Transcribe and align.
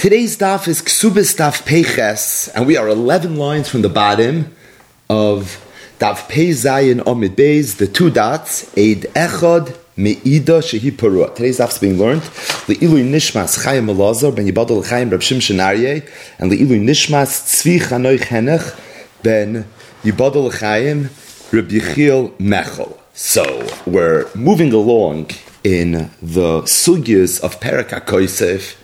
Today's 0.00 0.38
daf 0.38 0.66
is 0.66 0.80
Ksubis 0.80 1.36
daf 1.36 1.66
Peches, 1.66 2.48
and 2.54 2.66
we 2.66 2.78
are 2.78 2.88
11 2.88 3.36
lines 3.36 3.68
from 3.68 3.82
the 3.82 3.90
bottom 3.90 4.50
of 5.10 5.62
daf 5.98 6.26
Pei 6.26 6.52
Zayin 6.52 7.00
Omid 7.00 7.36
Beis, 7.36 7.76
the 7.76 7.86
two 7.86 8.08
dots, 8.08 8.64
Eid 8.78 9.02
Echad 9.12 9.76
Me'ida 9.98 10.60
Shehi 10.60 10.90
Parua. 10.90 11.34
Today's 11.34 11.58
daf 11.58 11.72
is 11.72 11.78
being 11.78 11.98
learned, 11.98 12.22
Le'ilu 12.22 13.04
Nishmas 13.10 13.62
Chayim 13.62 13.94
Elazar, 13.94 14.34
Ben 14.34 14.46
Yibadol 14.46 14.82
Chayim 14.86 15.10
Rab 15.10 15.20
Shimshon 15.20 15.56
Aryeh, 15.56 16.08
and 16.38 16.50
Le'ilu 16.50 16.82
Nishmas 16.82 17.44
Tzvi 17.44 17.78
Chanoich 17.80 18.20
Henech, 18.20 18.80
Ben 19.22 19.66
Yibadol 20.02 20.50
Chayim 20.50 21.10
Rab 21.52 21.68
Yechiel 21.68 22.34
Mechel. 22.38 22.96
So, 23.12 23.68
we're 23.84 24.30
moving 24.34 24.72
along 24.72 25.28
in 25.62 26.10
the 26.22 26.62
sugyas 26.62 27.38
of 27.42 27.60
Perak 27.60 27.88
HaKoisef, 27.88 28.76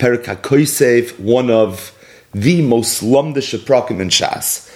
Perak 0.00 0.24
HaKoisev, 0.24 1.20
one 1.20 1.50
of 1.50 1.92
the 2.32 2.62
most 2.62 3.02
lumdish 3.02 3.52
aprakim 3.54 4.00
in 4.00 4.08
Shas, 4.08 4.66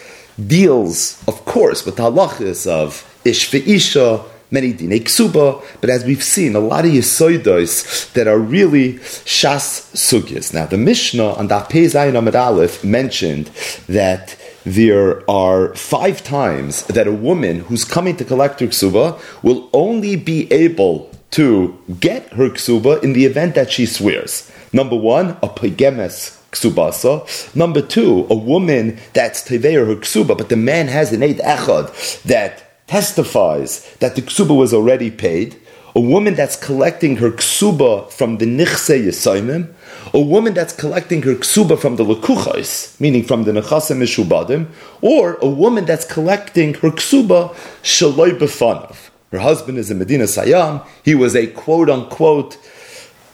deals, 0.47 1.23
of 1.27 1.47
course, 1.47 1.87
with 1.87 1.97
halachas 1.97 2.67
of 2.67 3.11
Ish 3.25 3.55
Isha, 3.55 4.23
many 4.51 4.75
dinei 4.75 5.03
ksuba, 5.03 5.65
but 5.81 5.89
as 5.89 6.05
we've 6.05 6.23
seen, 6.23 6.55
a 6.55 6.61
lot 6.61 6.85
of 6.85 6.91
yisoidos 6.91 8.13
that 8.13 8.29
are 8.29 8.39
really 8.39 8.95
shas 9.25 9.91
sugyas. 9.95 10.53
Now, 10.53 10.67
the 10.67 10.77
Mishnah 10.77 11.33
on 11.37 11.49
the 11.49 11.55
Zayin 11.55 12.19
Amid 12.19 12.37
Aleph 12.37 12.85
mentioned 12.85 13.47
that 13.89 14.37
there 14.67 15.29
are 15.31 15.75
five 15.75 16.23
times 16.23 16.85
that 16.89 17.07
a 17.07 17.13
woman 17.13 17.61
who's 17.61 17.87
coming 17.87 18.17
to 18.19 18.27
collect 18.27 18.61
her 18.61 18.67
ksuba 18.67 19.19
will 19.43 19.71
only 19.73 20.17
be 20.17 20.53
able 20.53 21.11
to 21.31 21.79
get 21.99 22.31
her 22.35 22.51
ksuba 22.51 23.03
in 23.03 23.15
the 23.15 23.25
event 23.25 23.55
that 23.55 23.73
she 23.73 23.87
swears. 23.87 24.51
Number 24.75 24.97
one, 24.97 25.37
a 25.41 25.49
pegemes 25.49 26.37
ksubasa. 26.51 27.55
Number 27.55 27.81
two, 27.81 28.27
a 28.29 28.35
woman 28.35 28.99
that's 29.13 29.49
teveir 29.49 29.87
her 29.87 29.95
ksuba, 29.95 30.37
but 30.37 30.49
the 30.49 30.57
man 30.57 30.89
has 30.89 31.13
an 31.13 31.23
eid 31.23 31.39
echad 31.39 32.23
that 32.23 32.87
testifies 32.89 33.89
that 34.01 34.17
the 34.17 34.23
ksuba 34.23 34.57
was 34.57 34.75
already 34.75 35.13
paid. 35.13 35.55
A 35.95 36.01
woman 36.01 36.35
that's 36.35 36.57
collecting 36.57 37.19
her 37.19 37.31
ksuba 37.31 38.11
from 38.11 38.39
the 38.39 38.47
nichse 38.47 39.01
yisaimim. 39.01 39.73
A 40.13 40.21
woman 40.21 40.55
that's 40.55 40.73
collecting 40.73 41.23
her 41.23 41.37
ksuba 41.37 41.79
from 41.79 41.95
the 41.95 42.05
lekuchais, 42.05 43.01
meaning 43.01 43.23
from 43.23 43.45
the 43.45 43.53
nechasim 43.53 43.99
mishubadim, 43.99 44.67
or 45.01 45.35
a 45.35 45.49
woman 45.49 45.85
that's 45.85 46.05
collecting 46.05 46.75
her 46.75 46.91
ksuba 46.91 47.55
shaloi 47.85 48.37
befanav. 48.37 49.11
Her 49.31 49.39
husband 49.39 49.79
is 49.79 49.93
a 49.93 49.95
Medina 49.95 50.25
Sayam. 50.25 50.85
He 51.05 51.15
was 51.15 51.37
a 51.37 51.47
quote 51.47 51.89
unquote 51.89 52.59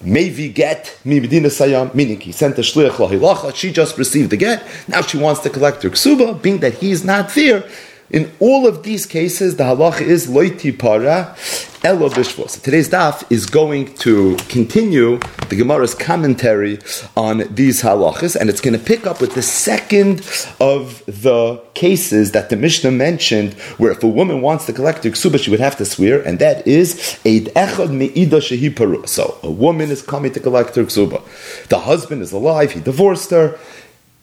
Maybe 0.03 0.49
get 0.49 0.99
mi 1.05 1.21
medina 1.21 1.49
sayam, 1.49 1.95
meaning 1.95 2.21
he 2.21 2.33
sent 2.33 2.59
a 2.59 2.63
shliach 2.63 2.93
lahilacha. 2.93 3.55
She 3.55 3.71
just 3.73 3.99
received 3.99 4.31
the 4.31 4.37
get. 4.37 4.67
Now 4.89 5.03
she 5.03 5.19
wants 5.19 5.41
to 5.43 5.51
collect 5.51 5.83
her 5.83 5.91
ksuba, 5.91 6.41
being 6.41 6.59
that 6.61 6.75
he's 6.75 7.05
not 7.05 7.35
there. 7.35 7.69
In 8.11 8.33
all 8.41 8.67
of 8.67 8.83
these 8.83 9.05
cases, 9.07 9.57
the 9.57 9.65
halacha 9.65 10.01
is 10.01 10.27
loiti 10.27 10.77
para 10.77 11.37
elo 11.83 12.09
bishvos. 12.09 12.51
So 12.51 12.61
today's 12.61 12.89
daf 12.89 13.25
is 13.31 13.47
going 13.47 13.95
to 13.97 14.37
continue 14.49 15.19
the 15.49 15.57
Gemara's 15.57 15.95
commentary 15.95 16.79
on 17.17 17.45
these 17.51 17.83
halachas, 17.83 18.37
and 18.37 18.51
it's 18.51 18.61
going 18.61 18.79
to 18.79 18.85
pick 18.85 19.07
up 19.07 19.21
with 19.21 19.35
the 19.35 19.43
second 19.43 20.21
of 20.61 21.05
the 21.07 21.63
cases 21.75 22.33
that 22.33 22.51
the 22.51 22.57
Mishnah 22.57 22.91
mentioned, 22.91 23.55
where 23.79 23.93
if 23.93 24.03
a 24.03 24.09
woman 24.09 24.41
wants 24.41 24.67
to 24.67 24.73
collect 24.73 25.05
her 25.05 25.11
ksuba, 25.11 25.39
she 25.39 25.51
would 25.51 25.61
have 25.61 25.77
to 25.77 25.85
swear, 25.85 26.21
and 26.23 26.39
that 26.39 26.67
is 26.67 27.19
eid 27.25 27.47
echad 27.55 27.91
meida 27.91 28.41
shehi. 28.41 29.09
So 29.09 29.39
a 29.43 29.51
woman 29.51 29.91
is 29.91 30.03
coming 30.03 30.33
to 30.33 30.41
collect 30.41 30.77
her 30.77 30.85
ksuba. 30.85 31.23
The 31.69 31.81
husband 31.81 32.23
is 32.23 32.33
alive; 32.33 32.73
he 32.73 32.81
divorced 32.81 33.31
her 33.31 33.59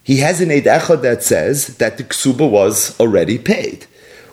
he 0.08 0.20
has 0.20 0.40
an 0.40 0.50
Eid 0.50 0.64
Echad 0.64 1.02
that 1.02 1.22
says 1.22 1.76
that 1.76 1.98
the 1.98 2.04
ksuba 2.04 2.50
was 2.50 2.98
already 2.98 3.36
paid. 3.36 3.84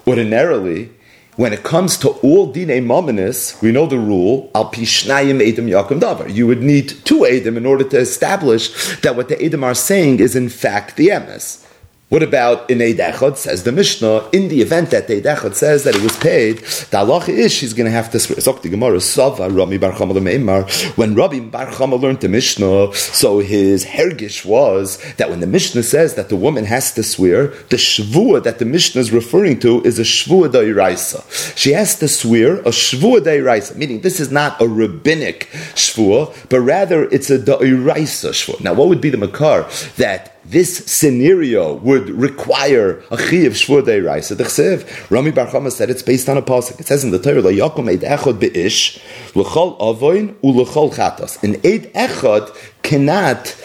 Ordinarily, 0.07 0.89
when 1.35 1.51
it 1.51 1.63
comes 1.63 1.97
to 1.97 2.09
all 2.09 2.53
dinei 2.53 2.81
mominus, 2.81 3.61
we 3.61 3.71
know 3.71 3.85
the 3.85 3.99
rule, 3.99 4.49
al 4.55 4.71
pishnayim 4.71 5.41
edim 5.41 5.69
yakum 5.69 5.99
davar. 5.99 6.33
You 6.33 6.47
would 6.47 6.63
need 6.63 6.89
two 7.03 7.21
edim 7.21 7.57
in 7.57 7.65
order 7.65 7.83
to 7.83 7.97
establish 7.97 8.99
that 9.01 9.15
what 9.15 9.29
the 9.29 9.35
edim 9.35 9.63
are 9.63 9.75
saying 9.75 10.19
is 10.19 10.35
in 10.35 10.49
fact 10.49 10.95
the 10.95 11.09
emes. 11.09 11.64
What 12.09 12.21
about 12.21 12.69
in 12.69 12.83
Eid 12.83 12.97
Echad? 12.97 13.35
Says 13.35 13.63
the 13.63 13.71
Mishnah, 13.71 14.29
in 14.31 14.47
the 14.47 14.61
event 14.61 14.91
that 14.91 15.09
Eid 15.09 15.55
says 15.55 15.85
that 15.85 15.95
it 15.95 16.03
was 16.03 16.15
paid, 16.19 16.59
the 16.59 16.97
halacha 16.97 17.29
is 17.29 17.51
she's 17.51 17.73
going 17.73 17.85
to 17.85 17.91
have 17.91 18.11
to 18.11 18.19
swear. 18.19 18.37
Zok 18.37 18.61
the 18.61 18.69
Gemara, 18.69 19.01
Sava, 19.01 19.49
Rami 19.49 19.79
Bar 19.79 19.91
Meimar. 19.93 20.69
When 20.97 21.15
Rami 21.15 21.39
Bar 21.39 21.65
Chama 21.65 21.99
learned 21.99 22.21
the 22.21 22.29
Mishnah, 22.29 22.93
so 22.93 23.39
his 23.39 23.85
hergish 23.85 24.45
was 24.45 25.01
that 25.15 25.31
when 25.31 25.39
the 25.39 25.47
Mishnah 25.47 25.81
says 25.81 26.13
that 26.13 26.29
the 26.29 26.35
woman 26.35 26.65
has 26.65 26.93
to 26.93 27.01
swear, 27.01 27.47
the 27.47 27.77
shvua 27.77 28.43
that 28.43 28.59
the 28.59 28.65
Mishnah 28.65 29.01
is 29.01 29.11
referring 29.11 29.59
to 29.61 29.81
is 29.81 29.97
a 29.97 30.03
shvua 30.03 30.47
da'iraisa. 30.49 31.57
She 31.57 31.71
has 31.71 31.97
to 31.97 32.07
swear 32.07 32.57
a 32.57 32.69
shvua 32.69 33.21
da'iraisa, 33.21 33.77
meaning 33.77 34.01
this 34.01 34.19
is 34.19 34.31
not 34.31 34.61
a 34.61 34.67
rabbinic 34.67 35.49
shvua, 35.73 36.49
but 36.49 36.59
rather 36.59 37.05
it's 37.05 37.31
a 37.31 37.39
da'iraisa 37.39 38.29
shvua. 38.29 38.61
Now, 38.61 38.75
what 38.75 38.89
would 38.89 39.01
be 39.01 39.09
the 39.09 39.17
makar 39.17 39.67
that 39.97 40.34
this 40.47 40.85
scenario 40.85 41.73
would 41.75 42.09
require 42.09 43.03
a 43.11 43.17
chiv 43.17 43.53
shvur 43.53 43.81
deiraisa. 43.81 44.37
The 44.37 44.43
chsev 44.43 45.09
Rami 45.09 45.31
Bar 45.31 45.47
Chama 45.47 45.71
said 45.71 45.89
it's 45.89 46.03
based 46.03 46.29
on 46.29 46.37
a 46.37 46.41
pasuk. 46.41 46.79
It 46.79 46.87
says 46.87 47.03
in 47.03 47.11
the 47.11 47.19
Torah, 47.19 47.41
"La 47.41 47.49
yakum 47.49 47.89
eid 47.89 48.01
echad 48.01 48.39
beish 48.39 48.99
l'chol 49.33 49.75
avoin 49.79 50.35
u'l'chol 50.43 50.93
chatas." 50.93 51.41
An 51.43 51.55
eid 51.65 51.91
echad 51.93 52.55
cannot 52.83 53.55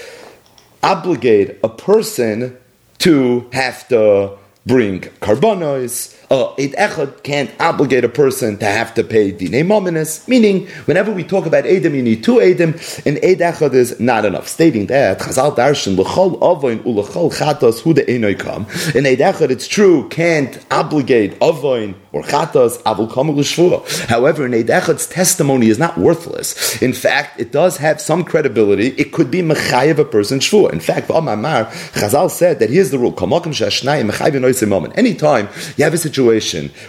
obligate 0.83 1.59
a 1.63 1.69
person 1.69 2.57
to 2.99 3.47
have 3.53 3.87
to 3.89 4.39
bring 4.67 5.01
karbonos. 5.21 6.17
Uh, 6.33 6.55
Eid 6.61 6.75
Echad 6.75 7.25
can't 7.25 7.51
obligate 7.59 8.05
a 8.05 8.09
person 8.09 8.57
to 8.59 8.65
have 8.65 8.95
to 8.95 9.03
pay 9.03 9.33
dinei 9.33 9.65
mominus, 9.67 10.29
meaning 10.29 10.69
whenever 10.85 11.11
we 11.11 11.25
talk 11.25 11.45
about 11.45 11.65
Edim, 11.65 11.93
you 11.93 12.03
need 12.03 12.23
two 12.23 12.37
Edim, 12.37 12.75
and 13.05 13.17
Eid 13.17 13.41
Echad 13.41 13.75
is 13.75 13.99
not 13.99 14.25
enough. 14.25 14.47
Stating 14.47 14.87
that, 14.87 15.19
Chazal 15.19 15.57
Darshan, 15.57 15.99
L'chol 15.99 16.39
Avoin 16.39 16.79
U'L'chol 16.85 17.35
Chatos 17.35 17.81
Hu 17.81 17.95
De'enoi 17.95 18.39
Kam. 18.39 18.65
In 18.95 19.07
Eid 19.07 19.19
Echad, 19.19 19.51
it's 19.51 19.67
true, 19.67 20.09
can't 20.09 20.65
obligate 20.71 21.37
Avoin 21.41 21.97
or 22.13 22.23
Chatos 22.23 22.81
Avul 22.85 23.09
L'Shvua. 23.09 24.07
However, 24.07 24.47
in 24.47 24.55
Eid 24.55 24.69
Echad's 24.69 25.09
testimony 25.09 25.67
is 25.67 25.81
not 25.81 25.99
worthless. 25.99 26.81
In 26.81 26.93
fact, 26.93 27.41
it 27.41 27.51
does 27.51 27.79
have 27.79 28.01
some 28.01 28.23
credibility. 28.23 28.91
It 28.91 29.11
could 29.11 29.33
be 29.33 29.43
Mechayev 29.43 29.99
a 29.99 30.05
person's 30.05 30.45
Shvua. 30.45 30.73
In 30.73 30.79
fact, 30.79 31.09
V'amamar, 31.09 31.67
Chazal 31.91 32.31
said 32.31 32.61
that 32.61 32.71
here's 32.71 32.93
the 32.93 33.01
rule, 33.01 33.13
Kamakim 33.13 33.47
Shashnayim 33.47 34.13
Mechayev 34.13 34.97
Anytime 34.97 35.49
you 35.77 35.83
have 35.83 35.93
a 35.93 35.99
situation 35.99 36.20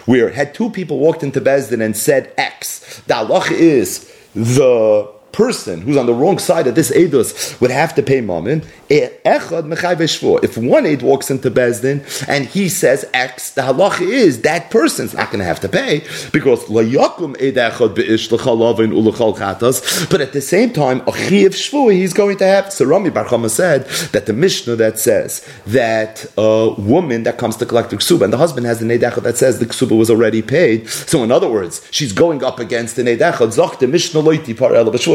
where 0.06 0.30
had 0.30 0.54
two 0.54 0.70
people 0.70 0.98
walked 0.98 1.22
into 1.22 1.40
Bezdin 1.40 1.84
and 1.84 1.96
said 1.96 2.32
X, 2.36 3.00
the 3.06 3.14
halach 3.14 3.50
is 3.50 4.10
the 4.34 5.10
person 5.32 5.80
who's 5.82 5.96
on 5.96 6.06
the 6.06 6.14
wrong 6.14 6.38
side 6.38 6.66
of 6.66 6.74
this 6.74 6.90
edus 6.90 7.60
would 7.60 7.70
have 7.70 7.94
to 7.94 8.02
pay 8.02 8.20
mammon. 8.20 8.62
If 8.90 10.56
one 10.58 10.86
aid 10.86 11.02
walks 11.02 11.30
into 11.30 11.50
Bezdin 11.50 12.28
and 12.28 12.46
he 12.46 12.68
says 12.68 13.04
X, 13.14 13.50
the 13.54 13.62
halacha 13.62 14.02
is 14.02 14.42
that 14.42 14.70
person's 14.70 15.14
not 15.14 15.30
going 15.30 15.38
to 15.38 15.44
have 15.44 15.60
to 15.60 15.68
pay 15.68 16.04
because 16.32 16.68
But 20.10 20.20
at 20.20 20.32
the 20.32 20.40
same 20.40 20.72
time, 20.72 21.00
a 21.06 21.12
chiv 21.12 21.52
shvu 21.52 21.92
he's 21.92 22.12
going 22.12 22.36
to 22.38 22.46
have. 22.46 22.72
So 22.72 22.84
Rami 22.84 23.10
Bar 23.10 23.24
Chama 23.24 23.50
said 23.50 23.86
that 24.12 24.26
the 24.26 24.32
Mishnah 24.32 24.76
that 24.76 24.98
says 24.98 25.46
that 25.66 26.26
a 26.36 26.74
woman 26.78 27.22
that 27.22 27.38
comes 27.38 27.56
to 27.56 27.66
collect 27.66 27.90
the 27.90 27.96
ksuba 27.96 28.24
and 28.24 28.32
the 28.32 28.38
husband 28.38 28.66
has 28.66 28.82
an 28.82 28.88
edechad 28.88 29.22
that 29.22 29.36
says 29.38 29.58
the 29.58 29.66
ksuba 29.66 29.96
was 29.96 30.10
already 30.10 30.42
paid. 30.42 30.88
So 30.88 31.22
in 31.24 31.32
other 31.32 31.48
words, 31.48 31.86
she's 31.90 32.12
going 32.12 32.44
up 32.44 32.58
against 32.58 32.98
an 32.98 33.06
edechad. 33.06 33.52
Zok 33.56 33.78
the 33.78 33.88
Mishnah 33.88 34.20
loiti 34.20 34.54
par 34.56 34.72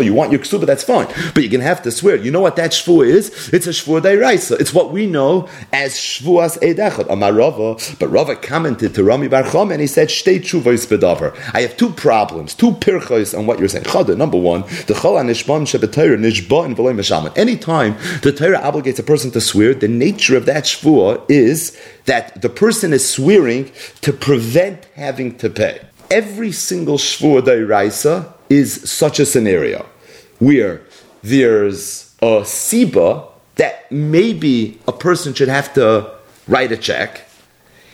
You 0.07 0.13
want 0.13 0.31
your 0.31 0.39
ksuba, 0.39 0.65
that's 0.65 0.83
fine, 0.83 1.07
but 1.33 1.43
you're 1.43 1.51
going 1.51 1.59
to 1.59 1.67
have 1.67 1.83
to 1.83 1.91
swear. 1.91 2.15
You 2.15 2.31
know 2.31 2.39
what 2.39 2.55
that 2.55 2.71
shvu 2.71 3.05
is? 3.05 3.49
It's 3.49 3.67
a 3.67 3.71
shvua 3.71 4.01
deiraisa. 4.01 4.57
It's 4.59 4.73
what 4.73 4.91
we 4.93 5.05
know 5.05 5.49
as 5.73 5.95
shvuas 5.95 6.57
edechad. 6.59 7.07
Amarava, 7.07 7.99
but 7.99 8.07
Rava 8.07 8.37
commented 8.37 8.95
to 8.95 9.03
Rami 9.03 9.27
Bar 9.27 9.43
and 9.43 9.81
he 9.81 9.87
said, 9.87 10.07
"Shtei 10.07 10.39
tshuvois 10.39 10.87
bedavar." 10.87 11.37
I 11.53 11.61
have 11.61 11.75
two 11.75 11.89
problems, 11.89 12.53
two 12.53 12.71
pirchos 12.71 13.37
on 13.37 13.45
what 13.47 13.59
you're 13.59 13.67
saying. 13.67 13.83
Chada, 13.83 14.15
number 14.15 14.37
one, 14.37 14.61
the 14.87 14.93
chol 14.93 15.19
anishbam 15.21 15.63
shebetayr 15.65 16.17
nishba 16.17 16.65
and 16.65 16.77
v'loy 16.77 16.95
meshaman. 16.95 17.37
Anytime 17.37 17.97
the 18.21 18.31
Torah 18.31 18.59
obligates 18.59 18.99
a 18.99 19.03
person 19.03 19.29
to 19.31 19.41
swear, 19.41 19.73
the 19.73 19.89
nature 19.89 20.37
of 20.37 20.45
that 20.45 20.63
shvua 20.63 21.21
is 21.29 21.77
that 22.05 22.41
the 22.41 22.49
person 22.49 22.93
is 22.93 23.09
swearing 23.09 23.71
to 24.01 24.13
prevent 24.13 24.85
having 24.95 25.37
to 25.37 25.49
pay. 25.49 25.81
Every 26.09 26.53
single 26.53 26.97
shvua 26.97 27.41
deiraisa 27.41 28.33
is 28.49 28.89
such 28.89 29.19
a 29.19 29.25
scenario 29.25 29.85
where 30.39 30.81
there's 31.23 32.15
a 32.21 32.41
siba 32.41 33.29
that 33.55 33.91
maybe 33.91 34.79
a 34.87 34.91
person 34.91 35.33
should 35.33 35.47
have 35.47 35.73
to 35.73 36.11
write 36.47 36.71
a 36.71 36.77
check, 36.77 37.27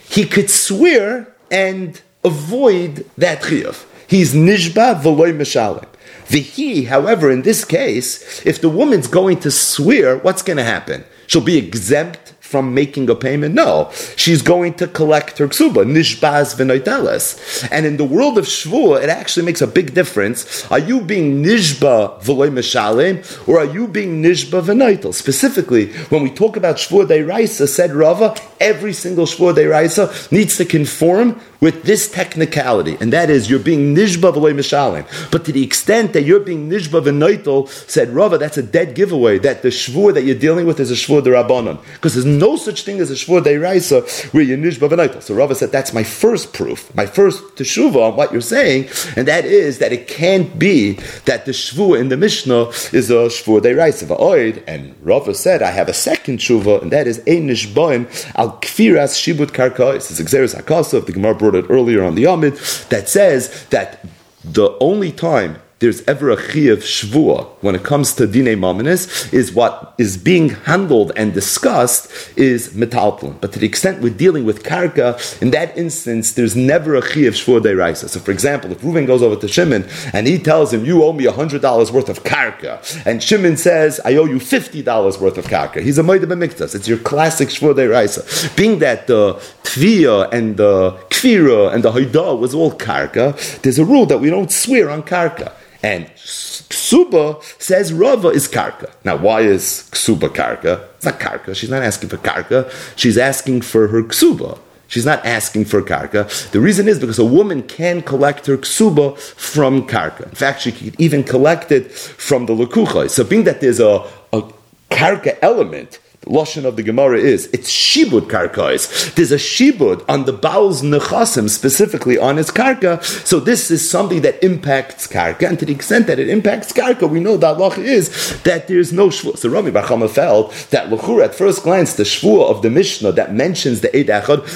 he 0.10 0.26
could 0.26 0.50
swear 0.50 1.34
and 1.50 2.02
avoid 2.24 3.06
that 3.18 3.42
chiyuv. 3.42 3.86
He's 4.08 4.34
nishba 4.34 5.02
v'loy 5.02 5.36
mishalim. 5.36 5.88
The 6.28 6.40
he, 6.40 6.86
however, 6.86 7.32
in 7.32 7.42
this 7.42 7.66
case, 7.66 8.46
if 8.46 8.62
the 8.62 8.70
woman's 8.70 9.08
going 9.08 9.40
to 9.42 9.52
swear, 9.52 10.18
what's 10.18 10.42
going 10.42 10.58
to 10.58 10.64
happen? 10.64 11.04
She'll 11.28 11.42
be 11.42 11.58
exempt 11.58 12.23
from 12.54 12.76
making 12.76 13.10
a 13.10 13.16
payment? 13.16 13.56
No. 13.56 13.90
She's 14.16 14.44
going 14.44 14.76
to 14.76 14.86
collect 14.86 15.40
her 15.40 15.48
ksuba, 15.48 15.82
nishbaz 15.98 16.48
v'noiteles. 16.58 17.26
And 17.72 17.88
in 17.88 17.98
the 17.98 18.06
world 18.16 18.38
of 18.38 18.46
shvua, 18.46 19.02
it 19.02 19.10
actually 19.10 19.46
makes 19.50 19.62
a 19.68 19.72
big 19.80 19.96
difference. 19.96 20.40
Are 20.70 20.84
you 20.90 21.02
being 21.02 21.42
nishba 21.44 21.96
v'loy 22.22 22.50
meshalim, 22.60 23.16
or 23.48 23.58
are 23.62 23.72
you 23.78 23.88
being 23.88 24.22
nishba 24.22 24.62
v'noitel? 24.62 25.16
Specifically, 25.16 25.86
when 26.12 26.22
we 26.22 26.30
talk 26.30 26.56
about 26.56 26.76
shvua 26.76 27.08
deiraisa, 27.08 27.68
said 27.68 27.92
Rava, 27.92 28.36
every 28.60 28.94
single 28.94 29.26
shvua 29.26 29.52
deiraisa 29.56 30.32
needs 30.32 30.56
to 30.58 30.66
conform 30.66 31.42
with 31.60 31.84
this 31.84 32.12
technicality, 32.12 32.98
and 33.00 33.14
that 33.14 33.30
is 33.32 33.50
you're 33.50 33.68
being 33.72 33.96
nishba 33.96 34.30
v'loy 34.36 34.54
meshalim. 34.62 35.04
But 35.32 35.46
to 35.46 35.52
the 35.52 35.64
extent 35.64 36.14
that 36.14 36.24
you're 36.28 36.46
being 36.52 36.70
nishba 36.70 37.02
v'noitel, 37.02 37.68
said 37.90 38.10
Rava, 38.10 38.38
that's 38.38 38.58
a 38.58 38.64
dead 38.78 38.94
giveaway, 38.94 39.40
that 39.40 39.64
the 39.64 39.70
shvua 39.70 40.14
that 40.14 40.24
you're 40.24 40.44
dealing 40.48 40.68
with 40.68 40.80
is 40.80 40.92
a 40.92 41.00
shvua 41.04 41.22
derabanan. 41.24 41.80
Because 41.94 42.14
there's 42.16 42.26
no 42.26 42.43
such 42.58 42.84
thing 42.84 43.00
as 43.00 43.10
a 43.10 43.16
shvur 43.16 43.42
deiraisa 43.42 44.34
where 44.34 44.44
you 44.44 44.58
nish 44.58 44.80
bavanaita. 44.80 45.22
So 45.22 45.34
Rava 45.34 45.56
said 45.56 45.72
that's 45.72 45.94
my 45.94 46.04
first 46.04 46.54
proof, 46.54 46.94
my 46.96 47.06
first 47.06 47.42
teshuva 47.56 48.12
on 48.12 48.16
what 48.16 48.32
you're 48.32 48.42
saying, 48.42 48.90
and 49.16 49.28
that 49.28 49.46
is 49.46 49.80
that 49.80 49.92
it 49.92 50.08
can't 50.08 50.60
be 50.60 50.94
that 51.26 51.46
the 51.46 51.52
shvur 51.52 52.00
in 52.00 52.10
the 52.10 52.18
Mishnah 52.18 52.70
is 52.92 53.10
a 53.10 53.30
shvur 53.32 53.62
deiraisa 53.62 54.06
va'oid. 54.08 54.64
And 54.68 54.96
Rava 55.02 55.34
said 55.34 55.62
I 55.62 55.72
have 55.72 55.90
a 55.90 55.94
second 55.94 56.40
teshuva, 56.40 56.82
and 56.82 56.92
that 56.92 57.08
is 57.08 57.20
ein 57.20 57.48
nishboim 57.48 58.08
al 58.36 58.60
kfiras 58.60 59.16
shibut 59.16 59.52
karkais. 59.52 60.12
It's 60.12 60.22
Xeris 60.22 60.56
Akasov. 60.56 61.06
The 61.06 61.14
Gemara 61.14 61.36
brought 61.36 61.56
it 61.56 61.66
earlier 61.70 62.04
on 62.04 62.16
the 62.16 62.26
Amid 62.26 62.56
that 62.90 63.10
says 63.10 63.66
that 63.68 64.06
the 64.44 64.78
only 64.80 65.12
time 65.12 65.58
there's 65.84 66.02
ever 66.08 66.30
a 66.30 66.38
of 66.76 66.80
shvua 66.80 67.46
when 67.60 67.76
it 67.76 67.84
comes 67.84 68.14
to 68.14 68.26
dine 68.26 68.56
maminis 68.66 69.32
is 69.34 69.52
what 69.52 69.94
is 69.98 70.16
being 70.16 70.48
handled 70.72 71.12
and 71.18 71.34
discussed 71.34 72.10
is 72.38 72.70
metalplin. 72.70 73.34
But 73.42 73.52
to 73.54 73.60
the 73.60 73.66
extent 73.66 74.02
we're 74.02 74.14
dealing 74.26 74.46
with 74.46 74.64
karka, 74.64 75.10
in 75.42 75.52
that 75.52 75.78
instance, 75.78 76.34
there's 76.34 76.56
never 76.56 76.96
a 76.96 77.00
of 77.00 77.34
shvua 77.40 77.60
deiraisa. 77.60 78.08
So, 78.08 78.20
for 78.22 78.32
example, 78.32 78.72
if 78.72 78.80
Reuven 78.80 79.06
goes 79.06 79.22
over 79.22 79.36
to 79.36 79.48
Shimon 79.48 79.84
and 80.14 80.26
he 80.26 80.40
tells 80.40 80.72
him, 80.74 80.86
"You 80.86 81.04
owe 81.04 81.12
me 81.12 81.26
hundred 81.26 81.62
dollars 81.62 81.92
worth 81.92 82.08
of 82.08 82.24
karka," 82.24 82.74
and 83.06 83.22
Shimon 83.22 83.58
says, 83.58 84.00
"I 84.06 84.16
owe 84.16 84.26
you 84.34 84.40
fifty 84.40 84.82
dollars 84.82 85.20
worth 85.20 85.38
of 85.38 85.48
karka," 85.48 85.82
he's 85.82 85.98
a 85.98 86.04
moed 86.04 86.24
b'miktas. 86.24 86.76
It's 86.76 86.88
your 86.88 87.00
classic 87.00 87.50
shvua 87.50 87.74
deiraisa. 87.76 88.22
Being 88.56 88.80
that 88.80 89.08
the 89.08 89.24
tviya 89.64 90.32
and 90.32 90.56
the 90.56 90.92
kfira 91.10 91.74
and 91.74 91.84
the 91.84 91.92
haidah 91.92 92.40
was 92.40 92.56
all 92.56 92.72
karka, 92.72 93.26
there's 93.64 93.80
a 93.80 93.86
rule 93.94 94.06
that 94.06 94.20
we 94.20 94.30
don't 94.30 94.52
swear 94.52 94.90
on 94.90 95.04
karka. 95.04 95.52
And 95.84 96.08
ksuba 96.16 97.44
says 97.62 97.92
Rava 97.92 98.30
is 98.30 98.48
karka. 98.48 98.90
Now, 99.04 99.18
why 99.18 99.42
is 99.42 99.90
ksuba 99.92 100.30
karka? 100.30 100.82
It's 100.96 101.06
not 101.06 101.20
karka. 101.20 101.54
She's 101.54 101.70
not 101.70 101.84
asking 101.84 102.10
for 102.10 102.18
karka. 102.18 102.72
She's 102.96 103.18
asking 103.18 103.62
for 103.62 103.90
her 103.90 104.02
ksuba. 104.02 104.58
She's 104.88 105.06
not 105.06 105.26
asking 105.26 105.66
for 105.66 105.82
karka. 105.82 106.52
The 106.52 106.62
reason 106.62 106.88
is 106.88 107.00
because 107.00 107.20
a 107.20 107.26
woman 107.26 107.64
can 107.64 108.02
collect 108.02 108.46
her 108.46 108.58
ksuba 108.58 109.18
from 109.18 109.86
karka. 109.86 110.24
In 110.30 110.36
fact, 110.36 110.62
she 110.62 110.72
could 110.72 111.00
even 111.02 111.24
collect 111.24 111.72
it 111.72 111.92
from 111.92 112.46
the 112.46 112.54
lekucha. 112.54 113.10
So, 113.10 113.26
being 113.26 113.44
that 113.44 113.60
there's 113.60 113.82
a, 113.82 114.08
a 114.32 114.44
karka 114.90 115.38
element, 115.42 116.00
lashon 116.26 116.66
of 116.66 116.76
the 116.76 116.84
Gemara 116.84 117.18
is 117.18 117.48
it's 117.48 117.72
shibud 117.72 118.28
karkais. 118.30 119.14
There's 119.16 119.32
a 119.32 119.38
shibud 119.38 120.04
on 120.08 120.26
the 120.26 120.34
bowels 120.34 120.82
nechasim, 120.82 121.50
specifically 121.50 122.18
on 122.18 122.38
its 122.38 122.52
karka. 122.52 123.04
So 123.26 123.40
this 123.40 123.72
is 123.72 123.90
something 123.90 124.22
that 124.22 124.44
impacts 124.44 125.08
karka, 125.08 125.48
and 125.48 125.60
to 125.60 125.66
the 125.66 125.74
extent 125.74 126.08
that 126.08 126.20
it 126.20 126.30
impacts 126.30 126.72
karka, 126.72 127.10
we 127.10 127.20
know 127.20 127.38
that 127.38 127.58
lach 127.58 127.78
is 127.78 128.42
that 128.44 128.68
there's 128.68 128.94
no 128.94 129.10
shvua. 129.10 129.38
So 129.38 129.50
Rami 129.50 129.72
Bar 129.72 129.84
Chama 129.84 130.10
felt 130.10 130.52
that 130.72 130.90
lachur 130.90 131.24
at 131.24 131.36
first 131.36 131.64
glance 131.64 131.94
the 131.94 132.04
shvua 132.04 132.50
of 132.50 132.62
the 132.62 132.70
Mishnah 132.70 133.12
that 133.14 133.34
mentions 133.34 133.82
the 133.82 133.96
Eid 133.96 134.10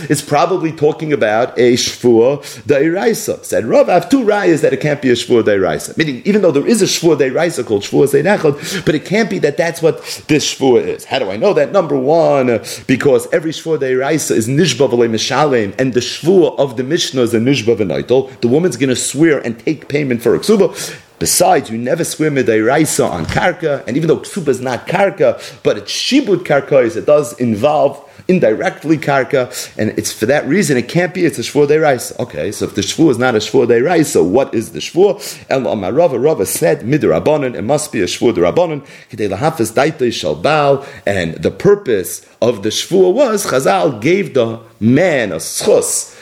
is 0.09 0.21
probably 0.21 0.71
talking 0.71 1.13
about 1.13 1.57
a 1.57 1.73
shvua 1.73 2.39
deiraisa. 2.63 3.43
Said 3.43 3.65
Rav, 3.65 3.89
I 3.89 3.93
have 3.93 4.09
two 4.09 4.23
rayas 4.23 4.61
that 4.61 4.73
it 4.73 4.81
can't 4.81 5.01
be 5.01 5.09
a 5.09 5.13
shvua 5.13 5.43
deiraisa. 5.43 5.97
Meaning, 5.97 6.21
even 6.25 6.41
though 6.41 6.51
there 6.51 6.67
is 6.67 6.81
a 6.81 6.85
shvua 6.85 7.17
deiraisa 7.17 7.65
called 7.65 7.83
shvua 7.83 8.07
Eid 8.13 8.25
Echad, 8.25 8.85
but 8.85 8.95
it 8.95 9.05
can't 9.05 9.29
be 9.29 9.39
that 9.39 9.57
that's 9.57 9.81
what 9.81 10.01
this 10.27 10.55
shvua 10.55 10.81
is. 10.81 11.05
How 11.05 11.19
do 11.19 11.29
I 11.29 11.37
know? 11.37 11.53
That 11.57 11.71
number 11.71 11.97
one 11.97 12.61
because 12.87 13.27
every 13.31 13.51
shvua 13.51 13.77
deiraisa 13.77 14.31
is 14.31 14.47
nishba 14.47 14.89
v'le 14.89 15.09
mishalem, 15.09 15.75
and 15.77 15.93
the 15.93 15.99
shvua 15.99 16.57
of 16.57 16.77
the 16.77 16.83
Mishnah 16.83 17.21
is 17.21 17.33
a 17.33 17.39
nishba 17.39 17.75
v'naitel. 17.75 18.39
The 18.41 18.47
woman's 18.47 18.77
going 18.77 18.89
to 18.89 18.95
swear 18.95 19.39
and 19.39 19.59
take 19.59 19.87
payment 19.87 20.21
for 20.21 20.35
a 20.35 20.39
ksuba. 20.39 21.03
Besides, 21.19 21.71
you 21.71 21.79
never 21.79 22.03
swear 22.03 22.29
midairaisa 22.29 23.09
on 23.09 23.25
karka, 23.25 23.85
and 23.87 23.97
even 23.97 24.07
though 24.07 24.19
ksuba 24.19 24.49
is 24.49 24.61
not 24.61 24.87
karka, 24.87 25.61
but 25.63 25.77
it's 25.77 25.91
shibud 25.91 26.45
karka, 26.45 26.95
it 26.95 27.05
does 27.05 27.33
involve 27.39 28.03
indirectly 28.27 28.97
karka, 28.97 29.75
and 29.77 29.91
it's 29.97 30.11
for 30.11 30.25
that 30.25 30.45
reason 30.47 30.77
it 30.77 30.89
can't 30.89 31.13
be. 31.13 31.25
It's 31.25 31.39
a 31.39 31.41
shvur 31.41 31.67
deiraisa. 31.67 32.19
Okay, 32.19 32.51
so 32.51 32.65
if 32.65 32.75
the 32.75 32.81
shvur 32.81 33.09
is 33.11 33.17
not 33.17 33.35
a 33.35 33.39
shvur 33.39 33.67
deiraisa, 33.67 34.27
what 34.27 34.53
is 34.53 34.71
the 34.71 34.79
shvur? 34.79 35.15
El 35.49 35.61
Amarava 35.61 35.97
Rava 35.97 36.19
Rava 36.19 36.45
said 36.45 36.81
midrabanan. 36.81 37.55
It 37.55 37.63
must 37.63 37.91
be 37.91 38.01
a 38.01 38.05
shvur 38.05 38.33
derabanan. 38.33 38.85
Kidei 39.09 39.29
lahafes 39.35 39.71
daitei 39.73 40.09
shalbal, 40.09 40.85
and 41.05 41.35
the 41.35 41.51
purpose 41.51 42.27
of 42.41 42.63
the 42.63 42.69
shvur 42.69 43.13
was 43.13 43.45
Chazal 43.47 44.01
gave 44.01 44.33
the 44.33 44.59
man 44.79 45.31
a 45.31 45.37
schus 45.37 46.15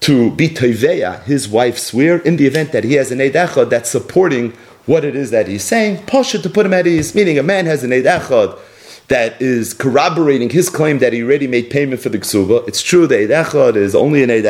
to 0.00 0.32
be 0.32 0.48
toiveya, 0.48 1.22
his 1.24 1.48
wife 1.48 1.78
swear, 1.78 2.18
in 2.18 2.36
the 2.36 2.46
event 2.46 2.72
that 2.72 2.82
he 2.82 2.94
has 2.94 3.12
an 3.12 3.18
eidachad 3.18 3.70
that's 3.70 3.88
supporting 3.88 4.50
what 4.84 5.04
it 5.04 5.14
is 5.14 5.30
that 5.30 5.46
he's 5.46 5.62
saying, 5.62 6.04
pasha 6.06 6.40
to 6.40 6.50
put 6.50 6.66
him 6.66 6.72
at 6.72 6.88
ease, 6.88 7.14
meaning 7.14 7.38
a 7.38 7.42
man 7.42 7.66
has 7.66 7.84
an 7.84 7.90
eidachad 7.90 8.58
that 9.12 9.42
is 9.42 9.74
corroborating 9.74 10.48
his 10.48 10.70
claim 10.70 10.98
that 11.00 11.12
he 11.12 11.22
already 11.22 11.46
made 11.46 11.68
payment 11.68 12.00
for 12.00 12.08
the 12.08 12.18
ksuba. 12.18 12.66
It's 12.66 12.80
true 12.80 13.06
that 13.06 13.30
Eid 13.30 13.76
is 13.76 13.94
only 13.94 14.22
an 14.22 14.30
Eid 14.30 14.46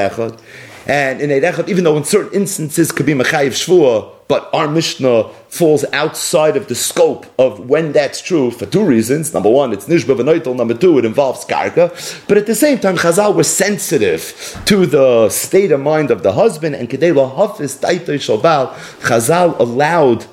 and 0.87 1.20
in 1.20 1.32
Eid 1.32 1.69
even 1.69 1.82
though 1.82 1.97
in 1.97 2.05
certain 2.05 2.32
instances 2.32 2.93
could 2.93 3.05
be 3.05 3.12
Mechayiv 3.12 3.50
Shvua, 3.50 4.12
but 4.29 4.49
our 4.53 4.69
Mishnah 4.69 5.31
falls 5.49 5.85
outside 5.93 6.56
of 6.56 6.69
the 6.69 6.76
scope 6.76 7.26
of 7.41 7.69
when 7.69 7.91
that's 7.91 8.23
true 8.23 8.53
for 8.53 8.64
two 8.67 8.85
reasons. 8.85 9.35
Number 9.35 9.50
one, 9.50 9.73
it's 9.73 9.87
Nishba 9.87 10.17
V'Noitel. 10.17 10.55
Number 10.55 10.75
two, 10.75 10.97
it 10.97 11.05
involves 11.05 11.44
Karka. 11.44 11.91
But 12.29 12.38
at 12.38 12.47
the 12.47 12.55
same 12.55 12.79
time, 12.79 12.97
Chazal 12.97 13.35
was 13.35 13.55
sensitive 13.55 14.62
to 14.67 14.87
the 14.87 15.29
state 15.29 15.73
of 15.73 15.81
mind 15.81 16.12
of 16.12 16.23
the 16.23 16.32
husband, 16.32 16.76
and 16.76 16.88
Kedei 16.88 17.12
Hafiz 17.37 17.76
Taitoi 17.79 18.19
Shalbal, 18.19 18.73
Chazal 19.00 19.58
allowed 19.58 20.26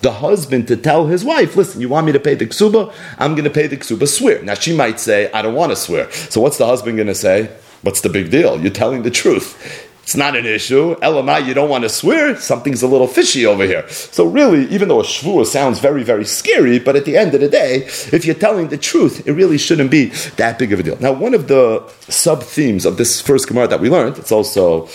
the 0.00 0.12
husband 0.12 0.68
to 0.68 0.76
tell 0.76 1.06
his 1.06 1.24
wife, 1.24 1.56
listen, 1.56 1.80
you 1.80 1.88
want 1.88 2.06
me 2.06 2.12
to 2.12 2.20
pay 2.20 2.34
the 2.34 2.46
ksuba? 2.46 2.92
I'm 3.18 3.34
going 3.34 3.44
to 3.44 3.50
pay 3.50 3.66
the 3.66 3.76
ksuba. 3.76 4.08
Swear. 4.08 4.42
Now 4.42 4.54
she 4.54 4.74
might 4.74 5.00
say, 5.00 5.30
I 5.32 5.42
don't 5.42 5.54
want 5.54 5.72
to 5.72 5.76
swear. 5.76 6.10
So 6.12 6.40
what's 6.40 6.58
the 6.58 6.66
husband 6.66 6.96
going 6.96 7.08
to 7.08 7.14
say? 7.14 7.50
What's 7.82 8.00
the 8.00 8.08
big 8.08 8.30
deal? 8.30 8.60
You're 8.60 8.70
telling 8.70 9.02
the 9.02 9.10
truth. 9.10 9.88
It's 10.02 10.16
not 10.16 10.34
an 10.34 10.44
issue. 10.44 10.96
Elamai, 10.96 11.46
you 11.46 11.54
don't 11.54 11.68
want 11.68 11.84
to 11.84 11.88
swear. 11.88 12.34
Something's 12.36 12.82
a 12.82 12.88
little 12.88 13.06
fishy 13.06 13.46
over 13.46 13.64
here. 13.64 13.88
So 13.88 14.26
really, 14.26 14.66
even 14.74 14.88
though 14.88 14.98
a 14.98 15.04
shvua 15.04 15.46
sounds 15.46 15.78
very, 15.78 16.02
very 16.02 16.24
scary, 16.24 16.80
but 16.80 16.96
at 16.96 17.04
the 17.04 17.16
end 17.16 17.32
of 17.34 17.40
the 17.40 17.48
day, 17.48 17.84
if 17.84 18.24
you're 18.24 18.34
telling 18.34 18.68
the 18.68 18.76
truth, 18.76 19.28
it 19.28 19.32
really 19.32 19.56
shouldn't 19.56 19.90
be 19.90 20.06
that 20.36 20.58
big 20.58 20.72
of 20.72 20.80
a 20.80 20.82
deal. 20.82 20.98
Now, 20.98 21.12
one 21.12 21.32
of 21.32 21.46
the 21.46 21.86
sub 22.08 22.42
themes 22.42 22.84
of 22.84 22.96
this 22.96 23.20
first 23.20 23.46
Gemara 23.46 23.68
that 23.68 23.80
we 23.80 23.88
learned, 23.88 24.18
it's 24.18 24.32
also 24.32 24.88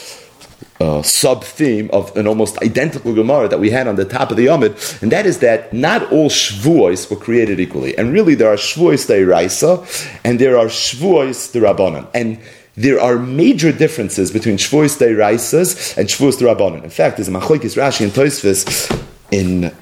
uh, 0.79 1.01
sub 1.01 1.43
theme 1.43 1.89
of 1.93 2.15
an 2.17 2.27
almost 2.27 2.61
identical 2.61 3.13
Gemara 3.13 3.47
that 3.47 3.59
we 3.59 3.69
had 3.69 3.87
on 3.87 3.95
the 3.95 4.05
top 4.05 4.31
of 4.31 4.37
the 4.37 4.47
Yomid, 4.47 5.01
and 5.01 5.11
that 5.11 5.25
is 5.25 5.39
that 5.39 5.71
not 5.73 6.11
all 6.11 6.29
Shvuos 6.29 7.09
were 7.09 7.15
created 7.17 7.59
equally. 7.59 7.97
And 7.97 8.11
really, 8.13 8.35
there 8.35 8.49
are 8.49 8.57
Shvuos 8.57 9.07
Deiraisa 9.07 10.19
and 10.23 10.39
there 10.39 10.57
are 10.57 10.65
Shvuos 10.65 11.51
Derabanan. 11.53 12.07
And 12.13 12.39
there 12.75 12.99
are 12.99 13.17
major 13.17 13.71
differences 13.71 14.31
between 14.31 14.57
Shvuos 14.57 14.97
Deiraisas 14.97 15.97
and 15.97 16.09
Shvuos 16.09 16.37
Derabanan. 16.37 16.83
In 16.83 16.89
fact, 16.89 17.17
there's 17.17 17.29
a 17.29 17.31
Machoikis 17.31 17.77
Rashi 17.77 18.03
and 18.03 18.11
Toisvis 18.11 18.91
in 19.31 19.73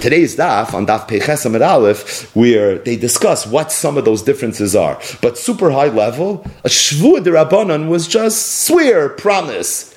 today's 0.00 0.36
daf 0.36 0.72
on 0.74 0.86
daf 0.86 1.08
Peches 1.08 1.44
Amid 1.44 1.62
Aleph, 1.62 2.34
where 2.36 2.78
they 2.78 2.96
discuss 2.96 3.46
what 3.46 3.72
some 3.72 3.96
of 3.96 4.04
those 4.04 4.22
differences 4.22 4.76
are. 4.76 5.00
But 5.20 5.38
super 5.38 5.70
high 5.72 5.88
level, 5.88 6.44
a 6.64 6.68
shvu 6.68 7.18
derabanan 7.24 7.88
was 7.88 8.06
just 8.06 8.64
swear, 8.66 9.08
promise. 9.08 9.95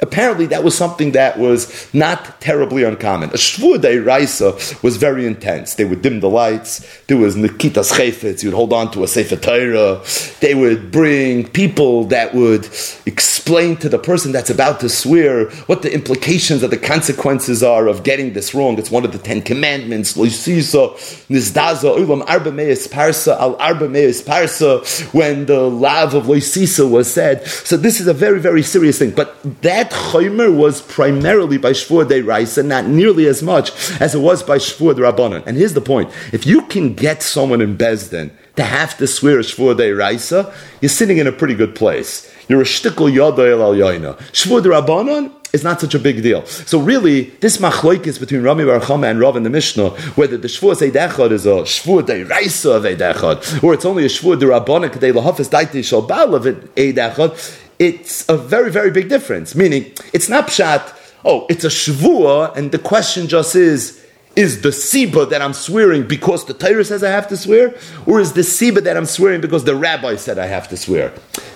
Apparently, 0.00 0.46
that 0.46 0.62
was 0.62 0.76
something 0.76 1.12
that 1.12 1.38
was 1.38 1.88
not 1.92 2.40
terribly 2.40 2.84
uncommon. 2.84 3.30
A 3.30 3.34
shvur 3.34 4.04
raisa 4.04 4.52
was 4.82 4.96
very 4.96 5.26
intense. 5.26 5.74
They 5.74 5.84
would 5.84 6.02
dim 6.02 6.20
the 6.20 6.28
lights. 6.28 6.86
There 7.06 7.16
was 7.16 7.36
nikitas 7.36 7.92
chayfetz. 7.92 8.42
You 8.42 8.50
would 8.50 8.56
hold 8.56 8.72
on 8.72 8.90
to 8.92 9.02
a 9.02 9.08
sefer 9.08 9.36
Torah. 9.36 10.02
They 10.40 10.54
would 10.54 10.90
bring 10.92 11.48
people 11.48 12.04
that 12.04 12.34
would 12.34 12.64
explain 13.06 13.76
to 13.78 13.88
the 13.88 13.98
person 13.98 14.30
that's 14.30 14.50
about 14.50 14.80
to 14.80 14.88
swear 14.88 15.50
what 15.66 15.82
the 15.82 15.92
implications 15.92 16.62
of 16.62 16.70
the 16.70 16.76
consequences 16.76 17.62
are 17.62 17.88
of 17.88 18.04
getting 18.04 18.34
this 18.34 18.54
wrong. 18.54 18.78
It's 18.78 18.90
one 18.90 19.04
of 19.04 19.12
the 19.12 19.18
Ten 19.18 19.42
Commandments. 19.42 20.16
Loisisa 20.16 20.92
nizdaza 21.28 21.96
ulam 21.96 22.24
arba 22.28 22.52
parsa 22.52 23.38
al 23.38 23.56
arba 23.56 23.88
parsa. 23.88 25.12
When 25.12 25.46
the 25.46 25.62
lav 25.62 26.14
of 26.14 26.24
loisisa 26.24 26.88
was 26.88 27.12
said. 27.12 27.46
So 27.46 27.76
this 27.76 28.00
is 28.00 28.06
a 28.06 28.14
very 28.14 28.38
very 28.38 28.62
serious 28.62 28.98
thing. 28.98 29.10
But 29.10 29.36
that 29.62 29.87
that 29.88 29.96
chaymer 30.12 30.54
was 30.54 30.80
primarily 30.82 31.58
by 31.58 31.70
Shvur 31.72 32.08
de 32.08 32.22
Raisa, 32.22 32.62
not 32.62 32.86
nearly 32.86 33.26
as 33.26 33.42
much 33.42 33.70
as 34.00 34.14
it 34.14 34.18
was 34.18 34.42
by 34.42 34.58
Shvur 34.58 34.94
de 34.94 35.02
Rabbanon. 35.02 35.46
And 35.46 35.56
here's 35.56 35.74
the 35.74 35.80
point. 35.80 36.10
If 36.32 36.46
you 36.46 36.62
can 36.62 36.94
get 36.94 37.22
someone 37.22 37.60
in 37.60 37.76
Bezdin 37.76 38.30
to 38.56 38.64
have 38.64 38.96
to 38.98 39.06
swear 39.06 39.38
a 39.38 39.42
Shvur 39.42 39.76
de 39.76 39.92
Raisa, 39.92 40.52
you're 40.80 40.88
sitting 40.88 41.18
in 41.18 41.26
a 41.26 41.32
pretty 41.32 41.54
good 41.54 41.74
place. 41.74 42.32
You're 42.48 42.62
a 42.62 42.64
shtickle 42.64 43.12
yada 43.12 43.50
el 43.50 43.62
al 43.62 43.74
yoina. 43.74 44.16
Shvur 44.32 44.62
de 44.62 44.68
Rabbanon, 44.70 45.34
is 45.50 45.64
not 45.64 45.80
such 45.80 45.94
a 45.94 45.98
big 45.98 46.22
deal. 46.22 46.44
So 46.44 46.78
really, 46.78 47.30
this 47.40 47.56
machloikis 47.56 48.20
between 48.20 48.42
Rami 48.42 48.66
Bar 48.66 48.82
and 49.06 49.18
Rav 49.18 49.34
in 49.34 49.44
the 49.44 49.48
Mishnah, 49.48 49.88
whether 50.14 50.36
the 50.36 50.46
shvur 50.46 50.74
Eidechad 50.74 51.32
is 51.32 51.46
a 51.46 51.62
shvur 51.62 52.04
de 52.04 52.22
Raisa 52.24 52.72
of 52.72 52.82
Eidechad, 52.82 53.62
or 53.62 53.72
it's 53.72 53.86
only 53.86 54.04
a 54.04 54.08
shvur 54.08 54.38
de 54.38 54.44
Rabbanik 54.44 55.00
de 55.00 55.10
Lahafis 55.10 55.48
Daiti 55.48 55.82
Shal 55.82 56.02
Baal 56.02 56.34
of 56.34 56.42
Eidechad, 56.44 57.67
it's 57.78 58.28
a 58.28 58.36
very, 58.36 58.70
very 58.70 58.90
big 58.90 59.08
difference. 59.08 59.54
Meaning, 59.54 59.92
it's 60.12 60.28
not 60.28 60.48
pshat, 60.48 60.94
oh, 61.24 61.46
it's 61.48 61.64
a 61.64 61.68
shvur, 61.68 62.54
and 62.56 62.72
the 62.72 62.78
question 62.78 63.28
just 63.28 63.54
is, 63.54 64.04
is 64.38 64.60
the 64.62 64.68
siba 64.68 65.28
that 65.30 65.42
I'm 65.42 65.52
swearing 65.52 66.06
because 66.06 66.46
the 66.46 66.54
Torah 66.54 66.84
says 66.84 67.02
I 67.02 67.10
have 67.10 67.26
to 67.28 67.36
swear, 67.36 67.74
or 68.06 68.20
is 68.20 68.34
the 68.34 68.42
siba 68.42 68.84
that 68.84 68.96
I'm 68.96 69.04
swearing 69.04 69.40
because 69.40 69.64
the 69.64 69.74
rabbi 69.74 70.14
said 70.14 70.38
I 70.38 70.46
have 70.46 70.68
to 70.68 70.76
swear? 70.76 71.12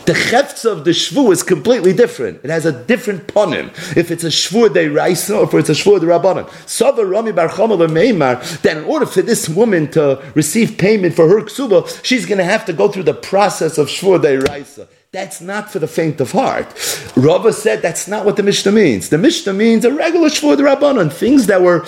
The 0.07 0.15
chefts 0.17 0.65
of 0.65 0.85
the 0.85 0.91
shvu 0.91 1.31
is 1.31 1.45
completely 1.45 1.93
different. 1.93 2.41
It 2.43 2.51
has 2.51 2.67
a 2.67 2.73
different 2.73 3.29
ponim. 3.29 3.69
If 3.97 4.11
it's 4.11 4.25
a 4.25 4.35
shvu 4.35 4.75
de 4.75 4.89
raisa 4.89 5.39
or 5.39 5.45
if 5.45 5.55
it's 5.55 5.69
a 5.69 5.75
shvu 5.75 6.01
de 6.01 6.07
rabbanon. 6.07 6.51
Sava 6.69 7.07
Rami 7.07 7.31
Bar 7.31 7.51
Meimar, 7.51 8.61
then 8.63 8.79
in 8.79 8.85
order 8.85 9.07
for 9.07 9.23
this 9.23 9.49
woman 9.49 9.89
to 9.93 10.21
receive 10.35 10.77
payment 10.77 11.15
for 11.15 11.29
her 11.29 11.43
ksuba, 11.43 12.05
she's 12.05 12.27
going 12.27 12.39
to 12.39 12.45
have 12.45 12.65
to 12.65 12.73
go 12.73 12.89
through 12.89 13.05
the 13.05 13.15
process 13.15 13.79
of 13.79 13.87
shvu 13.87 14.21
de 14.21 14.41
raisa. 14.41 14.89
That's 15.13 15.43
not 15.43 15.71
for 15.71 15.79
the 15.79 15.87
faint 15.87 16.21
of 16.23 16.33
heart. 16.33 16.67
Rava 17.15 17.53
said 17.53 17.83
that's 17.83 18.09
not 18.09 18.25
what 18.25 18.37
the 18.37 18.43
Mishnah 18.43 18.73
means. 18.73 19.11
The 19.11 19.19
Mishnah 19.19 19.53
means 19.53 19.85
a 19.85 19.93
regular 19.93 20.31
shvu 20.31 20.57
de 20.57 20.65
rabbanon, 20.65 21.13
things 21.13 21.47
that 21.47 21.63
were 21.63 21.85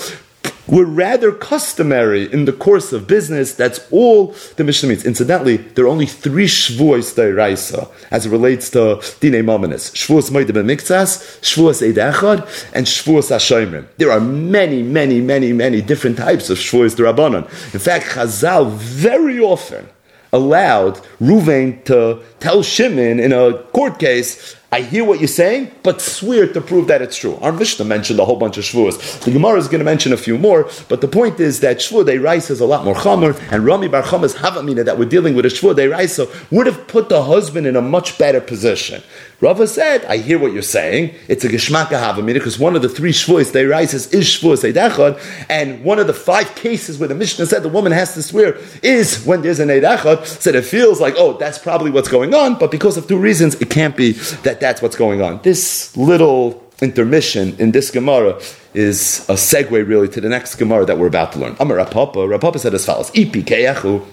were 0.67 0.85
rather 0.85 1.31
customary 1.33 2.33
in 2.33 2.45
the 2.45 2.53
course 2.53 2.93
of 2.93 3.07
business. 3.07 3.55
That's 3.55 3.81
all 3.91 4.35
the 4.57 4.65
Mishnah 4.65 4.89
means. 4.89 5.05
Incidentally, 5.05 5.59
there 5.59 5.85
are 5.85 5.89
only 5.89 6.07
three 6.07 6.47
shvuos 6.47 7.15
deraisa 7.15 7.91
as 8.11 8.27
it 8.27 8.31
relates 8.31 8.71
to 8.71 9.03
dine 9.21 9.45
mominus: 9.45 9.93
shvuos 9.93 10.31
moed 10.31 10.47
b'miktzas, 10.47 11.41
shvuos 11.41 11.83
edechad, 11.87 12.41
and 12.75 12.87
shvuos 12.87 13.31
hashomrim. 13.31 13.87
There 13.99 14.11
are 14.11 14.21
many, 14.21 14.83
many, 14.83 15.21
many, 15.21 15.53
many 15.53 15.83
different 15.83 16.17
types 16.17 16.51
of 16.51 16.59
shvuos 16.59 16.97
derabanan. 16.97 17.45
In 17.75 17.81
fact, 17.81 18.07
Chazal 18.07 18.71
very 18.71 19.41
often 19.41 19.89
allowed 20.33 20.97
Ruvain 21.21 21.85
to 21.85 22.21
tell 22.41 22.63
Shimon 22.63 23.21
in 23.21 23.33
a 23.33 23.59
court 23.73 23.99
case, 23.99 24.57
I 24.75 24.83
hear 24.83 25.05
what 25.05 25.21
you're 25.21 25.29
saying, 25.29 25.71
but 25.85 26.01
swear 26.01 26.53
to 26.53 26.61
prove 26.61 26.89
that 26.89 27.01
it's 27.01 27.17
true. 27.17 27.39
Our 27.41 27.53
Mishnah 27.53 27.85
mentioned 27.85 28.19
a 28.19 28.25
whole 28.25 28.35
bunch 28.35 28.59
of 28.59 28.65
shvuas. 28.65 29.23
The 29.23 29.31
Gemara 29.31 29.57
is 29.61 29.69
going 29.69 29.79
to 29.79 29.85
mention 29.85 30.13
a 30.13 30.17
few 30.17 30.37
more, 30.37 30.69
but 30.89 31.01
the 31.01 31.07
point 31.07 31.39
is 31.39 31.61
that 31.61 31.77
shvur 31.77 32.05
de 32.05 32.15
is 32.37 32.59
a 32.59 32.67
lot 32.67 32.85
more 32.85 32.97
chamer, 32.97 33.41
and 33.53 33.65
Rami 33.65 33.87
Bar 33.87 34.03
Chama's 34.03 34.35
havamina 34.35 34.85
that 34.85 34.99
we're 34.99 35.05
dealing 35.09 35.37
with 35.37 35.47
a 35.47 35.49
shvur 35.49 35.77
de 35.77 36.29
would 36.51 36.67
have 36.67 36.89
put 36.89 37.09
the 37.09 37.23
husband 37.23 37.69
in 37.69 37.77
a 37.77 37.81
much 37.81 38.19
better 38.19 38.41
position. 38.41 39.01
Rava 39.41 39.67
said, 39.67 40.05
I 40.05 40.19
hear 40.19 40.39
what 40.39 40.53
you're 40.53 40.63
saying. 40.63 41.15
It's 41.29 41.45
a 41.45 41.49
geshmaka 41.49 41.91
havamina 41.91 42.35
because 42.35 42.59
one 42.59 42.77
of 42.77 42.83
the 42.83 42.89
three 42.89 43.13
shvuas 43.13 43.53
de 43.53 43.67
rice 43.67 43.93
is 43.93 44.07
shvur 44.09 44.57
seidachad, 44.57 45.21
and 45.49 45.85
one 45.85 45.99
of 45.99 46.07
the 46.07 46.15
five 46.15 46.55
cases 46.55 46.99
where 46.99 47.09
the 47.09 47.15
Mishnah 47.15 47.47
said 47.47 47.63
the 47.63 47.69
woman 47.69 47.93
has 47.93 48.15
to 48.15 48.23
swear 48.23 48.57
is 48.83 49.25
when 49.25 49.43
there's 49.43 49.61
an 49.61 49.69
eidachad. 49.69 50.25
Said 50.27 50.55
it 50.55 50.65
feels 50.65 51.01
like, 51.01 51.15
oh, 51.17 51.37
that's 51.37 51.59
probably 51.59 51.91
what's 51.91 52.09
going 52.09 52.35
on, 52.35 52.59
but 52.59 52.71
because 52.71 52.97
of 52.97 53.09
two 53.09 53.19
reasons, 53.19 53.55
it 53.57 53.71
can't 53.71 53.97
be 53.97 54.13
that 54.43 54.61
that's 54.61 54.81
what's 54.81 54.97
going 54.97 55.21
on. 55.21 55.41
This 55.43 55.97
little 55.97 56.63
intermission 56.81 57.57
in 57.59 57.73
this 57.73 57.91
Gemara 57.91 58.41
is 58.73 59.25
a 59.29 59.35
segue 59.35 59.71
really 59.71 60.09
to 60.09 60.21
the 60.21 60.29
next 60.29 60.57
Gemara 60.57 60.85
that 60.85 60.99
we're 60.99 61.07
about 61.07 61.33
to 61.33 61.39
learn. 61.39 61.57
Amar 61.61 61.79
Rapapa, 61.79 62.17
Rapapa 62.17 62.59
said 62.59 62.75
as 62.75 62.85
follows: 62.85 63.11
Ipi 63.13 63.75
who 63.77 64.05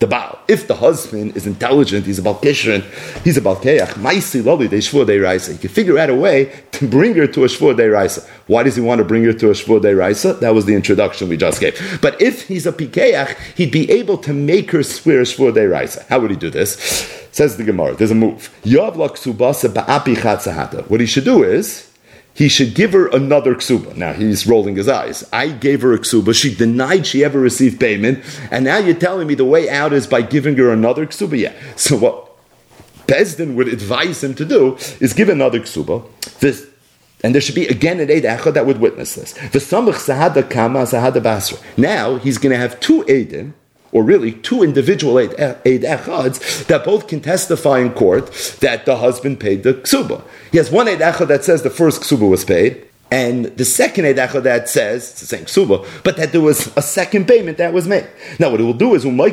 the 0.00 0.06
Baal. 0.06 0.38
If 0.48 0.66
the 0.66 0.74
husband 0.74 1.36
is 1.36 1.46
intelligent, 1.46 2.06
he's 2.06 2.18
about 2.18 2.42
Kishrin, 2.42 2.82
he's 3.22 3.36
about 3.36 3.62
Keach, 3.62 3.94
Maisi 3.94 4.42
Loli 4.42 4.68
de 4.68 4.78
Shvur 4.78 5.06
de 5.06 5.18
Raisa. 5.18 5.52
He 5.52 5.58
can 5.58 5.70
figure 5.70 5.98
out 5.98 6.10
a 6.10 6.14
way 6.14 6.52
to 6.72 6.88
bring 6.88 7.14
her 7.14 7.26
to 7.28 7.44
a 7.44 7.46
Shvur 7.46 7.76
de 7.76 7.88
Raisa. 7.88 8.22
Why 8.46 8.62
does 8.64 8.76
he 8.76 8.82
want 8.82 8.98
to 8.98 9.04
bring 9.04 9.24
her 9.24 9.32
to 9.32 9.50
a 9.50 9.52
Shvur 9.52 9.80
de 9.80 9.94
Raisa? 9.94 10.34
That 10.34 10.54
was 10.54 10.66
the 10.66 10.74
introduction 10.74 11.28
we 11.28 11.36
just 11.36 11.60
gave. 11.60 11.98
But 12.02 12.20
if 12.20 12.48
he's 12.48 12.66
a 12.66 12.72
Pikeach, 12.72 13.36
he'd 13.56 13.70
be 13.70 13.90
able 13.90 14.18
to 14.18 14.32
make 14.32 14.72
her 14.72 14.82
swear 14.82 15.20
a 15.20 15.24
Shvur 15.24 15.54
de 15.54 15.68
Raisa. 15.68 16.04
How 16.08 16.18
would 16.20 16.30
he 16.30 16.36
do 16.36 16.50
this? 16.50 16.76
Says 17.32 17.56
the 17.56 17.64
Gemara, 17.64 17.94
there's 17.94 18.10
a 18.10 18.14
move. 18.14 18.50
What 20.88 21.00
he 21.00 21.06
should 21.06 21.24
do 21.24 21.42
is, 21.42 21.90
he 22.34 22.48
should 22.48 22.74
give 22.74 22.92
her 22.92 23.06
another 23.08 23.54
ksuba. 23.54 23.96
Now 23.96 24.12
he's 24.12 24.46
rolling 24.46 24.76
his 24.76 24.88
eyes. 24.88 25.24
I 25.32 25.48
gave 25.48 25.82
her 25.82 25.94
a 25.94 25.98
ksuba. 25.98 26.34
She 26.34 26.54
denied 26.54 27.06
she 27.06 27.24
ever 27.24 27.38
received 27.38 27.80
payment, 27.80 28.24
and 28.50 28.64
now 28.64 28.78
you're 28.78 28.94
telling 28.94 29.28
me 29.28 29.34
the 29.34 29.44
way 29.44 29.70
out 29.70 29.92
is 29.92 30.06
by 30.06 30.22
giving 30.22 30.56
her 30.56 30.70
another 30.70 31.06
ksuba. 31.06 31.38
Yeah. 31.38 31.52
So 31.76 31.96
what 31.96 32.30
Bezdin 33.06 33.54
would 33.54 33.68
advise 33.68 34.22
him 34.22 34.34
to 34.34 34.44
do 34.44 34.76
is 35.00 35.12
give 35.12 35.28
another 35.28 35.60
ksuba. 35.60 36.04
This, 36.40 36.66
and 37.22 37.34
there 37.34 37.40
should 37.40 37.54
be 37.54 37.68
again 37.68 38.00
an 38.00 38.10
Eid 38.10 38.24
Echad 38.24 38.54
that 38.54 38.66
would 38.66 38.80
witness 38.80 39.14
this. 39.14 39.34
Now 41.76 42.16
he's 42.16 42.38
going 42.38 42.52
to 42.52 42.58
have 42.58 42.80
two 42.80 43.04
Eidim 43.04 43.52
or 43.94 44.02
really 44.02 44.32
two 44.32 44.62
individual 44.62 45.16
Eid 45.16 45.30
Echads 45.30 46.66
that 46.66 46.84
both 46.84 47.08
can 47.08 47.22
testify 47.22 47.78
in 47.78 47.92
court 47.92 48.26
that 48.60 48.84
the 48.84 48.96
husband 48.96 49.40
paid 49.40 49.62
the 49.62 49.72
ksuba. 49.72 50.22
He 50.52 50.58
has 50.58 50.70
one 50.70 50.88
Eid 50.88 50.98
Echad 50.98 51.28
that 51.28 51.44
says 51.44 51.62
the 51.62 51.70
first 51.70 52.02
ksuba 52.02 52.28
was 52.28 52.44
paid, 52.44 52.84
and 53.10 53.44
the 53.56 53.64
second 53.64 54.06
Eid 54.06 54.16
that 54.16 54.68
says, 54.68 55.12
it's 55.12 55.20
the 55.20 55.26
same 55.26 55.44
ksuba, 55.44 55.86
but 56.02 56.16
that 56.16 56.32
there 56.32 56.40
was 56.40 56.72
a 56.76 56.82
second 56.82 57.28
payment 57.28 57.58
that 57.58 57.72
was 57.72 57.86
made. 57.86 58.08
Now 58.40 58.50
what 58.50 58.58
he 58.58 58.66
will 58.66 58.74
do 58.74 58.94
is, 58.94 59.04
he's 59.04 59.12
going 59.12 59.24
to 59.24 59.32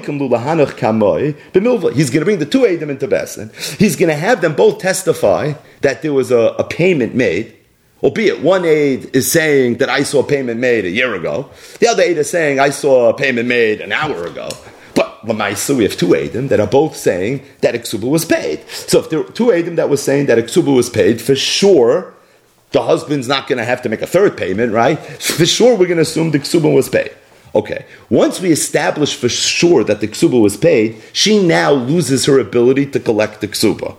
bring 2.25 2.39
the 2.39 2.45
two 2.45 2.61
Eidim 2.61 2.89
into 2.89 3.07
Besin. 3.07 3.51
He's 3.79 3.95
going 3.95 4.09
to 4.09 4.15
have 4.15 4.41
them 4.41 4.53
both 4.55 4.77
testify 4.79 5.53
that 5.81 6.03
there 6.03 6.13
was 6.13 6.29
a, 6.29 6.53
a 6.59 6.63
payment 6.63 7.15
made, 7.15 7.55
Albeit 8.03 8.41
one 8.41 8.65
aid 8.65 9.15
is 9.15 9.31
saying 9.31 9.77
that 9.77 9.89
I 9.89 10.03
saw 10.03 10.23
payment 10.23 10.59
made 10.59 10.85
a 10.85 10.89
year 10.89 11.13
ago, 11.13 11.49
the 11.79 11.87
other 11.87 12.01
aid 12.01 12.17
is 12.17 12.29
saying 12.29 12.59
I 12.59 12.71
saw 12.71 13.09
a 13.09 13.13
payment 13.13 13.47
made 13.47 13.79
an 13.79 13.91
hour 13.91 14.25
ago. 14.25 14.49
But 14.95 15.21
Lamaisa, 15.25 15.75
we 15.75 15.83
have 15.83 15.95
two 15.95 16.07
Adim 16.07 16.49
that 16.49 16.59
are 16.59 16.67
both 16.67 16.95
saying 16.95 17.45
that 17.61 17.75
Iksuba 17.75 18.09
was 18.09 18.25
paid. 18.25 18.67
So 18.69 18.99
if 18.99 19.09
there 19.09 19.19
are 19.19 19.31
two 19.31 19.47
Adim 19.47 19.75
that 19.75 19.89
was 19.89 20.01
saying 20.01 20.25
that 20.25 20.39
Iksuba 20.39 20.75
was 20.75 20.89
paid, 20.89 21.21
for 21.21 21.35
sure 21.35 22.15
the 22.71 22.81
husband's 22.81 23.27
not 23.27 23.47
going 23.47 23.57
to 23.57 23.65
have 23.65 23.81
to 23.83 23.89
make 23.89 24.01
a 24.01 24.07
third 24.07 24.35
payment, 24.35 24.73
right? 24.73 24.97
For 24.99 25.45
sure 25.45 25.77
we're 25.77 25.87
going 25.87 25.97
to 25.97 26.03
assume 26.03 26.31
the 26.31 26.39
Iksuba 26.39 26.73
was 26.73 26.89
paid. 26.89 27.15
Okay, 27.53 27.85
once 28.09 28.39
we 28.39 28.49
establish 28.51 29.13
for 29.13 29.27
sure 29.27 29.83
that 29.83 29.99
the 29.99 30.07
Ksuba 30.07 30.41
was 30.41 30.55
paid, 30.55 31.01
she 31.11 31.45
now 31.45 31.73
loses 31.73 32.25
her 32.25 32.39
ability 32.39 32.85
to 32.87 32.99
collect 32.99 33.41
the 33.41 33.47
Ksuba. 33.49 33.97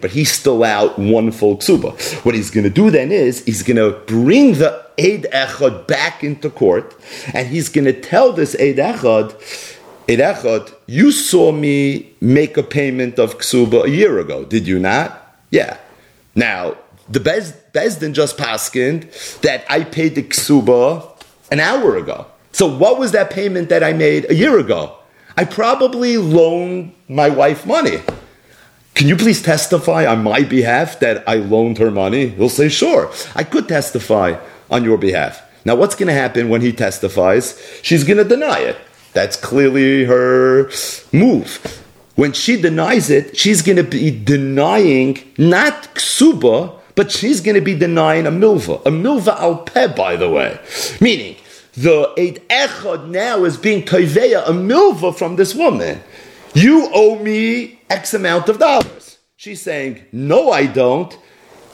But 0.00 0.10
he's 0.10 0.30
still 0.30 0.64
out 0.64 0.98
one 0.98 1.30
full 1.30 1.56
ksuba. 1.56 2.24
What 2.24 2.34
he's 2.34 2.50
going 2.50 2.64
to 2.64 2.70
do 2.70 2.90
then 2.90 3.12
is 3.12 3.44
he's 3.44 3.62
going 3.62 3.76
to 3.76 3.98
bring 4.06 4.54
the 4.54 4.84
Eid 4.98 5.26
Echad 5.32 5.86
back 5.86 6.22
into 6.22 6.50
court, 6.50 6.94
and 7.32 7.48
he's 7.48 7.68
going 7.68 7.84
to 7.86 7.98
tell 7.98 8.32
this 8.32 8.54
Eid 8.56 8.76
Echad, 8.76 9.34
Eid 10.10 10.18
Echad, 10.18 10.74
you 10.86 11.12
saw 11.12 11.52
me 11.52 12.12
make 12.20 12.56
a 12.56 12.62
payment 12.62 13.18
of 13.18 13.38
ksuba 13.38 13.84
a 13.84 13.90
year 13.90 14.18
ago, 14.18 14.44
did 14.44 14.66
you 14.66 14.78
not? 14.78 15.36
Yeah. 15.50 15.78
Now, 16.34 16.76
the 17.08 17.20
Bez, 17.20 17.52
Bezdin 17.72 18.12
just 18.12 18.36
paskined 18.36 19.40
that 19.40 19.64
I 19.68 19.84
paid 19.84 20.14
the 20.14 20.22
ksuba 20.22 21.08
an 21.50 21.60
hour 21.60 21.96
ago. 21.96 22.26
So 22.52 22.66
what 22.66 22.98
was 22.98 23.12
that 23.12 23.30
payment 23.30 23.68
that 23.70 23.82
I 23.82 23.92
made 23.92 24.30
a 24.30 24.34
year 24.34 24.58
ago? 24.58 24.96
I 25.36 25.44
probably 25.44 26.18
loaned 26.18 26.92
my 27.08 27.28
wife 27.30 27.64
money. 27.66 28.00
Can 29.02 29.08
you 29.08 29.16
please 29.16 29.42
testify 29.42 30.06
on 30.06 30.22
my 30.22 30.44
behalf 30.44 31.00
that 31.00 31.28
I 31.28 31.34
loaned 31.34 31.78
her 31.78 31.90
money? 31.90 32.28
He'll 32.28 32.48
say, 32.48 32.68
Sure, 32.68 33.10
I 33.34 33.42
could 33.42 33.66
testify 33.66 34.38
on 34.70 34.84
your 34.84 34.96
behalf. 34.96 35.42
Now, 35.64 35.74
what's 35.74 35.96
going 35.96 36.06
to 36.06 36.12
happen 36.12 36.48
when 36.48 36.60
he 36.60 36.72
testifies? 36.72 37.60
She's 37.82 38.04
going 38.04 38.18
to 38.18 38.24
deny 38.24 38.60
it. 38.60 38.76
That's 39.12 39.34
clearly 39.36 40.04
her 40.04 40.70
move. 41.12 41.82
When 42.14 42.32
she 42.32 42.62
denies 42.62 43.10
it, 43.10 43.36
she's 43.36 43.60
going 43.60 43.74
to 43.74 43.82
be 43.82 44.08
denying 44.12 45.18
not 45.36 45.96
ksuba, 45.96 46.78
but 46.94 47.10
she's 47.10 47.40
going 47.40 47.56
to 47.56 47.60
be 47.60 47.76
denying 47.76 48.28
a 48.28 48.30
milva. 48.30 48.86
A 48.86 48.90
milva 48.90 49.34
al 49.40 49.64
peh, 49.64 49.88
by 49.88 50.14
the 50.14 50.30
way. 50.30 50.60
Meaning, 51.00 51.34
the 51.74 52.14
Eid 52.16 52.40
Echad 52.48 53.08
now 53.08 53.42
is 53.42 53.56
being 53.56 53.82
toiveya, 53.82 54.48
a 54.48 54.52
milva 54.52 55.12
from 55.12 55.34
this 55.34 55.56
woman. 55.56 56.00
You 56.54 56.90
owe 56.92 57.18
me 57.18 57.80
X 57.88 58.14
amount 58.14 58.48
of 58.48 58.58
dollars. 58.58 59.18
She's 59.36 59.62
saying, 59.62 60.04
No, 60.12 60.50
I 60.50 60.66
don't. 60.66 61.16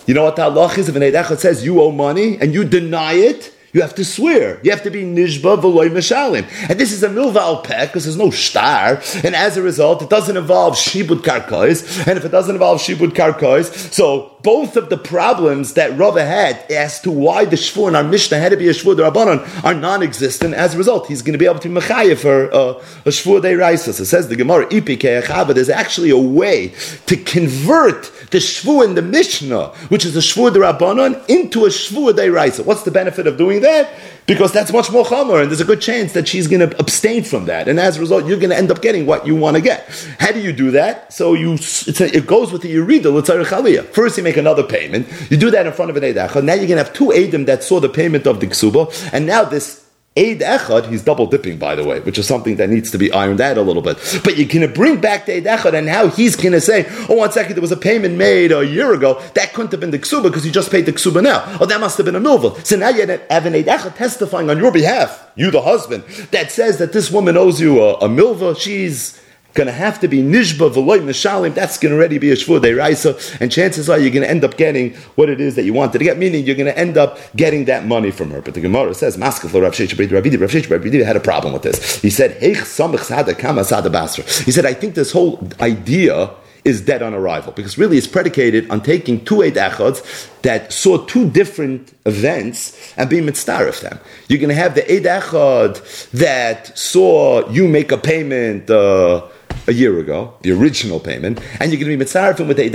You 0.07 0.15
know 0.15 0.25
what 0.25 0.37
the 0.37 0.43
halach 0.43 0.79
is? 0.79 0.89
If 0.89 0.97
an 0.97 1.03
Eid 1.03 1.39
says 1.39 1.65
you 1.65 1.83
owe 1.83 1.91
money 1.91 2.39
and 2.41 2.55
you 2.55 2.65
deny 2.65 3.15
it, 3.15 3.53
You 3.73 3.83
have 3.83 3.95
to 3.97 4.05
swear. 4.05 4.61
You 4.63 4.71
have 4.71 4.83
to 4.85 4.91
be 4.91 5.03
nishba 5.03 5.61
v'loy 5.61 5.91
mishalim. 5.91 6.47
And 6.71 6.81
this 6.81 6.91
is 6.91 7.03
a 7.03 7.09
milval 7.09 7.63
pek 7.63 7.89
because 7.89 8.05
there's 8.05 8.17
no 8.17 8.31
star. 8.31 9.03
And 9.23 9.37
as 9.37 9.59
a 9.59 9.63
result, 9.63 10.01
it 10.03 10.09
doesn't 10.09 10.37
involve 10.37 10.75
shibud 10.75 11.21
karkois. 11.21 12.07
And 12.07 12.17
if 12.17 12.25
it 12.25 12.31
doesn't 12.31 12.55
involve 12.55 12.81
shibud 12.81 13.11
karkois, 13.11 13.93
so 13.93 14.37
both 14.43 14.77
of 14.77 14.89
the 14.89 14.97
problems 14.97 15.75
that 15.75 15.97
Rava 15.99 16.25
had 16.25 16.57
as 16.71 17.01
to 17.03 17.11
why 17.11 17.45
the 17.45 17.57
shvu 17.57 17.89
and 17.89 17.97
our 17.97 18.05
Mishnah 18.05 18.39
had 18.39 18.51
to 18.51 18.57
be 18.57 18.69
a 18.69 18.73
shvu 18.73 18.97
rabbanon 18.97 19.65
are 19.65 19.75
non-existent. 19.75 20.55
As 20.55 20.75
a 20.75 20.79
result, 20.79 21.07
he's 21.07 21.21
going 21.21 21.33
to 21.33 21.39
be 21.39 21.47
able 21.47 21.59
to 21.59 21.69
be 21.69 22.15
for 22.15 22.55
uh, 22.55 22.73
a 23.05 23.11
shvu 23.11 23.41
deiraisa. 23.43 24.01
It 24.01 24.07
says 24.07 24.29
the 24.29 24.37
Gemara, 24.37 24.67
ipi 24.69 25.55
There's 25.55 25.69
actually 25.69 26.11
a 26.11 26.19
way 26.19 26.73
to 27.07 27.17
convert 27.17 28.11
the 28.31 28.39
shvu 28.39 28.85
in 28.85 28.95
the 28.95 29.03
Mishnah, 29.03 29.69
which 29.89 30.05
is 30.05 30.15
the 30.15 30.21
shvu 30.21 30.53
de 30.53 30.59
rabbanon, 30.59 31.29
into 31.29 31.65
a 31.65 31.69
shvu 31.69 32.13
deiraisa. 32.13 32.65
What's 32.65 32.83
the 32.83 32.91
benefit 32.91 33.27
of 33.27 33.37
doing 33.37 33.61
that? 33.63 33.91
because 34.29 34.53
that's 34.53 34.73
much 34.73 34.93
more 34.93 35.05
chomer, 35.05 35.41
and 35.41 35.51
there's 35.51 35.63
a 35.63 35.65
good 35.65 35.81
chance 35.81 36.13
that 36.13 36.29
she's 36.29 36.47
going 36.47 36.69
to 36.69 36.79
abstain 36.79 37.25
from 37.25 37.47
that, 37.47 37.67
and 37.67 37.81
as 37.81 37.97
a 37.97 38.01
result, 38.01 38.27
you're 38.27 38.39
going 38.39 38.51
to 38.51 38.57
end 38.57 38.71
up 38.71 38.83
getting 38.83 39.07
what 39.07 39.27
you 39.27 39.35
want 39.35 39.57
to 39.57 39.63
get. 39.63 39.89
How 40.21 40.31
do 40.31 40.41
you 40.41 40.53
do 40.53 40.71
that? 40.73 41.13
So 41.13 41.33
you, 41.33 41.55
a, 41.55 42.17
it 42.17 42.27
goes 42.27 42.53
with 42.53 42.63
the 42.63 42.73
Yerida 42.73 43.07
l'tzarech 43.07 43.87
First, 43.87 44.19
you 44.19 44.23
make 44.23 44.37
another 44.37 44.63
payment. 44.63 45.09
You 45.31 45.39
do 45.39 45.51
that 45.51 45.67
in 45.67 45.73
front 45.73 45.91
of 45.91 45.97
an 45.97 46.03
Eidacha. 46.03 46.45
Now 46.45 46.53
you're 46.53 46.67
going 46.67 46.77
to 46.77 46.85
have 46.85 46.93
two 46.93 47.07
Eidim 47.07 47.47
that 47.47 47.65
saw 47.65 47.81
the 47.81 47.89
payment 47.89 48.27
of 48.27 48.39
the 48.39 48.47
Ksuba, 48.47 49.13
and 49.13 49.27
now 49.27 49.45
this 49.45 49.88
Eid 50.19 50.41
Echad, 50.41 50.89
he's 50.89 51.03
double 51.03 51.27
dipping, 51.27 51.59
by 51.59 51.77
the 51.77 51.85
way, 51.85 52.01
which 52.01 52.19
is 52.19 52.27
something 52.27 52.57
that 52.57 52.69
needs 52.69 52.91
to 52.91 52.99
be 52.99 53.13
ironed 53.13 53.41
out 53.41 53.57
a 53.57 53.63
little 53.63 53.83
bit. 53.83 53.97
But 54.25 54.37
you're 54.37 54.49
going 54.49 54.63
to 54.63 54.69
bring 54.69 55.01
back 55.01 55.27
the 55.27 55.37
Eid 55.37 55.45
Echad, 55.45 55.75
and 55.75 55.87
now 55.87 56.09
he's 56.09 56.35
going 56.35 56.53
to 56.53 56.61
say, 56.61 56.87
oh, 57.09 57.15
one 57.15 57.31
second, 57.31 57.55
there 57.55 57.63
was 57.63 57.73
a 57.73 57.77
payment 57.77 58.17
made 58.17 58.51
a 58.51 58.67
year 58.67 58.93
ago. 58.93 59.21
That 59.35 59.53
couldn't 59.55 59.71
have 59.71 59.81
been 59.81 59.93
the 59.93 59.99
Ksuba 59.99 60.25
because 60.25 60.45
you 60.45 60.51
just 60.51 60.71
paid 60.73 60.87
the 60.87 60.93
Ksuba 60.93 61.23
now. 61.23 61.45
Oh, 61.61 61.67
that 61.67 61.81
must 61.81 61.97
have 61.99 62.07
been 62.07 62.17
a 62.17 62.21
Milva. 62.21 62.65
So 62.67 62.77
now 62.77 62.89
you 62.89 63.07
have 63.07 63.47
an 63.47 63.55
Eid 63.55 63.67
Echad 63.67 63.97
testifying 63.97 64.51
on 64.51 64.59
your 64.59 64.73
behalf, 64.73 65.31
you 65.37 65.51
the 65.51 65.63
husband, 65.63 66.03
that 66.33 66.51
says 66.51 66.79
that 66.79 66.93
this 66.93 67.11
woman 67.11 67.37
owes 67.37 67.61
you 67.61 67.81
a, 67.81 67.95
a 67.95 68.09
Milva. 68.09 68.59
She's 68.59 69.21
going 69.59 69.67
to 69.67 69.73
have 69.73 69.99
to 69.99 70.07
be 70.07 70.23
nishba 70.23 70.71
v'loy 70.73 71.01
mishalim. 71.01 71.53
That's 71.53 71.79
going 71.79 71.91
to 71.91 71.99
already 71.99 72.19
be 72.19 72.31
a 72.31 72.37
shvur 72.37 72.61
deraisa, 72.61 73.41
and 73.41 73.51
chances 73.51 73.91
are 73.91 73.99
you're 73.99 74.13
going 74.13 74.23
to 74.23 74.31
end 74.31 74.45
up 74.45 74.57
getting 74.57 74.95
what 75.17 75.29
it 75.29 75.41
is 75.41 75.57
that 75.57 75.65
you 75.65 75.75
wanted 75.75 75.99
to 75.99 76.05
get. 76.05 76.17
Meaning 76.17 76.47
you're 76.47 76.55
going 76.55 76.73
to 76.73 76.79
end 76.79 76.97
up 76.97 77.19
getting 77.35 77.65
that 77.65 77.85
money 77.85 78.13
from 78.13 78.31
her. 78.31 78.41
But 78.41 78.55
the 78.55 78.61
Gemara 78.61 78.95
says, 78.95 79.17
"Maskef 79.17 79.53
lo 79.53 79.61
Rav 79.61 79.73
Sheish 79.73 79.91
Rav 79.99 80.51
Sheish 80.51 81.05
had 81.05 81.17
a 81.17 81.21
problem 81.21 81.53
with 81.53 81.63
this. 81.63 82.01
He 82.01 82.11
said, 82.11 82.41
"Heich 82.41 82.65
sada 82.65 83.35
kama 83.35 83.65
sada 83.65 83.91
basra." 83.91 84.25
He 84.45 84.53
said, 84.53 84.65
"I 84.65 84.75
think 84.75 84.95
this 84.95 85.13
whole 85.13 85.47
idea." 85.61 86.31
is 86.65 86.81
dead 86.83 87.03
on 87.03 87.15
arrival 87.15 87.53
because 87.53 87.79
really 87.79 87.97
it's 87.97 88.07
predicated 88.07 88.69
on 88.71 88.83
taking 88.83 89.25
two 89.25 89.43
Eid 89.43 89.55
Echads 89.55 90.29
that 90.43 90.73
saw 90.73 90.99
two 91.07 91.31
different 91.31 91.95
events 92.05 92.93
and 92.97 93.09
being 93.09 93.25
mitzvah 93.25 93.69
of 93.69 93.81
them. 93.81 93.99
You're 94.29 94.41
going 94.41 94.51
to 94.51 94.55
have 94.55 94.75
the 94.75 94.85
Eid 94.93 95.05
Echad 95.05 96.11
that 96.11 96.77
saw 96.77 97.49
you 97.49 97.69
make 97.69 97.91
a 97.91 97.97
payment 97.97 98.69
uh, 98.69 99.27
a 99.69 99.73
year 99.73 99.99
ago, 100.01 100.35
the 100.41 100.51
original 100.51 100.99
payment, 100.99 101.39
and 101.61 101.71
you're 101.71 101.81
going 101.81 101.93
to 101.93 101.97
be 101.97 102.05
mitzarefim 102.05 102.49
with 102.49 102.59
Eid 102.59 102.73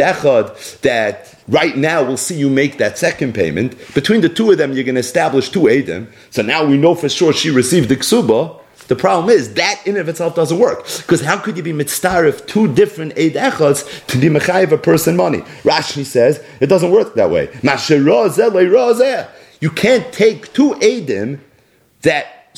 that 0.84 1.36
right 1.48 1.76
now 1.76 2.04
we'll 2.04 2.18
see 2.18 2.36
you 2.36 2.50
make 2.50 2.78
that 2.78 2.98
second 2.98 3.34
payment. 3.34 3.76
Between 3.94 4.22
the 4.22 4.30
two 4.30 4.52
of 4.52 4.60
them, 4.60 4.74
you're 4.74 4.84
going 4.84 4.96
to 4.96 5.02
establish 5.02 5.50
two 5.50 5.62
Eidim. 5.62 6.08
So 6.30 6.44
now 6.44 6.64
we 6.64 6.78
know 6.78 6.94
for 6.96 7.10
sure 7.10 7.34
she 7.34 7.50
received 7.50 7.90
the 7.90 7.98
ksuba. 7.98 8.60
The 8.88 8.96
problem 8.96 9.30
is 9.30 9.54
that 9.56 9.82
in 9.86 9.98
of 9.98 10.08
itself 10.08 10.36
doesn't 10.36 10.60
work 10.60 10.86
because 10.98 11.22
how 11.22 11.40
could 11.40 11.58
you 11.58 11.64
be 11.64 11.74
mitzaref 11.74 12.46
two 12.46 12.72
different 12.74 13.14
Eid 13.18 13.34
Echads 13.34 14.06
to 14.08 14.18
be 14.18 14.28
mechayiv 14.28 14.72
a 14.72 14.78
person 14.78 15.16
money? 15.16 15.40
Rashi 15.64 16.06
says 16.06 16.44
it 16.60 16.68
doesn't 16.68 16.92
work 16.92 17.16
that 17.16 17.32
way. 17.32 17.50
You 19.62 19.72
can't 19.72 20.14
take 20.14 20.54
two 20.54 20.72
Eidim 20.74 21.40
that 22.02 22.56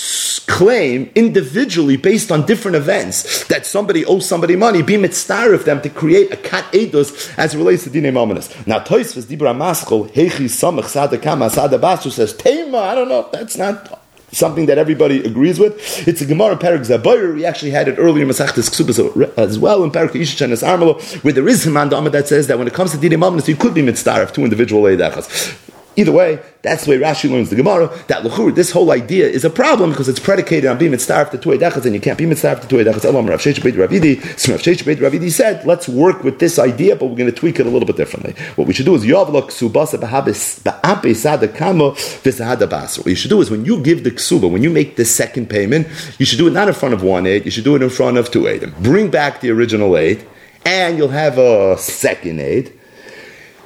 claim 0.47 1.11
individually 1.15 1.97
based 1.97 2.31
on 2.31 2.45
different 2.45 2.75
events 2.75 3.47
that 3.47 3.65
somebody 3.65 4.05
owes 4.05 4.27
somebody 4.27 4.55
money, 4.55 4.81
be 4.81 4.97
mitzvah 4.97 5.51
of 5.51 5.65
them 5.65 5.81
to 5.81 5.89
create 5.89 6.31
a 6.31 6.37
kat 6.37 6.65
edus 6.73 7.37
as 7.37 7.53
it 7.53 7.57
relates 7.57 7.83
to 7.83 7.89
dine 7.89 8.13
mominus. 8.13 8.65
Now 8.67 8.79
Toisvus 8.79 9.25
Dibra 9.25 9.55
Maskol 9.55 10.09
Hechi 10.11 10.45
Samach 10.45 10.85
Sada 10.85 11.17
Kama 11.17 11.49
Sada 11.49 11.77
Basu 11.77 12.09
says 12.09 12.35
Tema. 12.35 12.77
I 12.77 12.95
don't 12.95 13.09
know 13.09 13.21
if 13.21 13.31
that's 13.31 13.57
not 13.57 14.01
something 14.31 14.65
that 14.65 14.77
everybody 14.77 15.23
agrees 15.23 15.59
with. 15.59 16.07
It's 16.07 16.21
a 16.21 16.25
Gemara 16.25 16.57
Perak 16.57 16.81
Zabayr. 16.81 17.35
We 17.35 17.45
actually 17.45 17.71
had 17.71 17.87
it 17.87 17.97
earlier 17.97 18.23
in 18.23 18.29
Masachtas 18.29 18.69
Ksubas 18.69 19.37
as 19.37 19.57
well 19.57 19.83
in 19.83 19.91
Perak 19.91 20.11
Ishachanas 20.11 20.63
Armalo, 20.63 21.23
where 21.23 21.33
there 21.33 21.47
is 21.47 21.63
Haman 21.63 21.89
that 21.89 22.27
says 22.27 22.47
that 22.47 22.57
when 22.57 22.67
it 22.67 22.73
comes 22.73 22.91
to 22.91 22.97
Dine 22.97 23.17
Mominus, 23.19 23.47
you 23.47 23.55
could 23.55 23.73
be 23.73 23.81
mitzvah 23.81 24.23
of 24.23 24.33
two 24.33 24.43
individual 24.43 24.83
Eidachas. 24.83 25.64
Either 25.97 26.11
way, 26.11 26.39
that's 26.61 26.85
the 26.85 26.91
way 26.91 26.97
Rashi 26.97 27.29
learns 27.31 27.49
the 27.49 27.55
Gemara. 27.55 27.87
That 28.07 28.23
luchur, 28.23 28.53
this 28.53 28.71
whole 28.71 28.91
idea 28.91 29.27
is 29.27 29.45
a 29.45 29.49
problem 29.49 29.91
because 29.91 30.09
it's 30.09 30.19
predicated 30.19 30.69
on 30.69 30.77
being 30.77 30.91
mitzvah 30.91 31.29
to 31.31 31.37
two 31.37 31.49
edachas, 31.49 31.85
and 31.85 31.95
you 31.95 32.01
can't 32.01 32.17
be 32.17 32.25
mitzvah 32.25 32.59
to 32.59 32.67
two 32.67 32.77
edachas. 32.77 33.05
Elam 33.05 33.27
Rav 33.27 33.39
Sheish 33.39 33.63
Beit 33.63 33.75
Ravidi. 33.75 34.21
Rav 34.49 34.61
Sheish 34.61 34.85
Beit 34.85 34.99
Ravidi 34.99 35.31
said, 35.31 35.65
let's 35.65 35.87
work 35.87 36.23
with 36.23 36.39
this 36.39 36.59
idea, 36.59 36.95
but 36.95 37.05
we're 37.05 37.15
going 37.15 37.31
to 37.31 37.37
tweak 37.37 37.59
it 37.59 37.65
a 37.65 37.69
little 37.69 37.85
bit 37.85 37.95
differently. 37.95 38.33
What 38.55 38.67
we 38.67 38.73
should 38.73 38.85
do 38.85 38.95
is 38.95 39.05
yavlok 39.05 39.51
subasa 39.51 39.99
b'habes 39.99 40.61
ba'ape 40.61 41.55
kamo 41.55 41.91
v'sahada 41.91 42.67
basar. 42.67 42.99
What 42.99 43.07
you 43.07 43.15
should 43.15 43.29
do 43.29 43.39
is 43.41 43.49
when 43.49 43.63
you 43.63 43.81
give 43.81 44.03
the 44.03 44.11
ksuba, 44.11 44.51
when 44.51 44.63
you 44.63 44.69
make 44.69 44.97
the 44.97 45.05
second 45.05 45.49
payment, 45.49 45.87
you 46.19 46.25
should 46.25 46.39
do 46.39 46.47
it 46.47 46.51
not 46.51 46.67
in 46.67 46.73
front 46.73 46.93
of 46.93 47.03
one 47.03 47.25
aid, 47.25 47.45
you 47.45 47.51
should 47.51 47.63
do 47.63 47.75
it 47.75 47.81
in 47.81 47.89
front 47.89 48.17
of 48.17 48.31
two 48.31 48.47
aid. 48.47 48.73
Bring 48.81 49.09
back 49.09 49.39
the 49.39 49.51
original 49.51 49.95
aid, 49.95 50.25
and 50.65 50.97
you'll 50.97 51.09
have 51.09 51.37
a 51.37 51.77
second 51.77 52.39
aid 52.41 52.74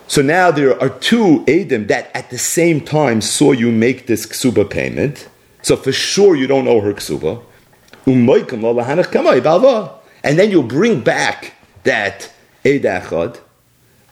so 0.09 0.23
now 0.23 0.49
there 0.49 0.77
are 0.81 0.89
two 0.89 1.45
Adim 1.45 1.87
that 1.87 2.09
at 2.15 2.31
the 2.31 2.39
same 2.39 2.81
time 2.81 3.21
saw 3.21 3.51
you 3.51 3.71
make 3.71 4.07
this 4.07 4.25
ksuba 4.25 4.67
payment. 4.67 5.29
So 5.61 5.77
for 5.77 5.91
sure 5.91 6.35
you 6.35 6.47
don't 6.47 6.67
owe 6.67 6.81
her 6.81 6.93
ksuba. 6.93 7.43
And 10.23 10.39
then 10.39 10.49
you'll 10.49 10.63
bring 10.63 11.01
back 11.01 11.53
that 11.83 12.33
Eid 12.65 13.39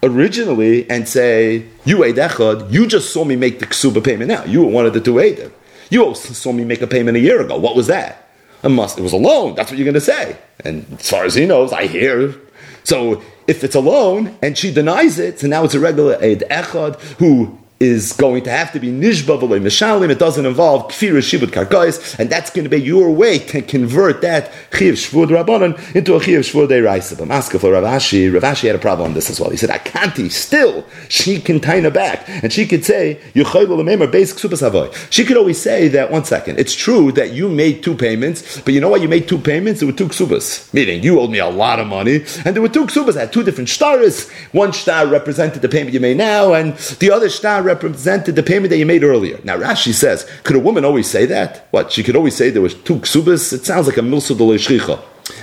originally 0.04 0.88
and 0.88 1.10
say, 1.10 1.66
You 1.84 2.04
Eid 2.04 2.72
you 2.72 2.86
just 2.86 3.12
saw 3.12 3.24
me 3.26 3.36
make 3.36 3.58
the 3.58 3.66
ksuba 3.66 4.04
payment 4.04 4.28
now. 4.30 4.44
You 4.44 4.66
were 4.66 4.72
one 4.72 4.86
of 4.86 4.94
the 4.94 5.02
two 5.02 5.16
Eidim. 5.16 5.52
You 5.90 6.06
also 6.06 6.34
saw 6.34 6.52
me 6.52 6.64
make 6.64 6.84
a 6.84 6.88
payment 6.88 7.18
a 7.18 7.22
year 7.22 7.42
ago. 7.42 7.58
What 7.58 7.76
was 7.76 7.88
that? 7.88 8.30
It, 8.64 8.70
must, 8.70 9.00
it 9.00 9.02
was 9.02 9.14
a 9.14 9.18
loan. 9.18 9.56
That's 9.56 9.72
what 9.72 9.80
you're 9.80 9.86
going 9.86 9.96
to 9.96 10.02
say. 10.02 10.38
And 10.64 10.86
as 11.00 11.10
far 11.10 11.26
as 11.26 11.34
he 11.34 11.48
knows, 11.48 11.74
I 11.74 11.88
hear. 11.88 12.36
So 12.84 13.24
if 13.48 13.64
it's 13.64 13.76
a 13.76 13.80
loan 13.80 14.38
and 14.42 14.58
she 14.58 14.74
denies 14.74 15.20
it, 15.20 15.40
so 15.40 15.48
now 15.48 15.64
it's 15.64 15.74
a 15.74 15.80
regular 15.80 16.16
Eid 16.22 16.44
Echad 16.50 17.00
who 17.18 17.58
is 17.80 18.14
going 18.14 18.44
to 18.44 18.50
have 18.50 18.72
to 18.72 18.80
be 18.80 18.88
nishba 18.88 19.40
v'loy 19.40 19.62
mishalim. 19.62 20.10
It 20.10 20.20
doesn't 20.20 20.46
involve 20.46 20.92
kfir 20.92 21.18
shibud 21.18 21.52
karkais, 21.52 22.18
and 22.18 22.30
that's 22.30 22.50
going 22.50 22.64
to 22.64 22.70
be 22.70 22.82
your 22.82 23.12
way 23.12 23.40
to 23.40 23.62
convert 23.62 24.22
that 24.22 24.52
chiv 24.74 24.96
shvud 24.96 25.28
rabbanon 25.28 25.96
into 25.96 26.16
a 26.16 26.24
chiv 26.24 26.42
shvud 26.42 26.70
deiraisa. 26.70 27.18
But 27.18 27.28
Maska 27.28 27.60
for 27.60 27.72
Rav 27.72 27.84
Ashi, 27.84 28.32
Ravashi 28.32 28.68
had 28.68 28.76
a 28.76 28.80
problem 28.80 29.10
on 29.10 29.14
this 29.14 29.30
as 29.30 29.40
well. 29.40 29.50
He 29.50 29.58
said, 29.58 29.70
"Akanti, 29.70 30.32
still 30.32 30.86
she 31.10 31.40
can 31.40 31.60
tie 31.60 31.82
her 31.82 31.92
back, 31.92 32.28
and 32.28 32.52
she 32.52 32.66
could 32.66 32.84
say 32.84 33.20
yuchaylu 33.34 34.12
basic 34.12 34.38
supas 34.38 35.12
She 35.12 35.24
could 35.24 35.38
always 35.38 35.60
say 35.62 35.88
that. 35.90 36.12
One 36.12 36.24
second, 36.24 36.58
it's 36.60 36.74
true 36.74 37.12
that 37.14 37.34
you 37.34 37.50
made 37.50 37.84
two 37.84 37.96
payments, 37.96 38.60
but 38.62 38.74
you 38.74 38.82
know 38.82 38.90
why 38.90 38.98
you 38.98 39.08
made 39.08 39.28
two 39.28 39.38
payments? 39.38 39.82
There 39.82 39.88
were 39.88 39.94
two 39.94 40.08
ksubas, 40.08 40.74
meaning 40.74 41.04
you 41.04 41.20
owed 41.20 41.30
me 41.30 41.40
a 41.40 41.48
lot 41.48 41.80
of 41.80 41.88
money, 41.88 42.24
and 42.44 42.56
there 42.56 42.62
were 42.62 42.70
two 42.70 42.86
ksubas. 42.86 43.18
I 43.18 43.22
had 43.22 43.34
two 43.34 43.44
different 43.44 43.70
stars. 43.70 44.30
One 44.52 44.74
star 44.74 45.06
represented 45.06 45.62
the 45.62 45.70
payment 45.70 45.94
you 45.94 46.00
made 46.00 46.18
now, 46.18 46.54
and 46.54 46.76
the 47.00 47.12
other 47.12 47.30
star 47.30 47.67
represented 47.68 48.36
the 48.36 48.44
payment 48.44 48.70
that 48.72 48.78
you 48.78 48.86
made 48.86 49.04
earlier. 49.04 49.40
Now 49.44 49.58
Rashi 49.58 49.94
says, 49.94 50.30
could 50.44 50.56
a 50.56 50.60
woman 50.60 50.84
always 50.84 51.08
say 51.08 51.26
that? 51.28 51.68
What? 51.72 51.92
She 51.92 52.04
could 52.04 52.16
always 52.16 52.36
say 52.36 52.50
there 52.50 52.62
was 52.62 52.74
two 52.74 52.96
ksubas? 52.96 53.54
It 53.54 53.66
sounds 53.66 53.88
like 53.88 53.98
a 53.98 54.02
milsa 54.02 54.36
shricha. 54.36 55.00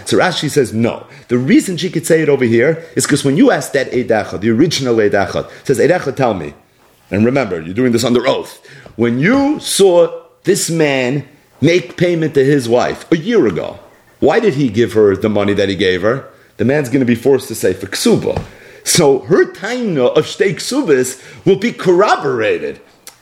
So 0.06 0.18
Rashi 0.18 0.50
says 0.50 0.72
no. 0.72 1.06
The 1.28 1.38
reason 1.38 1.76
she 1.76 1.90
could 1.90 2.06
say 2.06 2.22
it 2.22 2.28
over 2.28 2.44
here 2.44 2.84
is 2.96 3.04
because 3.04 3.24
when 3.24 3.36
you 3.36 3.50
ask 3.50 3.72
that 3.72 3.90
Eidacha, 3.92 4.40
the 4.40 4.50
original 4.50 4.96
Eidacha, 4.96 5.50
says, 5.66 5.78
Eidacha, 5.78 6.16
tell 6.16 6.34
me. 6.34 6.54
And 7.10 7.24
remember, 7.24 7.60
you're 7.60 7.74
doing 7.74 7.92
this 7.92 8.04
under 8.04 8.26
oath. 8.26 8.64
When 8.96 9.18
you 9.18 9.60
saw 9.60 10.22
this 10.44 10.70
man 10.70 11.28
make 11.60 11.96
payment 11.96 12.34
to 12.34 12.44
his 12.44 12.68
wife 12.68 13.10
a 13.12 13.16
year 13.16 13.46
ago, 13.46 13.78
why 14.20 14.40
did 14.40 14.54
he 14.54 14.68
give 14.68 14.94
her 14.94 15.16
the 15.16 15.28
money 15.28 15.52
that 15.54 15.68
he 15.68 15.76
gave 15.76 16.02
her? 16.02 16.28
The 16.56 16.64
man's 16.64 16.88
going 16.88 17.00
to 17.00 17.06
be 17.06 17.14
forced 17.14 17.48
to 17.48 17.54
say 17.54 17.72
for 17.74 17.86
ksuba. 17.86 18.42
So 18.84 19.20
her 19.20 19.46
taina 19.46 20.14
of 20.16 20.26
shtei 20.26 20.54
ksubis 20.54 21.20
will 21.44 21.56
be 21.56 21.72
corroborated. 21.72 22.80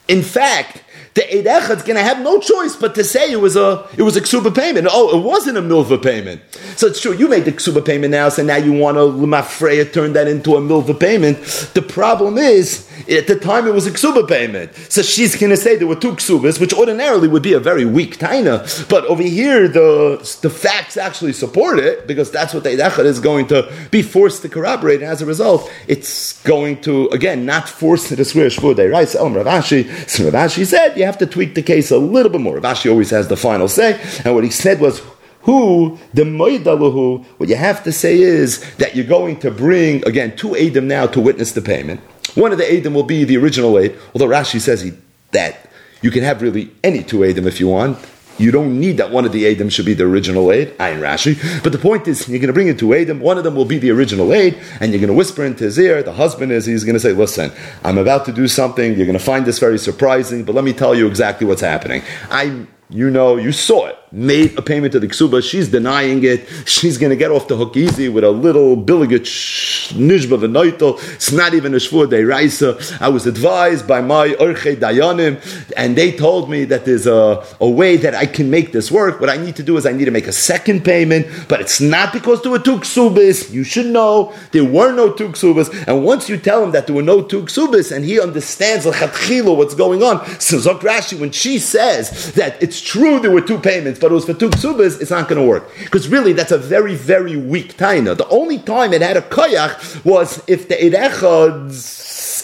In 0.08 0.22
fact, 0.22 0.82
the 1.14 1.38
Eid 1.38 1.46
is 1.46 1.82
going 1.82 1.96
to 1.96 2.02
have 2.02 2.20
no 2.20 2.40
choice 2.40 2.76
but 2.76 2.94
to 2.94 3.04
say 3.04 3.30
it 3.30 3.40
was 3.40 3.56
a 3.56 3.86
it 3.96 4.02
was 4.02 4.16
a 4.16 4.20
ksuba 4.20 4.54
payment. 4.54 4.88
Oh, 4.90 5.18
it 5.18 5.22
wasn't 5.22 5.58
a 5.58 5.62
milva 5.62 6.02
payment. 6.02 6.40
So 6.76 6.86
it's 6.86 7.00
true. 7.00 7.12
You 7.14 7.28
made 7.28 7.44
the 7.44 7.52
ksuba 7.52 7.84
payment 7.84 8.12
now, 8.12 8.28
so 8.28 8.42
now 8.42 8.56
you 8.56 8.72
want 8.72 8.96
to 8.96 9.00
lemafreya 9.00 9.92
turn 9.92 10.12
that 10.14 10.28
into 10.28 10.56
a 10.56 10.60
milva 10.60 10.98
payment. 10.98 11.38
The 11.74 11.82
problem 11.82 12.38
is 12.38 12.88
at 13.10 13.26
the 13.26 13.38
time 13.38 13.66
it 13.66 13.74
was 13.74 13.86
a 13.86 13.90
ksuba 13.90 14.28
payment. 14.28 14.74
So 14.74 15.02
she's 15.02 15.36
going 15.36 15.50
to 15.50 15.56
say 15.56 15.76
there 15.76 15.86
were 15.86 15.96
two 15.96 16.12
ksubas, 16.12 16.60
which 16.60 16.72
ordinarily 16.72 17.28
would 17.28 17.42
be 17.42 17.52
a 17.52 17.60
very 17.60 17.84
weak 17.84 18.18
taina. 18.18 18.88
But 18.88 19.04
over 19.06 19.22
here, 19.22 19.68
the 19.68 20.38
the 20.40 20.50
facts 20.50 20.96
actually 20.96 21.34
support 21.34 21.78
it 21.78 22.06
because 22.06 22.30
that's 22.30 22.54
what 22.54 22.64
the 22.64 22.70
Eid 22.70 23.06
is 23.06 23.20
going 23.20 23.48
to 23.48 23.70
be 23.90 24.02
forced 24.02 24.42
to 24.42 24.48
corroborate. 24.48 25.02
And 25.02 25.10
as 25.10 25.20
a 25.20 25.26
result, 25.26 25.70
it's 25.88 26.40
going 26.42 26.80
to 26.82 27.08
again 27.08 27.44
not 27.44 27.68
force 27.68 28.10
it 28.10 28.16
to 28.16 28.24
swear 28.24 28.48
shvur 28.48 28.90
right? 28.90 29.08
So 29.08 29.26
um, 29.26 29.34
Ravashi, 29.34 30.08
so 30.08 30.30
Ravashi 30.30 30.64
says 30.66 30.82
said 30.82 30.98
you 31.02 31.06
have 31.06 31.18
to 31.18 31.26
tweak 31.26 31.54
the 31.54 31.62
case 31.62 31.90
a 31.90 31.98
little 31.98 32.30
bit 32.30 32.40
more. 32.40 32.60
Rashi 32.60 32.88
always 32.88 33.10
has 33.10 33.26
the 33.26 33.36
final 33.36 33.66
say, 33.66 34.00
and 34.24 34.34
what 34.34 34.44
he 34.44 34.50
said 34.50 34.80
was 34.80 35.02
who 35.40 35.98
the 36.14 36.22
moidaluhu, 36.22 37.24
what 37.38 37.48
you 37.48 37.56
have 37.56 37.82
to 37.82 37.92
say 37.92 38.20
is 38.20 38.60
that 38.76 38.94
you're 38.94 39.04
going 39.04 39.40
to 39.40 39.50
bring 39.50 40.06
again 40.06 40.36
two 40.36 40.56
Adam 40.56 40.86
now 40.86 41.06
to 41.06 41.20
witness 41.20 41.52
the 41.52 41.60
payment. 41.60 42.00
One 42.36 42.52
of 42.52 42.58
the 42.58 42.72
Adam 42.72 42.94
will 42.94 43.02
be 43.02 43.24
the 43.24 43.36
original 43.36 43.76
aid, 43.78 43.98
although 44.14 44.28
Rashi 44.28 44.60
says 44.60 44.82
he, 44.82 44.92
that 45.32 45.68
you 46.00 46.12
can 46.12 46.22
have 46.22 46.40
really 46.40 46.70
any 46.84 47.02
two 47.02 47.24
Adam 47.24 47.48
if 47.48 47.58
you 47.58 47.66
want. 47.66 47.98
You 48.42 48.50
don't 48.50 48.80
need 48.80 48.96
that 48.96 49.12
one 49.12 49.24
of 49.24 49.30
the 49.30 49.46
Adam 49.46 49.68
should 49.68 49.86
be 49.86 49.94
the 49.94 50.02
original 50.02 50.50
aid, 50.50 50.76
Ayin 50.78 51.00
Rashi. 51.00 51.62
But 51.62 51.70
the 51.70 51.78
point 51.78 52.08
is, 52.08 52.28
you're 52.28 52.40
going 52.40 52.48
to 52.48 52.52
bring 52.52 52.66
in 52.66 52.76
two 52.76 52.92
Adam, 52.92 53.20
one 53.20 53.38
of 53.38 53.44
them 53.44 53.54
will 53.54 53.64
be 53.64 53.78
the 53.78 53.90
original 53.92 54.32
aid, 54.32 54.58
and 54.80 54.90
you're 54.90 55.00
going 55.00 55.08
to 55.08 55.14
whisper 55.14 55.44
into 55.44 55.62
his 55.62 55.78
ear, 55.78 56.02
the 56.02 56.12
husband 56.12 56.50
is, 56.50 56.66
he's 56.66 56.82
going 56.82 56.94
to 56.94 57.00
say, 57.00 57.12
listen, 57.12 57.52
I'm 57.84 57.98
about 57.98 58.24
to 58.24 58.32
do 58.32 58.48
something, 58.48 58.96
you're 58.96 59.06
going 59.06 59.16
to 59.18 59.24
find 59.24 59.46
this 59.46 59.60
very 59.60 59.78
surprising, 59.78 60.44
but 60.44 60.56
let 60.56 60.64
me 60.64 60.72
tell 60.72 60.92
you 60.92 61.06
exactly 61.06 61.46
what's 61.46 61.60
happening. 61.60 62.02
I 62.30 62.66
you 62.92 63.10
know, 63.10 63.36
you 63.36 63.52
saw 63.52 63.86
it. 63.86 63.98
Made 64.14 64.58
a 64.58 64.62
payment 64.62 64.92
to 64.92 65.00
the 65.00 65.08
ksuba. 65.08 65.42
She's 65.42 65.70
denying 65.70 66.22
it. 66.22 66.46
She's 66.66 66.98
going 66.98 67.08
to 67.08 67.16
get 67.16 67.30
off 67.30 67.48
the 67.48 67.56
hook 67.56 67.74
easy 67.78 68.10
with 68.10 68.24
a 68.24 68.30
little 68.30 68.76
billigit 68.76 69.22
nishba 69.22 70.38
v'noitel. 70.38 70.98
It's 71.14 71.32
not 71.32 71.54
even 71.54 71.72
a 71.72 71.78
shvur 71.78 72.06
reisa. 72.06 73.00
I 73.00 73.08
was 73.08 73.26
advised 73.26 73.88
by 73.88 74.02
my 74.02 74.28
urche 74.28 74.76
dayanim, 74.76 75.40
and 75.78 75.96
they 75.96 76.12
told 76.12 76.50
me 76.50 76.64
that 76.64 76.84
there's 76.84 77.06
a, 77.06 77.42
a 77.58 77.70
way 77.70 77.96
that 77.96 78.14
I 78.14 78.26
can 78.26 78.50
make 78.50 78.72
this 78.72 78.90
work. 78.90 79.18
What 79.18 79.30
I 79.30 79.38
need 79.38 79.56
to 79.56 79.62
do 79.62 79.78
is 79.78 79.86
I 79.86 79.92
need 79.92 80.04
to 80.04 80.10
make 80.10 80.26
a 80.26 80.32
second 80.32 80.84
payment, 80.84 81.26
but 81.48 81.62
it's 81.62 81.80
not 81.80 82.12
because 82.12 82.42
there 82.42 82.52
were 82.52 82.58
two 82.58 82.80
ksubas. 82.80 83.50
You 83.50 83.64
should 83.64 83.86
know 83.86 84.34
there 84.50 84.64
were 84.64 84.92
no 84.92 85.10
two 85.10 85.30
ksubas. 85.30 85.72
And 85.86 86.04
once 86.04 86.28
you 86.28 86.36
tell 86.36 86.62
him 86.62 86.72
that 86.72 86.86
there 86.86 86.94
were 86.94 87.02
no 87.02 87.22
two 87.22 87.44
ksubas, 87.44 87.90
and 87.96 88.04
he 88.04 88.20
understands 88.20 88.84
what's 88.84 89.74
going 89.74 90.02
on, 90.02 90.26
so 90.38 90.58
Zok 90.58 90.80
Rashi, 90.80 91.18
when 91.18 91.30
she 91.30 91.58
says 91.58 92.32
that 92.34 92.62
it's 92.62 92.81
true 92.82 93.20
there 93.20 93.30
were 93.30 93.40
two 93.40 93.58
payments, 93.58 93.98
but 94.00 94.10
it 94.10 94.14
was 94.14 94.24
for 94.24 94.34
two 94.34 94.50
ksubas, 94.50 95.00
it's 95.00 95.10
not 95.10 95.28
going 95.28 95.40
to 95.40 95.46
work. 95.46 95.70
Because 95.78 96.08
really, 96.08 96.32
that's 96.32 96.52
a 96.52 96.58
very, 96.58 96.94
very 96.94 97.36
weak 97.36 97.76
taina. 97.76 98.16
The 98.16 98.28
only 98.28 98.58
time 98.58 98.92
it 98.92 99.02
had 99.02 99.16
a 99.16 99.22
koyach 99.22 100.04
was 100.04 100.42
if 100.46 100.68
the 100.68 100.74
Eidechad 100.74 101.68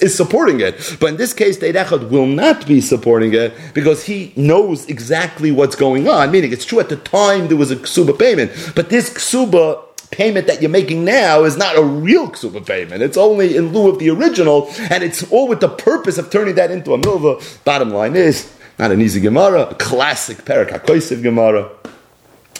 is 0.02 0.14
supporting 0.16 0.60
it. 0.60 0.96
But 1.00 1.10
in 1.10 1.16
this 1.16 1.32
case, 1.32 1.58
the 1.58 1.66
Eidechad 1.66 2.10
will 2.10 2.26
not 2.26 2.66
be 2.66 2.80
supporting 2.80 3.34
it 3.34 3.52
because 3.74 4.04
he 4.04 4.32
knows 4.36 4.86
exactly 4.88 5.50
what's 5.50 5.76
going 5.76 6.08
on. 6.08 6.30
Meaning, 6.30 6.52
it's 6.52 6.64
true 6.64 6.80
at 6.80 6.88
the 6.88 6.96
time 6.96 7.48
there 7.48 7.56
was 7.56 7.70
a 7.70 7.76
ksuba 7.76 8.18
payment, 8.18 8.52
but 8.74 8.90
this 8.90 9.10
ksuba 9.10 9.84
payment 10.10 10.46
that 10.46 10.62
you're 10.62 10.70
making 10.70 11.04
now 11.04 11.44
is 11.44 11.56
not 11.56 11.76
a 11.76 11.82
real 11.82 12.28
ksuba 12.28 12.64
payment. 12.64 13.02
It's 13.02 13.16
only 13.16 13.56
in 13.56 13.72
lieu 13.72 13.90
of 13.90 13.98
the 13.98 14.10
original, 14.10 14.70
and 14.90 15.02
it's 15.04 15.30
all 15.30 15.48
with 15.48 15.60
the 15.60 15.68
purpose 15.68 16.18
of 16.18 16.30
turning 16.30 16.54
that 16.54 16.70
into 16.70 16.94
a 16.94 16.98
milva. 16.98 17.64
Bottom 17.64 17.90
line 17.90 18.16
is, 18.16 18.52
not 18.78 18.92
an 18.92 19.00
easy 19.00 19.20
Gemara, 19.20 19.62
a 19.62 19.74
classic 19.74 20.44
Perak 20.44 20.68
HaKoisiv 20.68 21.22
Gemara. 21.22 21.70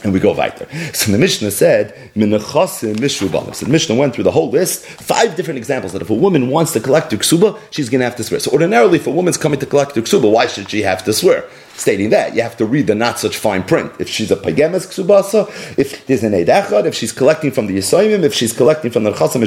And 0.04 0.12
we 0.12 0.20
go 0.20 0.32
weiter. 0.32 0.68
So 0.92 1.10
the 1.10 1.18
Mishnah 1.18 1.50
said. 1.50 1.92
So 2.14 2.20
the 2.20 3.66
Mishnah 3.68 3.96
went 3.96 4.14
through 4.14 4.24
the 4.24 4.30
whole 4.30 4.48
list, 4.48 4.84
five 4.84 5.34
different 5.34 5.58
examples 5.58 5.92
that 5.92 6.02
if 6.02 6.10
a 6.10 6.14
woman 6.14 6.50
wants 6.50 6.72
to 6.74 6.80
collect 6.80 7.10
her 7.10 7.18
ksuba, 7.18 7.58
she's 7.70 7.88
going 7.88 7.98
to 7.98 8.04
have 8.04 8.14
to 8.16 8.22
swear. 8.22 8.38
So 8.38 8.52
ordinarily, 8.52 8.98
if 8.98 9.08
a 9.08 9.10
woman's 9.10 9.36
coming 9.36 9.58
to 9.58 9.66
collect 9.66 9.96
her 9.96 10.02
ksuba, 10.02 10.30
why 10.30 10.46
should 10.46 10.70
she 10.70 10.82
have 10.82 11.02
to 11.04 11.12
swear? 11.12 11.44
Stating 11.78 12.10
that. 12.10 12.34
You 12.34 12.42
have 12.42 12.56
to 12.58 12.66
read 12.66 12.86
the 12.86 12.94
not 12.94 13.18
such 13.18 13.36
fine 13.36 13.62
print. 13.62 13.92
If 13.98 14.08
she's 14.08 14.30
a 14.30 14.36
pagemes 14.36 14.86
ksubasa, 14.86 15.48
if 15.78 16.06
there's 16.06 16.24
an 16.24 16.32
eidachad, 16.32 16.84
if 16.86 16.94
she's 16.94 17.12
collecting 17.12 17.50
from 17.50 17.66
the 17.66 17.78
yisoyim, 17.78 18.22
if 18.22 18.34
she's 18.34 18.52
collecting 18.52 18.90
from 18.90 19.04
the 19.04 19.12
chasam 19.12 19.38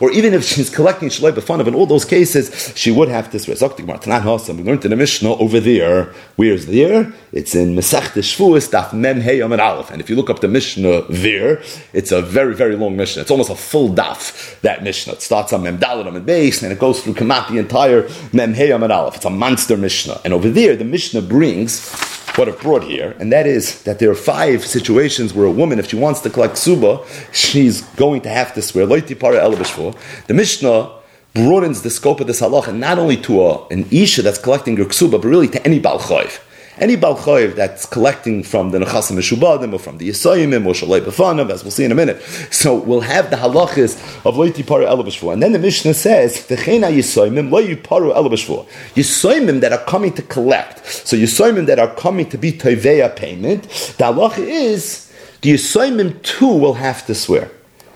or 0.00 0.10
even 0.12 0.34
if 0.34 0.44
she's 0.44 0.70
collecting 0.70 1.08
shalai 1.08 1.32
b'fanav, 1.32 1.66
in 1.66 1.74
all 1.74 1.86
those 1.86 2.04
cases, 2.04 2.72
she 2.76 2.90
would 2.90 3.08
have 3.08 3.30
to 3.30 3.38
swear. 3.38 3.56
So 3.56 3.74
we 3.76 4.62
learned 4.62 4.84
in 4.84 4.90
the 4.90 4.96
Mishnah 4.96 5.34
over 5.34 5.60
there. 5.60 6.12
Where's 6.36 6.66
there? 6.66 7.12
It's 7.32 7.54
in 7.54 7.74
Mesach 7.74 8.12
Shvuas, 8.12 8.70
Daf 8.70 8.92
Mem 8.92 9.20
Hey 9.20 9.38
Yom 9.38 9.52
Aleph. 9.52 9.90
And 9.90 10.00
if 10.00 10.10
you 10.10 10.16
look 10.16 10.30
up 10.30 10.40
the 10.40 10.48
Mishnah 10.48 11.02
there, 11.08 11.62
it's 11.92 12.12
a 12.12 12.20
very, 12.22 12.54
very 12.54 12.76
long 12.76 12.96
Mishnah. 12.96 13.22
It's 13.22 13.30
almost 13.30 13.50
a 13.50 13.56
full 13.56 13.90
daf, 13.90 14.60
that 14.60 14.82
Mishnah. 14.82 15.14
It 15.14 15.22
starts 15.22 15.52
on 15.52 15.62
Mem 15.62 15.78
Dalet 15.78 16.06
Amid 16.06 16.26
Beis, 16.26 16.62
and 16.62 16.72
it 16.72 16.78
goes 16.78 17.02
through 17.02 17.14
Kamat, 17.14 17.48
the 17.48 17.58
entire 17.58 18.08
Mem 18.32 18.54
Hey 18.54 18.68
Yom 18.68 18.82
Aleph. 18.82 19.16
It's 19.16 19.24
a 19.24 19.30
monster 19.30 19.76
Mishnah. 19.76 20.20
And 20.24 20.32
over 20.32 20.50
there, 20.50 20.76
the 20.76 20.84
Mishnah 20.84 21.22
brings 21.22 21.45
brings 21.46 21.88
what 22.36 22.48
it 22.48 22.60
brought 22.60 22.84
here, 22.84 23.16
and 23.18 23.32
that 23.32 23.46
is 23.46 23.82
that 23.84 23.98
there 23.98 24.10
are 24.10 24.14
five 24.14 24.64
situations 24.64 25.32
where 25.32 25.46
a 25.46 25.50
woman, 25.50 25.78
if 25.78 25.88
she 25.88 25.96
wants 25.96 26.20
to 26.20 26.28
collect 26.28 26.58
suba, 26.58 27.02
she's 27.32 27.82
going 27.96 28.20
to 28.20 28.28
have 28.28 28.52
to 28.54 28.60
swear. 28.60 28.86
The 28.86 30.34
Mishnah 30.34 30.92
broadens 31.32 31.82
the 31.82 31.90
scope 31.90 32.20
of 32.20 32.26
this 32.26 32.40
halacha 32.40 32.76
not 32.76 32.98
only 32.98 33.16
to 33.18 33.42
a, 33.46 33.66
an 33.68 33.86
isha 33.90 34.22
that's 34.22 34.38
collecting 34.38 34.76
her 34.76 34.84
ksuba, 34.84 35.12
but 35.22 35.24
really 35.24 35.48
to 35.48 35.64
any 35.64 35.80
balchayv. 35.80 36.40
Any 36.78 36.94
Balchayev 36.94 37.54
that's 37.54 37.86
collecting 37.86 38.42
from 38.42 38.70
the 38.70 38.78
Nechasim 38.78 39.16
Meshubadim 39.16 39.72
or 39.72 39.78
from 39.78 39.96
the 39.96 40.10
Yisayimim 40.10 40.66
or 40.66 40.74
Shalei 40.74 41.00
Befanav, 41.00 41.48
as 41.48 41.64
we'll 41.64 41.70
see 41.70 41.84
in 41.84 41.92
a 41.92 41.94
minute. 41.94 42.20
So 42.50 42.74
we'll 42.74 43.00
have 43.00 43.30
the 43.30 43.36
halachas 43.36 43.96
of 44.26 44.34
Loiti 44.34 44.66
Paru 44.66 44.84
Elabashvur. 44.84 45.32
And 45.32 45.42
then 45.42 45.52
the 45.52 45.58
Mishnah 45.58 45.94
says, 45.94 46.36
V'chena 46.36 46.92
Yisayimim 46.92 47.50
lo 47.50 47.66
Yiparu 47.66 48.14
Elabashvur. 48.14 48.66
Yisayimim 48.94 49.60
that 49.60 49.72
are 49.72 49.84
coming 49.84 50.12
to 50.12 50.22
collect. 50.22 50.84
So 50.86 51.16
Yisayimim 51.16 51.64
that 51.64 51.78
are 51.78 51.94
coming 51.94 52.28
to 52.28 52.36
be 52.36 52.52
Toiveya 52.52 53.16
payment, 53.16 53.62
the 53.62 54.04
halacha 54.04 54.40
is, 54.40 55.10
the 55.40 55.54
Yisayimim 55.54 56.20
too 56.22 56.46
will 56.46 56.74
have 56.74 57.06
to 57.06 57.14
swear. 57.14 57.50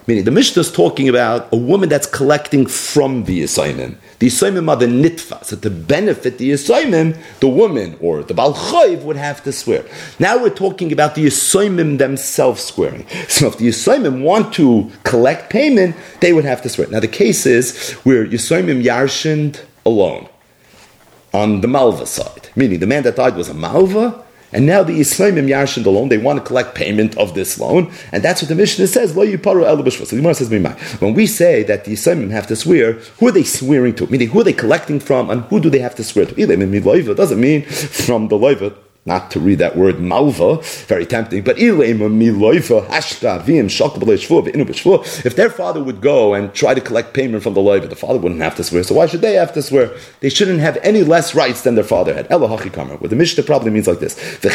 Meaning, 0.07 0.25
the 0.25 0.31
Mishnah 0.31 0.61
is 0.61 0.73
talking 0.73 1.09
about 1.09 1.53
a 1.53 1.57
woman 1.57 1.91
that's 1.91 2.07
collecting 2.07 2.65
from 2.67 3.25
the 3.25 3.43
Yisayimim. 3.43 3.97
The 4.21 4.27
Yisayimim 4.27 4.69
are 4.69 4.77
the 4.77 4.87
nitfa. 4.87 5.43
So 5.45 5.57
to 5.57 5.71
benefit 5.71 6.37
the 6.37 6.51
Yisayimim, 6.51 7.17
the 7.41 7.49
woman 7.49 7.97
or 8.01 8.23
the 8.23 8.35
Balchayv 8.35 9.03
would 9.03 9.17
have 9.17 9.43
to 9.45 9.53
swear. 9.53 9.85
Now 10.19 10.41
we're 10.41 10.51
talking 10.51 10.93
about 10.93 11.15
the 11.15 11.25
Yisayimim 11.27 11.97
themselves 11.97 12.63
swearing. 12.63 13.07
So 13.29 13.49
if 13.49 13.57
the 13.57 13.69
Yisayimim 13.69 14.23
want 14.23 14.53
to 14.55 14.91
collect 15.05 15.51
payment, 15.51 15.97
they 16.21 16.35
would 16.35 16.45
have 16.45 16.61
to 16.63 16.69
swear. 16.69 16.87
Now 16.89 17.01
the 17.01 17.09
case 17.09 17.47
is 17.47 17.93
where 18.05 18.27
Yisayimim 18.27 18.85
yarshind 18.85 19.63
alone 19.87 20.29
on 21.33 21.63
the 21.63 21.69
Malva 21.69 22.05
side, 22.05 22.51
meaning 22.55 22.79
the 22.79 22.87
man 22.87 23.03
that 23.05 23.17
died 23.17 23.37
was 23.37 23.49
a 23.49 23.55
Malva 23.55 24.23
and 24.53 24.67
now 24.67 24.83
the 24.83 24.99
Yisoimim 24.99 25.47
Yarshin 25.47 25.85
the 25.85 25.91
loan, 25.91 26.09
they 26.09 26.19
want 26.19 26.39
to 26.39 26.45
collect 26.45 26.75
payment 26.75 27.17
of 27.17 27.35
this 27.35 27.59
loan, 27.59 27.93
and 28.13 28.23
that's 28.23 28.43
what 28.43 28.49
the 28.49 28.55
Mishnah 28.55 28.87
says, 28.87 29.17
Lo 29.17 29.27
Yiparu 29.27 29.65
El 29.65 29.91
So 29.91 30.05
the 30.05 30.17
Gemara 30.17 30.35
says, 30.35 30.51
When 31.01 31.15
we 31.15 31.27
say 31.27 31.63
that 31.65 31.85
the 31.85 31.93
Yisoimim 31.93 32.31
have 32.31 32.47
to 32.49 32.57
swear, 32.57 32.95
who 33.19 33.29
are 33.29 33.33
they 33.33 33.45
swearing 33.45 33.95
to? 33.97 34.07
Meaning, 34.07 34.29
who 34.29 34.41
are 34.41 34.45
they 34.45 34.53
collecting 34.53 35.01
from, 35.01 35.31
and 35.31 35.43
who 35.45 35.61
do 35.61 35.71
they 35.71 35.79
have 35.79 35.95
to 35.97 36.05
swear 36.05 36.27
to? 36.27 36.35
It 36.41 37.17
doesn't 37.17 37.41
mean 37.41 37.65
from 37.65 38.29
the 38.29 38.37
Loiva 38.37 38.75
not 39.07 39.31
to 39.31 39.41
read 39.41 39.59
that 39.59 39.77
word 39.77 39.99
malva, 39.99 40.59
very 40.87 41.07
tempting, 41.07 41.43
but 41.43 41.57
if 41.59 41.77
their 45.37 45.51
father 45.51 45.83
would 45.83 46.03
go 46.03 46.35
and 46.35 46.53
try 46.53 46.75
to 46.75 46.81
collect 46.83 47.15
payment 47.15 47.43
from 47.43 47.55
the 47.55 47.63
loiva, 47.63 47.89
the 47.89 47.97
father 47.97 48.19
wouldn't 48.19 48.43
have 48.43 48.57
to 48.57 48.65
swear, 48.65 48.83
so 48.83 48.95
why 48.95 49.07
should 49.07 49.23
they 49.23 49.33
have 49.35 49.55
to 49.55 49.63
swear? 49.63 49.91
They 50.21 50.29
shouldn't 50.29 50.61
have 50.61 50.77
any 50.83 51.03
less 51.03 51.35
rights 51.35 51.63
than 51.63 51.77
their 51.77 51.85
father 51.85 52.13
had. 52.13 52.29
What 52.29 53.09
the 53.09 53.17
Mishnah 53.17 53.43
probably 53.45 53.71
means 53.71 53.87
like 53.87 54.01
this. 54.01 54.17
That 54.41 54.53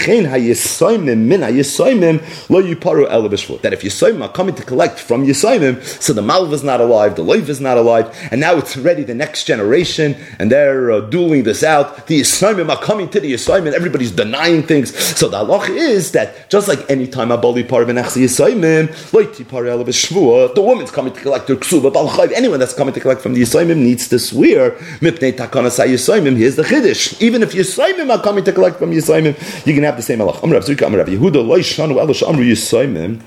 if 3.74 3.82
Yisoimim 3.82 4.22
are 4.22 4.32
coming 4.32 4.56
to 4.56 4.64
collect 4.64 5.00
from 5.00 5.26
Yisoimim, 5.26 5.84
so 6.02 6.14
the 6.14 6.22
malva 6.22 6.54
is 6.54 6.64
not 6.64 6.80
alive, 6.82 7.16
the 7.16 7.24
loiva 7.24 7.50
is 7.50 7.60
not 7.60 7.78
alive, 7.78 8.16
and 8.32 8.40
now 8.40 8.58
it's 8.58 8.78
ready 8.78 9.02
the 9.04 9.16
next 9.16 9.46
generation, 9.46 10.16
and 10.38 10.52
they're 10.52 10.92
uh, 10.92 11.00
dueling 11.02 11.44
this 11.44 11.64
out. 11.64 12.06
The 12.06 12.22
Yisoimim 12.22 12.70
are 12.70 12.80
coming 12.82 13.10
to 13.10 13.20
the 13.20 13.34
Yisoimim, 13.34 13.74
everybody's 13.74 14.12
denying 14.12 14.35
denying 14.36 14.64
things. 14.64 14.96
So 15.18 15.28
the 15.28 15.38
halach 15.38 15.70
is 15.70 16.12
that 16.12 16.50
just 16.50 16.68
like 16.68 16.90
any 16.90 17.08
time 17.08 17.32
a 17.32 17.38
Abali 17.38 17.68
par 17.68 17.86
Yisaimim, 17.86 18.88
Loiti 19.12 19.48
par 19.48 19.64
the 19.64 20.62
woman's 20.62 20.92
coming 20.92 21.14
to 21.14 21.22
collect 21.22 21.48
her 21.48 21.56
ksuba, 21.56 21.92
Balchayv, 21.92 22.32
anyone 22.34 22.60
that's 22.60 22.74
coming 22.74 22.94
to 22.94 23.00
collect 23.00 23.22
from 23.22 23.34
the 23.34 23.42
Yisaimim 23.42 23.78
needs 23.78 24.10
to 24.10 24.20
swear, 24.20 24.72
Mipnei 25.02 25.34
Takana 25.34 25.72
Sa 25.72 25.84
Yisaimim, 25.84 26.36
here's 26.36 26.56
the 26.56 26.64
Chiddush. 26.64 27.22
Even 27.22 27.44
if 27.44 27.54
Yisaimim 27.54 28.16
are 28.16 28.22
coming 28.22 28.44
to 28.44 28.52
collect 28.52 28.78
from 28.78 28.92
Yisaimim, 28.92 29.66
you 29.66 29.74
can 29.74 29.84
have 29.84 29.98
the 29.98 30.04
same 30.04 30.20
halach. 30.20 30.38
Amrav 30.38 30.66
Zurika, 30.66 30.88
Amrav 30.88 31.08
Yehuda, 31.08 31.44
Elosh 31.46 32.28
Amru 32.28 32.44
Yisaimim, 32.44 33.22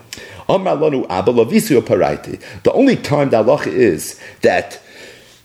the 0.49 0.55
only 2.73 2.97
time 2.97 3.29
the 3.29 3.45
halacha 3.45 3.67
is 3.67 4.19
that 4.41 4.81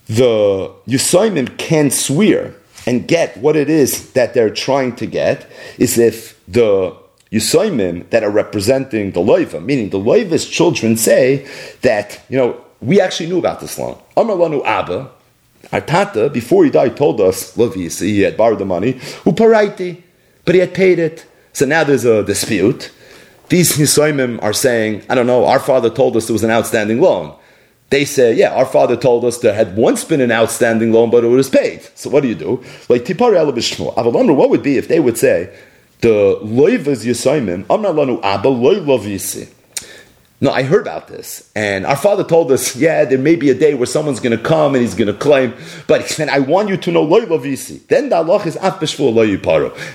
the 0.07 0.71
Yisaimim 0.87 1.57
can 1.57 1.89
swear 1.89 2.55
and 2.85 3.07
get 3.07 3.37
what 3.37 3.55
it 3.55 3.69
is 3.69 4.11
that 4.13 4.33
they're 4.33 4.49
trying 4.49 4.95
to 4.97 5.05
get 5.05 5.49
is 5.77 5.97
if 5.97 6.39
the 6.47 6.95
Yisoimim 7.31 8.09
that 8.11 8.23
are 8.23 8.29
representing 8.29 9.11
the 9.11 9.19
Loiva, 9.19 9.63
meaning 9.63 9.89
the 9.89 9.99
Loiva's 9.99 10.47
children 10.47 10.95
say 10.97 11.47
that, 11.81 12.21
you 12.29 12.37
know, 12.37 12.63
we 12.81 13.01
actually 13.01 13.27
knew 13.27 13.39
about 13.39 13.59
this 13.59 13.79
loan. 13.79 13.97
Amar 14.15 14.35
Lanu 14.35 14.63
Abba, 14.65 15.09
our 15.71 15.81
Tata, 15.81 16.29
before 16.29 16.65
he 16.65 16.69
died, 16.69 16.95
told 16.97 17.21
us, 17.21 17.57
Levi, 17.57 17.87
he 17.87 18.21
had 18.21 18.37
borrowed 18.37 18.59
the 18.59 18.65
money, 18.65 18.93
uparaiti, 19.23 20.03
but 20.45 20.53
he 20.53 20.61
had 20.61 20.73
paid 20.73 20.99
it. 20.99 21.25
So 21.53 21.65
now 21.65 21.83
there's 21.83 22.05
a 22.05 22.23
dispute. 22.23 22.91
These 23.49 23.77
Yisoimim 23.77 24.41
are 24.43 24.53
saying, 24.53 25.03
I 25.09 25.15
don't 25.15 25.27
know, 25.27 25.45
our 25.45 25.59
father 25.59 25.89
told 25.89 26.17
us 26.17 26.27
there 26.27 26.33
was 26.33 26.43
an 26.43 26.51
outstanding 26.51 26.99
loan. 27.01 27.35
They 27.93 28.05
say, 28.05 28.33
yeah, 28.33 28.51
our 28.55 28.65
father 28.65 28.97
told 28.97 29.23
us 29.23 29.37
there 29.37 29.53
had 29.53 29.75
once 29.77 30.03
been 30.03 30.19
an 30.19 30.31
outstanding 30.31 30.91
loan, 30.91 31.11
but 31.11 31.23
it 31.23 31.27
was 31.27 31.47
paid. 31.47 31.79
So 31.93 32.09
what 32.09 32.23
do 32.23 32.27
you 32.27 32.33
do? 32.33 32.63
Like 32.89 33.03
tipari 33.03 34.35
what 34.35 34.49
would 34.49 34.63
be 34.63 34.77
if 34.77 34.87
they 34.87 34.99
would 34.99 35.15
say 35.15 35.55
the 36.01 36.39
loivas 36.41 37.05
yisaimim 37.05 37.65
amar 37.69 37.93
lanu 37.93 38.19
abba 38.23 38.47
loy 38.49 38.79
lovisi. 38.79 39.47
No, 40.43 40.51
I 40.51 40.63
heard 40.63 40.81
about 40.81 41.07
this. 41.07 41.49
And 41.55 41.85
our 41.85 41.95
father 41.95 42.25
told 42.25 42.51
us, 42.51 42.75
yeah, 42.75 43.05
there 43.05 43.17
may 43.17 43.37
be 43.37 43.49
a 43.49 43.53
day 43.53 43.75
where 43.75 43.85
someone's 43.85 44.19
going 44.19 44.37
to 44.37 44.43
come 44.43 44.75
and 44.75 44.81
he's 44.81 44.93
going 44.93 45.07
to 45.07 45.13
claim, 45.13 45.53
but 45.87 46.01
he 46.01 46.07
said, 46.09 46.27
I 46.27 46.39
want 46.39 46.67
you 46.67 46.75
to 46.75 46.91
know 46.91 47.01
loy 47.01 47.21
lovisi. 47.21 47.87
Then 47.87 48.09
the 48.09 48.17
Allah 48.17 48.43
is 48.45 48.57
afbishfu 48.57 49.13
loy. 49.13 49.37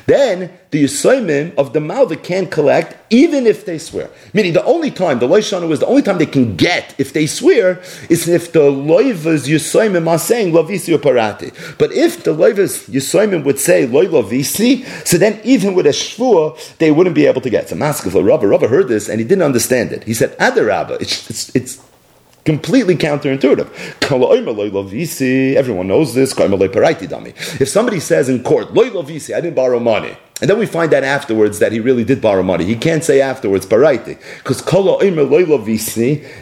Then 0.06 0.50
the 0.70 0.84
Yisoimim 0.84 1.54
of 1.56 1.72
the 1.72 1.80
Malva 1.80 2.16
can 2.16 2.46
collect 2.46 2.96
even 3.10 3.46
if 3.46 3.64
they 3.64 3.78
swear. 3.78 4.10
Meaning 4.34 4.52
the 4.52 4.64
only 4.64 4.90
time, 4.90 5.18
the 5.18 5.26
Loishanu 5.26 5.68
was 5.68 5.80
the 5.80 5.86
only 5.86 6.02
time 6.02 6.18
they 6.18 6.26
can 6.26 6.56
get 6.56 6.94
if 6.98 7.12
they 7.12 7.26
swear 7.26 7.80
is 8.10 8.28
if 8.28 8.52
the 8.52 8.60
Loivas 8.60 9.48
Yisoimim 9.48 10.06
are 10.06 10.18
saying 10.18 10.52
Lavisi 10.52 10.94
or 10.94 10.98
Parati. 10.98 11.52
But 11.78 11.92
if 11.92 12.24
the 12.24 12.34
Loivas 12.34 12.88
Yisoimim 12.90 13.44
would 13.44 13.58
say 13.58 13.86
Loi 13.86 14.06
Lavisi, 14.06 14.84
so 15.06 15.16
then 15.16 15.40
even 15.42 15.74
with 15.74 15.86
a 15.86 15.90
Shvua, 15.90 16.76
they 16.76 16.90
wouldn't 16.90 17.16
be 17.16 17.26
able 17.26 17.40
to 17.40 17.50
get. 17.50 17.68
So 17.68 17.76
Maskefla 17.76 18.24
Rabba, 18.24 18.46
Rabba 18.46 18.68
heard 18.68 18.88
this 18.88 19.08
and 19.08 19.20
he 19.20 19.26
didn't 19.26 19.44
understand 19.44 19.92
it. 19.92 20.04
He 20.04 20.12
said, 20.12 20.36
Adarabba, 20.38 21.00
it's, 21.00 21.30
it's, 21.30 21.56
it's 21.56 21.88
completely 22.44 22.96
counterintuitive. 22.96 23.68
Everyone 25.56 25.86
knows 25.88 26.14
this. 26.14 26.32
If 27.60 27.68
somebody 27.68 28.00
says 28.00 28.28
in 28.28 28.42
court, 28.42 28.68
I 28.72 29.40
didn't 29.40 29.54
borrow 29.54 29.80
money, 29.80 30.16
and 30.40 30.48
then 30.48 30.58
we 30.58 30.66
find 30.66 30.94
out 30.94 31.02
afterwards 31.02 31.58
that 31.58 31.72
he 31.72 31.80
really 31.80 32.04
did 32.04 32.20
borrow 32.20 32.44
money. 32.44 32.64
He 32.64 32.76
can't 32.76 33.02
say 33.02 33.20
afterwards 33.20 33.66
paraiti 33.66 34.18
because 34.38 34.62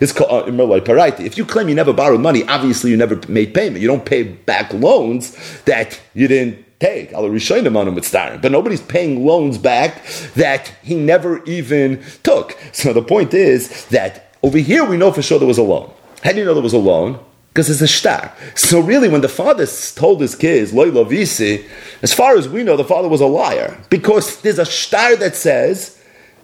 is 0.00 0.12
paraiti. 0.12 1.20
If 1.20 1.38
you 1.38 1.46
claim 1.46 1.68
you 1.70 1.74
never 1.74 1.94
borrowed 1.94 2.20
money, 2.20 2.44
obviously 2.44 2.90
you 2.90 2.96
never 2.98 3.18
made 3.28 3.54
payment. 3.54 3.80
You 3.80 3.88
don't 3.88 4.04
pay 4.04 4.22
back 4.22 4.72
loans 4.74 5.34
that 5.64 5.98
you 6.12 6.28
didn't 6.28 6.65
take. 6.78 7.12
But 7.12 8.52
nobody's 8.52 8.82
paying 8.82 9.26
loans 9.26 9.58
back 9.58 10.04
that 10.34 10.72
he 10.82 10.94
never 10.94 11.42
even 11.44 12.02
took. 12.22 12.58
So 12.72 12.92
the 12.92 13.02
point 13.02 13.34
is 13.34 13.86
that 13.86 14.34
over 14.42 14.58
here 14.58 14.84
we 14.84 14.96
know 14.96 15.12
for 15.12 15.22
sure 15.22 15.38
there 15.38 15.48
was 15.48 15.58
a 15.58 15.62
loan. 15.62 15.92
How 16.22 16.32
do 16.32 16.38
you 16.38 16.44
know 16.44 16.54
there 16.54 16.62
was 16.62 16.72
a 16.72 16.78
loan? 16.78 17.18
because 17.56 17.70
it's 17.70 17.80
a 17.80 17.88
star. 17.88 18.34
So 18.54 18.80
really, 18.80 19.08
when 19.08 19.22
the 19.22 19.30
father 19.30 19.66
told 19.94 20.20
his 20.20 20.34
kids, 20.34 20.74
Loy 20.74 20.90
Lovisi, 20.90 21.66
as 22.02 22.12
far 22.12 22.36
as 22.36 22.50
we 22.50 22.62
know, 22.62 22.76
the 22.76 22.84
father 22.84 23.08
was 23.08 23.22
a 23.22 23.26
liar. 23.26 23.82
Because 23.88 24.42
there's 24.42 24.58
a 24.58 24.66
star 24.66 25.16
that 25.16 25.34
says 25.36 25.95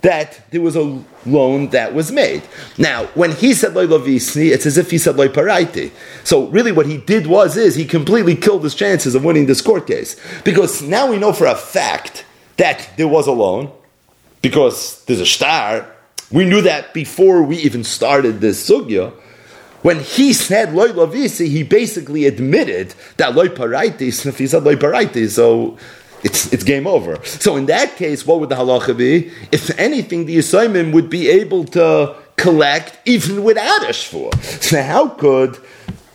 that 0.03 0.41
there 0.51 0.61
was 0.61 0.77
a 0.77 1.03
loan 1.25 1.69
that 1.71 1.95
was 1.95 2.11
made. 2.11 2.43
Now, 2.77 3.07
when 3.15 3.33
he 3.33 3.55
said 3.55 3.75
Loy 3.75 3.87
Lovisi, 3.87 4.53
it's 4.53 4.67
as 4.67 4.77
if 4.77 4.91
he 4.91 4.99
said 4.99 5.17
Loy 5.17 5.29
Paraiti. 5.29 5.93
So 6.25 6.49
really 6.49 6.73
what 6.73 6.87
he 6.87 6.99
did 6.99 7.29
was, 7.29 7.57
is 7.57 7.77
he 7.77 7.85
completely 7.85 8.35
killed 8.35 8.65
his 8.65 8.75
chances 8.75 9.15
of 9.15 9.25
winning 9.25 9.47
this 9.47 9.61
court 9.61 9.87
case. 9.87 10.17
Because 10.43 10.83
now 10.83 11.09
we 11.09 11.19
know 11.19 11.33
for 11.33 11.47
a 11.47 11.55
fact 11.55 12.25
that 12.57 12.91
there 12.97 13.09
was 13.09 13.29
a 13.29 13.33
loan, 13.33 13.71
because 14.43 15.05
there's 15.05 15.21
a 15.21 15.27
star. 15.27 15.89
We 16.33 16.45
knew 16.45 16.63
that 16.63 16.93
before 16.93 17.45
we 17.45 17.59
even 17.59 17.85
started 17.85 18.41
this 18.41 18.69
sugya. 18.69 19.13
When 19.83 20.01
he 20.01 20.33
said 20.33 20.73
loy 20.75 20.89
lavisi, 20.89 21.49
he 21.49 21.63
basically 21.63 22.27
admitted 22.27 22.95
that 23.19 23.35
loy 23.35 23.49
paraitis. 23.49 24.27
If 24.27 24.39
he 24.39 24.47
said 24.49 24.65
loy 24.65 24.77
paraitis, 24.77 25.31
so 25.31 25.77
it's, 26.23 26.53
it's 26.53 26.65
game 26.65 26.87
over. 26.87 27.23
So 27.25 27.57
in 27.57 27.67
that 27.67 27.97
case, 27.97 28.27
what 28.27 28.41
would 28.41 28.49
the 28.49 28.57
halacha 28.57 28.97
be? 28.97 29.33
If 29.51 29.77
anything, 29.79 30.27
the 30.27 30.37
Yisoimim 30.39 30.93
would 30.93 31.11
be 31.11 31.29
able 31.29 31.65
to 31.67 32.17
collect 32.37 32.99
even 33.05 33.43
without 33.43 33.83
a 33.83 33.93
shvur. 33.93 34.33
So 34.63 34.83
how 34.83 35.09
could 35.09 35.59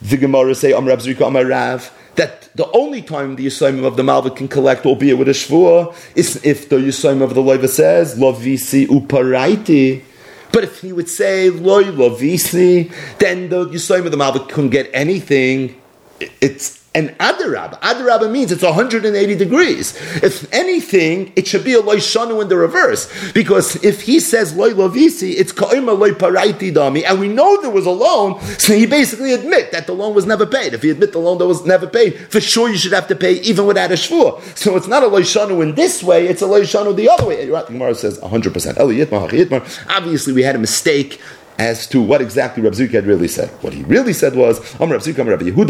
the 0.01 0.17
Gemara 0.17 0.55
say, 0.55 0.73
Am 0.73 0.83
Amar 0.83 0.97
Abzrika 0.97 1.27
Amar 1.27 1.45
Rav, 1.45 1.93
that 2.15 2.49
the 2.55 2.69
only 2.71 3.01
time 3.01 3.35
the 3.35 3.45
Yisoimim 3.45 3.85
of 3.85 3.97
the 3.97 4.03
Malva 4.03 4.31
can 4.31 4.47
collect, 4.47 4.85
albeit 4.85 5.17
with 5.17 5.27
a 5.27 5.31
shvur, 5.31 5.95
is 6.15 6.43
if 6.43 6.69
the 6.69 6.77
Yisoimim 6.77 7.21
of 7.21 7.35
the 7.35 7.41
Leiva 7.41 7.67
says, 7.67 8.17
Lovisi 8.17 8.87
uparaiti. 8.87 10.03
But 10.51 10.63
if 10.63 10.81
he 10.81 10.93
would 10.93 11.09
say 11.09 11.49
loy 11.49 11.83
lovisi, 11.83 12.91
then 13.19 13.49
the 13.49 13.65
Yisoimim 13.65 14.05
of 14.05 14.11
the 14.11 14.17
Malvik 14.17 14.49
couldn't 14.49 14.69
get 14.69 14.89
anything. 14.93 15.79
It's 16.19 16.76
and 16.97 17.09
Adarab. 17.19 17.79
Adarab 17.81 18.31
means 18.31 18.51
it's 18.51 18.63
180 18.63 19.35
degrees. 19.35 19.95
If 20.23 20.51
anything, 20.51 21.31
it 21.35 21.47
should 21.47 21.63
be 21.63 21.75
a 21.75 21.79
loy 21.79 21.97
shanu 21.97 22.41
in 22.41 22.49
the 22.49 22.57
reverse. 22.57 23.31
Because 23.33 23.75
if 23.83 24.01
he 24.01 24.19
says 24.19 24.55
loy 24.55 24.71
lovisi, 24.71 25.35
it's 25.37 25.53
ka'ima 25.53 25.97
loy 25.97 26.11
paraiti 26.11 26.73
dami, 26.73 27.03
and 27.05 27.19
we 27.19 27.27
know 27.27 27.61
there 27.61 27.69
was 27.69 27.85
a 27.85 27.91
loan, 27.91 28.41
so 28.57 28.73
he 28.73 28.87
basically 28.87 29.31
admit 29.33 29.71
that 29.73 29.85
the 29.85 29.93
loan 29.93 30.15
was 30.15 30.25
never 30.25 30.47
paid. 30.47 30.73
If 30.73 30.81
he 30.81 30.89
admit 30.89 31.11
the 31.11 31.19
loan 31.19 31.37
that 31.37 31.45
was 31.45 31.63
never 31.67 31.85
paid, 31.85 32.17
for 32.31 32.41
sure 32.41 32.67
you 32.67 32.77
should 32.77 32.93
have 32.93 33.07
to 33.09 33.15
pay 33.15 33.33
even 33.41 33.67
without 33.67 33.91
a 33.91 33.95
shvur. 33.95 34.41
So 34.57 34.75
it's 34.75 34.87
not 34.87 35.03
a 35.03 35.07
loy 35.07 35.21
shanu 35.21 35.61
in 35.61 35.75
this 35.75 36.01
way, 36.01 36.27
it's 36.27 36.41
a 36.41 36.47
loy 36.47 36.61
shanu 36.61 36.95
the 36.95 37.09
other 37.09 37.27
way. 37.27 37.45
Gemara 37.45 37.93
says 37.93 38.17
100%. 38.19 39.87
Obviously, 39.89 40.33
we 40.33 40.41
had 40.41 40.55
a 40.55 40.59
mistake 40.59 41.21
as 41.57 41.87
to 41.87 42.01
what 42.01 42.21
exactly 42.21 42.61
Reb 42.61 42.73
Zuki 42.73 42.91
had 42.91 43.05
really 43.05 43.27
said. 43.27 43.49
What 43.61 43.73
he 43.73 43.83
really 43.83 44.13
said 44.13 44.35
was, 44.35 44.59
Am 44.79 44.89
Zuki, 44.89 45.19
Am 45.19 45.27
Reb 45.27 45.41
Yehuda. 45.41 45.67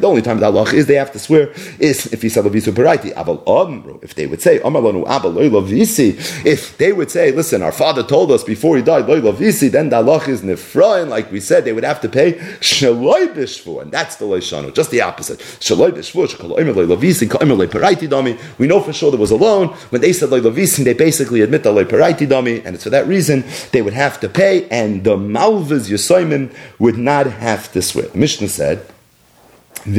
The 0.00 0.06
only 0.06 0.22
time 0.22 0.40
that 0.40 0.46
Allah 0.46 0.72
is 0.72 0.86
they 0.86 0.94
have 0.94 1.12
to 1.12 1.18
swear 1.18 1.52
is 1.78 2.12
if 2.12 2.22
he 2.22 2.28
said 2.28 2.44
Levisu 2.44 2.72
Paraiti. 2.72 3.16
Abel 3.18 3.42
Amru, 3.46 3.98
if 4.02 4.14
they 4.14 4.26
would 4.26 4.40
say, 4.40 4.58
Amalanu, 4.60 5.02
Abel 5.08 5.30
Loi 5.30 5.48
Levisi, 5.50 6.44
if 6.46 6.76
they 6.78 6.92
would 6.92 7.10
say, 7.10 7.30
listen, 7.30 7.62
our 7.62 7.72
father 7.72 8.02
told 8.02 8.30
us 8.30 8.42
before 8.42 8.76
he 8.76 8.82
died, 8.82 9.06
Loi 9.06 9.20
Levisi, 9.20 9.70
then 9.70 9.90
the 9.90 9.96
Allah 9.96 10.22
is 10.28 10.40
Nifrain, 10.40 11.08
like 11.08 11.30
we 11.30 11.40
said, 11.40 11.64
they 11.64 11.72
would 11.72 11.84
have 11.84 12.00
to 12.00 12.08
pay 12.08 12.34
Shaloi 12.60 13.26
and 13.82 13.92
that's 13.92 14.16
the 14.16 14.24
Leishanu, 14.24 14.74
just 14.74 14.90
the 14.90 15.02
opposite. 15.02 15.38
Shaloi 15.38 15.90
Bishvu, 15.90 16.48
Loi 16.48 17.66
Paraiti 17.66 18.08
Dami. 18.08 18.38
We 18.58 18.66
know 18.66 18.80
for 18.80 18.92
sure 18.92 19.10
there 19.10 19.20
was 19.20 19.30
a 19.30 19.36
loan. 19.36 19.68
When 19.90 20.00
they 20.00 20.12
said 20.12 20.30
Loi 20.30 20.40
Levisi, 20.40 20.84
they 20.84 20.94
basically 20.94 21.42
admit 21.42 21.62
the 21.62 21.72
Paraiti 21.72 22.26
Dami, 22.26 22.64
and 22.64 22.74
it's 22.74 22.84
for 22.84 22.90
that 22.90 23.06
reason 23.06 23.25
they 23.72 23.82
would 23.82 23.92
have 23.92 24.20
to 24.20 24.28
pay, 24.28 24.68
and 24.68 25.04
the 25.04 25.16
Malvas 25.16 25.88
Yosoimim 25.90 26.54
would 26.78 26.98
not 26.98 27.26
have 27.26 27.72
to 27.72 27.82
swear. 27.82 28.08
The 28.08 28.18
Mishnah 28.18 28.48
said, 28.48 28.86
so 29.86 29.94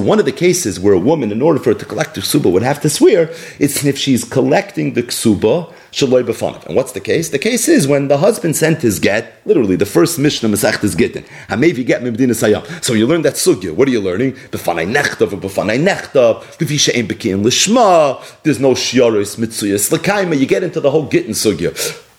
one 0.00 0.18
of 0.18 0.24
the 0.24 0.32
cases 0.34 0.80
where 0.80 0.94
a 0.94 0.98
woman, 0.98 1.30
in 1.30 1.40
order 1.42 1.60
for 1.60 1.72
her 1.72 1.78
to 1.78 1.84
collect 1.84 2.16
the 2.16 2.20
ksuba, 2.20 2.50
would 2.50 2.64
have 2.64 2.80
to 2.80 2.90
swear, 2.90 3.30
it's 3.60 3.84
if 3.84 3.96
she's 3.96 4.24
collecting 4.24 4.94
the 4.94 5.02
ksuba. 5.04 5.72
And 6.66 6.74
what's 6.74 6.90
the 6.90 6.98
case? 7.00 7.28
The 7.28 7.38
case 7.38 7.68
is 7.68 7.86
when 7.86 8.08
the 8.08 8.18
husband 8.18 8.56
sent 8.56 8.82
his 8.82 8.98
get, 8.98 9.40
literally 9.44 9.76
the 9.76 9.86
first 9.86 10.18
Mishnah 10.18 10.48
Masech 10.48 10.82
is 10.82 10.96
Gittin. 10.96 11.22
Hamevi 11.48 11.86
get 11.86 12.02
sayam. 12.02 12.66
So 12.84 12.94
you 12.94 13.06
learn 13.06 13.22
that 13.22 13.34
sugya. 13.34 13.72
What 13.72 13.86
are 13.86 13.92
you 13.92 14.00
learning? 14.00 14.32
B'fanai 14.32 14.92
nechtav 14.92 15.28
b'fanai 15.28 15.78
nechtav. 15.80 16.42
B'visha 16.58 16.92
ein 16.98 17.06
lishma. 17.44 18.20
There's 18.42 18.58
no 18.58 18.72
shiaris 18.72 19.36
mitzuyas 19.36 19.92
l'kaima. 19.92 20.36
You 20.36 20.46
get 20.46 20.64
into 20.64 20.80
the 20.80 20.90
whole 20.90 21.06
Gittin 21.06 21.30
sugya. 21.30 21.70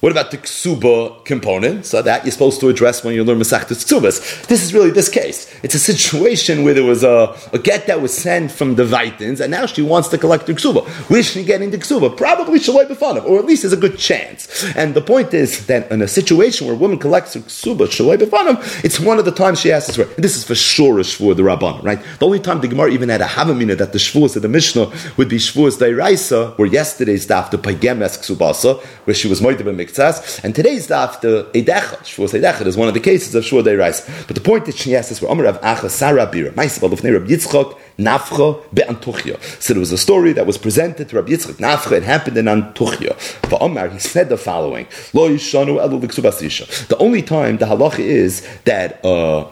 What 0.01 0.12
about 0.12 0.29
the 0.31 0.38
ksuba 0.38 1.25
component? 1.25 1.86
So 1.86 2.01
that 2.01 2.25
you're 2.25 2.31
supposed 2.31 2.60
to 2.60 2.69
address 2.69 3.03
when 3.03 3.15
you 3.15 3.23
learn 3.23 3.39
Masechtas 3.39 3.84
Ksubas. 3.86 4.45
This 4.47 4.63
is 4.63 4.73
really 4.73 4.91
this 4.91 5.10
case. 5.10 5.51
It's 5.63 5.73
a 5.73 5.79
situation 5.79 6.63
where 6.63 6.73
there 6.73 6.84
was 6.84 7.03
a, 7.03 7.36
a 7.53 7.60
get 7.60 7.88
that 7.88 8.01
was 8.01 8.15
sent 8.15 8.51
from 8.51 8.75
the 8.75 8.84
Vaitins, 8.84 9.39
and 9.39 9.49
now 9.49 9.65
she 9.65 9.81
wants 9.81 10.10
to 10.10 10.17
collect 10.17 10.45
the 10.45 10.53
ksuba. 10.53 10.88
Should 11.08 11.25
she 11.25 11.43
get 11.43 11.62
into 11.62 11.77
ksuba? 11.77 12.15
Probably 12.15 12.60
Shaloi 12.60 12.86
B'fanav, 12.86 13.25
or 13.25 13.39
at 13.39 13.45
least 13.45 13.63
there's 13.63 13.73
a 13.73 13.77
good 13.77 13.97
chance. 13.97 14.63
And 14.75 14.93
the 14.93 15.01
point 15.01 15.34
is 15.34 15.65
that 15.67 15.89
in 15.91 16.01
a 16.01 16.08
situation 16.08 16.67
where 16.67 16.75
a 16.75 16.79
woman 16.79 16.99
collects 16.99 17.34
her 17.34 17.39
ksuba, 17.39 17.88
Shaloi 17.88 18.17
B'fanav, 18.17 18.84
it's 18.84 18.99
one 18.99 19.17
of 19.17 19.25
the 19.25 19.31
times 19.31 19.62
she 19.62 19.71
asks 19.71 19.95
swear. 19.95 20.08
This 20.17 20.36
is 20.36 20.43
for 20.43 20.55
sure 20.55 20.99
a 20.99 21.03
shvur 21.03 21.36
the 21.36 21.43
Rabban, 21.43 21.84
right? 21.84 21.99
The 22.19 22.25
only 22.25 22.39
time 22.39 22.62
the 22.62 22.67
Gemara 22.67 22.91
even 22.91 23.10
had 23.10 23.21
a 23.21 23.25
havamina 23.25 23.77
that 23.77 23.93
the 23.93 23.99
shvuas 23.99 24.36
of 24.36 24.41
the 24.41 24.49
Mishnah 24.49 24.91
would 25.17 25.29
be 25.29 25.38
shvuas 25.38 25.77
Dairaisa, 25.77 26.58
where 26.58 26.67
yesterday's 26.67 27.25
daf 27.25 27.49
the 27.49 27.58
Paigemes 27.58 28.19
Ksubasa, 28.19 28.81
where 29.05 29.13
she 29.13 29.27
was 29.27 29.41
Moidim 29.41 29.67
and 29.67 29.77
today's 29.95 30.88
daf, 30.88 31.21
the 31.21 31.49
Eidechad, 31.53 32.03
Shvuas 32.03 32.39
Eidechad, 32.39 32.65
is 32.65 32.77
one 32.77 32.88
of 32.88 32.93
the 32.93 32.99
cases 32.99 33.34
of 33.36 33.43
Shvuah 33.43 33.77
Rice. 33.77 34.05
But 34.27 34.36
the 34.36 34.41
point 34.41 34.65
that 34.65 34.75
she 34.75 34.95
asked 34.95 35.12
is 35.12 35.21
Amar 35.21 35.45
Rav 35.45 35.62
Acha 35.62 35.89
Sar 35.89 36.15
HaBira, 36.15 36.51
Maisabal 36.51 36.91
of 36.91 37.03
Rab 37.03 37.27
Yitzchok, 37.27 37.77
Nafcha 37.97 38.62
be'antuchya. 38.73 39.41
So 39.62 39.73
there 39.73 39.79
was 39.79 39.91
a 39.91 39.97
story 39.97 40.34
that 40.34 40.45
was 40.45 40.58
presented 40.58 41.10
to 41.10 41.15
Rabbi 41.15 41.31
Yitzchak 41.31 41.55
Nafcha. 41.55 41.93
It 41.93 42.03
happened 42.03 42.38
in 42.38 42.45
Antuchya. 42.45 43.15
For 43.49 43.62
Omar, 43.62 43.89
he 43.89 43.99
said 43.99 44.29
the 44.29 44.38
following: 44.38 44.88
Lo 45.13 45.29
yishanu 45.29 45.79
elu 45.81 46.88
The 46.88 46.97
only 46.97 47.21
time 47.21 47.58
the 47.58 47.65
halacha 47.65 47.99
is 47.99 48.47
that 48.65 48.99
a 49.03 49.47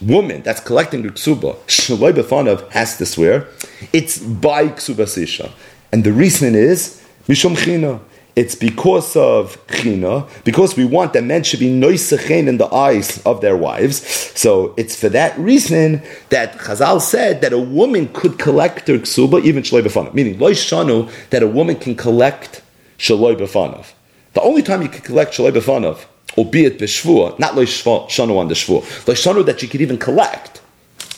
woman 0.00 0.42
that's 0.42 0.60
collecting 0.60 1.02
the 1.02 1.10
ksuba 1.10 1.56
shaloi 1.66 2.12
befanav 2.12 2.70
has 2.70 2.96
to 2.98 3.06
swear. 3.06 3.48
It's 3.92 4.18
by 4.18 4.68
ksubasisha, 4.68 5.52
and 5.92 6.04
the 6.04 6.12
reason 6.12 6.54
is 6.54 7.02
mishum. 7.28 8.00
It's 8.34 8.54
because 8.54 9.14
of 9.14 9.58
china, 9.68 10.26
because 10.44 10.76
we 10.76 10.84
want 10.84 11.12
that 11.12 11.24
men 11.24 11.42
should 11.42 11.60
be 11.60 11.70
noisechen 11.70 12.46
in 12.48 12.56
the 12.58 12.72
eyes 12.72 13.20
of 13.26 13.40
their 13.40 13.56
wives. 13.56 14.06
So 14.38 14.74
it's 14.76 14.96
for 14.96 15.10
that 15.10 15.38
reason 15.38 16.02
that 16.30 16.54
Chazal 16.58 17.00
said 17.00 17.42
that 17.42 17.52
a 17.52 17.58
woman 17.58 18.08
could 18.12 18.38
collect 18.38 18.88
her 18.88 18.98
ksuba 18.98 19.44
even 19.44 19.62
shaloi 19.62 19.82
b'fanav, 19.82 20.14
meaning 20.14 20.38
loy 20.38 20.52
shanu 20.52 21.10
that 21.30 21.42
a 21.42 21.46
woman 21.46 21.76
can 21.76 21.94
collect 21.94 22.62
shaloi 22.98 23.36
b'fanav. 23.36 23.92
The 24.32 24.40
only 24.40 24.62
time 24.62 24.80
you 24.80 24.88
can 24.88 25.02
collect 25.02 25.34
Shalei 25.34 25.52
B'fanav, 25.52 26.06
albeit 26.38 26.78
B'shvua, 26.78 27.38
not 27.38 27.54
Lo 27.54 27.64
Shanu 27.64 28.38
on 28.38 28.48
the 28.48 28.54
Shvua, 28.54 29.06
Lo 29.06 29.14
Shanu 29.14 29.44
that 29.44 29.60
you 29.62 29.68
could 29.68 29.82
even 29.82 29.98
collect, 29.98 30.61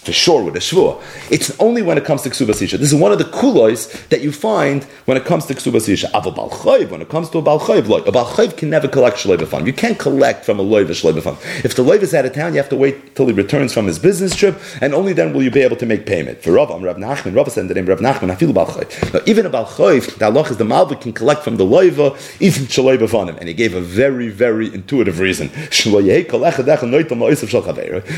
for 0.04 0.12
sure 0.12 0.44
with 0.44 0.54
a 0.56 0.60
shvur. 0.60 1.02
It's 1.30 1.58
only 1.58 1.82
when 1.82 1.96
it 1.96 2.04
comes 2.04 2.22
to 2.22 2.30
ksubas 2.30 2.60
isha. 2.60 2.78
This 2.78 2.92
is 2.92 2.98
one 2.98 3.12
of 3.12 3.18
the 3.18 3.24
kulois 3.24 4.08
that 4.08 4.20
you 4.20 4.32
find 4.32 4.84
when 5.06 5.16
it 5.16 5.24
comes 5.24 5.46
to 5.46 5.54
ksubas 5.54 5.88
isha. 5.88 6.08
Aval 6.08 6.34
bal 6.34 6.50
when 6.90 7.00
it 7.00 7.08
comes 7.08 7.30
to 7.30 7.38
a 7.38 7.42
bal 7.42 7.58
chayv, 7.58 8.06
a 8.06 8.12
bal 8.12 8.26
chayv 8.26 8.56
can 8.56 8.70
never 8.70 8.86
collect 8.86 9.16
shalei 9.16 9.66
You 9.66 9.72
can't 9.72 9.98
collect 9.98 10.44
from 10.44 10.60
a 10.60 10.62
loiv 10.62 10.88
shalei 10.88 11.64
If 11.64 11.74
the 11.74 11.82
loiv 11.82 12.02
is 12.02 12.14
out 12.14 12.26
of 12.26 12.34
town, 12.34 12.52
you 12.52 12.58
have 12.58 12.68
to 12.68 12.76
wait 12.76 13.16
till 13.16 13.26
he 13.26 13.32
returns 13.32 13.72
from 13.72 13.86
his 13.86 13.98
business 13.98 14.36
trip, 14.36 14.60
and 14.80 14.94
only 14.94 15.12
then 15.12 15.32
will 15.32 15.42
you 15.42 15.50
be 15.50 15.60
able 15.60 15.76
to 15.76 15.86
make 15.86 16.06
payment. 16.06 16.42
For 16.42 16.52
Rav, 16.52 16.68
Rav 16.82 16.96
Nachman. 16.96 17.34
Rav 17.34 17.50
said 17.50 17.68
the 17.68 17.74
name 17.74 17.86
Rav 17.86 18.00
Nachman. 18.00 18.36
Feel 18.36 18.52
bal 18.52 18.66
chayv. 18.66 19.14
Now, 19.14 19.20
even 19.26 19.46
a 19.46 19.50
bal 19.50 19.66
chayv, 19.66 20.18
the 20.18 20.26
Allah 20.26 20.42
is 20.42 20.56
the 20.58 20.64
malva 20.64 20.96
can 20.96 21.12
collect 21.12 21.42
from 21.42 21.56
the 21.56 21.64
loiva 21.64 22.14
even 22.40 22.64
shalei 22.64 22.98
b'fanim, 22.98 23.38
and 23.38 23.48
he 23.48 23.54
gave 23.54 23.74
a 23.74 23.80
very 23.80 24.28
very 24.28 24.72
intuitive 24.74 25.18
reason. 25.18 25.50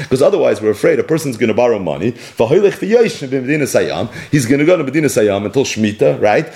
Because 0.06 0.22
otherwise, 0.22 0.60
we're 0.60 0.70
afraid 0.70 0.98
a 0.98 1.04
person's 1.04 1.36
going 1.36 1.48
to 1.48 1.54
borrow 1.54 1.75
money. 1.78 2.10
He's 2.10 2.36
going 4.46 4.58
to 4.58 4.64
go 4.64 4.76
to 4.76 4.84
Medina 4.84 5.08
Sayyam 5.08 5.44
until 5.44 5.64
Shemitah, 5.64 6.20
right? 6.20 6.46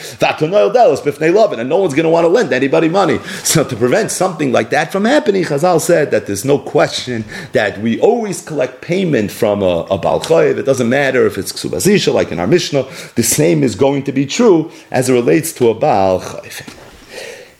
And 1.58 1.68
no 1.68 1.78
one's 1.78 1.94
going 1.94 2.04
to 2.04 2.10
want 2.10 2.24
to 2.24 2.28
lend 2.28 2.52
anybody 2.52 2.88
money. 2.88 3.18
So 3.44 3.64
to 3.64 3.76
prevent 3.76 4.10
something 4.10 4.52
like 4.52 4.70
that 4.70 4.92
from 4.92 5.04
happening, 5.04 5.44
Chazal 5.44 5.80
said 5.80 6.10
that 6.10 6.26
there's 6.26 6.44
no 6.44 6.58
question 6.58 7.24
that 7.52 7.78
we 7.78 8.00
always 8.00 8.44
collect 8.44 8.82
payment 8.82 9.30
from 9.30 9.62
a, 9.62 9.86
a 9.90 9.98
Baal 9.98 10.22
It 10.30 10.64
doesn't 10.64 10.88
matter 10.88 11.26
if 11.26 11.38
it's 11.38 11.52
Ksubazisha, 11.52 12.12
like 12.12 12.32
in 12.32 12.38
our 12.38 12.46
Mishnah. 12.46 12.84
The 13.14 13.22
same 13.22 13.62
is 13.62 13.74
going 13.74 14.04
to 14.04 14.12
be 14.12 14.26
true 14.26 14.70
as 14.90 15.08
it 15.08 15.12
relates 15.12 15.52
to 15.54 15.68
a 15.68 15.74
Baal 15.74 16.22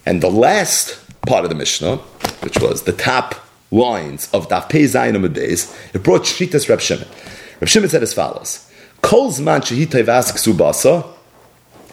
And 0.05 0.21
the 0.21 0.31
last 0.31 0.99
part 1.25 1.43
of 1.43 1.49
the 1.49 1.55
Mishnah, 1.55 1.97
which 2.41 2.59
was 2.59 2.83
the 2.83 2.93
top 2.93 3.35
lines 3.71 4.29
of 4.33 4.49
Daf 4.49 4.69
Pei 4.69 4.83
Zayin 4.83 5.33
Days, 5.33 5.75
it 5.93 6.03
brought 6.03 6.23
Shitas 6.23 6.69
Reb 6.69 6.81
Shimon. 6.81 7.07
Reb 7.61 7.69
Shimon 7.69 7.89
said 7.89 8.03
as 8.03 8.13
follows: 8.13 8.67
Kol 9.01 9.31
zman 9.31 9.61
shehi 9.61 9.85
tevas 9.85 10.33
ksubasa, 10.33 11.07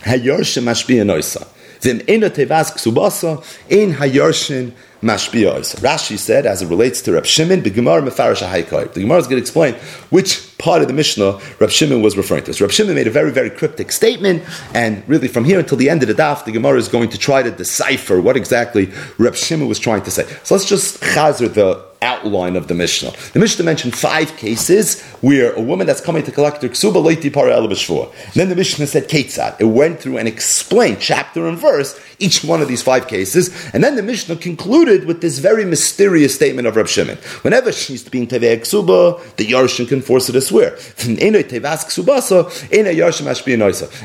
hayorshin 0.01 0.65
mashbiya 0.65 1.05
noisa. 1.05 1.47
Vim 1.81 2.01
ena 2.09 2.31
tevas 2.31 2.73
ksubasa, 2.73 3.45
in 3.69 3.93
hayorshin 3.93 4.73
mashbiya 5.03 5.57
noisa. 5.57 5.77
Rashi 5.77 6.19
said, 6.19 6.47
as 6.47 6.63
it 6.63 6.67
relates 6.69 7.03
to 7.03 7.13
Reb 7.13 7.27
Shimon, 7.27 7.63
the 7.63 7.71
Gemara 7.71 8.01
mefarish. 8.01 8.95
The 8.95 9.01
Gemara 9.01 9.19
is 9.19 9.27
going 9.27 9.37
to 9.37 9.43
explain 9.43 9.75
which 10.09 10.48
part 10.59 10.83
of 10.83 10.89
the 10.89 10.95
Mishnah 10.95 11.41
Reb 11.61 11.71
Shimon 11.71 12.03
was 12.03 12.17
referring 12.17 12.45
to. 12.45 12.53
So 12.53 12.65
Reb 12.65 12.73
Shimon 12.73 12.95
made 12.95 13.07
a 13.07 13.11
very, 13.11 13.31
very 13.31 13.51
cryptic 13.51 13.93
statement, 13.93 14.43
and 14.75 15.09
really 15.09 15.29
from 15.29 15.45
here 15.45 15.59
until 15.59 15.79
the 15.79 15.89
end 15.89 16.03
of 16.03 16.09
the 16.09 16.15
daf, 16.15 16.45
the 16.45 16.53
Gemara 16.53 16.79
is 16.79 16.89
going 16.89 17.11
to 17.11 17.19
try 17.19 17.43
to 17.43 17.51
decipher 17.51 18.21
what 18.21 18.37
exactly 18.37 18.93
Reb 19.19 19.37
Shimon 19.37 19.69
was 19.69 19.79
trying 19.79 20.03
to 20.03 20.11
say. 20.11 20.25
So 20.43 20.55
let's 20.55 20.69
just 20.69 21.01
chazer 21.01 21.53
the 21.53 21.89
outline 22.03 22.57
of 22.57 22.69
the 22.69 22.75
Mishnah. 22.75 23.13
The 23.33 23.39
Mishnah 23.41 23.65
mentioned 23.65 23.95
five 23.95 24.37
cases 24.37 25.03
where 25.21 25.53
a 25.53 25.61
woman 25.61 25.87
that's 25.87 26.01
coming 26.01 26.23
to 26.25 26.31
collect 26.31 26.63
her 26.63 26.69
ksuba 26.69 27.03
leiti 27.03 27.33
para 27.33 28.13
Then 28.35 28.49
the 28.49 28.57
Mishnah 28.57 28.87
said 28.87 29.09
ketzad. 29.09 29.61
It 29.61 29.65
went 29.65 30.01
through 30.01 30.19
and 30.19 30.29
explained 30.29 30.99
chapter 31.01 31.49
and 31.49 31.59
verse 31.59 31.99
each 32.21 32.45
one 32.45 32.61
of 32.61 32.69
these 32.69 32.83
five 32.83 33.07
cases, 33.07 33.49
and 33.73 33.83
then 33.83 33.95
the 33.95 34.03
Mishnah 34.03 34.37
concluded 34.37 35.07
with 35.07 35.21
this 35.21 35.39
very 35.39 35.65
mysterious 35.65 36.35
statement 36.35 36.67
of 36.67 36.75
Rab 36.77 36.89
Shimon. 36.89 37.17
Whenever 37.43 37.73
she's 37.73 38.09
being 38.09 38.27
tevei 38.27 38.59
ksuba, 38.59 39.37
the 39.37 39.47
Yarshin 39.47 39.89
can 39.89 40.03
force 40.03 40.27
her 40.27 40.33
to 40.33 40.41
swear. 40.49 40.79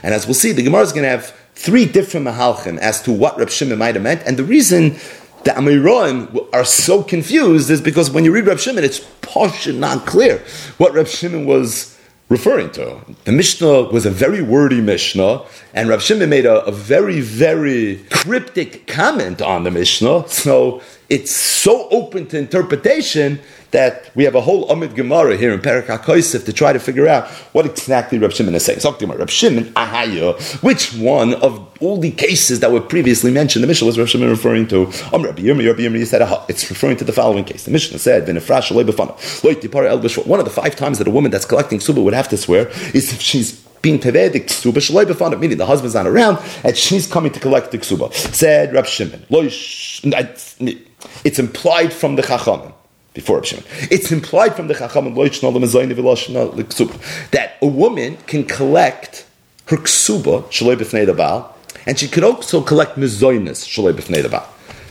And 0.04 0.14
as 0.14 0.26
we'll 0.26 0.34
see, 0.34 0.52
the 0.52 0.64
Gemara 0.64 0.82
is 0.82 0.92
going 0.92 1.04
to 1.04 1.10
have 1.10 1.36
three 1.56 1.86
different 1.86 2.26
mahalchim 2.28 2.78
as 2.80 3.02
to 3.04 3.12
what 3.12 3.38
Rab 3.38 3.50
Shimon 3.50 3.78
might 3.78 3.96
have 3.96 4.04
meant, 4.04 4.24
and 4.26 4.38
the 4.38 4.44
reason 4.44 4.98
the 5.44 5.52
Amiroim 5.52 6.48
are 6.54 6.64
so 6.66 7.04
confused 7.04 7.70
is 7.70 7.82
because 7.82 8.10
when 8.10 8.24
you 8.24 8.32
read 8.32 8.48
Reb 8.48 8.60
Shimon, 8.60 8.84
it's 8.84 9.02
posh 9.22 9.68
and 9.68 9.80
not 9.80 10.06
clear 10.06 10.40
what 10.78 10.94
Reb 10.94 11.08
Shimon 11.08 11.46
was 11.46 11.98
referring 12.30 12.72
to. 12.72 12.98
The 13.26 13.32
Mishnah 13.32 13.84
was 13.92 14.06
a 14.06 14.10
very 14.10 14.42
wordy 14.42 14.80
Mishnah, 14.80 15.44
and 15.74 15.90
Reb 15.90 16.02
Shimon 16.02 16.30
made 16.30 16.46
a, 16.46 16.64
a 16.66 16.72
very, 16.72 17.20
very 17.20 17.98
cryptic 18.10 18.88
comment 18.88 19.42
on 19.42 19.64
the 19.64 19.72
Mishnah. 19.72 20.30
So 20.30 20.82
it's 21.14 21.32
so 21.32 21.88
open 21.90 22.26
to 22.26 22.40
interpretation 22.40 23.40
that 23.70 24.10
we 24.16 24.24
have 24.24 24.34
a 24.34 24.42
whole 24.42 24.68
Amid 24.72 24.96
Gemara 24.96 25.38
here 25.38 25.54
in 25.54 25.62
Perak 25.62 25.86
HaKoisef 25.86 26.44
to 26.46 26.54
try 26.54 26.74
to 26.74 26.80
figure 26.80 27.08
out 27.08 27.28
what 27.54 27.68
exactly 27.68 28.18
Reb 28.18 28.32
Shimon 28.32 28.56
is 28.56 28.66
saying. 28.66 28.80
So, 28.80 28.98
Reb 28.98 29.30
Shimon, 29.30 29.66
Ahaya, 29.74 30.34
which 30.64 30.92
one 30.96 31.36
of 31.36 31.68
all 31.82 31.98
the 31.98 32.10
cases 32.10 32.62
that 32.62 32.72
were 32.72 32.82
previously 32.82 33.32
mentioned, 33.32 33.62
the 33.62 33.68
Mishnah 33.68 33.86
was 33.86 34.00
Reb 34.00 34.08
Shimon 34.08 34.30
referring 34.30 34.68
to? 34.70 34.88
Um, 35.12 35.22
Rabbi 35.22 35.44
Yirmi, 35.44 35.68
Rabbi 35.68 35.82
Yirmi 35.82 36.04
said, 36.08 36.24
Aha, 36.24 36.46
it's 36.50 36.68
referring 36.68 36.98
to 36.98 37.04
the 37.04 37.14
following 37.14 37.46
case. 37.46 37.66
The 37.66 37.72
Mishnah 37.72 38.00
said, 38.00 38.26
One 38.26 38.38
of 38.38 40.46
the 40.46 40.52
five 40.52 40.76
times 40.76 40.98
that 40.98 41.08
a 41.08 41.12
woman 41.12 41.30
that's 41.30 41.46
collecting 41.46 41.80
suba 41.80 42.02
would 42.02 42.16
have 42.16 42.30
to 42.30 42.38
swear 42.38 42.70
is 42.96 43.14
if 43.14 43.22
she's 43.22 43.64
being 43.84 44.00
tevedik 44.00 44.46
ksuba 44.46 44.78
shaloi 44.78 45.06
b'fanav, 45.06 45.40
meaning 45.40 45.58
the 45.58 45.66
husband's 45.66 45.94
not 45.94 46.08
around 46.08 46.40
and 46.64 46.78
she's 46.78 47.06
coming 47.06 47.34
to 47.34 47.40
collect 47.40 47.72
the 47.72 47.78
ksuba. 47.78 48.12
Said 48.14 48.74
Rab 48.74 48.88
Shimon, 48.88 49.26
it's 51.24 51.40
implied 51.40 51.94
from 51.94 52.16
the 52.16 52.22
Chachamim 52.22 52.74
before 53.14 53.38
Reb 53.38 53.46
Shimon. 53.46 53.66
It's 53.92 54.12
implied 54.12 54.56
from 54.56 54.68
the 54.68 54.74
Chacham 54.74 55.14
that 57.32 57.58
a 57.62 57.68
woman 57.68 58.18
can 58.28 58.44
collect 58.44 59.26
her 59.68 59.78
ksuba 59.78 60.44
shalei 60.46 60.76
b'fnei 60.76 61.50
and 61.86 62.00
she 62.00 62.08
could 62.08 62.24
also 62.24 62.62
collect 62.62 62.98
mizoynis 62.98 63.68
shalei 63.68 63.94
b'fnei. 63.94 64.44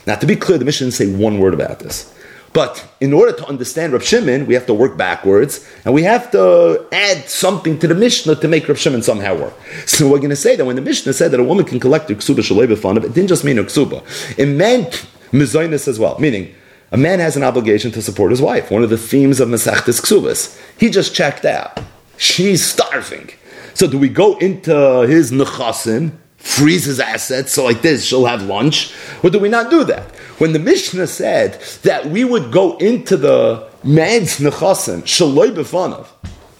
Now, 0.05 0.15
to 0.15 0.25
be 0.25 0.35
clear, 0.35 0.57
the 0.57 0.65
mission 0.65 0.87
didn't 0.87 0.95
say 0.95 1.13
one 1.13 1.39
word 1.39 1.53
about 1.53 1.79
this. 1.79 2.13
But 2.53 2.87
in 3.01 3.13
order 3.13 3.31
to 3.31 3.47
understand 3.47 3.93
Reb 3.93 4.03
Shimon, 4.03 4.45
we 4.45 4.53
have 4.53 4.67
to 4.67 4.75
work 4.75 4.95
backwards, 4.95 5.67
and 5.85 5.93
we 5.93 6.03
have 6.03 6.29
to 6.31 6.85
add 6.91 7.27
something 7.27 7.79
to 7.79 7.87
the 7.87 7.95
Mishnah 7.95 8.35
to 8.35 8.47
make 8.47 8.67
Reb 8.67 8.77
Shimon 8.77 9.01
somehow 9.01 9.35
work. 9.35 9.53
So 9.87 10.07
we're 10.07 10.19
going 10.19 10.29
to 10.29 10.35
say 10.35 10.55
that 10.55 10.63
when 10.63 10.75
the 10.75 10.81
Mishnah 10.81 11.13
said 11.13 11.31
that 11.31 11.39
a 11.39 11.43
woman 11.43 11.65
can 11.65 11.79
collect 11.79 12.09
her 12.09 12.15
ksuba 12.15 12.41
shalei 12.41 12.67
b'fanav, 12.67 13.05
it 13.05 13.13
didn't 13.15 13.29
just 13.29 13.43
mean 13.43 13.57
her 13.57 13.63
ksuba. 13.63 14.03
It 14.37 14.45
meant 14.45 15.07
mizoynis 15.33 15.87
as 15.87 15.99
well, 15.99 16.17
meaning 16.19 16.53
a 16.91 16.97
man 16.97 17.19
has 17.19 17.35
an 17.35 17.43
obligation 17.43 17.91
to 17.91 18.01
support 18.01 18.31
his 18.31 18.41
wife. 18.41 18.69
One 18.69 18.83
of 18.83 18.89
the 18.89 18.97
themes 18.97 19.39
of 19.39 19.49
Masechtas 19.49 19.99
Ksubas. 19.99 20.57
He 20.77 20.89
just 20.89 21.15
checked 21.15 21.43
out. 21.43 21.79
She's 22.17 22.63
starving. 22.63 23.31
So 23.73 23.87
do 23.87 23.97
we 23.97 24.09
go 24.09 24.37
into 24.37 25.01
his 25.07 25.31
nechasim, 25.31 26.11
freeze 26.37 26.85
his 26.85 26.99
assets, 26.99 27.53
so 27.53 27.63
like 27.63 27.81
this, 27.81 28.05
she'll 28.05 28.25
have 28.25 28.43
lunch? 28.43 28.93
Or 29.23 29.31
do 29.31 29.39
we 29.39 29.49
not 29.49 29.71
do 29.71 29.83
that? 29.85 30.15
When 30.37 30.53
the 30.53 30.59
Mishnah 30.59 31.07
said 31.07 31.59
that 31.81 32.05
we 32.05 32.23
would 32.23 32.51
go 32.51 32.77
into 32.77 33.17
the 33.17 33.67
man's 33.83 34.37
nechasim, 34.37 35.01
shaloi 35.01 35.55
b'fanav, 35.55 36.07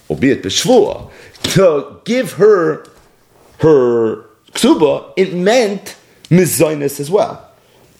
albeit 0.09 0.41
b'shvua, 0.41 1.11
to 1.53 2.01
give 2.05 2.33
her 2.33 2.85
her 3.59 4.23
ksuba, 4.53 5.13
it 5.15 5.35
meant 5.35 5.95
mizainis 6.29 6.99
as 6.99 7.11
well. 7.11 7.52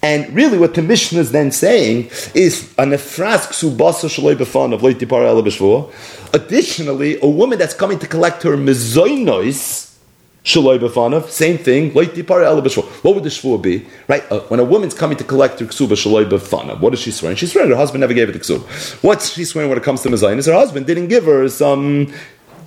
And 0.04 0.36
really, 0.36 0.58
what 0.58 0.74
the 0.74 0.82
Mishnah 0.82 1.22
is 1.22 1.32
then 1.32 1.50
saying 1.50 2.08
is 2.36 2.74
a 2.78 2.84
nefras 2.84 3.48
ksubasa 3.48 4.10
shaloi 4.10 4.36
b'fan 4.36 4.74
of 4.74 4.82
loitipar 4.82 5.26
el 5.26 5.90
Additionally, 6.34 7.18
a 7.22 7.28
woman 7.28 7.58
that's 7.58 7.74
coming 7.74 7.98
to 8.00 8.06
collect 8.06 8.44
her 8.44 8.58
mezoinos 8.58 9.96
shaloi 10.44 10.78
b'fanav, 10.78 11.30
same 11.30 11.58
thing, 11.58 11.94
What 11.94 12.08
would 12.08 12.16
the 12.18 13.30
shvua 13.30 13.62
be? 13.62 13.86
Right? 14.10 14.30
Uh, 14.30 14.42
when 14.42 14.60
a 14.60 14.66
woman's 14.66 14.94
coming 14.94 15.16
to 15.16 15.24
collect 15.24 15.62
her 15.62 15.68
ksuba 15.68 15.94
shaloi 15.94 16.30
b'fanav, 16.30 16.82
what 16.82 16.94
is 16.94 17.00
she 17.00 17.12
swearing? 17.12 17.38
She's 17.38 17.54
swearing 17.54 17.70
her 17.70 17.78
husband 17.78 18.02
never 18.02 18.14
gave 18.14 18.28
her 18.28 18.34
the 18.34 18.40
ksuba. 18.40 19.02
What's 19.02 19.32
she 19.32 19.46
swearing 19.46 19.70
when 19.70 19.78
it 19.78 19.86
comes 19.86 20.02
to 20.02 20.10
mezoinos? 20.10 20.48
Her 20.48 20.54
husband 20.54 20.86
didn't 20.86 21.08
give 21.08 21.24
her 21.24 21.48
some 21.48 22.14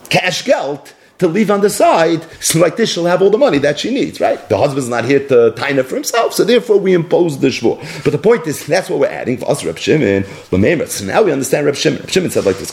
cash 0.09 0.42
geld 0.42 0.94
to 1.18 1.29
leave 1.29 1.50
on 1.50 1.61
the 1.61 1.70
side, 1.70 2.26
so 2.40 2.59
like 2.59 2.76
this 2.76 2.92
she'll 2.92 3.07
have 3.07 3.22
all 3.22 3.31
the 3.31 3.38
money 3.38 3.59
that 3.59 3.79
she 3.79 3.92
needs, 3.92 4.20
right? 4.20 4.48
The 4.48 4.59
husband's 4.59 4.88
not 4.88 5.05
here 5.05 5.26
to 5.29 5.55
it 5.57 5.83
for 5.85 5.94
himself, 5.94 6.35
so 6.35 6.44
therefore 6.44 6.79
we 6.79 6.94
impose 6.94 7.38
the 7.38 7.48
shvur. 7.48 7.79
But 8.05 8.11
the 8.11 8.18
point 8.18 8.46
is, 8.46 8.66
that's 8.66 8.90
what 8.90 9.00
we're 9.00 9.07
adding 9.07 9.38
for 9.38 9.50
us, 9.50 9.64
Reb 9.64 9.79
Shimon. 9.79 10.24
So 10.24 11.05
now 11.05 11.22
we 11.22 11.33
understand 11.33 11.66
Reb 11.66 11.74
Shimon. 11.74 12.00
Reb 12.00 12.11
Shimon 12.11 12.31
said 12.31 12.44
like 12.44 12.59
this: 12.59 12.70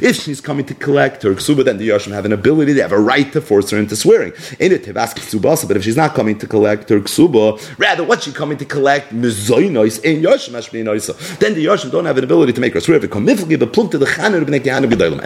If 0.00 0.16
she's 0.16 0.40
coming 0.40 0.64
to 0.66 0.74
collect 0.74 1.22
her 1.22 1.34
ksuba, 1.34 1.64
then 1.64 1.78
the 1.78 1.88
Yashim 1.88 2.12
have 2.12 2.24
an 2.24 2.32
ability, 2.32 2.74
they 2.74 2.80
have 2.80 2.92
a 2.92 3.00
right 3.00 3.32
to 3.32 3.40
force 3.40 3.70
her 3.70 3.78
into 3.78 3.96
swearing. 3.96 4.32
In 4.60 4.70
it, 4.72 4.94
but 4.94 5.76
if 5.76 5.84
she's 5.84 5.96
not 5.96 6.14
coming 6.14 6.38
to 6.38 6.46
collect 6.46 6.88
her 6.90 7.00
ksuba, 7.00 7.78
rather 7.78 8.04
what's 8.04 8.24
she 8.24 8.32
coming 8.32 8.58
to 8.58 8.64
collect? 8.64 9.12
in 9.12 9.22
Yashim 9.22 10.52
Then 11.38 11.54
the 11.54 11.66
Yashim 11.66 11.90
don't 11.90 12.04
have 12.04 12.18
an 12.18 12.24
ability 12.24 12.52
to 12.52 12.60
make 12.60 12.74
her 12.74 12.80
swear. 12.80 12.98
And 12.98 13.28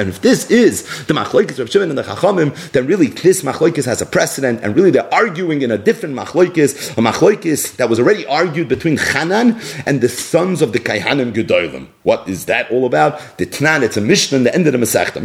if 0.08 0.20
this 0.20 0.50
is 0.50 0.61
is 0.62 0.82
the 1.06 1.14
Machlokes 1.14 1.58
Reb 1.58 1.68
Shimon 1.68 1.90
and 1.90 1.98
the 1.98 2.02
Chachamim, 2.02 2.72
then 2.72 2.86
really 2.86 3.08
this 3.08 3.42
Machlokes 3.42 3.84
has 3.84 4.00
a 4.00 4.06
precedent, 4.06 4.60
and 4.62 4.74
really 4.74 4.90
they're 4.90 5.12
arguing 5.12 5.62
in 5.62 5.70
a 5.70 5.78
different 5.78 6.14
Machlokes, 6.14 6.92
a 6.92 7.00
Machlokes 7.00 7.76
that 7.76 7.90
was 7.90 7.98
already 7.98 8.24
argued 8.26 8.68
between 8.68 8.96
Hanan 8.96 9.60
and 9.86 10.00
the 10.00 10.08
sons 10.08 10.62
of 10.62 10.72
the 10.72 10.78
Kaihanim 10.78 11.32
Gedolim. 11.32 11.88
What 12.04 12.28
is 12.28 12.46
that 12.46 12.70
all 12.70 12.86
about? 12.86 13.38
The 13.38 13.46
Tnan, 13.46 13.82
it's 13.82 13.96
a 13.96 14.00
Mishnah 14.00 14.38
in 14.38 14.44
the 14.44 14.54
end 14.54 14.66
of 14.66 14.72
the 14.72 14.78
Masechta. 14.78 15.22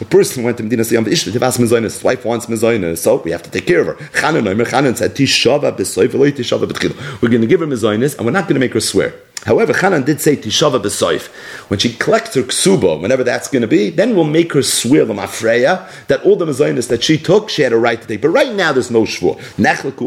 A 0.00 0.04
person 0.04 0.42
went 0.42 0.56
to 0.56 0.62
Medina 0.62 0.82
Sayam, 0.82 1.84
his 1.84 2.04
wife 2.04 2.24
wants 2.24 2.46
Mezainis, 2.46 2.98
so 2.98 3.16
we 3.16 3.30
have 3.30 3.42
to 3.42 3.50
take 3.50 3.66
care 3.66 3.80
of 3.80 3.86
her. 3.86 3.96
Hanan, 4.20 4.46
Hanan 4.46 4.96
said, 4.96 5.18
We're 5.18 5.26
going 5.26 5.76
to 7.40 7.46
give 7.46 7.60
her 7.60 7.66
Mezainis, 7.66 8.16
and 8.16 8.26
we're 8.26 8.32
not 8.32 8.44
going 8.44 8.54
to 8.54 8.60
make 8.60 8.74
her 8.74 8.80
swear. 8.80 9.14
However, 9.44 9.72
Hanan 9.72 10.04
did 10.04 10.20
say 10.20 10.36
Tishava 10.36 10.80
b'soif. 10.80 11.28
When 11.68 11.78
she 11.78 11.92
collects 11.94 12.34
her 12.34 12.42
ksuba, 12.42 13.00
whenever 13.00 13.24
that's 13.24 13.48
going 13.48 13.62
to 13.62 13.68
be, 13.68 13.90
then 13.90 14.14
we'll 14.14 14.24
make 14.24 14.52
her 14.54 14.62
swear 14.62 15.04
the 15.04 15.14
mafreya 15.14 15.88
that 16.06 16.22
all 16.24 16.36
the 16.36 16.46
mezainis 16.46 16.88
that 16.88 17.02
she 17.04 17.18
took, 17.18 17.48
she 17.48 17.62
had 17.62 17.72
a 17.72 17.76
right 17.76 18.00
to 18.00 18.08
take. 18.08 18.22
But 18.22 18.30
right 18.30 18.54
now, 18.54 18.72
there's 18.72 18.90
no 18.90 19.02
shvur. 19.02 19.34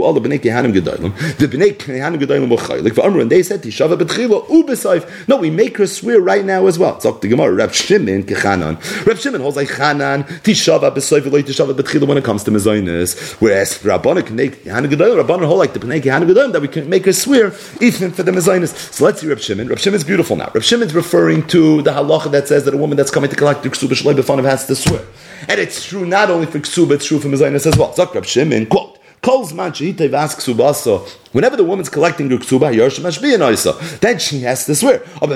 All 0.01 0.13
the 0.13 0.21
b'nei 0.21 0.39
kehanim 0.39 0.73
gedolim. 0.73 1.37
The 1.37 1.47
b'nei 1.47 1.73
kehanim 1.77 2.19
gedolim 2.19 2.47
for 2.93 3.05
Amr, 3.05 3.21
and 3.21 3.31
they 3.31 3.43
said 3.43 3.61
Tishava 3.61 3.97
b'tchila 3.97 4.49
u 4.49 4.63
b'soif. 4.63 5.27
No, 5.27 5.37
we 5.37 5.49
make 5.49 5.77
her 5.77 5.87
swear 5.87 6.19
right 6.19 6.43
now 6.43 6.65
as 6.67 6.79
well. 6.79 6.99
So 6.99 7.11
the 7.11 7.27
Gemara, 7.27 7.53
Reb 7.53 7.73
Shimon 7.73 8.23
kechanan. 8.23 8.77
Reb 9.05 9.17
Shimon 9.17 9.41
holds 9.41 9.57
like 9.57 9.69
Hanan 9.69 10.23
Tishava 10.23 10.91
b'soif 10.91 11.21
v'loy 11.21 11.43
Tishava 11.43 11.73
b'tchila 11.73 12.07
when 12.07 12.17
it 12.17 12.23
comes 12.23 12.43
to 12.45 12.51
mezainis. 12.51 13.33
Whereas 13.39 13.77
Rabbana 13.79 14.21
b'nei 14.23 14.49
kehanim 14.49 14.89
gedolim, 14.91 15.23
Rabbana 15.23 15.45
hold 15.45 15.59
like 15.59 15.73
the 15.73 15.79
b'nei 15.79 16.01
kehanim 16.01 16.27
gedolim 16.31 16.51
that 16.53 16.61
we 16.61 16.67
can 16.67 16.89
make 16.89 17.05
her 17.05 17.13
swear 17.13 17.53
even 17.81 18.11
for 18.11 18.23
the 18.23 18.31
mezainis. 18.31 18.93
So 18.93 19.05
let's 19.05 19.23
see 19.27 19.33
Reb 19.33 19.39
Shimon. 19.39 19.67
Reb 19.67 20.05
beautiful 20.05 20.35
now. 20.35 20.51
Reb 20.53 20.63
Shimon's 20.63 20.93
referring 20.93 21.45
to 21.47 21.81
the 21.81 21.91
halacha 21.91 22.31
that 22.31 22.47
says 22.47 22.65
that 22.65 22.73
a 22.73 22.77
woman 22.77 22.97
that's 22.97 23.11
coming 23.11 23.29
to 23.29 23.35
collect 23.35 23.63
the 23.63 23.69
ksuba 23.69 24.13
b'fanav 24.13 24.45
has 24.45 24.65
to 24.67 24.75
swear. 24.75 25.01
And 25.47 25.59
it's 25.59 25.85
true 25.85 26.05
not 26.05 26.29
only 26.29 26.45
for 26.45 26.59
ksuba, 26.59 26.91
it's 26.91 27.05
true 27.05 27.19
for 27.19 27.27
mezainis 27.27 27.65
as 27.65 27.77
well. 27.77 27.93
Zok 27.93 28.13
Reb 28.13 28.25
Shimon, 28.25 28.65
quote, 28.67 28.96
Calls 29.27 29.53
man 29.53 29.73
shehitev 29.73 30.13
ask 30.13 30.37
subasa 30.39 31.05
Whenever 31.33 31.55
the 31.55 31.63
woman's 31.63 31.89
collecting 31.89 32.29
her 32.29 32.37
ksuba, 32.37 33.99
then 33.99 34.17
she 34.17 34.39
has 34.41 34.65
to 34.65 34.73
swear. 34.73 35.03
Oh, 35.21 35.29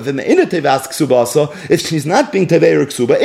if 1.70 1.82
she's 1.82 2.06
not 2.06 2.32
being 2.32 2.48
tevei 2.48 2.86
ksuba, 2.86 3.20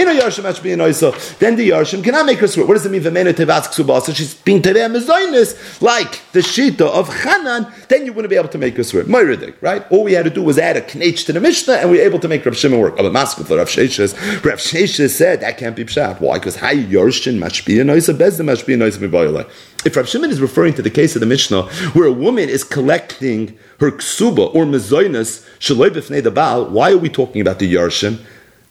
then 1.39 1.57
the 1.57 1.71
yarshim 1.71 2.05
cannot 2.05 2.27
make 2.27 2.39
her 2.39 2.49
swear. 2.49 2.67
What 2.67 2.75
does 2.75 2.85
it 2.85 2.91
mean? 2.91 3.03
Ksuba? 3.03 4.15
She's 4.15 4.35
being 4.35 4.61
tevei 4.61 4.91
mezainis, 4.95 5.81
like 5.81 6.21
the 6.33 6.41
shita 6.41 6.83
of 6.83 7.09
Hanan. 7.23 7.73
Then 7.89 8.05
you 8.05 8.13
wouldn't 8.13 8.31
be 8.31 8.37
able 8.37 8.49
to 8.49 8.59
make 8.59 8.77
her 8.77 8.85
swear. 8.85 9.05
Moiridik, 9.05 9.55
right? 9.61 9.91
All 9.91 10.05
we 10.05 10.13
had 10.13 10.25
to 10.25 10.31
do 10.31 10.43
was 10.43 10.59
add 10.59 10.77
a 10.77 10.83
knech 10.83 11.25
to 11.27 11.33
the 11.33 11.41
Mishnah, 11.41 11.75
and 11.75 11.91
we 11.91 11.99
were 11.99 12.05
able 12.05 12.19
to 12.19 12.29
make 12.29 12.45
Rav 12.45 12.57
Shimon 12.57 12.81
work. 12.81 12.97
Oh, 12.99 13.11
but 13.11 13.13
Maskuf 13.13 13.57
Rav 13.57 13.69
Sheshes, 13.69 14.15
Rav 14.45 14.59
Sheshes 14.59 15.11
said 15.11 15.41
that 15.41 15.57
can't 15.57 15.77
be 15.77 15.85
pshat. 15.85 16.21
Why? 16.21 16.39
Because 16.39 16.57
how 16.57 16.73
yarshin 16.73 17.39
mashbiya 17.39 17.85
noisa 17.85 18.13
bezda 18.13 18.43
mashbiya 18.43 18.77
noisa 18.77 19.49
If 19.87 19.95
Rav 19.95 20.09
Shimon 20.09 20.33
is 20.33 20.41
referring 20.41 20.75
to 20.75 20.83
the 20.83 20.91
case 20.91 21.15
of 21.15 21.21
the 21.21 21.27
Mishnah, 21.27 21.63
where 21.93 22.09
a 22.09 22.13
woman 22.13 22.49
is 22.49 22.65
collecting 22.65 23.57
her 23.79 23.93
ksuba 23.93 24.53
or 24.53 24.65
mezoinas 24.65 25.47
shaloi 25.61 25.91
b'fnei 25.91 26.21
the 26.21 26.33
Baal, 26.33 26.65
why 26.69 26.91
are 26.91 26.99
we 26.99 27.09
talking 27.09 27.41
about 27.41 27.61
the 27.61 27.73
Yarshin? 27.73 28.19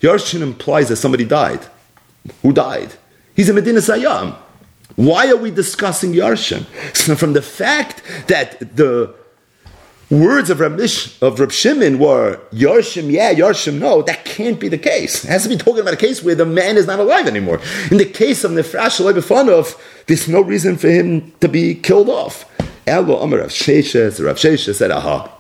Yarshin 0.02 0.42
implies 0.42 0.90
that 0.90 0.98
somebody 0.98 1.24
died. 1.24 1.68
Who 2.42 2.52
died? 2.52 2.96
He's 3.34 3.48
a 3.48 3.54
Medina 3.54 3.80
Sayyam. 3.80 4.36
Why 4.98 5.30
are 5.30 5.38
we 5.38 5.52
discussing 5.52 6.12
Yarshin? 6.12 6.66
So 6.94 7.16
from 7.16 7.32
the 7.32 7.42
fact 7.42 8.02
that 8.28 8.76
the 8.76 9.16
words 10.10 10.50
of 10.50 10.60
Rab, 10.60 10.80
of 11.22 11.40
Rab 11.40 11.52
Shimon 11.52 12.00
were 12.00 12.40
Yarshim, 12.52 13.12
yeah, 13.12 13.34
Yarshim, 13.34 13.80
no, 13.80 14.02
that 14.04 14.26
can't 14.26 14.60
be 14.60 14.68
the 14.68 14.78
case. 14.78 15.24
It 15.24 15.30
has 15.30 15.44
to 15.44 15.50
be 15.50 15.58
talking 15.58 15.82
about 15.82 15.94
a 15.94 15.98
case 15.98 16.24
where 16.24 16.36
the 16.36 16.46
man 16.46 16.78
is 16.78 16.88
not 16.88 17.00
alive 17.00 17.28
anymore. 17.28 17.60
In 17.92 17.98
the 17.98 18.06
case 18.06 18.44
of 18.44 18.52
Nefrash 18.52 19.00
Lebefanov, 19.04 19.80
there's 20.08 20.28
no 20.28 20.42
reason 20.42 20.78
for 20.78 20.90
him 20.90 21.32
to 21.42 21.48
be 21.48 21.76
killed 21.76 22.10
off. 22.10 22.46
Elo 22.88 23.20
Amar 23.20 23.40
Rav 23.40 23.50
Sheshes, 23.50 24.24
Rav 24.24 24.38
Sheshes 24.38 24.76
said, 24.76 24.92
aha. 24.92 25.35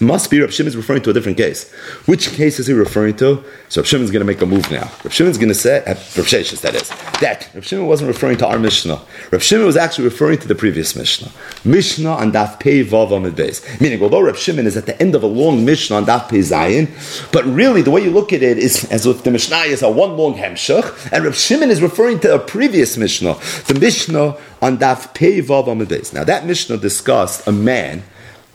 Must 0.00 0.28
be 0.28 0.40
Rav 0.40 0.50
is 0.50 0.76
referring 0.76 1.02
to 1.02 1.10
a 1.10 1.12
different 1.12 1.38
case. 1.38 1.72
Which 2.06 2.30
case 2.32 2.58
is 2.58 2.66
he 2.66 2.72
referring 2.72 3.16
to? 3.18 3.44
So 3.68 3.80
Rav 3.80 4.02
is 4.02 4.10
going 4.10 4.20
to 4.20 4.24
make 4.24 4.40
a 4.42 4.46
move 4.46 4.68
now. 4.70 4.90
Rav 5.04 5.20
is 5.20 5.38
going 5.38 5.48
to 5.48 5.54
say, 5.54 5.78
uh, 5.84 5.90
Rav 5.90 6.26
Sheshes, 6.26 6.60
that 6.62 6.74
is, 6.74 6.88
that 7.20 7.48
Rav 7.54 7.64
Shimon 7.64 7.86
wasn't 7.86 8.08
referring 8.08 8.36
to 8.38 8.46
our 8.46 8.58
Mishnah. 8.58 9.00
Rav 9.30 9.42
Shimon 9.42 9.66
was 9.66 9.76
actually 9.76 10.04
referring 10.04 10.38
to 10.38 10.48
the 10.48 10.54
previous 10.54 10.96
Mishnah. 10.96 11.30
Mishnah 11.64 12.10
on 12.10 12.32
Daf 12.32 12.58
Pei 12.58 12.84
Vav 12.84 13.16
Amid 13.16 13.34
Beis. 13.34 13.80
Meaning, 13.80 14.02
although 14.02 14.20
Rav 14.20 14.36
Shimon 14.36 14.66
is 14.66 14.76
at 14.76 14.86
the 14.86 15.00
end 15.00 15.14
of 15.14 15.22
a 15.22 15.28
long 15.28 15.64
Mishnah 15.64 15.96
on 15.96 16.06
Daf 16.06 16.28
Pei 16.28 16.40
Zayin, 16.40 17.30
but 17.30 17.44
really 17.44 17.82
the 17.82 17.92
way 17.92 18.02
you 18.02 18.10
look 18.10 18.32
at 18.32 18.42
it 18.42 18.58
is 18.58 18.90
as 18.90 19.06
if 19.06 19.22
the 19.22 19.30
Mishnah 19.30 19.58
is 19.58 19.82
a 19.82 19.90
one 19.90 20.16
long 20.16 20.34
Hemshach, 20.34 21.12
and 21.12 21.24
Rav 21.24 21.36
Shimon 21.36 21.70
is 21.70 21.80
referring 21.80 22.18
to 22.20 22.34
a 22.34 22.38
previous 22.38 22.96
Mishnah, 22.96 23.34
the 23.68 23.78
Mishnah 23.78 24.36
on 24.60 24.78
Daf 24.78 25.14
Pei 25.14 25.40
Vav 25.40 25.68
Amid 25.68 25.88
Beis. 25.88 26.12
Now 26.12 26.24
that 26.24 26.46
Mishnah 26.46 26.78
discussed 26.78 27.46
a 27.46 27.52
man 27.52 28.02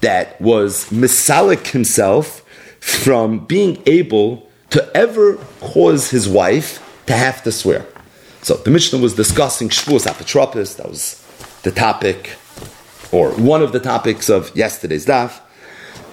that 0.02 0.40
was 0.42 0.86
Misalik 0.90 1.68
himself 1.68 2.46
from 2.80 3.46
being 3.46 3.82
able 3.86 4.50
to 4.70 4.90
ever 4.96 5.36
cause 5.60 6.10
his 6.10 6.28
wife 6.30 6.86
to 7.08 7.14
have 7.14 7.44
to 7.44 7.52
swear. 7.52 7.86
So 8.42 8.56
the 8.56 8.72
Mishnah 8.72 9.00
was 9.00 9.16
discussing 9.16 9.70
Shvuas 9.70 10.08
Apotropis, 10.08 10.78
that 10.78 10.88
was 10.88 11.26
the 11.64 11.72
topic, 11.72 12.38
or 13.12 13.32
one 13.32 13.62
of 13.62 13.72
the 13.72 13.80
topics 13.80 14.30
of 14.30 14.56
yesterday's 14.56 15.06
daf. 15.06 15.42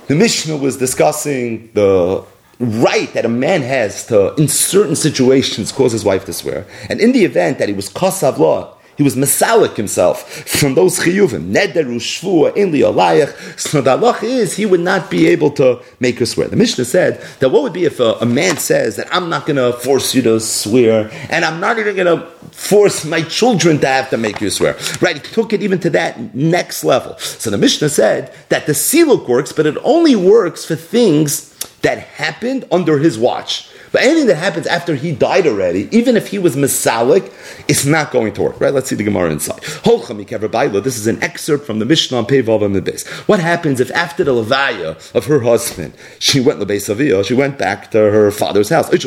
The 0.08 0.14
Mishnah 0.14 0.56
was 0.56 0.76
discussing 0.76 1.70
the 1.74 2.24
right 2.58 3.12
that 3.12 3.24
a 3.24 3.28
man 3.28 3.62
has 3.62 4.06
to, 4.06 4.34
in 4.34 4.48
certain 4.48 4.96
situations, 4.96 5.70
cause 5.70 5.92
his 5.92 6.04
wife 6.04 6.24
to 6.24 6.32
swear. 6.32 6.66
And 6.88 7.00
in 7.00 7.12
the 7.12 7.24
event 7.24 7.58
that 7.58 7.68
he 7.68 7.74
was 7.74 7.90
Kosav 7.90 8.38
law, 8.38 8.75
he 8.96 9.02
was 9.02 9.14
Masalik 9.14 9.76
himself 9.76 10.28
from 10.48 10.74
those 10.74 10.98
chiyuvim. 10.98 11.52
Nederu 11.52 11.96
shvua 11.96 12.56
in 12.56 12.72
alayach. 12.72 13.58
So 13.58 13.80
the 13.80 13.96
halach 13.96 14.22
is 14.22 14.56
he 14.56 14.66
would 14.66 14.80
not 14.80 15.10
be 15.10 15.26
able 15.28 15.50
to 15.52 15.82
make 16.00 16.18
her 16.18 16.26
swear. 16.26 16.48
The 16.48 16.56
Mishnah 16.56 16.86
said 16.86 17.20
that 17.40 17.50
what 17.50 17.62
would 17.62 17.72
be 17.72 17.84
if 17.84 18.00
a, 18.00 18.14
a 18.20 18.26
man 18.26 18.56
says 18.56 18.96
that 18.96 19.08
I'm 19.12 19.28
not 19.28 19.46
going 19.46 19.56
to 19.56 19.78
force 19.78 20.14
you 20.14 20.22
to 20.22 20.40
swear, 20.40 21.10
and 21.30 21.44
I'm 21.44 21.60
not 21.60 21.78
even 21.78 21.94
going 21.96 22.18
to 22.18 22.26
force 22.50 23.04
my 23.04 23.22
children 23.22 23.78
to 23.80 23.86
have 23.86 24.08
to 24.10 24.16
make 24.16 24.40
you 24.40 24.50
swear. 24.50 24.76
Right? 25.00 25.16
He 25.16 25.34
took 25.34 25.52
it 25.52 25.62
even 25.62 25.78
to 25.80 25.90
that 25.90 26.34
next 26.34 26.84
level. 26.84 27.18
So 27.18 27.50
the 27.50 27.58
Mishnah 27.58 27.90
said 27.90 28.34
that 28.48 28.66
the 28.66 28.72
siluk 28.72 29.28
works, 29.28 29.52
but 29.52 29.66
it 29.66 29.76
only 29.84 30.16
works 30.16 30.64
for 30.64 30.74
things 30.74 31.52
that 31.82 31.98
happened 31.98 32.64
under 32.72 32.98
his 32.98 33.18
watch. 33.18 33.68
But 33.96 34.04
anything 34.04 34.26
that 34.26 34.36
happens 34.36 34.66
after 34.66 34.94
he 34.94 35.12
died 35.12 35.46
already, 35.46 35.88
even 35.90 36.18
if 36.18 36.28
he 36.28 36.38
was 36.38 36.54
Masalik, 36.54 37.32
it's 37.66 37.86
not 37.86 38.10
going 38.10 38.34
to 38.34 38.42
work. 38.42 38.60
Right? 38.60 38.74
Let's 38.74 38.90
see 38.90 38.94
the 38.94 39.04
Gemara 39.04 39.30
inside. 39.30 39.62
This 39.62 40.98
is 40.98 41.06
an 41.06 41.22
excerpt 41.22 41.64
from 41.64 41.78
the 41.78 41.86
Mishnah 41.86 42.18
on 42.18 42.26
Pevav 42.26 42.62
and 42.62 42.76
the 42.76 42.82
base. 42.82 43.08
What 43.26 43.40
happens 43.40 43.80
if 43.80 43.90
after 43.92 44.22
the 44.22 44.32
Levaya 44.32 45.14
of 45.14 45.24
her 45.24 45.40
husband, 45.40 45.94
she 46.18 46.40
went 46.40 46.58
Aviyah, 46.60 47.24
she 47.24 47.32
went 47.32 47.56
back 47.56 47.90
to 47.92 47.96
her 47.96 48.30
father's 48.30 48.68
house, 48.68 48.92
or 48.92 48.98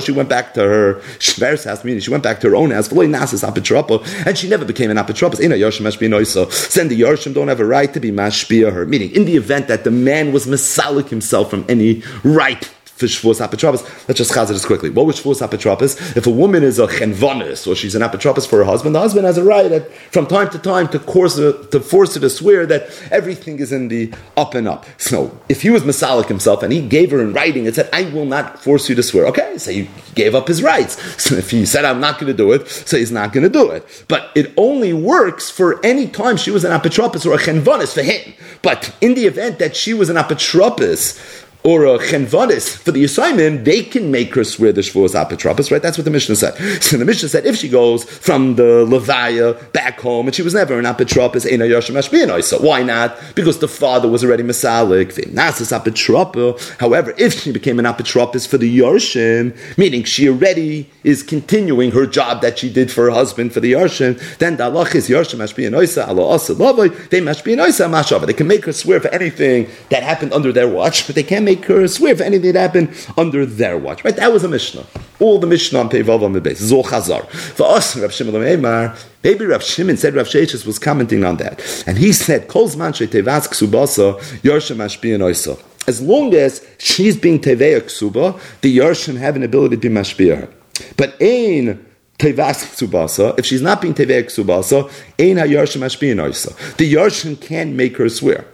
she 0.00 0.12
went 0.12 0.28
back 0.28 0.54
to 0.54 0.60
her 0.60 1.00
Shver's 1.18 1.64
house, 1.64 1.82
meaning 1.82 1.98
she 2.00 2.12
went 2.12 2.22
back 2.22 2.38
to 2.42 2.50
her 2.50 2.54
own 2.54 2.70
house, 2.70 2.92
and 2.92 4.38
she 4.38 4.48
never 4.48 4.64
became 4.64 4.92
an 4.92 4.96
apotropos. 4.96 5.38
Then 5.38 6.88
the 6.88 7.00
Yarshim 7.00 7.34
don't 7.34 7.48
have 7.48 7.58
a 7.58 7.66
right 7.66 7.92
to 7.92 7.98
be 7.98 8.12
mashpia 8.12 8.72
her. 8.72 8.86
Meaning, 8.86 9.10
in 9.10 9.24
the 9.24 9.34
event 9.34 9.66
that 9.66 9.82
the 9.82 9.90
man 9.90 10.32
was 10.32 10.46
Masalik 10.46 11.08
himself 11.08 11.50
from 11.50 11.64
any 11.68 12.04
right 12.22 12.70
for 12.96 13.06
Shavuos 13.06 13.46
Apotropos. 13.46 13.82
Let's 14.08 14.18
just 14.18 14.32
chazit 14.32 14.48
this 14.48 14.64
quickly. 14.64 14.90
What 14.90 15.06
was 15.06 15.20
Shavuos 15.20 15.46
Apotropos? 15.46 16.16
If 16.16 16.26
a 16.26 16.30
woman 16.30 16.62
is 16.62 16.78
a 16.78 16.86
chenvanis, 16.86 17.66
or 17.66 17.74
she's 17.74 17.94
an 17.94 18.02
apotropos 18.02 18.46
for 18.46 18.58
her 18.58 18.64
husband, 18.64 18.94
the 18.94 19.00
husband 19.00 19.26
has 19.26 19.36
a 19.36 19.44
right 19.44 19.70
at, 19.70 19.92
from 20.12 20.26
time 20.26 20.48
to 20.50 20.58
time 20.58 20.88
to, 20.88 20.98
course, 21.00 21.36
to 21.36 21.80
force 21.80 22.14
her 22.14 22.20
to 22.20 22.30
swear 22.30 22.66
that 22.66 22.88
everything 23.10 23.58
is 23.58 23.72
in 23.72 23.88
the 23.88 24.12
up 24.36 24.54
and 24.54 24.68
up. 24.68 24.86
So, 24.98 25.36
if 25.48 25.62
he 25.62 25.70
was 25.70 25.82
Masalik 25.82 26.26
himself 26.26 26.62
and 26.62 26.72
he 26.72 26.86
gave 26.86 27.10
her 27.10 27.20
in 27.20 27.32
writing 27.32 27.66
and 27.66 27.74
said, 27.74 27.88
I 27.92 28.04
will 28.10 28.26
not 28.26 28.62
force 28.62 28.88
you 28.88 28.94
to 28.94 29.02
swear, 29.02 29.26
okay, 29.26 29.58
so 29.58 29.72
he 29.72 29.90
gave 30.14 30.34
up 30.34 30.48
his 30.48 30.62
rights. 30.62 31.02
So 31.24 31.36
if 31.36 31.50
he 31.50 31.64
said, 31.64 31.86
I'm 31.86 32.00
not 32.00 32.18
going 32.18 32.30
to 32.30 32.36
do 32.36 32.52
it, 32.52 32.68
so 32.68 32.98
he's 32.98 33.10
not 33.10 33.32
going 33.32 33.44
to 33.44 33.48
do 33.48 33.70
it. 33.70 34.04
But 34.08 34.30
it 34.34 34.52
only 34.58 34.92
works 34.92 35.48
for 35.48 35.84
any 35.84 36.06
time 36.06 36.36
she 36.36 36.50
was 36.50 36.64
an 36.64 36.70
apotropos 36.70 37.24
or 37.24 37.34
a 37.34 37.38
chenvanis 37.38 37.94
for 37.94 38.02
him. 38.02 38.34
But 38.60 38.94
in 39.00 39.14
the 39.14 39.24
event 39.24 39.58
that 39.58 39.74
she 39.74 39.94
was 39.94 40.10
an 40.10 40.16
apotropos 40.16 41.43
or 41.66 41.86
a 41.86 41.98
chenvanis 41.98 42.76
for 42.76 42.92
the 42.92 43.02
assignment, 43.04 43.64
they 43.64 43.82
can 43.82 44.10
make 44.10 44.34
her 44.34 44.44
swear 44.44 44.70
the 44.70 44.82
shvuas 44.82 45.14
apotropos, 45.14 45.70
right? 45.70 45.80
That's 45.80 45.96
what 45.96 46.04
the 46.04 46.10
Mishnah 46.10 46.36
said. 46.36 46.54
So 46.82 46.98
the 46.98 47.06
Mishnah 47.06 47.30
said 47.30 47.46
if 47.46 47.56
she 47.56 47.70
goes 47.70 48.04
from 48.04 48.56
the 48.56 48.84
Levaya 48.84 49.72
back 49.72 49.98
home 49.98 50.26
and 50.26 50.34
she 50.34 50.42
was 50.42 50.52
never 50.52 50.78
an 50.78 50.84
apotropos, 50.84 51.50
ena 51.50 51.64
yashim 51.64 52.44
So 52.44 52.58
why 52.58 52.82
not? 52.82 53.18
Because 53.34 53.60
the 53.60 53.68
father 53.68 54.10
was 54.10 54.22
already 54.22 54.42
masalik, 54.42 55.12
nasis 55.32 55.72
apotropo. 55.72 56.60
However, 56.78 57.14
if 57.16 57.40
she 57.40 57.50
became 57.50 57.78
an 57.78 57.86
apotropos 57.86 58.46
for 58.46 58.58
the 58.58 58.78
yarshim, 58.78 59.56
meaning 59.78 60.04
she 60.04 60.28
already 60.28 60.90
is 61.02 61.22
continuing 61.22 61.92
her 61.92 62.04
job 62.04 62.42
that 62.42 62.58
she 62.58 62.70
did 62.70 62.92
for 62.92 63.04
her 63.04 63.10
husband 63.10 63.54
for 63.54 63.60
the 63.60 63.72
yarshim, 63.72 64.20
then 64.36 64.58
the 64.58 64.64
Allah 64.64 64.82
is 64.94 65.08
yarshim 65.08 65.38
mashbiyanoisa, 65.38 66.08
Allah 66.08 66.34
asa 66.34 66.54
lavoi, 66.54 67.08
they 67.08 67.22
mashbiyanoisa 67.22 67.88
mashava. 67.88 68.26
They 68.26 68.34
can 68.34 68.48
make 68.48 68.66
her 68.66 68.72
swear 68.74 69.00
for 69.00 69.08
anything 69.08 69.70
that 69.88 70.02
happened 70.02 70.34
under 70.34 70.52
their 70.52 70.68
watch, 70.68 71.06
but 71.06 71.14
they 71.14 71.22
can't 71.22 71.46
make 71.46 71.53
her 71.64 71.86
swear 71.88 72.12
if 72.12 72.20
anything 72.20 72.52
that 72.52 72.60
happened 72.60 73.08
under 73.16 73.46
their 73.46 73.78
watch. 73.78 74.04
Right? 74.04 74.16
That 74.16 74.32
was 74.32 74.44
a 74.44 74.48
Mishnah. 74.48 74.84
all 75.20 75.38
the 75.38 75.46
Mishnah 75.46 75.78
on 75.78 75.88
Peivav 75.88 76.22
on 76.22 76.32
the 76.32 76.40
base. 76.40 76.60
Chazar. 76.60 77.26
For 77.28 77.66
us, 77.66 77.96
Rav 77.96 78.12
Shimon 78.12 78.34
Lemeimar, 78.34 78.98
maybe 79.22 79.46
Rav 79.46 79.62
Shimon 79.62 79.96
said 79.96 80.14
Rav 80.14 80.26
Sheshes 80.26 80.66
was 80.66 80.78
commenting 80.78 81.24
on 81.24 81.36
that. 81.38 81.84
And 81.86 81.98
he 81.98 82.12
said, 82.12 82.48
Kol 82.48 82.68
Zman 82.68 82.92
Tevaz 82.92 83.48
Ksubasa, 83.48 84.18
Yorshem 84.42 84.76
Mashbiyan 84.76 85.20
Oisa. 85.20 85.60
As 85.86 86.00
long 86.00 86.34
as 86.34 86.66
she's 86.78 87.16
being 87.16 87.38
Teveya 87.38 87.80
Ksuba, 87.80 88.40
the 88.62 88.78
Yorshem 88.78 89.16
have 89.16 89.36
an 89.36 89.42
ability 89.42 89.76
to 89.76 89.88
be 89.88 89.94
Mashbiya 89.94 90.50
But 90.96 91.14
Ein, 91.20 91.84
Tevas 92.18 92.64
Ksubasa, 92.64 93.38
if 93.38 93.44
she's 93.44 93.60
not 93.60 93.82
being 93.82 93.94
Teveya 93.94 94.24
Ksubasa, 94.24 94.84
Ein 95.18 95.36
HaYorshem 95.36 95.82
Mashbiyan 95.82 96.22
Oisa. 96.22 96.76
The 96.76 96.92
Yorshem 96.92 97.40
can 97.40 97.76
make 97.76 97.98
her 97.98 98.08
swear. 98.08 98.46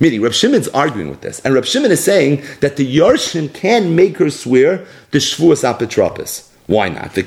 Meaning, 0.00 0.22
Reb 0.22 0.32
Shimon's 0.32 0.68
arguing 0.68 1.10
with 1.10 1.20
this, 1.20 1.40
and 1.40 1.54
Reb 1.54 1.64
Shimon 1.64 1.90
is 1.90 2.02
saying 2.02 2.42
that 2.60 2.76
the 2.76 2.96
Yarshin 2.96 3.52
can 3.52 3.94
make 3.94 4.18
her 4.18 4.30
swear 4.30 4.86
the 5.10 5.18
Shvuas 5.18 5.62
Apetropis. 5.62 6.48
Why 6.66 6.88
not? 6.88 7.14
The 7.14 7.22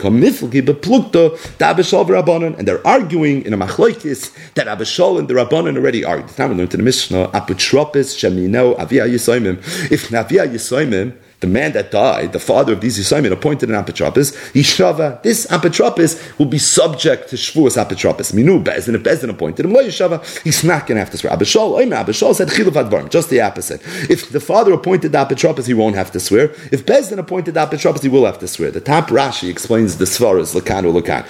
and 2.58 2.68
they're 2.68 2.88
arguing 2.88 3.46
in 3.46 3.54
a 3.54 3.58
machloikis 3.58 4.54
that 4.54 4.68
Abishol 4.68 5.20
and 5.20 5.28
the 5.28 5.34
Rabbanon 5.34 5.78
already 5.78 6.06
argued. 6.06 6.40
Now 6.40 6.48
we 6.48 6.56
learned 6.56 6.74
in 6.74 6.80
the 6.80 6.84
Mishnah, 6.84 7.28
Apetropis 7.28 8.16
Shemino 8.16 8.80
Avia 8.80 9.06
Yisoimim. 9.06 9.58
If 9.92 10.10
Navia 10.10 10.48
Yisoimim, 10.48 11.18
the 11.40 11.48
man 11.48 11.74
that 11.74 11.92
died, 11.92 12.34
the 12.34 12.40
father 12.40 12.74
of 12.74 12.82
these 12.82 12.98
Yisoimim, 12.98 13.32
appointed 13.32 13.70
an 13.70 13.76
apotropis, 13.76 14.34
Yishava, 14.54 15.22
this 15.24 15.46
apotropis 15.48 16.38
will 16.40 16.46
be 16.46 16.58
subject 16.58 17.30
to 17.30 17.36
Shvuas 17.36 17.78
apotropis. 17.84 18.34
Minu 18.34 18.64
Bezdin, 18.64 18.96
if 18.96 19.04
Bezdin 19.04 19.30
appointed 19.30 19.66
him, 19.66 19.74
Lo 19.74 19.84
Yishava, 19.84 20.24
he's 20.44 20.64
not 20.64 20.88
going 20.88 20.96
to 20.96 21.00
have 21.00 21.12
to 21.12 21.18
swear. 21.18 21.34
Abishol, 21.34 21.80
Oime, 21.80 22.04
Abishol 22.04 22.34
said 22.34 22.48
Chilav 22.48 22.90
Advarim, 22.90 23.10
just 23.10 23.30
the 23.30 23.42
opposite. 23.42 23.82
If 24.10 24.30
the 24.30 24.40
father 24.40 24.74
appointed 24.74 25.12
the 25.12 25.18
apotropis, 25.18 25.68
he 25.68 25.74
won't 25.74 25.96
have 25.96 26.12
to 26.12 26.20
swear. 26.20 26.46
If 26.72 26.86
Bezdin 26.86 27.18
appointed 27.18 27.54
the 27.56 27.66
apotropis, 27.66 28.04
he 28.04 28.10
will 28.10 28.26
have 28.26 28.40
to 28.40 28.48
swear. 28.48 28.72
The 28.72 28.82
top 28.82 29.08
Rashi 29.10 29.50
explains 29.50 29.98
the 29.98 30.06
Svaras, 30.06 30.60
Lakan 30.60 30.86
or 30.86 31.02
Lakan. 31.02 31.26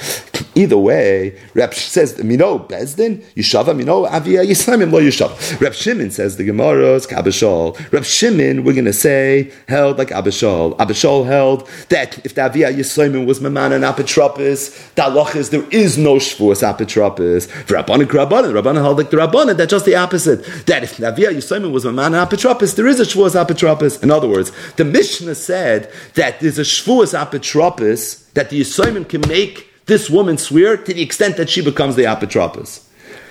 Either 0.55 0.77
way, 0.77 1.37
Reb 1.53 1.73
says, 1.73 2.21
Mino 2.23 2.59
Bezdin, 2.59 3.23
Yishava, 3.35 3.75
Mino 3.75 4.05
Avia 4.05 4.43
Yisoimim, 4.45 4.91
Lo 4.91 5.01
Yishava. 5.01 5.59
Reb 5.59 5.73
Shimon 5.73 6.11
says 6.11 6.37
the 6.37 6.45
Gemara's 6.45 7.07
Kabishol. 7.07 7.75
Reb 7.91 8.03
Shimon, 8.03 8.63
we're 8.63 8.73
going 8.73 8.85
to 8.85 8.93
say, 8.93 9.51
held 9.67 9.94
like 9.97 10.09
Abishol. 10.09 10.75
Abishol 10.77 11.25
held 11.25 11.67
that 11.89 12.17
if 12.25 12.35
the 12.35 12.41
Aviyah 12.41 12.73
Yisoimim 12.73 13.25
was 13.25 13.41
Maman 13.41 13.73
and 13.73 13.83
Apotropis, 13.83 14.93
the 14.95 15.03
Allah 15.03 15.29
is 15.35 15.49
there 15.49 15.67
is 15.71 15.97
no 15.97 16.15
Shavuos 16.15 16.63
Apotropis. 16.63 17.47
Rabbanan 17.67 18.05
Rabbanan, 18.05 18.53
Rabbanan 18.53 18.81
held 18.81 18.97
like 18.97 19.09
the 19.09 19.17
Rabbanan, 19.17 19.57
that's 19.57 19.71
just 19.71 19.85
the 19.85 19.95
opposite. 19.95 20.45
That 20.65 20.83
if 20.83 20.97
the 20.97 21.07
Aviyah 21.07 21.35
Yisoimim 21.35 21.71
was 21.71 21.85
Maman 21.85 22.13
and 22.13 22.29
Apotropis, 22.29 22.75
there 22.75 22.87
is 22.87 22.99
a 22.99 23.03
Shavuos 23.03 23.35
Apotropis. 23.35 24.01
In 24.03 24.11
other 24.11 24.27
words, 24.27 24.51
the 24.77 24.85
Mishnah 24.85 25.35
said 25.35 25.91
that 26.15 26.39
there's 26.39 26.59
a 26.59 26.63
Shavuos 26.63 27.17
Apotropis 27.17 28.31
that 28.33 28.49
the 28.49 28.61
Yisoimim 28.61 29.07
can 29.07 29.21
make 29.27 29.69
this 29.85 30.09
woman 30.09 30.37
swear 30.37 30.77
to 30.77 30.93
the 30.93 31.01
extent 31.01 31.37
that 31.37 31.49
she 31.49 31.61
becomes 31.61 31.95
the 31.95 32.03
Apotropis. 32.03 32.83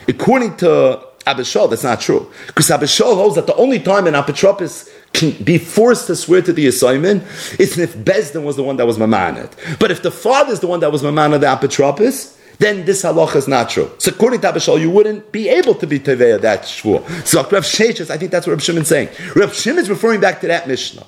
According 0.09 0.57
to 0.59 1.03
Abishol, 1.27 1.71
that's 1.71 1.83
not 1.83 2.01
true. 2.01 2.31
Because 2.47 2.69
Abishol 2.69 3.15
holds 3.15 3.37
that 3.37 3.47
the 3.47 3.55
only 3.57 3.79
time 3.79 4.07
an 4.07 4.15
apotropis 4.15 4.91
be 5.45 5.59
forced 5.59 6.07
to 6.09 6.17
swear 6.17 6.43
to 6.43 6.53
the 6.53 6.67
assignment 6.67 7.23
is 7.59 7.79
if 7.79 7.95
Bezdin 7.97 8.45
was 8.45 8.57
the 8.57 8.63
one 8.63 8.77
that 8.77 8.87
was 8.87 8.99
mamaned. 8.99 9.53
But 9.79 9.91
if 9.91 10.03
the 10.03 10.11
father 10.11 10.53
is 10.53 10.61
the 10.61 10.67
one 10.67 10.81
that 10.81 10.91
was 10.91 11.03
mamaned 11.03 11.41
the 11.41 11.47
apotropis, 11.47 12.37
then 12.59 12.85
this 12.85 13.03
halacha 13.03 13.37
is 13.37 13.49
not 13.49 13.69
true. 13.69 13.91
So 13.99 14.13
according 14.13 14.41
to 14.43 14.53
Abishol, 14.53 14.81
you 14.81 14.91
wouldn't 14.91 15.33
be 15.33 15.49
able 15.49 15.75
to 15.77 15.87
be 15.87 15.99
teveya 15.99 16.41
that 16.41 16.63
shvur. 16.63 17.05
So 17.27 17.43
Rav 17.43 17.65
Sheshes, 17.65 18.11
I 18.11 18.17
think 18.17 18.31
that's 18.31 18.47
what 18.47 18.53
Rav 18.53 18.63
Shimon 18.63 18.83
is 18.83 18.89
saying. 18.89 19.09
Rav 19.35 19.51
is 19.53 19.91
referring 19.91 20.21
back 20.21 20.41
to 20.43 20.47
that 20.49 20.69
Mishnah. 20.69 21.07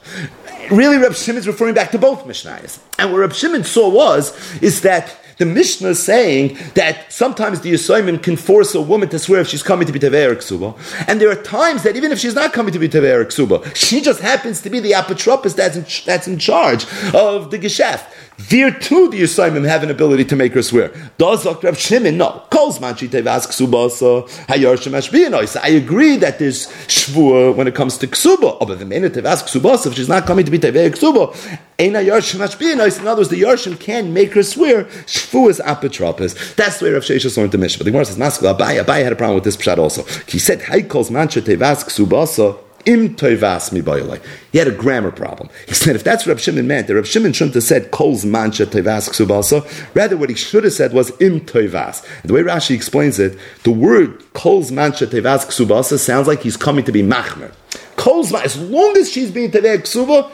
Really, 0.71 0.97
Rav 0.97 1.13
is 1.13 1.47
referring 1.47 1.75
back 1.75 1.93
to 1.93 1.99
both 1.99 2.25
Mishnahs. 2.25 2.81
And 2.99 3.13
what 3.13 3.19
Rav 3.19 3.35
Shimon 3.35 3.65
saw 3.65 3.89
was, 3.89 4.35
is 4.61 4.81
that 4.81 5.17
the 5.39 5.47
Mishnah 5.47 5.89
is 5.89 6.03
saying 6.03 6.57
that 6.74 7.12
sometimes 7.12 7.61
the 7.61 7.72
Yisoimim 7.72 8.22
can 8.22 8.37
force 8.37 8.74
a 8.74 8.80
woman 8.80 9.09
to 9.11 9.18
swear 9.18 9.41
if 9.41 9.49
she's 9.49 9.62
coming 9.62 9.87
to 9.87 9.93
be 9.93 9.99
Teveir 9.99 10.34
Ksuba. 10.34 10.74
And 11.09 11.20
there 11.20 11.30
are 11.30 11.43
times 11.43 11.82
that 11.82 11.97
even 11.97 12.11
if 12.11 12.18
she's 12.18 12.34
not 12.34 12.53
coming 12.53 12.72
to 12.72 12.78
be 12.78 12.89
Teveir 12.89 13.24
Ksuba, 13.26 13.74
she 13.74 14.01
just 14.01 14.20
happens 14.20 14.62
to 14.62 14.70
be 14.70 14.80
the 14.80 14.93
apotropis 14.93 15.55
that's 15.55 15.76
in, 15.76 15.84
that's 16.07 16.26
in 16.26 16.39
charge 16.39 16.87
of 17.14 17.51
the 17.51 17.59
Geschäft. 17.59 18.07
Too, 18.39 19.09
the 19.09 19.22
Yisoimim 19.22 19.66
have 19.66 19.82
an 19.82 19.91
ability 19.91 20.24
to 20.26 20.37
make 20.37 20.53
her 20.53 20.62
swear. 20.62 20.93
Does 21.16 21.45
Dr. 21.45 21.74
Shimon? 21.74 22.18
No. 22.18 22.43
Calls 22.51 22.78
manchi 22.78 23.09
tevas 23.09 23.47
ksubasa 23.47 24.28
hayar 24.47 24.76
shemashbiyanois. 24.76 25.59
I 25.62 25.68
agree 25.68 26.16
that 26.18 26.39
there's 26.39 26.66
shvua 26.87 27.57
when 27.57 27.66
it 27.66 27.74
comes 27.74 27.97
to 27.99 28.07
ksuba. 28.07 28.59
But 28.61 28.78
the 28.78 28.84
minute 28.84 29.14
tevas 29.14 29.43
ksubasa, 29.43 29.87
if 29.87 29.95
she's 29.95 30.09
not 30.09 30.26
coming 30.26 30.45
to 30.45 30.51
be 30.51 30.59
tevei 30.59 30.91
ksuba, 30.91 31.34
ein 31.78 31.95
hayar 31.95 32.20
shemashbiyanois. 32.20 33.01
In 33.01 33.07
other 33.07 33.20
words, 33.20 33.30
the 33.30 33.41
yarshim 33.41 33.80
can 33.80 34.12
make 34.12 34.34
her 34.34 34.43
swear 34.43 34.84
shvua 34.84 35.51
is 35.51 35.59
apotropis. 35.61 36.57
That's 36.57 36.82
way 36.82 36.91
Rav 36.91 37.03
Sheshes 37.03 37.39
learned 37.39 37.53
the 37.53 37.59
mission. 37.59 37.78
But 37.78 37.87
the 37.87 37.91
Gemara 37.91 38.05
says, 38.05 38.18
Maskal 38.18 38.55
Abai, 38.55 38.84
Abai 38.84 39.03
had 39.03 39.12
a 39.12 39.16
problem 39.16 39.37
with 39.37 39.45
this 39.45 39.57
pshat 39.57 39.78
also. 39.78 40.03
He 40.30 40.39
said, 40.39 40.61
Hay 40.62 40.82
calls 40.82 41.09
manchi 41.09 41.41
tevas 41.41 41.84
ksubasa 41.84 42.66
im 42.87 43.14
toivas 43.16 43.72
mi 43.72 44.20
He 44.53 44.59
had 44.59 44.68
a 44.68 44.70
grammar 44.70 45.11
problem. 45.11 45.51
He 45.66 45.74
said 45.74 45.97
if 45.97 46.05
that's 46.05 46.24
what 46.24 46.32
Reb 46.32 46.41
Shimon 46.41 46.66
meant, 46.66 46.89
Reb 46.89 47.05
Shimon 47.05 47.32
shouldn't 47.32 47.55
have 47.55 47.64
said 47.64 47.91
kol's 47.91 48.24
mancha 48.24 48.64
toivas 48.64 49.11
ksubasa. 49.11 49.95
Rather, 49.95 50.16
what 50.16 50.30
he 50.30 50.37
should 50.37 50.64
have 50.64 50.72
said 50.72 50.93
was 50.93 51.11
im 51.20 51.41
toivas. 51.41 52.07
The 52.22 52.32
way 52.32 52.43
Rashi 52.43 52.74
explains 52.74 53.18
it, 53.18 53.39
the 53.64 53.72
word 53.72 54.24
kol's 54.32 54.72
mancha 54.72 55.07
toivas 55.07 55.45
ksubasa 55.47 55.99
sounds 55.99 56.26
like 56.26 56.41
he's 56.41 56.57
coming 56.57 56.84
to 56.84 56.93
be 56.93 57.03
machmer. 57.03 57.53
Kol's 57.97 58.32
as 58.32 58.57
long 58.59 58.97
as 58.97 59.11
she's 59.11 59.30
being 59.30 59.51
tevei 59.51 59.78
ksuba, 59.78 60.30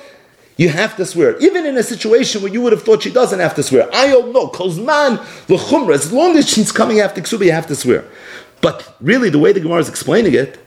you 0.56 0.68
have 0.68 0.96
to 0.96 1.06
swear. 1.06 1.38
Even 1.38 1.64
in 1.64 1.76
a 1.78 1.82
situation 1.82 2.42
where 2.42 2.52
you 2.52 2.60
would 2.60 2.72
have 2.72 2.82
thought 2.82 3.02
she 3.02 3.10
doesn't 3.10 3.40
have 3.40 3.54
to 3.54 3.62
swear. 3.62 3.88
I 3.94 4.08
don't 4.08 4.32
know. 4.32 4.48
Kozman, 4.48 5.18
l'chumra, 5.48 5.94
as 5.94 6.12
long 6.12 6.36
as 6.36 6.48
she's 6.48 6.70
coming 6.70 7.00
after 7.00 7.20
ksuba, 7.20 7.46
you 7.46 7.52
have 7.52 7.66
to 7.68 7.74
swear. 7.74 8.04
But 8.60 8.96
really, 9.00 9.30
the 9.30 9.38
way 9.38 9.52
the 9.52 9.60
Gemara 9.60 9.80
is 9.80 9.88
explaining 9.88 10.34
it, 10.34 10.61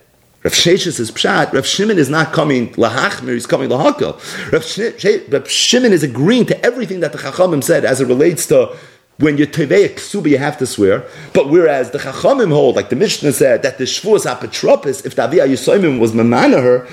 Rav 0.45 0.53
Sheshes 0.53 0.99
is 0.99 1.09
pshat. 1.09 1.53
Rav 1.53 1.65
Shimon 1.65 1.97
is 1.97 2.07
not 2.07 2.31
coming 2.31 2.69
lahachmer; 2.73 3.33
he's 3.33 3.47
coming 3.47 3.67
lahakel. 3.67 4.13
Rav, 4.51 5.33
Rav 5.33 5.49
Shimon 5.49 5.91
is 5.91 6.03
agreeing 6.03 6.45
to 6.45 6.63
everything 6.63 6.99
that 6.99 7.13
the 7.13 7.17
Chachamim 7.17 7.63
said 7.63 7.83
as 7.83 7.99
it 7.99 8.05
relates 8.05 8.45
to 8.47 8.77
when 9.17 9.39
you 9.39 9.47
tevei 9.47 9.89
ksuba, 9.89 10.29
you 10.29 10.37
have 10.37 10.59
to 10.59 10.67
swear. 10.67 11.07
But 11.33 11.49
whereas 11.49 11.89
the 11.89 11.97
Chachamim 11.97 12.51
hold, 12.51 12.75
like 12.75 12.89
the 12.89 12.95
Mishnah 12.95 13.33
said, 13.33 13.63
that 13.63 13.79
the 13.79 13.85
shvuas 13.85 14.31
apotropis, 14.31 15.03
if 15.03 15.15
the 15.15 15.23
Aviyah 15.23 15.47
Yisoimim 15.47 15.99
was 15.99 16.11
mamana 16.11 16.61
her, 16.61 16.87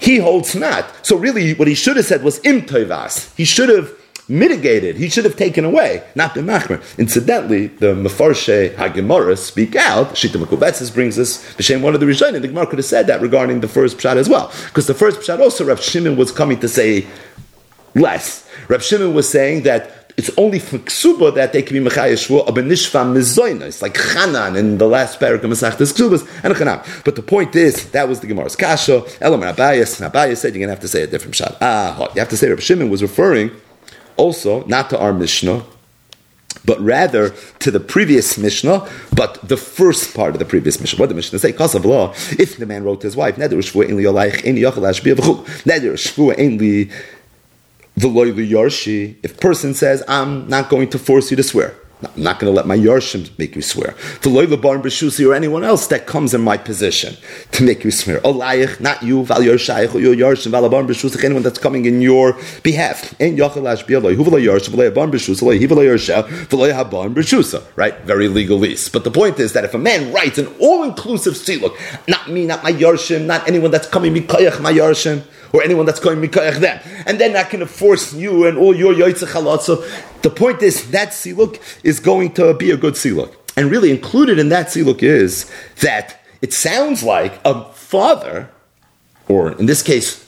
he 0.00 0.18
holds 0.18 0.56
not. 0.56 0.84
So 1.06 1.16
really, 1.16 1.54
what 1.54 1.68
he 1.68 1.76
should 1.76 1.98
have 1.98 2.06
said 2.06 2.24
was 2.24 2.44
im 2.44 2.66
He 3.36 3.44
should 3.44 3.68
have 3.68 3.92
mitigated. 4.28 4.96
He 4.96 5.08
should 5.08 5.24
have 5.24 5.36
taken 5.36 5.64
away, 5.64 6.02
not 6.14 6.34
been 6.34 6.46
machmer. 6.46 6.82
Incidentally, 6.98 7.68
the 7.68 7.94
Mefarshe 7.94 8.74
Hagemara 8.74 9.36
speak 9.38 9.76
out. 9.76 10.08
Shita 10.10 10.42
Mekubetzis 10.42 10.92
brings 10.92 11.18
us 11.18 11.44
B'Shem 11.54 11.80
one 11.80 11.94
of 11.94 12.00
the 12.00 12.06
Rishonim. 12.06 12.42
The 12.42 12.48
Gemara 12.48 12.66
could 12.66 12.78
have 12.78 12.86
said 12.86 13.06
that 13.06 13.20
regarding 13.20 13.60
the 13.60 13.68
first 13.68 13.98
pshat 13.98 14.16
as 14.16 14.28
well, 14.28 14.52
because 14.66 14.86
the 14.86 14.94
first 14.94 15.20
pshat 15.20 15.40
also 15.40 15.64
Rav 15.64 15.80
Shimon 15.80 16.16
was 16.16 16.32
coming 16.32 16.60
to 16.60 16.68
say 16.68 17.06
less. 17.94 18.48
Rav 18.68 18.82
Shimon 18.82 19.14
was 19.14 19.28
saying 19.28 19.62
that 19.62 19.94
it's 20.18 20.30
only 20.36 20.58
for 20.58 20.78
ksuba 20.78 21.32
that 21.36 21.52
they 21.52 21.62
can 21.62 21.80
be 21.80 21.88
mechaya 21.88 22.14
shvua 22.14 22.48
a 22.48 22.52
mizoina. 22.52 23.62
It's 23.62 23.80
like 23.80 23.94
chanan 23.94 24.58
in 24.58 24.78
the 24.78 24.88
last 24.88 25.20
parak 25.20 25.44
of 25.44 25.50
Masechtas 25.50 25.92
Ksubas 25.92 26.28
and 26.42 26.54
chanam. 26.54 27.04
But 27.04 27.14
the 27.14 27.22
point 27.22 27.54
is 27.54 27.90
that 27.92 28.08
was 28.08 28.18
the 28.18 28.26
Gemara's 28.26 28.56
kasha. 28.56 29.04
Elam 29.20 29.42
Abayas. 29.42 30.04
Abayas 30.10 30.38
said 30.38 30.54
you're 30.54 30.58
going 30.58 30.68
to 30.68 30.74
have 30.74 30.80
to 30.80 30.88
say 30.88 31.02
a 31.02 31.06
different 31.06 31.36
shot. 31.36 31.56
Ah, 31.60 32.08
you 32.14 32.18
have 32.18 32.28
to 32.30 32.36
say 32.36 32.50
Rav 32.50 32.60
Shimon 32.60 32.90
was 32.90 33.00
referring 33.00 33.52
also 34.18 34.64
not 34.66 34.90
to 34.90 34.98
our 34.98 35.14
Mishnah, 35.14 35.64
but 36.64 36.78
rather 36.80 37.30
to 37.60 37.70
the 37.70 37.80
previous 37.80 38.36
Mishnah, 38.36 38.86
but 39.14 39.40
the 39.48 39.56
first 39.56 40.14
part 40.14 40.34
of 40.34 40.38
the 40.38 40.44
previous 40.44 40.80
Mishnah. 40.80 40.98
What 41.00 41.08
the 41.08 41.14
Mishnah 41.14 41.38
say? 41.38 41.52
Cause 41.52 41.74
of 41.74 41.86
law, 41.86 42.12
if 42.38 42.58
the 42.58 42.66
man 42.66 42.84
wrote 42.84 43.00
to 43.00 43.06
his 43.06 43.16
wife, 43.16 43.36
Neder 43.36 43.54
shvua 43.58 43.88
in 43.88 43.96
yolayich, 43.96 44.42
in 44.42 44.56
yochel 44.56 44.84
ashbiyah 44.84 45.14
v'chul, 45.14 45.44
Neder 45.64 45.94
shvua 45.94 46.34
in 46.36 46.58
li 46.58 46.90
v'loy 47.98 48.34
yarshi, 48.46 49.16
if 49.22 49.40
person 49.40 49.72
says, 49.72 50.02
I'm 50.08 50.48
not 50.48 50.68
going 50.68 50.90
to 50.90 50.98
force 50.98 51.30
you 51.30 51.36
to 51.38 51.42
swear, 51.42 51.74
I'm 52.00 52.22
not 52.22 52.38
going 52.38 52.52
to 52.52 52.56
let 52.56 52.66
my 52.66 52.76
Yarshim 52.76 53.36
make 53.38 53.56
you 53.56 53.62
swear. 53.62 53.90
For 53.92 54.30
Loila 54.30 54.60
Barn 54.60 54.82
Beshusi 54.82 55.28
or 55.28 55.34
anyone 55.34 55.64
else 55.64 55.88
that 55.88 56.06
comes 56.06 56.32
in 56.32 56.40
my 56.40 56.56
position 56.56 57.16
to 57.52 57.64
make 57.64 57.82
you 57.82 57.90
swear. 57.90 58.20
Olayich, 58.20 58.80
not 58.80 59.02
you, 59.02 59.24
Val 59.24 59.40
Yarshayich, 59.40 59.92
or 59.94 59.98
your 59.98 60.14
Yarshim, 60.14 60.52
Val 60.52 60.68
Barn 60.68 60.86
Beshusi, 60.86 61.22
anyone 61.24 61.42
that's 61.42 61.58
coming 61.58 61.86
in 61.86 62.00
your 62.00 62.38
behalf. 62.62 63.20
In 63.20 63.34
Yachalash 63.34 63.84
Bialoi, 63.84 64.14
who 64.14 64.22
will 64.22 64.32
Yarshim, 64.32 64.76
Val 64.76 64.90
Barn 64.92 65.10
Beshusi, 65.10 65.58
he 65.58 65.66
will 65.66 65.78
Yarsha, 65.78 66.24
Val 66.28 66.84
Barn 66.84 67.14
Beshusa. 67.16 67.64
Right? 67.74 67.98
Very 68.02 68.28
legalese. 68.28 68.92
But 68.92 69.02
the 69.02 69.10
point 69.10 69.40
is 69.40 69.52
that 69.54 69.64
if 69.64 69.74
a 69.74 69.78
man 69.78 70.12
writes 70.12 70.38
an 70.38 70.46
all 70.60 70.84
inclusive 70.84 71.36
look, 71.60 71.76
not 72.06 72.30
me, 72.30 72.46
not 72.46 72.62
my 72.62 72.72
Yarshim, 72.72 73.26
not 73.26 73.48
anyone 73.48 73.72
that's 73.72 73.88
coming, 73.88 74.14
Mikayach, 74.14 74.60
my 74.60 74.72
Yarshim, 74.72 75.24
or 75.52 75.62
anyone 75.62 75.86
that's 75.86 76.00
going 76.00 76.20
Mikayach 76.20 76.56
them, 76.56 76.80
and 77.06 77.18
then 77.18 77.32
going 77.32 77.60
to 77.60 77.66
force 77.66 78.12
you 78.12 78.46
and 78.46 78.58
all 78.58 78.74
your 78.74 78.92
Yoitzach 78.92 79.32
the 80.22 80.30
point 80.30 80.62
is 80.62 80.90
that 80.90 81.10
siluk 81.10 81.60
is 81.82 82.00
going 82.00 82.32
to 82.34 82.54
be 82.54 82.70
a 82.70 82.76
good 82.76 82.94
siluk. 82.94 83.34
And 83.56 83.70
really 83.70 83.90
included 83.90 84.38
in 84.38 84.50
that 84.50 84.66
siluk 84.66 85.02
is 85.02 85.50
that 85.80 86.20
it 86.40 86.52
sounds 86.52 87.02
like 87.02 87.40
a 87.44 87.64
father, 87.72 88.50
or 89.26 89.52
in 89.52 89.66
this 89.66 89.82
case, 89.82 90.24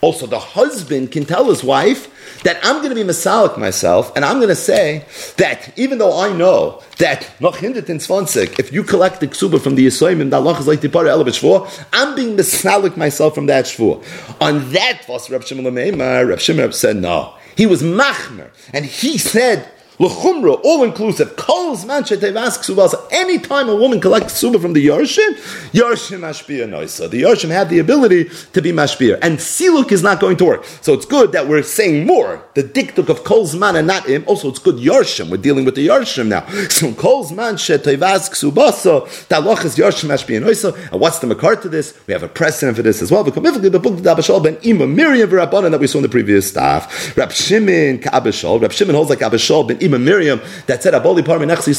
also 0.00 0.26
the 0.26 0.38
husband 0.38 1.12
can 1.12 1.26
tell 1.26 1.48
his 1.50 1.62
wife 1.62 2.08
that 2.42 2.58
I'm 2.62 2.76
going 2.76 2.88
to 2.88 2.94
be 2.94 3.02
Masalik 3.02 3.58
myself, 3.58 4.12
and 4.16 4.24
I'm 4.24 4.36
going 4.36 4.48
to 4.48 4.54
say 4.54 5.04
that 5.36 5.78
even 5.78 5.98
though 5.98 6.18
I 6.18 6.32
know 6.32 6.82
that 6.98 7.30
noch 7.40 7.62
in 7.62 7.74
20, 7.74 8.40
if 8.58 8.72
you 8.72 8.82
collect 8.82 9.20
the 9.20 9.28
ksuba 9.28 9.60
from 9.60 9.74
the 9.74 9.86
Yisoyim, 9.86 10.30
that 10.30 10.36
Allah 10.36 10.58
is 10.58 10.66
like 10.66 10.80
Tipar 10.80 11.06
El 11.06 11.20
I'm 11.92 12.14
being 12.14 12.36
Masalik 12.36 12.96
myself 12.96 13.34
from 13.34 13.46
that 13.46 13.66
shvur. 13.66 14.02
On 14.40 14.72
that, 14.72 15.02
was 15.06 15.28
Reb 15.28 15.44
Shimon 15.44 15.74
Reb 15.74 16.40
Shimon 16.40 16.72
said 16.72 16.96
no. 16.96 17.34
He 17.56 17.66
was 17.66 17.82
machmer, 17.82 18.50
and 18.72 18.84
he 18.84 19.18
said 19.18 19.70
All 20.00 20.84
inclusive. 20.84 21.36
Calls 21.36 21.84
man 21.84 22.04
shetevas 22.04 22.58
ksubasa. 22.58 23.06
Anytime 23.10 23.68
a 23.68 23.76
woman 23.76 24.00
collects 24.00 24.32
ksuba 24.42 24.60
from 24.60 24.72
the 24.72 24.86
Yarshim, 24.86 25.34
Yarshim 25.72 26.20
mashpia 26.20 26.66
noisa. 26.66 27.10
The 27.10 27.22
Yarshim 27.22 27.50
had 27.50 27.68
the 27.68 27.80
ability 27.80 28.30
to 28.54 28.62
be 28.62 28.72
mashpia. 28.72 29.18
And 29.20 29.38
siluk 29.38 29.92
is 29.92 30.02
not 30.02 30.18
going 30.18 30.38
to 30.38 30.46
work. 30.46 30.64
So 30.80 30.94
it's 30.94 31.04
good 31.04 31.32
that 31.32 31.48
we're 31.48 31.62
saying 31.62 32.06
more. 32.06 32.42
The 32.54 32.62
diktuk 32.62 33.10
of 33.10 33.24
calls 33.24 33.54
man 33.54 33.76
and 33.76 33.86
not 33.86 34.06
him. 34.06 34.24
Also, 34.26 34.48
it's 34.48 34.58
good 34.58 34.76
Yarshim. 34.76 35.28
We're 35.28 35.36
dealing 35.36 35.66
with 35.66 35.74
the 35.74 35.88
Yarshim 35.88 36.28
now. 36.28 36.46
So 36.70 36.94
calls 36.94 37.30
man 37.30 37.56
shetevas 37.56 38.30
ksubasa. 38.30 39.28
That 39.28 39.44
loch 39.44 39.66
is 39.66 39.76
Yarshim 39.76 40.08
mashpia 40.08 40.40
noisa. 40.40 40.74
And 40.92 41.00
what's 41.00 41.18
the 41.18 41.26
makar 41.26 41.56
to 41.56 41.68
this? 41.68 41.98
We 42.06 42.14
have 42.14 42.22
a 42.22 42.28
precedent 42.28 42.76
for 42.76 42.82
this 42.82 43.02
as 43.02 43.10
well. 43.10 43.22
The 43.22 43.32
book 43.32 43.46
of 43.46 44.00
Abishal 44.00 44.42
ben 44.42 44.56
Ima 44.62 44.86
Miriam 44.86 45.28
that 45.30 45.78
we 45.80 45.86
saw 45.86 45.98
in 45.98 46.02
the 46.02 46.08
previous 46.08 46.48
staff. 46.48 47.14
Rab 47.18 47.32
Shimon 47.32 47.98
ka'Abishal. 47.98 48.62
Rab 48.62 48.72
Shimon 48.72 48.94
holds 48.94 49.10
like 49.10 49.18
Abishal 49.18 49.68
ben 49.68 49.89
Ima 49.90 49.98
Miriam 49.98 50.40
that 50.66 50.82
said 50.82 50.94
Aboli 50.94 51.24
Par 51.24 51.38
Menachsi 51.38 51.74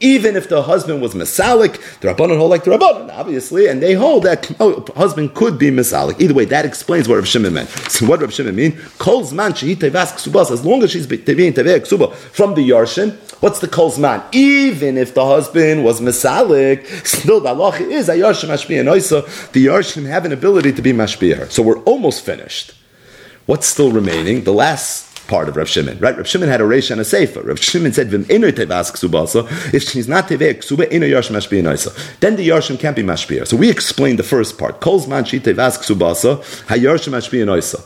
Even 0.00 0.36
if 0.36 0.48
the 0.48 0.62
husband 0.62 1.00
was 1.00 1.14
Masalik, 1.14 1.74
the 2.00 2.08
Rabbanon 2.08 2.36
hold 2.36 2.50
like 2.50 2.64
the 2.64 2.70
Rabbanon, 2.70 3.10
obviously, 3.10 3.66
and 3.68 3.82
they 3.82 3.94
hold 3.94 4.24
that 4.24 4.50
oh, 4.60 4.84
husband 4.94 5.34
could 5.34 5.58
be 5.58 5.70
Masalik. 5.70 6.20
Either 6.20 6.34
way, 6.34 6.44
that 6.44 6.64
explains 6.64 7.08
what 7.08 7.16
Rav 7.16 7.26
Shimon 7.26 7.54
meant. 7.54 7.68
So 7.68 8.06
what 8.06 8.20
Rav 8.20 8.32
Shimon 8.32 8.54
mean? 8.54 8.78
Kol's 8.98 9.32
man 9.32 9.52
as 9.52 10.64
long 10.64 10.82
as 10.82 10.90
she's 10.90 11.06
being 11.06 11.22
tevei 11.22 12.16
from 12.32 12.54
the 12.54 12.70
Yarshin. 12.70 13.16
What's 13.40 13.58
the 13.58 13.68
kol's 13.68 13.98
man? 13.98 14.22
Even 14.32 14.96
if 14.96 15.14
the 15.14 15.24
husband 15.24 15.84
was 15.84 16.00
Masalik, 16.00 16.86
still 17.06 17.40
the 17.40 17.48
Allah 17.48 17.74
is 17.76 18.08
a 18.08 18.14
Yarshin 18.14 18.48
Mashpiyah 18.48 18.84
Noisa. 18.84 19.22
The 19.52 19.66
Yarshin 19.66 20.06
have 20.06 20.24
an 20.24 20.32
ability 20.32 20.72
to 20.72 20.82
be 20.82 20.92
Mashpiyah. 20.92 21.50
So 21.50 21.62
we're 21.62 21.80
almost 21.80 22.24
finished. 22.24 22.74
What's 23.46 23.66
still 23.66 23.90
remaining? 23.90 24.44
The 24.44 24.52
last 24.52 25.11
part 25.28 25.48
of 25.48 25.56
Rav 25.56 25.68
Shimon, 25.68 25.98
right? 25.98 26.16
Rav 26.16 26.26
Shimon 26.26 26.48
had 26.48 26.60
a 26.60 26.64
reish 26.64 26.90
and 26.90 27.00
a 27.00 27.04
sefer. 27.04 27.42
Rav 27.42 27.58
Shimon 27.58 27.92
said, 27.92 28.10
"Vim 28.10 28.26
ino 28.30 28.50
tevas 28.50 28.92
ksubasa." 28.92 29.46
If 29.72 29.82
she's 29.82 30.08
not 30.08 30.28
tevei 30.28 30.54
ksuba, 30.54 30.92
ino 30.92 31.06
yarshim 31.06 31.32
mashpia 31.32 31.62
noisa. 31.62 31.92
Then 32.20 32.36
the 32.36 32.48
yarshim 32.48 32.78
can't 32.78 32.96
be 32.96 33.02
mashpia. 33.02 33.46
So 33.46 33.56
we 33.56 33.70
explained 33.70 34.18
the 34.18 34.24
first 34.24 34.58
part. 34.58 34.80
Kol's 34.80 35.06
man 35.06 35.24
she 35.24 35.40
tevas 35.40 35.78
ksubasa, 35.78 36.38
hayarshim 36.66 37.12
mashpia 37.12 37.44
noisa. 37.44 37.84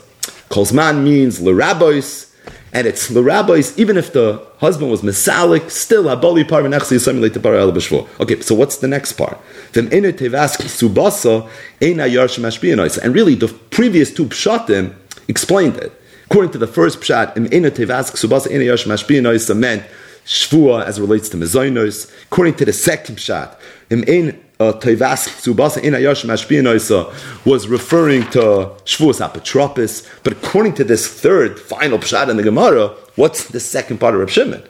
Kol's 0.49 0.73
man 0.73 1.03
means 1.03 1.39
lerabois. 1.39 2.25
And 2.73 2.85
it's 2.85 3.07
the 3.07 3.23
rabbis, 3.23 3.77
even 3.79 3.97
if 3.97 4.11
the 4.11 4.45
husband 4.57 4.91
was 4.91 5.01
misalik, 5.01 5.71
still 5.71 6.03
haboli 6.03 6.47
par 6.47 6.61
menachsi 6.61 6.97
yisayim 6.97 7.27
leite 7.27 7.41
par 7.41 7.55
el 7.55 7.71
b'shvur. 7.71 8.07
Okay, 8.19 8.41
so 8.41 8.53
what's 8.53 8.77
the 8.77 8.87
next 8.87 9.13
part? 9.13 9.39
Then 9.71 9.87
inu 9.89 10.11
tevas 10.11 10.57
subasa 10.57 11.49
ena 11.81 12.03
yarshim 12.03 12.43
mashpia 12.43 13.03
And 13.03 13.15
really, 13.15 13.35
the 13.35 13.47
previous 13.47 14.13
two 14.13 14.25
pshatim 14.25 14.93
explained 15.27 15.77
it. 15.77 15.96
According 16.29 16.51
to 16.51 16.57
the 16.57 16.67
first 16.67 16.99
pshat, 16.99 17.37
im 17.37 17.45
ina 17.53 17.71
tevask 17.71 18.17
subasa 18.17 18.51
ina 18.51 18.65
yosh 18.65 18.85
mashpiyanois 18.85 19.55
meant 19.55 19.83
shvua 20.25 20.83
as 20.83 20.99
relates 20.99 21.29
to 21.29 21.37
mezainos. 21.37 22.11
According 22.23 22.55
to 22.55 22.65
the 22.65 22.73
second 22.73 23.15
pshat, 23.15 23.57
im 23.89 24.03
in 24.03 24.43
tevask 24.59 25.29
subasa 25.39 25.81
was 27.45 27.67
referring 27.69 28.23
to 28.31 28.39
shvuas 28.83 29.25
apotropis. 29.25 30.05
But 30.23 30.33
according 30.33 30.73
to 30.73 30.83
this 30.83 31.07
third 31.07 31.57
final 31.57 31.97
pshat 31.97 32.27
in 32.27 32.35
the 32.35 32.43
Gemara, 32.43 32.89
what's 33.15 33.47
the 33.47 33.61
second 33.61 33.99
part 33.99 34.13
of 34.13 34.19
Reb 34.19 34.29
Shimon? 34.29 34.63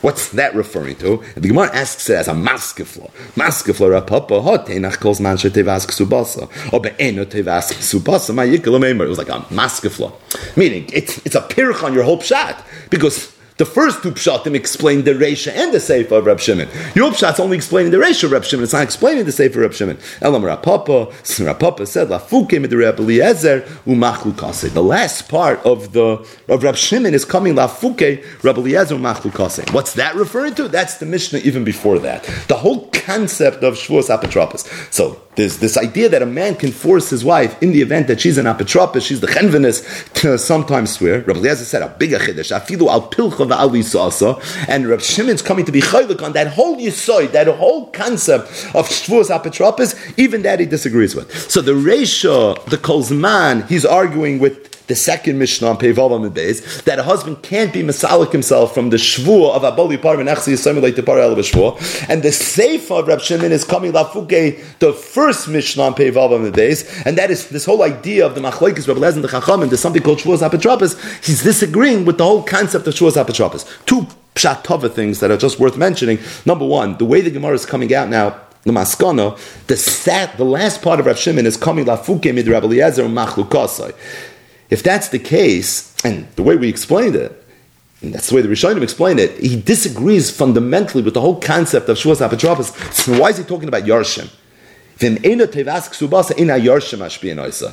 What's 0.00 0.28
that 0.30 0.54
referring 0.54 0.96
to? 0.96 1.20
And 1.34 1.42
the 1.44 1.48
Gemara 1.48 1.74
asks 1.74 2.08
it 2.08 2.14
as 2.14 2.28
a 2.28 2.32
maskefla. 2.32 3.10
Maskefla 3.34 4.00
rapapa 4.00 4.42
hot 4.42 4.66
tenach 4.66 5.00
calls 5.00 5.20
man 5.20 5.36
tevask 5.36 5.90
subasa. 5.90 6.72
Or 6.72 6.80
be'eno 6.80 7.24
tevask 7.24 7.74
subasa 7.74 8.34
ma 8.34 8.42
It 8.42 9.08
was 9.08 9.18
like 9.18 9.28
a 9.28 9.40
maskefla. 9.52 10.12
Meaning, 10.56 10.88
it's, 10.92 11.18
it's 11.26 11.34
a 11.34 11.40
pirch 11.40 11.82
on 11.82 11.94
your 11.94 12.04
whole 12.04 12.18
pshat. 12.18 12.62
Because 12.90 13.37
the 13.58 13.66
first 13.66 14.02
two 14.02 14.12
pshatim 14.12 14.54
explain 14.54 15.02
the 15.02 15.12
Reisha 15.12 15.52
and 15.52 15.72
the 15.72 15.80
Sefer 15.80 16.16
of 16.16 16.26
Reb 16.26 16.40
Shimon. 16.40 16.68
Your 16.94 17.10
pshat's 17.10 17.40
only 17.40 17.56
explaining 17.56 17.90
the 17.90 17.98
Reisha 17.98 18.24
of 18.24 18.32
Reb 18.32 18.44
Shimon. 18.44 18.64
It's 18.64 18.72
not 18.72 18.84
explaining 18.84 19.24
the 19.24 19.32
Sefer 19.32 19.58
of 19.58 19.70
Reb 19.70 19.74
Shimon. 19.74 19.98
Elam 20.22 20.42
Rapapa, 20.42 21.10
Rapapa 21.10 21.86
said, 21.86 22.08
Lafuke 22.08 22.60
mit 22.60 22.72
Reb 22.72 23.00
Eliezer 23.00 23.62
umachlu 23.84 24.36
kase. 24.36 24.72
The 24.72 24.82
last 24.82 25.28
part 25.28 25.58
of 25.66 25.92
the 25.92 26.24
of 26.48 26.62
Reb 26.62 26.76
Shimon 26.76 27.14
is 27.14 27.24
coming 27.24 27.54
Lafuke 27.54 28.24
Reb 28.44 28.58
Eliezer 28.58 28.94
umachlu 28.94 29.34
kase. 29.34 29.72
What's 29.72 29.94
that 29.94 30.14
referring 30.14 30.54
to? 30.54 30.68
That's 30.68 30.98
the 30.98 31.06
Mishnah 31.06 31.40
even 31.40 31.64
before 31.64 31.98
that. 31.98 32.24
The 32.46 32.56
whole 32.56 32.88
concept 32.88 33.64
of 33.64 33.74
Shavuos 33.74 34.08
Apotropos. 34.08 34.92
So 34.92 35.20
there's 35.38 35.58
this 35.58 35.76
idea 35.76 36.08
that 36.08 36.20
a 36.20 36.26
man 36.26 36.56
can 36.56 36.72
force 36.72 37.08
his 37.10 37.24
wife 37.24 37.62
in 37.62 37.70
the 37.70 37.80
event 37.80 38.08
that 38.08 38.20
she's 38.20 38.38
an 38.38 38.46
apotropos, 38.46 39.00
she's 39.00 39.20
the 39.20 39.28
chenvenis, 39.28 40.12
to 40.14 40.36
sometimes 40.36 40.92
swear. 40.92 41.20
Rabbi 41.20 41.38
Eliezer 41.38 41.64
said, 41.64 41.80
a 41.80 41.88
bigger 41.88 42.18
chiddush, 42.18 42.50
afilu 42.50 42.88
al 42.88 43.08
pilcha 43.08 44.68
and 44.68 44.88
Rab 44.88 45.00
Shimon's 45.00 45.40
coming 45.40 45.64
to 45.64 45.70
be 45.70 45.80
chaylik 45.80 46.22
on 46.22 46.32
that 46.32 46.48
whole 46.48 46.76
yisoid, 46.76 47.30
that 47.32 47.46
whole 47.46 47.86
concept 47.92 48.48
of 48.74 48.88
shvuas 48.88 49.30
apotropos, 49.30 49.94
even 50.18 50.42
that 50.42 50.58
he 50.58 50.66
disagrees 50.66 51.14
with. 51.14 51.32
So 51.48 51.60
the 51.60 51.72
Reisha, 51.72 52.62
the 52.64 52.76
Kolzman, 52.76 53.68
he's 53.68 53.86
arguing 53.86 54.40
with 54.40 54.77
the 54.88 54.96
second 54.96 55.38
Mishnah 55.38 55.68
on 55.68 55.78
Peivav 55.78 56.30
Beis, 56.30 56.82
that 56.84 56.98
a 56.98 57.02
husband 57.02 57.42
can't 57.42 57.72
be 57.72 57.82
Masalik 57.82 58.32
himself 58.32 58.74
from 58.74 58.90
the 58.90 58.96
Shvua 58.96 59.54
of 59.54 59.62
Aboli 59.62 60.00
Par 60.00 60.18
and 60.18 60.28
Echsi 60.28 60.54
Yisrael 60.54 60.94
to 60.94 61.02
Par 61.02 61.18
El 61.20 61.36
And 62.10 62.22
the 62.22 62.32
Sefer 62.32 62.94
of 62.94 63.08
Rab 63.08 63.20
Shimon 63.20 63.52
is 63.52 63.64
coming 63.64 63.92
Lafuke, 63.92 64.78
the 64.80 64.92
first 64.92 65.48
Mishnah 65.48 65.82
on 65.82 65.94
Peivav 65.94 66.52
Beis, 66.52 67.02
and 67.06 67.16
that 67.18 67.30
is 67.30 67.48
this 67.50 67.64
whole 67.64 67.82
idea 67.82 68.26
of 68.26 68.34
the 68.34 68.40
Machlekes, 68.40 68.88
Rab 68.88 68.96
Lezer, 68.96 69.16
and 69.16 69.24
the 69.24 69.28
Chacham, 69.28 69.62
and 69.62 69.70
there's 69.70 69.80
something 69.80 70.02
called 70.02 70.18
Shvuas 70.18 70.48
Apotropos. 70.48 71.24
He's 71.24 71.42
disagreeing 71.42 72.04
with 72.04 72.18
the 72.18 72.24
whole 72.24 72.42
concept 72.42 72.86
of 72.86 72.94
Shvuas 72.94 73.22
Apotropos. 73.22 73.86
Two 73.86 74.06
pshat 74.34 74.64
tova 74.64 74.90
things 74.90 75.20
that 75.20 75.30
are 75.30 75.36
just 75.36 75.58
worth 75.58 75.76
mentioning. 75.76 76.18
Number 76.46 76.64
one, 76.64 76.96
the 76.98 77.04
way 77.04 77.20
the 77.20 77.30
Gemara 77.30 77.54
is 77.54 77.66
coming 77.66 77.92
out 77.94 78.08
now, 78.08 78.40
the 78.64 78.72
maskana, 78.72 79.38
the 79.66 79.76
sat, 79.76 80.36
the 80.36 80.44
last 80.44 80.82
part 80.82 81.00
of 81.00 81.06
Rav 81.06 81.18
Shimon 81.18 81.46
is 81.46 81.56
coming 81.56 81.84
lafuke 81.84 82.34
mid 82.34 82.48
Rabbi 82.48 82.66
Eliezer 82.66 83.04
machlukasai. 83.04 83.94
If 84.70 84.82
that's 84.82 85.08
the 85.08 85.18
case, 85.18 85.94
and 86.04 86.28
the 86.36 86.42
way 86.42 86.56
we 86.56 86.68
explained 86.68 87.16
it, 87.16 87.44
and 88.02 88.14
that's 88.14 88.28
the 88.28 88.36
way 88.36 88.42
the 88.42 88.48
Rishonim 88.48 88.82
explained 88.82 89.18
it, 89.18 89.38
he 89.40 89.60
disagrees 89.60 90.30
fundamentally 90.30 91.02
with 91.02 91.14
the 91.14 91.20
whole 91.20 91.40
concept 91.40 91.88
of 91.88 91.96
Shuas 91.96 92.26
Apotropos. 92.26 92.92
So 92.92 93.20
why 93.20 93.30
is 93.30 93.38
he 93.38 93.44
talking 93.44 93.68
about 93.68 93.84
Yarshim? 93.84 94.30
If 95.00 95.22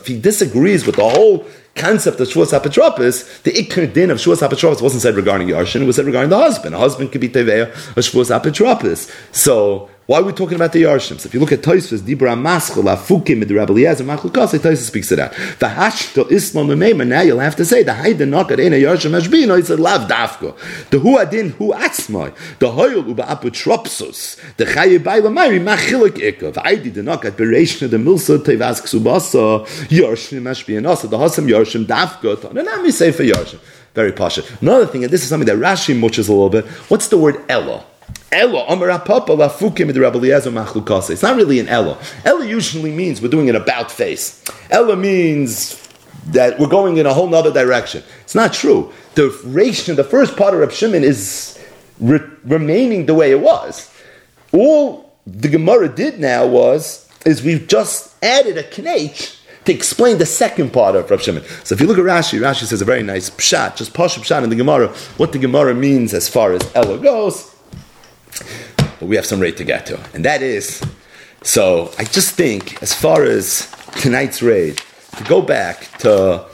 he 0.08 0.20
disagrees 0.20 0.86
with 0.86 0.96
the 0.96 1.10
whole 1.10 1.46
concept 1.74 2.20
of 2.20 2.28
Shuas 2.28 2.60
Apotropos, 2.60 3.44
the 3.44 3.52
Iker 3.52 3.92
din 3.92 4.12
of 4.12 4.20
Shuas 4.20 4.48
Apotropos 4.48 4.82
wasn't 4.82 5.02
said 5.02 5.16
regarding 5.16 5.48
Yarshin, 5.48 5.82
it 5.82 5.86
was 5.86 5.96
said 5.96 6.06
regarding 6.06 6.30
the 6.30 6.38
husband. 6.38 6.76
A 6.76 6.78
husband 6.78 7.12
could 7.12 7.22
be 7.22 7.30
Teveya 7.30 7.70
of 7.70 8.04
Shuas 8.04 8.30
Apotropos. 8.30 9.12
So 9.32 9.90
why 10.08 10.20
are 10.20 10.24
we 10.24 10.34
talking 10.34 10.56
about 10.56 10.72
the 10.72 10.84
Yarshim? 10.84 11.26
if 11.26 11.34
you 11.34 11.40
look 11.40 11.52
at 11.52 11.62
Toysfus, 11.62 12.00
Dibra 12.02 12.36
Maschel, 12.40 12.84
Afukim, 12.84 13.48
the 13.48 13.56
Rabbi 13.56 13.72
Eliezer, 13.72 14.04
Machlukase, 14.04 14.60
Toysfus 14.60 14.86
speaks 14.86 15.08
to 15.10 15.16
that. 15.16 15.32
The 15.58 15.66
Hashto 15.66 16.32
Islam 16.32 16.68
Meima, 16.68 17.08
now 17.08 17.22
you'll 17.22 17.40
have 17.40 17.56
to 17.56 17.66
say, 17.66 17.82
the 17.82 17.96
Haida 17.96 18.26
Nokat 18.26 18.60
Ena 18.60 18.76
Yarshim 18.76 19.20
Hashbino, 19.20 19.58
it's 19.58 19.72
a 19.72 19.78
Lav 19.78 20.08
Dafko. 20.08 20.56
The 20.92 21.00
Hu 21.00 21.18
Adin 21.18 21.50
Hu 21.52 21.74
Atzmai, 21.74 22.36
the 22.60 22.68
Hoyul 22.68 23.08
Uba 23.08 23.24
Apotropsus, 23.24 24.40
the 24.58 24.66
Chaye 24.66 25.04
Baila 25.04 25.32
Mari, 25.32 25.60
Machilik 25.60 26.18
Ikov, 26.18 26.54
Aidi 26.54 26.94
the 26.94 27.02
Nokat, 27.02 27.32
Bereshna, 27.32 27.90
the 27.90 27.98
Milsa, 27.98 28.38
Tevask 28.38 28.84
Subasa, 28.84 29.66
Yarshim 29.88 30.44
Hashbino, 30.44 31.02
the 31.10 31.18
Hasam 31.18 31.50
Yarshim 31.50 31.86
Dafko, 31.86 32.92
say 32.92 33.12
for 33.12 33.24
Yarshim. 33.24 33.60
Very 33.96 34.12
pasha. 34.12 34.44
Another 34.62 34.86
thing, 34.86 35.04
and 35.04 35.12
this 35.12 35.24
is 35.24 35.30
something 35.30 35.48
that 35.48 35.58
Rashi 35.58 35.98
muches 35.98 36.28
a 36.28 36.32
little 36.32 36.50
bit, 36.50 36.66
what's 36.90 37.08
the 37.08 37.18
word 37.18 37.44
Ella? 37.50 37.86
Elo, 38.32 38.66
Amar 38.68 39.00
Papa, 39.00 39.32
Lafukim, 39.32 39.94
the 39.94 40.00
Rabbi. 40.02 40.28
It's 41.14 41.24
not 41.24 41.36
really 41.36 41.60
an 41.60 41.70
Elo. 41.70 41.98
Elo 42.26 42.42
usually 42.42 42.92
means 42.92 43.22
we're 43.22 43.30
doing 43.30 43.50
an 43.50 43.56
about 43.56 43.92
face. 43.92 44.44
Elo 44.70 44.96
means 44.96 45.82
that 46.28 46.60
we're 46.60 46.68
going 46.68 46.98
in 46.98 47.06
a 47.06 47.14
whole 47.14 47.34
other 47.34 47.52
direction. 47.52 48.04
It's 48.22 48.36
not 48.36 48.54
true. 48.54 48.92
The 49.14 49.30
ration, 49.46 49.96
the 49.96 50.04
first 50.04 50.36
part 50.36 50.54
of 50.54 50.60
Reb 50.60 50.72
Shimon 50.72 51.04
is 51.04 51.58
re- 52.00 52.20
remaining 52.44 53.06
the 53.06 53.14
way 53.14 53.32
it 53.32 53.40
was. 53.40 53.92
All 54.52 55.14
the 55.26 55.48
Gemara 55.48 55.88
did 55.90 56.20
now 56.20 56.46
was, 56.46 57.08
is 57.26 57.44
we've 57.44 57.68
just 57.68 58.16
added 58.24 58.58
a 58.58 58.64
knech 58.64 59.40
to 59.66 59.74
explain 59.74 60.18
the 60.18 60.26
second 60.26 60.74
part 60.74 60.96
of 60.96 61.10
Rav 61.10 61.22
Shimon. 61.22 61.44
So 61.64 61.74
if 61.74 61.82
you 61.82 61.88
look 61.88 61.98
at 61.98 62.04
Rashi, 62.04 62.40
Rashi 62.40 62.66
says 62.66 62.82
a 62.82 62.86
very 62.86 63.02
nice 63.02 63.30
pshat, 63.30 63.78
just 63.78 63.94
posh 63.94 64.18
pshat 64.18 64.44
in 64.44 64.50
the 64.50 64.56
Gemara, 64.56 64.90
what 65.18 65.32
the 65.32 65.40
Gemara 65.40 65.74
means 65.74 66.14
as 66.14 66.30
far 66.30 66.54
as 66.54 66.62
Elo 66.76 66.98
goes. 66.98 67.55
But 68.78 69.08
we 69.08 69.16
have 69.16 69.26
some 69.26 69.40
rate 69.40 69.58
to 69.58 69.64
get 69.64 69.86
to, 69.88 70.00
and 70.14 70.24
that 70.26 70.42
is. 70.42 70.84
So 71.44 71.92
I 72.00 72.06
just 72.06 72.36
think, 72.36 72.82
as 72.82 72.94
far 72.94 73.24
as 73.24 73.70
tonight's 74.02 74.42
raid, 74.42 74.82
to 75.18 75.24
go 75.24 75.42
back 75.42 75.98
to 76.00 76.46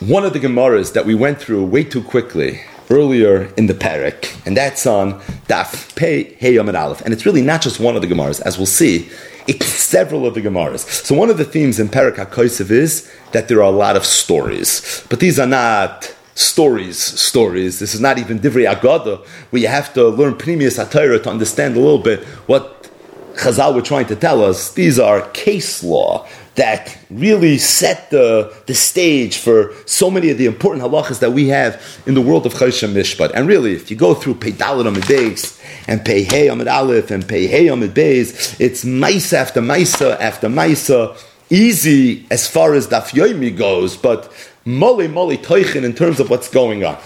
one 0.00 0.24
of 0.24 0.32
the 0.32 0.40
Gemaras 0.40 0.92
that 0.92 1.06
we 1.06 1.14
went 1.14 1.38
through 1.40 1.64
way 1.64 1.84
too 1.84 2.02
quickly 2.02 2.60
earlier 2.90 3.52
in 3.56 3.66
the 3.66 3.74
parak, 3.74 4.46
and 4.46 4.56
that's 4.56 4.86
on 4.86 5.20
Daf 5.48 5.94
Pei 5.96 6.34
Hey 6.34 6.54
Yom 6.54 6.68
Aleph. 6.74 7.02
And 7.02 7.12
it's 7.12 7.26
really 7.26 7.42
not 7.42 7.62
just 7.62 7.80
one 7.80 7.96
of 7.96 8.02
the 8.02 8.08
Gemaras, 8.08 8.40
as 8.42 8.56
we'll 8.56 8.66
see. 8.66 9.08
It's 9.46 9.66
several 9.66 10.26
of 10.26 10.34
the 10.34 10.42
Gemaras. 10.42 10.80
So 11.04 11.14
one 11.14 11.30
of 11.30 11.38
the 11.38 11.44
themes 11.44 11.80
in 11.80 11.88
Parak 11.88 12.16
HaKosev 12.16 12.70
is 12.70 13.10
that 13.32 13.48
there 13.48 13.58
are 13.58 13.62
a 13.62 13.70
lot 13.70 13.96
of 13.96 14.04
stories, 14.04 15.04
but 15.08 15.20
these 15.20 15.38
are 15.38 15.46
not 15.46 16.14
stories, 16.38 16.98
stories. 16.98 17.80
This 17.80 17.94
is 17.94 18.00
not 18.00 18.18
even 18.18 18.38
Divrei 18.38 18.72
Agada, 18.72 19.24
where 19.50 19.60
you 19.60 19.68
have 19.68 19.92
to 19.94 20.08
learn 20.08 20.34
Pnimius 20.34 20.82
HaTorah 20.82 21.22
to 21.24 21.30
understand 21.30 21.76
a 21.76 21.80
little 21.80 21.98
bit 21.98 22.22
what 22.46 22.88
Chazal 23.34 23.74
were 23.74 23.82
trying 23.82 24.06
to 24.06 24.16
tell 24.16 24.44
us. 24.44 24.72
These 24.72 24.98
are 25.00 25.28
case 25.30 25.82
law 25.82 26.26
that 26.54 26.96
really 27.10 27.58
set 27.58 28.10
the, 28.10 28.52
the 28.66 28.74
stage 28.74 29.38
for 29.38 29.72
so 29.86 30.10
many 30.10 30.30
of 30.30 30.38
the 30.38 30.46
important 30.46 30.84
halachas 30.84 31.20
that 31.20 31.32
we 31.32 31.48
have 31.48 31.80
in 32.06 32.14
the 32.14 32.20
world 32.20 32.46
of 32.46 32.54
Choshen 32.54 32.92
Mishpat. 32.92 33.32
And 33.34 33.48
really, 33.48 33.74
if 33.74 33.90
you 33.90 33.96
go 33.96 34.14
through 34.14 34.34
Pei 34.34 34.52
Dalit 34.52 34.86
Amid 34.86 35.40
and 35.88 36.04
Pei 36.04 36.22
Hey 36.22 36.48
Amid 36.48 36.68
Aleph 36.68 37.10
and 37.10 37.28
Pei 37.28 37.46
Hey 37.46 37.68
Amid 37.68 37.94
Beis, 37.94 38.60
it's 38.60 38.84
Maisa 38.84 39.34
after 39.34 39.60
Maisa 39.60 40.18
after 40.20 40.48
Maisa, 40.48 41.16
easy 41.50 42.26
as 42.30 42.48
far 42.48 42.74
as 42.74 42.88
Daf 42.88 43.10
Yomi 43.10 43.56
goes, 43.56 43.96
but 43.96 44.32
Moli 44.68 45.08
Moli 45.08 45.38
Teuchen 45.38 45.82
in 45.82 45.94
terms 45.94 46.20
of 46.20 46.28
what's 46.28 46.50
going 46.50 46.84
on. 46.84 46.98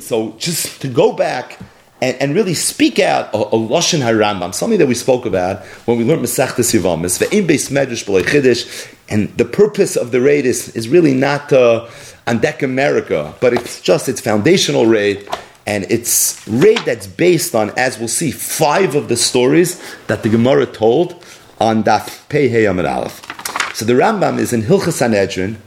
So 0.00 0.34
just 0.38 0.80
to 0.80 0.88
go 0.88 1.12
back 1.12 1.58
and, 2.00 2.16
and 2.16 2.34
really 2.34 2.54
speak 2.54 2.98
out 2.98 3.28
a, 3.34 3.36
a 3.36 3.58
Lashon 3.58 4.00
HaRambam, 4.00 4.54
something 4.54 4.78
that 4.78 4.86
we 4.86 4.94
spoke 4.94 5.26
about 5.26 5.66
when 5.84 5.98
we 5.98 6.04
learned 6.04 6.22
Masechtas 6.22 6.74
Yivamis, 6.74 7.18
ve'im 7.18 7.46
beis 7.46 7.70
medrash 7.70 8.06
b'lei 8.06 8.22
chiddush, 8.22 8.90
and 9.10 9.28
the 9.36 9.44
purpose 9.44 9.96
of 9.96 10.12
the 10.12 10.22
raid 10.22 10.46
is, 10.46 10.74
is 10.74 10.88
really 10.88 11.12
not 11.12 11.52
on 11.52 12.38
deck 12.38 12.62
America, 12.62 13.34
but 13.38 13.52
it's 13.52 13.82
just 13.82 14.08
its 14.08 14.22
foundational 14.22 14.86
raid, 14.86 15.28
and 15.66 15.84
it's 15.90 16.42
raid 16.48 16.78
that's 16.86 17.06
based 17.06 17.54
on, 17.54 17.70
as 17.76 17.98
we'll 17.98 18.08
see, 18.08 18.30
five 18.30 18.94
of 18.94 19.08
the 19.08 19.16
stories 19.16 19.78
that 20.06 20.22
the 20.22 20.30
Gemara 20.30 20.64
told 20.64 21.22
on 21.60 21.84
Daf 21.84 22.26
Pei 22.30 22.48
Hey 22.48 22.66
Aleph. 22.66 23.20
So 23.74 23.84
the 23.84 23.92
Rambam 23.92 24.38
is 24.38 24.54
in 24.54 24.62
Hilchas 24.62 24.94
Sanhedrin, 24.94 25.60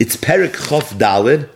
it's 0.00 0.16
Perik 0.16 0.52
Chof 0.52 0.94
Dalid, 0.98 1.46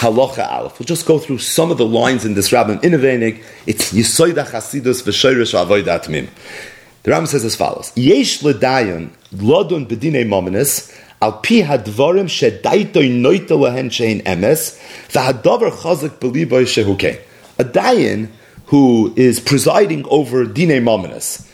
Halacha 0.00 0.50
Aleph. 0.50 0.78
We'll 0.78 0.86
just 0.86 1.04
go 1.04 1.18
through 1.18 1.38
some 1.38 1.70
of 1.70 1.76
the 1.76 1.84
lines 1.84 2.24
in 2.24 2.32
this 2.32 2.50
Rabbin 2.50 2.78
Innovenig. 2.78 3.44
It's 3.66 3.92
Yisoida 3.92 4.46
Chasidus 4.46 5.02
v'Shoirish 5.02 5.52
Avoida 5.52 6.00
Atmim. 6.00 6.28
The 7.02 7.10
Rambam 7.10 7.28
says 7.28 7.44
as 7.44 7.54
follows: 7.54 7.92
Yesh 7.94 8.40
ledayon 8.40 9.10
lodun 9.34 9.86
bedine 9.86 10.26
mominus 10.26 10.90
al 11.20 11.32
pi 11.32 11.60
hadvarim 11.60 12.28
shedaitoi 12.28 13.10
noita 13.10 13.50
lehen 13.50 13.90
shein 13.90 14.22
emes 14.24 14.80
v'hadavar 15.10 15.70
chazak 15.70 16.18
beliboy 16.18 16.64
shehuke. 16.64 17.20
A 17.58 17.64
dayan 17.64 18.30
who 18.66 19.12
is 19.16 19.38
presiding 19.38 20.06
over 20.08 20.46
dine 20.46 20.82
mominus, 20.82 21.46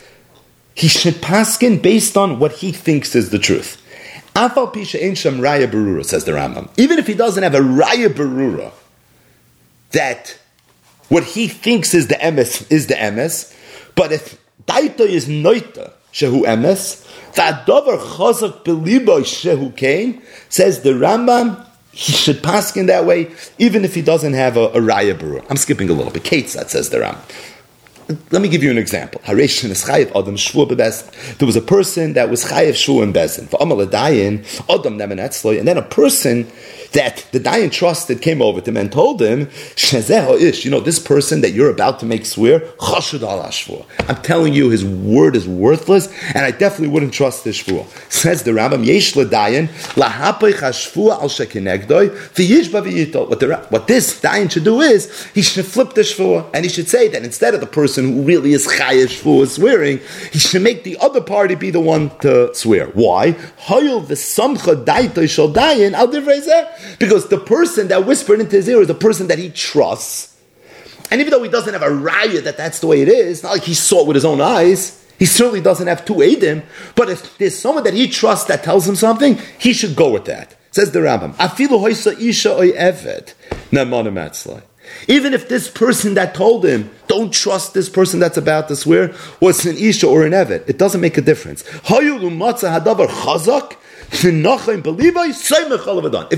he 0.77 0.87
should 0.87 1.14
paskin 1.14 1.83
based 1.83 2.16
on 2.16 2.39
what 2.39 2.53
he 2.53 2.70
thinks 2.70 3.16
is 3.16 3.31
the 3.31 3.41
truth. 3.41 3.82
Afal 4.35 4.72
pisha 4.72 5.03
ein 5.03 5.14
shem 5.14 5.39
raya 5.39 5.70
berura, 5.70 6.05
says 6.05 6.24
the 6.24 6.33
Rambam. 6.33 6.68
Even 6.76 6.99
if 6.99 7.07
he 7.07 7.14
doesn't 7.14 7.43
have 7.43 7.55
a 7.55 7.61
raya 7.61 8.09
berura, 8.09 8.72
that 9.91 10.39
what 11.09 11.24
he 11.24 11.49
thinks 11.49 11.93
is 11.95 12.09
the 12.09 12.14
emes 12.14 12.70
is 12.70 12.87
the 12.87 12.95
emes, 12.95 13.55
but 13.95 14.11
if 14.12 14.39
daito 14.66 15.01
is 15.01 15.28
noita 15.28 15.93
shehu 16.12 16.45
emes, 16.45 17.07
v'adover 17.35 17.99
chazak 17.99 18.64
beliboy 18.64 19.20
shehu 19.20 19.76
kain, 19.76 20.22
says 20.49 20.80
the 20.80 20.91
Rambam, 20.91 21.66
he 21.93 22.12
should 22.12 22.43
pass 22.43 22.74
in 22.74 22.87
that 22.87 23.05
way, 23.05 23.30
even 23.59 23.85
if 23.85 23.95
he 23.95 24.01
doesn't 24.01 24.33
have 24.33 24.57
a, 24.57 24.68
a 24.68 24.80
raya 24.80 25.14
berura. 25.14 25.45
I'm 25.51 25.59
skipping 25.59 25.91
a 25.91 25.93
little 25.93 26.11
bit. 26.11 26.24
Kate 26.24 26.49
says 26.49 26.89
the 26.89 26.99
Rambam. 26.99 27.20
Let 28.31 28.43
me 28.43 28.49
give 28.49 28.63
you 28.63 28.71
an 28.71 28.79
example. 28.79 29.21
There 29.27 29.37
was 29.37 29.57
a 31.57 31.61
person 31.61 32.13
that 32.15 32.31
was 32.31 32.45
chayiv 32.45 32.73
shvu 32.73 33.03
in 33.03 33.13
bezin. 33.13 33.49
And 35.59 35.69
then 35.69 35.77
a 35.77 35.83
person 35.83 36.47
that 36.93 37.26
the 37.32 37.40
Dayan 37.40 37.70
trusted 37.70 38.20
came 38.20 38.43
over 38.43 38.61
to 38.61 38.70
him 38.70 38.76
and 38.76 38.93
told 38.93 39.20
him, 39.20 39.49
ish, 39.76 40.64
you 40.64 40.70
know, 40.70 40.80
this 40.80 40.99
person 40.99 41.40
that 41.40 41.51
you're 41.51 41.70
about 41.70 42.01
to 42.01 42.07
make 42.07 42.26
swear, 42.26 42.62
I'm 42.80 44.22
telling 44.22 44.53
you, 44.53 44.68
his 44.70 44.84
word 44.84 45.36
is 45.36 45.49
worthless, 45.49 46.09
and 46.34 46.45
I 46.45 46.51
definitely 46.51 46.88
wouldn't 46.88 47.12
trust 47.12 47.45
this 47.45 47.62
shvua. 47.62 47.86
Says 48.11 48.43
the 48.43 48.51
Rambam, 48.53 48.84
yesh 48.84 49.12
chashvua 50.53 51.12
al. 51.12 51.28
What, 53.26 53.40
the, 53.40 53.66
what 53.68 53.86
this 53.86 54.20
Dayan 54.20 54.51
should 54.51 54.64
do 54.64 54.80
is, 54.80 55.26
he 55.34 55.43
should 55.43 55.66
flip 55.66 55.95
the 55.95 56.03
shvua, 56.03 56.49
and 56.53 56.64
he 56.64 56.70
should 56.70 56.88
say 56.88 57.09
that 57.09 57.24
instead 57.24 57.55
of 57.55 57.61
the 57.61 57.66
person 57.66 58.12
who 58.12 58.22
really 58.22 58.53
is 58.53 58.66
chayiv 58.66 59.07
shvua 59.07 59.47
swearing, 59.47 60.01
he 60.32 60.38
should 60.38 60.62
make 60.62 60.84
the 60.84 60.99
other 60.99 61.20
party 61.20 61.55
be 61.55 61.70
the 61.70 61.80
one 61.80 62.11
to 62.18 62.55
swear. 62.55 62.86
Why? 62.88 63.32
Hoyel 63.32 64.05
v'samcha 64.05 64.84
daitoi 64.84 65.53
dayan 65.53 65.93
al 65.95 66.09
divrei 66.09 66.43
because 66.99 67.28
the 67.28 67.39
person 67.39 67.89
that 67.89 68.07
whispered 68.07 68.41
into 68.41 68.57
his 68.57 68.68
ear 68.68 68.80
is 68.80 68.89
the 68.89 68.95
person 68.95 69.28
that 69.28 69.39
he 69.39 69.51
trusts. 69.51 70.37
And 71.11 71.20
even 71.20 71.30
though 71.30 71.43
he 71.43 71.51
doesn't 71.51 71.72
have 71.72 71.83
a 71.83 71.89
raya 71.89 72.43
that 72.45 72.57
that's 72.57 72.80
the 72.80 72.87
way 72.87 73.03
it 73.03 73.09
is, 73.09 73.43
not 73.43 73.53
like 73.53 73.64
he 73.64 73.74
saw 73.74 74.01
it 74.01 74.07
with 74.07 74.14
his 74.14 74.24
own 74.24 74.41
eyes, 74.41 75.05
he 75.18 75.26
certainly 75.26 75.61
doesn't 75.61 75.87
have 75.87 76.05
two 76.05 76.14
Adim, 76.14 76.62
but 76.95 77.09
if 77.09 77.37
there's 77.39 77.59
someone 77.59 77.85
that 77.85 77.95
he 77.95 78.09
trusts 78.09 78.47
that 78.47 78.64
tells 78.64 78.89
him 78.89 78.97
something, 78.97 79.39
he 79.59 79.72
should 79.72 79.95
go 79.95 80.11
with 80.11 80.24
that. 80.24 80.57
Says 80.72 80.91
the 80.93 81.01
Rambam. 81.01 81.35
Even 85.07 85.35
if 85.35 85.49
this 85.49 85.68
person 85.68 86.14
that 86.14 86.35
told 86.35 86.64
him, 86.64 86.91
don't 87.09 87.33
trust 87.33 87.74
this 87.74 87.89
person 87.89 88.20
that's 88.20 88.37
about 88.37 88.68
to 88.68 88.76
swear, 88.76 89.14
was 89.41 89.64
an 89.66 89.76
Isha 89.76 90.07
or 90.07 90.24
an 90.24 90.33
Evet, 90.33 90.68
it 90.68 90.78
doesn't 90.78 91.01
make 91.01 91.18
a 91.18 91.22
difference. 91.22 91.62
If 94.13 94.25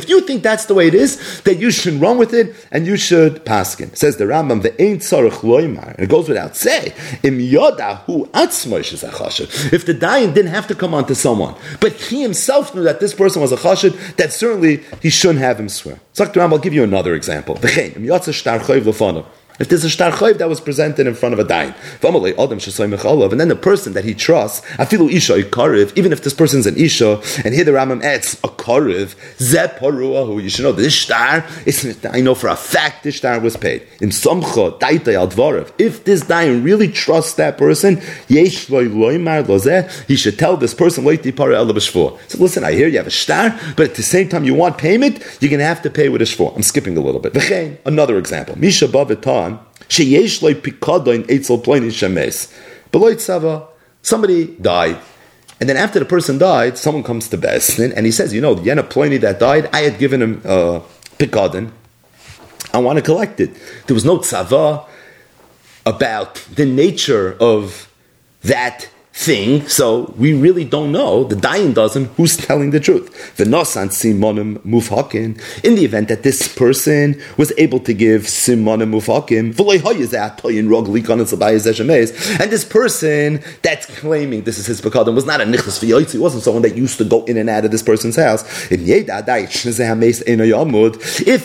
you 0.09 0.21
think 0.21 0.43
that's 0.43 0.67
the 0.67 0.75
way 0.75 0.87
it 0.87 0.95
is, 0.95 1.43
that 1.43 1.59
you 1.59 1.71
should 1.71 1.95
run 1.95 2.19
with 2.19 2.33
it 2.33 2.55
and 2.71 2.87
you 2.87 2.97
should 2.97 3.45
paskin. 3.45 3.97
Says 3.97 4.17
the 4.17 4.25
Rambam, 4.25 4.63
the 4.63 4.81
ain't. 4.81 5.05
And 5.13 5.99
it 5.99 6.09
goes 6.09 6.29
without 6.29 6.57
say. 6.57 6.95
Im 7.23 7.39
yodahu 7.39 8.31
If 9.73 9.87
the 9.87 9.95
dying 9.95 10.33
didn't 10.33 10.53
have 10.53 10.67
to 10.69 10.75
come 10.75 10.95
on 10.95 11.07
to 11.07 11.15
someone, 11.15 11.55
but 11.81 11.93
he 11.93 12.23
himself 12.23 12.75
knew 12.75 12.83
that 12.85 13.01
this 13.01 13.13
person 13.13 13.43
was 13.43 13.53
a 13.53 13.57
chashid, 13.57 14.17
that 14.17 14.33
certainly 14.33 14.83
he 15.03 15.11
shouldn't 15.11 15.41
have 15.41 15.59
him 15.59 15.69
swear. 15.69 16.01
Rambam, 16.15 16.53
I'll 16.53 16.59
give 16.59 16.75
you 16.75 16.85
another 16.85 17.15
example. 17.15 17.59
If 19.61 19.69
there's 19.69 19.85
a 19.85 19.91
shtar 19.91 20.11
that 20.11 20.49
was 20.49 20.61
presented 20.61 21.07
in 21.07 21.15
front 21.15 21.33
of 21.33 21.39
a 21.39 21.45
dain, 21.45 21.75
and 22.03 23.41
then 23.41 23.49
the 23.49 23.57
person 23.61 23.93
that 23.93 24.05
he 24.05 24.13
trusts, 24.13 24.67
afilu 24.73 25.13
isha 25.13 25.35
ikariv, 25.35 25.97
even 25.97 26.13
if 26.13 26.25
this 26.25 26.35
person's 26.35 26.67
an 26.67 26.77
isha, 26.77 27.23
and 27.45 27.55
here 27.55 27.63
the 27.63 27.71
Rambam 27.71 28.03
adds 28.03 28.35
a 28.43 28.49
kariv, 28.49 29.15
who 30.27 30.39
you 30.41 30.51
should 30.51 30.65
know 30.65 30.73
this 30.73 30.93
shtar, 30.93 31.47
I 32.13 32.21
know 32.21 32.35
for 32.35 32.49
a 32.49 32.57
fact 32.57 33.05
this 33.05 33.15
shtar 33.15 33.39
was 33.39 33.57
paid. 33.57 33.87
In 34.01 34.09
samcha 34.09 34.77
daita 34.81 35.15
al 35.15 35.31
If 35.79 36.03
this 36.05 36.23
dain 36.23 36.65
really 36.65 36.89
trusts 36.89 37.35
that 37.35 37.57
person, 37.57 38.03
yesh 38.27 38.67
he 38.67 40.17
should 40.17 40.37
tell 40.37 40.57
this 40.57 40.75
person 40.75 41.05
So 41.05 42.39
listen, 42.39 42.65
I 42.65 42.73
hear 42.73 42.89
you 42.89 42.99
have 42.99 43.07
a 43.07 43.11
shtar, 43.11 43.57
but 43.77 43.91
at 43.91 43.95
the 43.95 44.03
same 44.03 44.29
time 44.29 44.43
you 44.43 44.55
want 44.55 44.79
payment, 44.79 45.21
you're 45.41 45.51
going 45.51 45.61
to 45.61 45.65
have 45.65 45.83
to 45.83 45.91
pay 45.91 46.09
with 46.09 46.23
a 46.23 46.25
shvur. 46.25 46.57
I'm 46.57 46.63
skipping 46.63 46.97
a 46.97 47.01
little 47.01 47.21
bit. 47.21 47.81
Another 47.85 48.19
example. 48.19 48.59
Misha 48.59 48.89
bavitan 48.89 49.45
sheyesh 49.89 50.43
loy 50.43 50.55
pikadon 50.55 51.25
eitzel 51.27 51.63
ploinin 51.63 51.91
shemes. 51.91 52.53
Beloy 52.91 53.15
tzava, 53.15 53.67
somebody 54.03 54.57
died. 54.57 54.99
And 55.61 55.69
then 55.69 55.77
after 55.77 55.99
the 55.99 56.05
person 56.05 56.39
died, 56.39 56.77
someone 56.79 57.03
comes 57.03 57.29
to 57.29 57.39
Besnin 57.39 57.93
and 57.97 58.07
he 58.07 58.13
says, 58.13 58.35
you 58.35 58.41
know, 58.41 58.55
the 58.55 58.69
Yena 58.71 58.89
Pliny 58.89 59.19
that 59.19 59.39
died, 59.39 59.71
I 59.73 59.83
had 59.83 59.99
given 59.99 60.21
him 60.21 60.43
uh, 60.45 60.81
pikadon. 61.19 61.71
I 62.73 62.79
want 62.79 62.99
to 62.99 63.03
collect 63.03 63.41
it. 63.41 63.51
There 63.87 63.95
was 63.95 64.05
no 64.05 64.19
tzava 64.19 64.87
about 65.87 66.35
the 66.55 66.67
nature 66.67 67.37
of 67.41 67.91
that 68.43 68.89
thing, 69.17 69.67
so 69.69 70.13
we 70.19 70.33
really 70.35 70.65
don't 70.65 70.91
know. 70.91 71.23
The 71.23 71.37
dying 71.37 71.73
doesn't. 71.73 72.07
Who's 72.17 72.37
telling 72.37 72.71
the 72.71 72.81
truth? 72.81 73.37
The 73.37 73.45
nosan 73.45 73.91
mufhakin. 74.65 75.41
In 75.65 75.77
the 75.77 75.85
event 75.85 76.09
that 76.09 76.25
this 76.25 76.49
person 76.55 77.23
was 77.37 77.53
able 77.57 77.79
to 77.81 77.95
give 77.95 78.23
simonim 78.23 78.91
mufhakim, 78.93 79.55
and 82.41 82.51
this 82.51 82.65
person 82.65 83.41
that's 83.63 83.87
claiming 83.87 84.43
this 84.43 84.59
is 84.59 84.67
his 84.67 84.81
pekadim 84.81 85.15
was 85.15 85.25
not 85.25 85.41
a 85.41 85.45
v'yoytzi. 85.45 86.13
He 86.13 86.19
wasn't 86.19 86.43
someone 86.43 86.63
that 86.63 86.77
used 86.77 86.99
to 86.99 87.05
go 87.05 87.25
in 87.25 87.37
and 87.37 87.49
out 87.49 87.65
of 87.65 87.71
this 87.71 87.85
person's 87.85 88.17
house. 88.17 88.43
If 88.71 88.81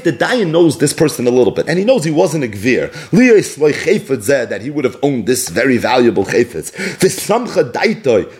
the 0.04 0.12
dayan 0.12 0.50
knows 0.52 0.80
this 0.80 0.94
person 0.94 1.28
a 1.28 1.32
little 1.32 1.54
bit, 1.54 1.68
and 1.70 1.78
he 1.78 1.86
knows 1.86 2.04
he 2.04 2.10
wasn't 2.12 2.44
a 2.46 2.48
gvir, 2.48 2.92
that 4.50 4.62
he 4.62 4.70
would 4.72 4.86
have 4.86 4.98
owned 5.04 5.28
this 5.28 5.50
very 5.50 5.78
valuable 5.78 6.26
chayfetz, 6.26 6.72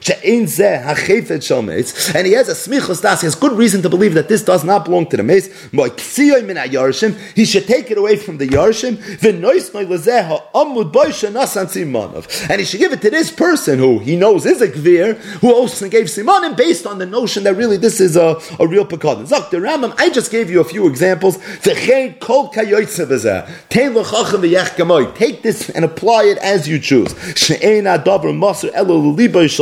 she'ein 0.02 0.46
zeh 0.46 0.84
hachefet 0.84 2.16
and 2.16 2.28
he 2.28 2.34
has 2.34 2.50
a 2.50 2.54
smichos 2.54 3.02
das, 3.02 3.22
he 3.22 3.28
has 3.28 3.36
good 3.36 3.54
reason 3.54 3.82
to 3.82 3.90
believe 3.90 4.14
that 4.14 4.28
this 4.28 4.44
does 4.44 4.64
not 4.64 4.86
belong 4.86 5.06
to 5.08 5.18
the 5.18 5.24
moy 5.24 5.90
ksiyoi 5.90 6.46
min 6.46 6.58
yarshim, 6.58 7.18
he 7.36 7.46
should 7.46 7.68
take 7.68 7.92
it 7.92 7.98
away 7.98 8.16
from 8.16 8.38
the 8.38 8.48
yarshim, 8.48 8.96
v'nois 8.96 9.72
lezeh 9.72 10.28
ha'amud 10.28 10.92
shenasan 10.92 11.66
simonov, 11.66 12.50
and 12.50 12.60
he 12.60 12.66
should 12.66 12.80
give 12.80 12.94
it 12.94 13.02
to 13.02 13.10
this 13.10 13.32
person 13.32 13.80
who 13.80 14.00
he 14.00 14.16
knows 14.16 14.46
is 14.46 14.62
a 14.62 14.68
gvir, 14.68 15.16
who 15.42 15.54
also 15.54 15.88
gave 15.90 16.06
simonim 16.06 16.56
based 16.56 16.86
on 16.86 16.98
the 17.00 17.06
notion 17.06 17.44
that 17.44 17.56
really 17.56 17.78
this 17.78 18.00
is 18.00 18.16
a, 18.16 18.40
a 18.60 18.68
real 18.68 18.86
pekadon. 18.86 19.28
Zok, 19.28 19.50
the 19.50 19.58
Rambam, 19.58 19.94
I 19.98 20.10
just 20.10 20.32
gave 20.32 20.50
you 20.50 20.62
a 20.62 20.64
few 20.64 20.88
examples, 20.88 21.38
v'chein 21.38 22.20
kol 22.20 22.52
kayoytze 22.52 23.06
v'zeh, 23.06 23.50
tein 23.70 23.94
v'yech 23.94 24.76
gamoy, 24.76 25.14
take 25.16 25.42
this 25.42 25.70
and 25.70 25.86
apply 25.86 26.24
it 26.24 26.38
as 26.40 26.68
you 26.68 26.80
choose. 26.80 27.14
She'ein 27.36 27.86
adavar 27.86 28.34
maser 28.34 28.72
elo 28.74 29.09
Because 29.16 29.60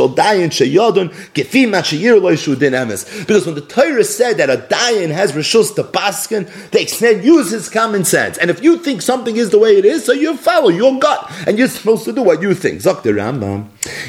when 3.46 3.54
the 3.54 3.66
Torah 3.68 4.04
said 4.04 4.36
that 4.38 4.50
a 4.50 4.56
dayan 4.56 5.10
has 5.10 5.32
rishus 5.32 5.74
to 5.74 5.84
paskin, 5.84 6.70
they 6.70 6.86
said 6.86 7.24
use 7.24 7.50
his 7.50 7.68
common 7.68 8.04
sense. 8.04 8.38
And 8.38 8.50
if 8.50 8.62
you 8.62 8.78
think 8.78 9.02
something 9.02 9.36
is 9.36 9.50
the 9.50 9.58
way 9.58 9.76
it 9.76 9.84
is, 9.84 10.04
so 10.04 10.12
you 10.12 10.36
follow 10.36 10.68
your 10.68 10.98
gut, 10.98 11.30
and 11.46 11.58
you're 11.58 11.68
supposed 11.68 12.04
to 12.04 12.12
do 12.12 12.22
what 12.22 12.42
you 12.42 12.54
think. 12.54 12.80
Zok 12.80 13.02
the 13.02 13.10
Rambam. 13.10 13.68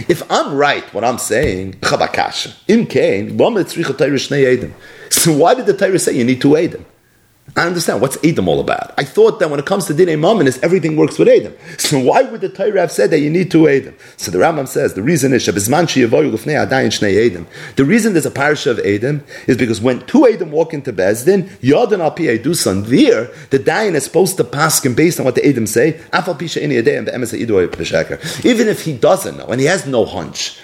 If 0.10 0.30
I'm 0.32 0.56
right, 0.56 0.84
what 0.94 1.04
I'm 1.04 1.18
saying, 1.18 1.74
chabakash, 1.82 2.56
im 2.68 2.86
kain, 2.86 3.38
so 5.12 5.34
why 5.34 5.56
did 5.56 5.66
the 5.66 5.74
Torah 5.74 6.00
say 6.00 6.14
you 6.14 6.24
need 6.24 6.42
two 6.42 6.56
Edom? 6.56 6.86
I 7.60 7.68
understand. 7.68 7.99
What's 7.99 8.18
Edom 8.24 8.47
all 8.47 8.62
about? 8.62 8.93
I 8.97 9.03
thought 9.03 9.39
that 9.39 9.49
when 9.49 9.60
it 9.60 9.66
comes 9.66 9.86
to 9.88 9.93
Dinei 9.93 10.18
Mamonis, 10.18 10.64
everything 10.64 10.95
works 10.95 11.20
with 11.20 11.28
Edom. 11.28 11.53
So 11.78 11.99
why 11.99 12.22
would 12.22 12.39
the 12.39 12.47
Torah 12.47 12.80
have 12.80 12.91
said 12.91 13.10
that 13.10 13.20
you 13.20 13.30
need 13.30 13.51
two 13.51 13.68
Edom? 13.68 13.95
So 14.16 14.32
the 14.32 14.38
Rambam 14.38 14.66
says 14.66 14.93
the 14.93 15.01
reason 15.01 15.34
is. 15.34 15.45
The 15.45 15.51
reason 17.86 18.14
there's 18.14 18.26
a 18.26 18.32
parasha 18.32 18.72
of 18.72 18.80
Edom 18.80 19.26
is 19.47 19.57
because 19.57 19.82
when 19.82 20.05
two 20.05 20.26
Edom 20.26 20.51
walk 20.51 20.74
into 20.74 20.93
Bezdin, 20.93 21.49
Yadon 21.60 21.99
al 21.99 22.12
Dusan, 22.16 22.86
there 22.86 23.30
the 23.49 23.60
Dayan 23.60 23.95
is 23.95 24.05
supposed 24.05 24.38
to 24.38 24.45
pass 24.45 24.86
him 24.86 24.95
based 24.95 25.20
on 25.20 25.26
what 25.26 25.36
the 25.36 25.45
Edom 25.45 25.68
say. 25.68 25.99
Even 28.45 28.68
if 28.70 28.86
he 28.86 28.93
doesn't 28.97 29.38
know 29.38 29.47
and 29.47 29.60
he 29.60 29.68
has 29.68 29.86
no 29.86 30.05
hunch, 30.05 30.60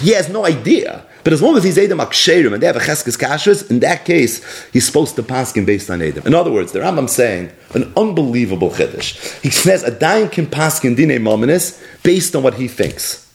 he 0.00 0.12
has 0.12 0.28
no 0.28 0.44
idea. 0.44 1.06
But 1.24 1.32
as 1.32 1.42
long 1.42 1.56
as 1.56 1.64
he's 1.64 1.78
Edom 1.78 1.98
Aksherim 1.98 2.52
and 2.54 2.62
they 2.62 2.66
have 2.66 2.76
a 2.76 2.80
Cheskes 2.80 3.18
Kashrus, 3.18 3.70
in 3.70 3.80
that 3.80 4.04
case, 4.04 4.68
he's 4.72 4.86
supposed 4.86 5.16
to 5.16 5.22
pass 5.22 5.54
him 5.54 5.64
based 5.64 5.90
on 5.90 6.00
Edom. 6.00 6.26
In 6.26 6.34
other 6.34 6.50
words, 6.50 6.72
the 6.72 6.78
Rambam 6.78 7.08
saying 7.08 7.50
an 7.74 7.92
unbelievable 7.96 8.70
Chiddush. 8.70 9.40
He 9.42 9.50
says 9.50 9.82
a 9.82 9.90
dying 9.90 10.28
can 10.28 10.46
pass 10.46 10.80
Dine 10.80 10.96
Mominis 10.96 11.82
based 12.02 12.34
on 12.36 12.42
what 12.42 12.54
he 12.54 12.68
thinks. 12.68 13.30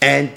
And 0.00 0.30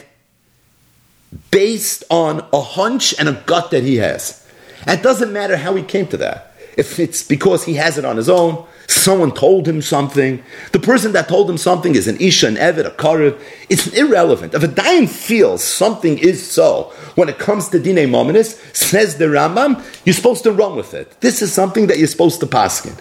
based 1.51 2.03
on 2.09 2.45
a 2.51 2.61
hunch 2.61 3.13
and 3.19 3.30
a 3.30 3.34
gut 3.45 3.72
that 3.72 3.84
he 3.84 3.97
has. 3.97 4.45
And 4.88 4.99
it 4.99 5.03
doesn't 5.03 5.32
matter 5.32 5.57
how 5.57 5.76
he 5.76 5.84
came 5.84 6.07
to 6.07 6.17
that. 6.17 6.53
If 6.78 6.99
it's 6.99 7.24
because 7.24 7.65
he 7.65 7.76
has 7.76 7.97
it 7.97 8.05
on 8.05 8.17
his 8.17 8.30
own, 8.30 8.65
someone 8.92 9.32
told 9.34 9.68
him 9.68 9.82
something. 9.82 10.44
The 10.72 10.80
person 10.80 11.14
that 11.14 11.28
told 11.28 11.50
him 11.50 11.58
something 11.58 11.96
is 11.96 12.08
an 12.08 12.18
Isha, 12.20 12.48
an 12.48 12.56
Evid, 12.56 12.86
a 12.86 12.92
Karev. 12.92 13.42
It's 13.70 13.88
irrelevant. 13.88 14.54
If 14.54 14.64
a 14.64 14.68
Dayan 14.68 15.10
feels 15.10 15.64
something 15.64 16.18
is 16.18 16.46
so, 16.46 16.94
when 17.16 17.30
it 17.30 17.39
comes 17.39 17.70
to 17.70 17.80
Dine 17.80 18.08
Mominis, 18.10 18.60
says 18.76 19.18
the 19.18 19.26
Rambam, 19.26 19.84
you're 20.06 20.14
supposed 20.14 20.44
to 20.44 20.52
run 20.52 20.76
with 20.76 20.94
it. 20.94 21.20
This 21.22 21.42
is 21.42 21.52
something 21.54 21.88
that 21.88 21.98
you're 21.98 22.08
supposed 22.08 22.39
to 22.42 22.46
paskin. 22.46 22.98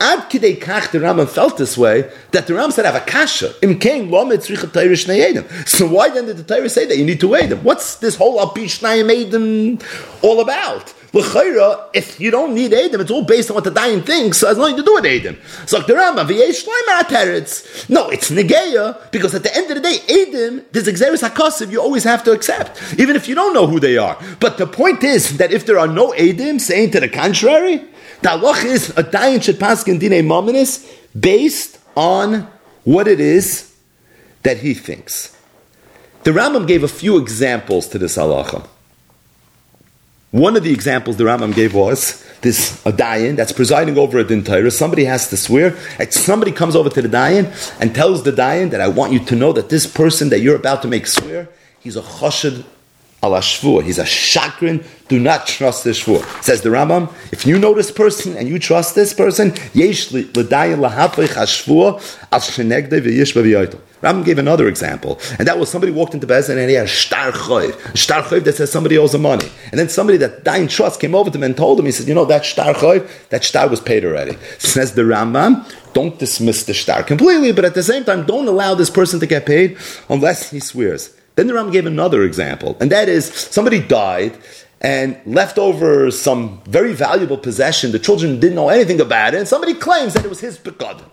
Ad 0.00 0.30
kidei 0.30 0.58
kach, 0.58 0.90
the 0.90 0.98
Rambam 0.98 1.28
felt 1.28 1.56
this 1.58 1.78
way, 1.78 2.10
that 2.32 2.46
the 2.46 2.54
Rambam 2.54 2.72
said, 2.72 2.84
have 2.84 2.96
a 2.96 3.00
kasha. 3.00 3.54
Im 3.62 3.78
kein 3.78 4.08
lomet 4.08 4.38
tzricha 4.38 5.68
So 5.68 5.86
why 5.86 6.08
then 6.08 6.26
did 6.26 6.38
the 6.38 6.42
Torah 6.42 6.68
say 6.68 6.86
that 6.86 6.96
you 6.98 7.04
need 7.04 7.20
to 7.20 7.28
weigh 7.28 7.46
them? 7.46 7.62
What's 7.62 7.96
this 7.96 8.16
whole 8.16 8.44
apish 8.44 8.82
nayim 8.82 9.80
all 10.22 10.40
about? 10.40 10.92
L'chayra, 11.14 11.90
if 11.92 12.18
you 12.18 12.30
don't 12.30 12.54
need 12.54 12.72
Adam, 12.72 13.02
it's 13.02 13.10
all 13.10 13.22
based 13.22 13.50
on 13.50 13.54
what 13.56 13.64
the 13.64 13.70
dying 13.70 14.00
thinks, 14.02 14.38
so 14.38 14.46
it 14.46 14.50
has 14.50 14.58
nothing 14.58 14.76
to 14.76 14.82
do 14.82 14.94
with 14.94 15.04
Adam. 15.04 15.36
So 15.66 15.76
like 15.76 15.86
the 15.86 15.92
Rambam. 15.92 16.28
No, 17.90 18.08
it's 18.08 18.30
negeya, 18.30 19.10
because 19.10 19.34
at 19.34 19.42
the 19.42 19.54
end 19.54 19.70
of 19.70 19.82
the 19.82 19.82
day, 19.82 19.98
Adam, 20.08 20.64
this 20.72 20.88
exeris 20.88 21.28
hakosiv, 21.28 21.70
you 21.70 21.82
always 21.82 22.04
have 22.04 22.24
to 22.24 22.32
accept, 22.32 22.80
even 22.98 23.14
if 23.14 23.28
you 23.28 23.34
don't 23.34 23.52
know 23.52 23.66
who 23.66 23.78
they 23.78 23.98
are. 23.98 24.18
But 24.40 24.56
the 24.56 24.66
point 24.66 25.04
is 25.04 25.36
that 25.36 25.52
if 25.52 25.66
there 25.66 25.78
are 25.78 25.86
no 25.86 26.14
Adam 26.14 26.58
saying 26.58 26.92
to 26.92 27.00
the 27.00 27.10
contrary, 27.10 27.84
the 28.22 28.28
halach 28.30 28.64
is 28.64 28.90
a 28.90 29.04
dayan 29.04 29.42
should 29.42 29.60
pass 29.60 29.86
in 29.86 29.98
dine 29.98 30.24
mominis 30.24 30.90
based 31.18 31.78
on 31.94 32.48
what 32.84 33.06
it 33.06 33.20
is 33.20 33.74
that 34.44 34.58
he 34.58 34.72
thinks. 34.72 35.36
The 36.24 36.30
Rambam 36.30 36.66
gave 36.66 36.82
a 36.84 36.88
few 36.88 37.18
examples 37.18 37.88
to 37.88 37.98
this 37.98 38.16
halacha. 38.16 38.66
One 40.32 40.56
of 40.56 40.62
the 40.62 40.72
examples 40.72 41.18
the 41.18 41.24
Rambam 41.24 41.54
gave 41.54 41.74
was 41.74 42.24
this 42.40 42.80
a 42.86 42.92
dayan 42.92 43.36
that's 43.36 43.52
presiding 43.52 43.98
over 43.98 44.18
a 44.18 44.24
din 44.24 44.70
Somebody 44.70 45.04
has 45.04 45.28
to 45.28 45.36
swear. 45.36 45.76
And 45.98 46.10
somebody 46.10 46.52
comes 46.52 46.74
over 46.74 46.88
to 46.88 47.02
the 47.02 47.08
dayan 47.08 47.52
and 47.78 47.94
tells 47.94 48.22
the 48.22 48.32
dayan 48.32 48.70
that 48.70 48.80
I 48.80 48.88
want 48.88 49.12
you 49.12 49.18
to 49.26 49.36
know 49.36 49.52
that 49.52 49.68
this 49.68 49.86
person 49.86 50.30
that 50.30 50.40
you're 50.40 50.56
about 50.56 50.80
to 50.82 50.88
make 50.88 51.06
swear, 51.06 51.50
he's 51.80 51.96
a 51.96 52.00
chashad 52.00 52.64
al. 53.22 53.40
He's 53.82 53.98
a 53.98 54.04
shakrin. 54.04 54.86
Do 55.08 55.18
not 55.20 55.46
trust 55.46 55.84
this 55.84 56.02
shvur. 56.02 56.24
Says 56.42 56.62
the 56.62 56.70
Rambam. 56.70 57.12
If 57.30 57.44
you 57.46 57.58
know 57.58 57.74
this 57.74 57.90
person 57.92 58.34
and 58.34 58.48
you 58.48 58.58
trust 58.58 58.94
this 58.94 59.12
person, 59.12 59.52
yesh 59.74 60.12
l'dayan 60.12 60.78
lahafich 60.80 61.28
hashvur 61.28 62.00
al 62.32 63.80
Rambam 64.02 64.24
gave 64.24 64.38
another 64.38 64.66
example, 64.68 65.20
and 65.38 65.46
that 65.46 65.58
was 65.58 65.70
somebody 65.70 65.92
walked 65.92 66.14
into 66.14 66.26
Bezin 66.26 66.58
and 66.58 66.68
he 66.68 66.74
had 66.74 66.86
a 66.86 66.88
star 66.88 67.28
a 67.28 67.96
star 67.96 68.22
that 68.22 68.54
says 68.54 68.70
somebody 68.70 68.98
owes 68.98 69.14
him 69.14 69.22
money, 69.22 69.48
and 69.70 69.78
then 69.78 69.88
somebody 69.88 70.18
that 70.18 70.44
died 70.44 70.62
in 70.62 70.68
trust 70.68 71.00
came 71.00 71.14
over 71.14 71.30
to 71.30 71.38
him 71.38 71.44
and 71.44 71.56
told 71.56 71.78
him, 71.78 71.86
he 71.86 71.92
said, 71.92 72.08
you 72.08 72.14
know 72.14 72.24
that 72.24 72.44
star 72.44 72.74
choiv, 72.74 73.08
that 73.28 73.44
star 73.44 73.68
was 73.68 73.80
paid 73.80 74.04
already. 74.04 74.36
Says 74.58 74.94
the 74.94 75.02
Rambam, 75.02 75.64
don't 75.92 76.18
dismiss 76.18 76.64
the 76.64 76.74
star 76.74 77.02
completely, 77.02 77.52
but 77.52 77.64
at 77.64 77.74
the 77.74 77.82
same 77.82 78.04
time, 78.04 78.26
don't 78.26 78.48
allow 78.48 78.74
this 78.74 78.90
person 78.90 79.20
to 79.20 79.26
get 79.26 79.46
paid 79.46 79.78
unless 80.08 80.50
he 80.50 80.58
swears. 80.58 81.14
Then 81.36 81.46
the 81.46 81.54
Rambam 81.54 81.72
gave 81.72 81.86
another 81.86 82.24
example, 82.24 82.76
and 82.80 82.90
that 82.90 83.08
is 83.08 83.26
somebody 83.26 83.80
died 83.80 84.36
and 84.80 85.16
left 85.24 85.58
over 85.58 86.10
some 86.10 86.60
very 86.64 86.92
valuable 86.92 87.38
possession. 87.38 87.92
The 87.92 88.00
children 88.00 88.40
didn't 88.40 88.56
know 88.56 88.68
anything 88.68 89.00
about 89.00 89.34
it, 89.34 89.38
and 89.38 89.48
somebody 89.48 89.74
claims 89.74 90.14
that 90.14 90.24
it 90.24 90.28
was 90.28 90.40
his 90.40 90.58
pekadim. 90.58 91.08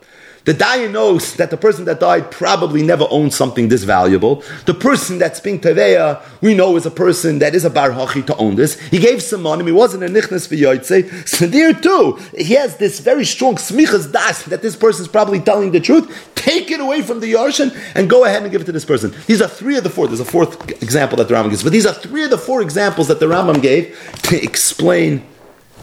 The 0.50 0.56
Dayan 0.56 0.93
knows 0.93 1.36
that 1.36 1.52
the 1.52 1.58
person 1.58 1.86
that 1.86 2.00
died 2.00 2.32
probably 2.32 2.82
never 2.82 3.06
owned 3.12 3.36
something 3.36 3.68
this 3.68 3.84
valuable. 3.84 4.43
The 4.66 4.74
person 4.74 5.20
that's 5.20 5.39
being 5.39 5.62
Teveya, 5.62 6.24
we 6.41 6.56
know 6.56 6.76
is 6.76 6.88
a 6.88 6.89
person 7.06 7.38
that 7.38 7.54
is 7.54 7.66
a 7.66 7.70
Bar 7.70 7.91
Hachi 7.91 8.26
to 8.26 8.36
own 8.38 8.56
this. 8.56 8.80
He 8.80 8.97
gave 8.97 9.22
some 9.22 9.43
money, 9.43 9.64
he 9.64 9.72
wasn't 9.72 10.06
a 10.06 10.08
Nichnas 10.08 10.47
for 10.47 10.56
Yoitze. 10.56 11.28
So 11.28 11.45
there 11.45 11.72
too, 11.72 12.18
he 12.36 12.56
has 12.56 12.78
this 12.78 13.00
very 13.00 13.26
strong 13.26 13.58
smichas 13.58 14.12
das 14.12 14.41
that 14.45 14.64
this 14.64 14.76
person 14.76 15.04
is 15.04 15.08
probably 15.08 15.39
telling 15.39 15.70
the 15.70 15.80
truth. 15.80 16.32
Take 16.34 16.72
it 16.72 16.80
away 16.80 17.04
from 17.04 17.20
the 17.20 17.32
Yarshan 17.32 17.70
and 17.93 18.10
go 18.10 18.26
ahead 18.26 18.41
and 18.41 18.52
give 18.52 18.62
it 18.62 18.66
to 18.66 18.72
this 18.72 18.86
person. 18.86 19.14
These 19.28 19.43
are 19.43 19.47
three 19.47 19.78
of 19.78 19.84
the 19.84 19.91
four. 19.91 20.08
There's 20.08 20.20
a 20.20 20.26
fourth 20.26 20.68
example 20.82 21.16
that 21.18 21.28
the 21.28 21.36
Rambam 21.36 21.52
gives, 21.52 21.62
but 21.62 21.74
these 21.74 21.86
are 21.86 21.93
three 21.93 22.24
of 22.24 22.32
the 22.32 22.39
four 22.39 22.64
examples 22.64 23.08
that 23.10 23.20
the 23.20 23.28
Rambam 23.28 23.62
gave 23.62 23.95
to 24.24 24.43
explain 24.43 25.28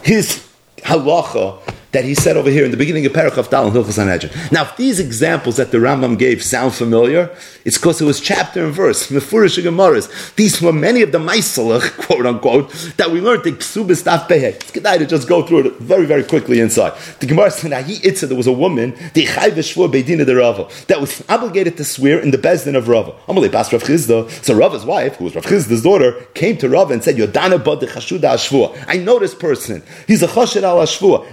his 0.03 0.45
halacha 0.79 1.63
that 1.97 2.05
he 2.05 2.15
said 2.15 2.37
over 2.37 2.51
here 2.51 2.67
in 2.67 2.71
the 2.71 2.77
beginning 2.77 3.07
of 3.07 3.13
Parachav 3.13 3.49
Tal 3.49 3.69
and 3.69 3.75
Hilchas 3.75 3.93
Sanhedrin. 3.93 4.31
Now, 4.53 4.65
if 4.65 4.77
these 4.77 5.01
examples 5.01 5.57
that 5.57 5.71
the 5.71 5.79
Rambam 5.79 6.19
gave 6.19 6.45
sound 6.45 6.75
familiar, 6.75 7.35
it's 7.65 7.79
because 7.79 8.03
it 8.03 8.05
was 8.05 8.21
chapter 8.21 8.63
and 8.67 8.75
verse, 8.75 9.09
Mefurish 9.11 9.59
Gemaras. 9.65 10.35
These 10.35 10.61
were 10.61 10.75
many 10.75 11.01
of 11.01 11.11
the 11.11 11.19
Maisalach, 11.19 11.97
quote 12.07 12.27
unquote, 12.27 12.71
that 12.99 13.11
we 13.11 13.23
learned 13.23 13.47
in 13.47 13.57
Ksubis 13.57 14.03
Taf. 14.05 14.31
It's 14.31 14.71
good 14.71 14.83
to 14.83 15.07
just 15.07 15.27
go 15.27 15.43
through 15.47 15.69
it 15.69 15.73
very, 15.79 16.05
very 16.05 16.23
quickly 16.23 16.61
inside. 16.61 16.93
The 17.21 17.27
Gemara 17.27 17.51
said 17.51 17.73
he 17.87 18.07
itza, 18.07 18.27
there 18.27 18.37
was 18.37 18.47
a 18.47 18.53
woman, 18.53 18.91
the 19.15 19.25
Chayveshvur 19.25 19.91
Beidina 19.91 20.27
de 20.27 20.37
Rava, 20.37 20.69
that 20.89 21.01
was 21.01 21.25
obligated 21.31 21.79
to 21.79 21.85
swear 21.87 22.19
in 22.19 22.31
the 22.31 22.37
Bezdin 22.37 22.77
of 22.77 22.89
Rava. 22.89 23.13
Amalei 23.27 23.51
Bas 23.51 23.73
Rav 23.73 23.83
Chizda. 23.83 24.29
So 24.45 24.55
Rava's 24.55 24.85
wife, 24.85 25.17
who 25.17 25.25
was 25.25 25.35
Rav 25.35 25.47
Chizda's 25.47 25.83
daughter, 25.83 26.13
came 26.35 26.59
to 26.59 26.69
Rava 26.69 26.93
and 26.93 27.03
said, 27.03 27.17
Yodana 27.17 27.65
Bad 27.65 27.81
de 27.81 27.87
Chashuda 27.87 28.35
Ashvur. 28.35 28.85
I 28.87 28.99
know 28.99 29.19
this 29.19 29.35
person. 29.35 29.83
He's 30.07 30.23
a 30.23 30.29
Chashid 30.29 30.63
al 30.63 30.83
Ashvur. 30.83 31.25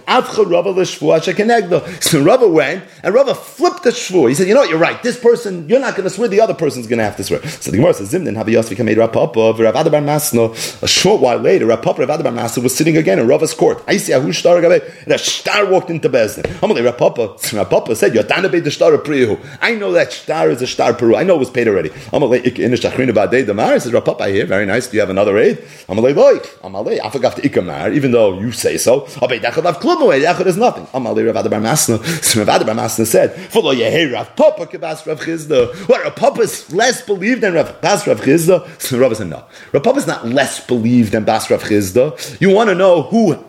Rava 0.53 0.69
l'shvua 0.69 1.19
shekenegdo. 1.19 2.01
So 2.03 2.23
Rava 2.23 2.47
went 2.47 2.83
and 3.03 3.13
Rava 3.13 3.33
flipped 3.35 3.83
the 3.83 3.89
shvua. 3.89 4.29
He 4.29 4.35
said, 4.35 4.47
"You 4.47 4.53
know 4.53 4.61
what? 4.61 4.69
You're 4.69 4.79
right. 4.79 5.01
This 5.01 5.19
person, 5.19 5.67
you're 5.67 5.79
not 5.79 5.95
going 5.95 6.07
to 6.07 6.09
swear. 6.09 6.27
The 6.27 6.41
other 6.41 6.53
person's 6.53 6.87
going 6.87 6.99
to 6.99 7.03
have 7.03 7.17
to 7.17 7.23
swear." 7.23 7.41
So 7.47 7.71
the 7.71 7.77
Gemara 7.77 7.93
says, 7.93 8.11
"Zimnin 8.11 8.35
habi 8.35 8.53
yosvi 8.53 8.75
kamei 8.75 8.95
Rapapa 8.95 9.57
Rav 9.57 9.75
Adabar 9.75 10.03
Masno." 10.03 10.53
A 10.83 10.87
short 10.87 11.21
while 11.21 11.37
later, 11.37 11.65
Rapapa 11.65 11.99
Rav 11.99 12.19
Adabar 12.19 12.33
Masno 12.33 12.63
was 12.63 12.75
sitting 12.75 12.97
again 12.97 13.19
in 13.19 13.27
Rava's 13.27 13.53
court. 13.53 13.83
I 13.87 13.97
see 13.97 14.13
ahu 14.13 14.31
shtar 14.31 14.61
gabe. 14.61 14.83
And 15.03 15.13
a 15.13 15.17
shtar 15.17 15.65
walked 15.69 15.89
into 15.89 16.09
Bezdin. 16.09 16.43
Amalei 16.61 16.89
Rapapa. 16.89 17.39
Rapapa 17.63 17.95
said, 17.95 18.13
"Yodana 18.13 18.51
be 18.51 18.59
the 18.59 18.71
shtar 18.71 18.91
priyu." 18.97 19.39
I 19.61 19.75
know 19.75 19.91
that 19.93 20.11
shtar 20.13 20.49
is 20.49 20.61
a 20.61 20.67
shtar 20.67 20.93
peru. 20.93 21.15
I 21.15 21.23
know 21.23 21.35
it 21.35 21.39
was 21.39 21.49
paid 21.49 21.67
already. 21.67 21.89
Amalei 22.11 22.45
ik 22.45 22.59
in 22.59 22.71
shachrina 22.71 23.11
badei 23.11 23.45
damar. 23.45 23.79
Says 23.79 23.91
Rapapa, 23.91 24.21
I 24.21 24.31
hear 24.31 24.45
very 24.45 24.65
nice. 24.65 24.87
Do 24.87 24.97
you 24.97 25.01
have 25.01 25.09
another 25.09 25.37
aid? 25.37 25.57
Amalei 25.87 26.15
loy. 26.15 26.37
Amalei 26.63 26.99
afagav 26.99 27.35
to 27.35 27.41
ikamar. 27.41 27.93
Even 27.93 28.11
though 28.11 28.39
you 28.39 28.51
say 28.51 28.77
so. 28.77 29.01
Abei 29.21 29.39
dachadav 29.39 29.75
klumoy. 29.75 30.21
Echad 30.43 30.47
is 30.47 30.57
nothing. 30.57 30.85
Amali 30.87 31.25
Rav 31.25 31.43
Adabar 31.43 31.61
Masna. 31.61 31.99
Rav 32.35 32.61
Adabar 32.61 32.75
Masna 32.75 33.05
said, 33.05 33.33
"Follow 33.51 33.73
Yehi 33.73 34.13
Rav 34.13 34.35
Papa 34.35 34.65
kibas 34.65 35.05
Rav 35.05 35.19
Chizda." 35.19 35.73
What 35.87 36.03
Rav 36.03 36.15
Papa 36.15 36.41
is 36.41 36.71
less 36.73 37.01
believed 37.01 37.41
than 37.41 37.53
Rav 37.53 37.81
Bas 37.81 38.05
Rav 38.07 38.21
Chizda? 38.21 38.67
So 38.81 38.97
Rav 38.97 39.15
said, 39.15 39.27
"No, 39.27 39.43
Rav 39.71 39.83
Papa 39.83 39.99
is 39.99 40.07
not 40.07 40.27
less 40.27 40.59
believed 40.59 41.11
than 41.13 41.23
Bas 41.23 41.49
Rav 41.49 41.63
Chizda. 41.63 42.41
You 42.41 42.49
want 42.49 42.69
to 42.69 42.75
know 42.75 43.03
who 43.03 43.43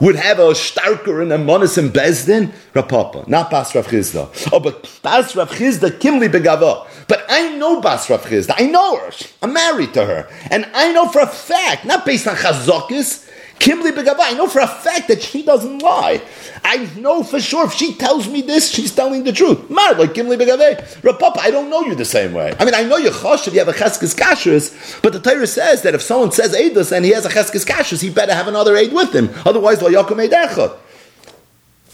would 0.00 0.16
have 0.16 0.38
a 0.38 0.52
starker 0.52 1.20
and 1.20 1.30
a 1.30 1.36
monis 1.36 1.76
and 1.76 1.92
bezdin, 1.92 2.50
Rapapa, 2.74 3.28
not 3.28 3.50
Bas 3.50 3.74
Rav 3.74 3.86
Chizda. 3.86 4.28
Oh, 4.52 4.58
but 4.58 4.88
Bas 5.02 5.36
Rav 5.36 5.50
Chizda 5.50 5.90
kimli 5.90 6.28
begava. 6.28 6.86
But 7.06 7.24
I 7.28 7.56
know 7.56 7.80
Bas 7.80 8.08
Rav 8.08 8.24
Chizda. 8.24 8.54
I 8.56 8.66
know 8.66 8.96
her. 8.96 9.10
I'm 9.42 9.52
married 9.52 9.92
to 9.94 10.04
her, 10.04 10.28
and 10.50 10.66
I 10.74 10.92
know 10.92 11.08
for 11.08 11.20
a 11.20 11.26
fact, 11.26 11.84
not 11.84 12.04
based 12.06 12.26
on 12.26 12.36
chazokis. 12.36 13.26
Kimli 13.60 13.92
Begava, 13.92 14.20
I 14.20 14.32
know 14.32 14.48
for 14.48 14.60
a 14.60 14.66
fact 14.66 15.08
that 15.08 15.22
she 15.22 15.42
doesn't 15.42 15.80
lie. 15.80 16.22
I 16.64 16.88
know 16.96 17.22
for 17.22 17.38
sure 17.38 17.66
if 17.66 17.74
she 17.74 17.94
tells 17.94 18.26
me 18.26 18.40
this, 18.40 18.70
she's 18.70 18.94
telling 18.94 19.24
the 19.24 19.32
truth. 19.32 19.68
Mar, 19.68 19.94
like 19.96 20.14
Kimli 20.14 20.38
Begave. 20.38 20.78
Rapapa, 21.02 21.38
I 21.40 21.50
don't 21.50 21.68
know 21.68 21.82
you 21.82 21.94
the 21.94 22.06
same 22.06 22.32
way. 22.32 22.54
I 22.58 22.64
mean, 22.64 22.74
I 22.74 22.84
know 22.84 22.96
you're 22.96 23.12
choshev, 23.12 23.52
you 23.52 23.58
have 23.58 23.68
a 23.68 23.72
cheskes 23.72 24.16
kashrus, 24.16 25.02
but 25.02 25.12
the 25.12 25.20
Torah 25.20 25.46
says 25.46 25.82
that 25.82 25.94
if 25.94 26.00
someone 26.00 26.32
says 26.32 26.54
Eidos 26.54 26.90
and 26.90 27.04
he 27.04 27.10
has 27.10 27.26
a 27.26 27.28
cheskes 27.28 27.66
kashrus, 27.66 28.00
he 28.00 28.08
better 28.08 28.34
have 28.34 28.48
another 28.48 28.74
aid 28.76 28.94
with 28.94 29.14
him. 29.14 29.28
Otherwise, 29.44 29.82
lo 29.82 29.90
yakum 29.90 30.26
Eidechot. 30.26 30.78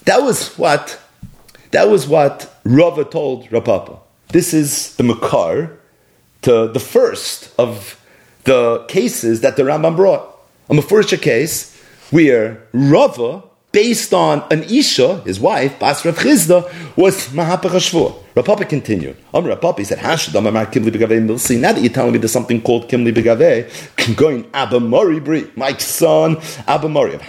That 0.05 0.23
was 0.23 0.57
what, 0.57 1.01
that 1.73 1.89
was 1.89 2.07
what 2.07 2.57
Rava 2.65 3.05
told 3.05 3.49
Rapapa. 3.49 3.99
This 4.29 4.55
is 4.55 4.95
the 4.95 5.03
Makar 5.03 5.77
to 6.43 6.69
the 6.69 6.81
first 6.81 7.53
of 7.59 8.01
the 8.45 8.85
cases 8.87 9.41
that 9.41 9.57
the 9.57 9.65
Rambam 9.65 9.97
brought. 9.97 10.36
On 10.69 10.77
a 10.77 10.83
first 10.83 11.11
case 11.23 11.81
where 12.11 12.67
Rava, 12.73 13.45
based 13.71 14.13
on 14.13 14.43
an 14.51 14.65
Isha, 14.65 15.21
his 15.21 15.39
wife, 15.39 15.79
Bas 15.79 16.05
Rav 16.05 16.17
Chizda, 16.17 16.97
was 16.97 17.29
Mahapach 17.29 17.71
HaShvur. 17.71 18.23
Rapapa 18.35 18.69
continued. 18.69 19.17
Um, 19.33 19.45
Rapapa, 19.45 19.79
he 19.79 19.85
said, 19.85 19.99
Hashadam 19.99 20.49
Amar 20.49 20.67
Kimli 20.67 20.91
Begaveh 20.91 21.25
Milsi. 21.25 21.59
Now 21.61 21.73
that 21.73 21.81
you're 21.83 21.93
telling 21.93 22.13
me 22.13 22.19
there's 22.19 22.33
something 22.33 22.61
called 22.61 22.89
Kimli 22.89 23.15
Begaveh, 23.15 24.17
going 24.17 24.45
Abba 24.53 24.81
Mori 24.81 25.21
Bri, 25.21 25.49
my 25.55 25.75
son, 25.77 26.39
Abba 26.67 26.89
Mori 26.89 27.15
of 27.15 27.23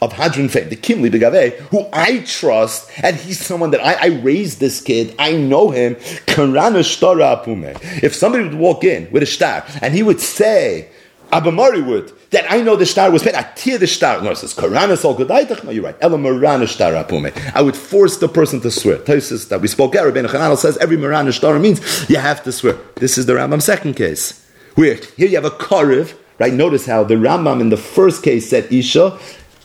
of 0.00 0.12
Hadron 0.12 0.48
fame, 0.48 0.68
the 0.68 0.76
Kimli 0.76 1.10
Begaveh, 1.10 1.54
who 1.70 1.86
I 1.92 2.20
trust, 2.20 2.90
and 3.02 3.16
he's 3.16 3.44
someone 3.44 3.72
that 3.72 3.84
I, 3.84 3.94
I 3.94 4.06
raised 4.20 4.60
this 4.60 4.80
kid, 4.80 5.14
I 5.18 5.32
know 5.32 5.70
him, 5.70 5.96
Karana 6.26 6.84
Shtara 6.84 7.44
Apume. 7.44 7.78
If 8.02 8.14
somebody 8.14 8.44
would 8.44 8.54
walk 8.54 8.84
in 8.84 9.10
with 9.10 9.24
a 9.24 9.26
star, 9.26 9.66
and 9.82 9.92
he 9.92 10.02
would 10.02 10.20
say, 10.20 10.88
Abamari 11.32 11.84
would, 11.84 12.12
that 12.30 12.50
I 12.50 12.62
know 12.62 12.76
the 12.76 12.86
star 12.86 13.10
was 13.10 13.22
paid. 13.22 13.34
I 13.34 13.42
tear 13.42 13.78
the 13.78 13.86
star. 13.86 14.22
No, 14.22 14.30
it 14.30 14.36
says, 14.36 14.54
Koranas 14.54 15.04
al 15.04 15.14
Gedaitach. 15.16 15.64
No, 15.64 15.70
you're 15.70 15.84
right. 15.84 15.96
Ela 16.00 16.66
star 16.66 16.92
apume. 16.92 17.32
I 17.54 17.62
would 17.62 17.76
force 17.76 18.16
the 18.18 18.28
person 18.28 18.60
to 18.60 18.70
swear. 18.70 18.98
Tosis 18.98 19.48
that 19.48 19.60
we 19.60 19.68
spoke, 19.68 19.92
Rabbeinu 19.92 20.28
Chananel 20.28 20.56
says 20.56 20.76
every 20.78 20.96
Marana 20.96 21.32
star 21.32 21.58
means 21.58 22.08
you 22.08 22.16
have 22.16 22.42
to 22.44 22.52
swear. 22.52 22.78
This 22.96 23.18
is 23.18 23.26
the 23.26 23.34
Rambam 23.34 23.60
second 23.60 23.94
case. 23.94 24.44
Where 24.74 24.94
here 25.16 25.28
you 25.28 25.36
have 25.36 25.44
a 25.44 25.50
Karev, 25.50 26.14
right? 26.38 26.52
Notice 26.52 26.86
how 26.86 27.04
the 27.04 27.14
Rambam 27.14 27.60
in 27.60 27.70
the 27.70 27.76
first 27.76 28.22
case 28.22 28.48
said 28.48 28.72
Isha, 28.72 29.18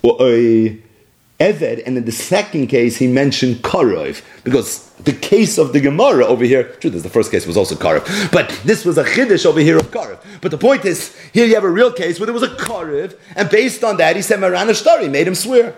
or 0.04 0.18
a 0.22 0.82
Eved, 1.42 1.82
and 1.86 1.98
in 1.98 2.06
the 2.06 2.12
second 2.12 2.68
case 2.68 2.98
he 2.98 3.08
mentioned 3.08 3.56
Karov, 3.64 4.22
because 4.44 4.90
the 5.10 5.14
case 5.14 5.58
of 5.58 5.74
the 5.74 5.80
Gemara 5.80 6.26
over 6.26 6.46
here, 6.46 6.64
true, 6.80 6.92
this 6.92 7.02
the 7.02 7.10
first 7.10 7.32
case 7.32 7.48
was 7.48 7.58
also 7.58 7.76
Karov, 7.76 8.32
but 8.32 8.50
this 8.64 8.86
was 8.86 8.98
a 8.98 9.04
Chiddush 9.04 9.46
over 9.46 9.60
here 9.60 9.78
of 9.78 9.90
Karov. 9.90 10.20
But 10.42 10.52
the 10.52 10.58
point 10.58 10.86
is, 10.86 11.16
here 11.34 11.46
you 11.46 11.56
have 11.56 11.64
a 11.64 11.70
real 11.70 11.92
case 11.92 12.20
where 12.20 12.28
there 12.28 12.34
was 12.34 12.44
a 12.44 12.56
Karov, 12.56 13.18
and 13.36 13.50
based 13.50 13.84
on 13.84 13.98
that 13.98 14.16
he 14.16 14.22
said 14.22 14.40
Marana 14.40 14.74
Shtari, 14.74 15.10
made 15.10 15.28
him 15.28 15.36
swear. 15.36 15.76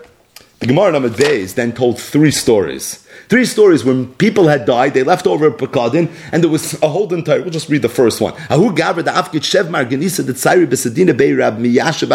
The 0.64 0.68
Gemara 0.68 0.92
Namad 0.92 1.16
Beis 1.16 1.56
then 1.56 1.74
told 1.74 2.00
three 2.00 2.30
stories. 2.30 3.06
Three 3.28 3.44
stories 3.44 3.84
when 3.84 4.14
people 4.14 4.48
had 4.48 4.64
died, 4.64 4.94
they 4.94 5.02
left 5.02 5.26
over 5.26 5.48
a 5.48 5.52
Pekadin, 5.52 6.10
and 6.32 6.42
there 6.42 6.50
was 6.50 6.82
a 6.82 6.88
whole 6.88 7.12
entire. 7.12 7.42
We'll 7.42 7.50
just 7.50 7.68
read 7.68 7.82
the 7.82 7.90
first 7.90 8.18
one. 8.18 8.32
Ahu 8.48 8.74
gathered 8.74 9.04
the 9.04 9.10
afkid 9.10 9.42
shevmar 9.42 9.84
genisa 9.86 10.24
the 10.24 10.32
tsairi 10.32 10.64
besedina 10.66 11.14
bey 11.14 11.34
rab 11.34 11.58
miyasha. 11.58 12.08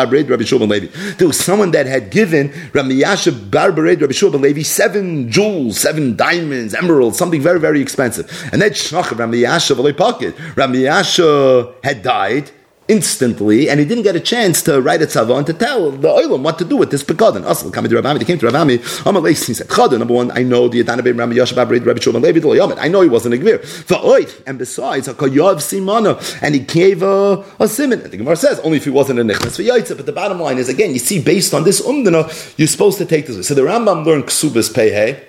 There 1.19 1.27
was 1.27 1.39
someone 1.39 1.69
that 1.71 1.85
had 1.85 2.09
given 2.09 2.49
Ramiyasha 2.49 3.51
Barbared 3.51 4.01
Rabbi 4.01 4.13
Shua 4.13 4.29
Levi 4.29 4.63
seven 4.63 5.29
jewels, 5.29 5.79
seven 5.79 6.15
diamonds, 6.15 6.73
emeralds, 6.73 7.19
something 7.19 7.43
very, 7.43 7.59
very 7.59 7.81
expensive. 7.81 8.49
And 8.51 8.63
that 8.63 8.71
Shach 8.71 9.09
Ramiyasha 9.09 9.95
pocket. 9.95 10.35
Ramiyasha 10.55 11.75
had 11.83 12.01
died 12.01 12.49
instantly, 12.89 13.69
and 13.69 13.79
he 13.79 13.85
didn't 13.85 14.03
get 14.03 14.15
a 14.15 14.19
chance 14.19 14.61
to 14.63 14.81
write 14.81 15.01
a 15.01 15.05
tzava 15.05 15.37
and 15.37 15.47
to 15.47 15.53
tell 15.53 15.91
the 15.91 16.07
oilam 16.07 16.41
what 16.41 16.57
to 16.57 16.65
do 16.65 16.75
with 16.75 16.91
this 16.91 17.03
pekadon. 17.03 17.43
Coming 17.71 17.89
to 17.89 17.95
Rabbi 17.95 18.17
they 18.17 18.25
came 18.25 18.39
to 18.39 18.47
Rabbi 18.47 18.77
Amalei, 19.05 19.29
he 19.29 19.53
said, 19.53 19.67
Chadon, 19.67 19.99
number 19.99 20.13
one, 20.13 20.31
I 20.31 20.43
know 20.43 20.67
the 20.67 20.83
Yadana 20.83 21.03
Ben 21.03 21.15
Rabbi 21.15 21.33
Yosha 21.33 21.55
Rabbi 21.55 21.77
Rabbi 21.77 21.99
Shulman 21.99 22.23
Levi 22.23 22.39
Yomit. 22.39 22.77
I 22.79 22.87
know 22.87 23.01
he 23.01 23.09
wasn't 23.09 23.35
a 23.35 23.37
gvir. 23.37 23.59
Va'oit, 23.85 24.43
and 24.45 24.57
besides, 24.57 25.07
a 25.07 25.13
koyav 25.13 25.57
simana, 25.57 26.41
and 26.41 26.55
he 26.55 26.61
gave 26.61 27.03
a, 27.03 27.45
a 27.59 27.67
simon. 27.67 28.01
The 28.01 28.17
Gemara 28.17 28.35
says, 28.35 28.59
only 28.61 28.77
if 28.77 28.85
he 28.85 28.89
wasn't 28.89 29.19
a 29.19 29.23
nichnas 29.23 29.55
for 29.55 29.95
But 29.95 30.05
the 30.05 30.11
bottom 30.11 30.39
line 30.39 30.57
is, 30.57 30.67
again, 30.67 30.91
you 30.91 30.99
see, 30.99 31.21
based 31.21 31.53
on 31.53 31.63
this 31.63 31.81
umdana, 31.85 32.57
you're 32.57 32.67
supposed 32.67 32.97
to 32.97 33.05
take 33.05 33.27
this. 33.27 33.47
So 33.47 33.53
the 33.53 33.61
Rambam 33.61 34.05
learned 34.05 34.25
ksubas 34.25 34.73
pehei, 34.73 35.28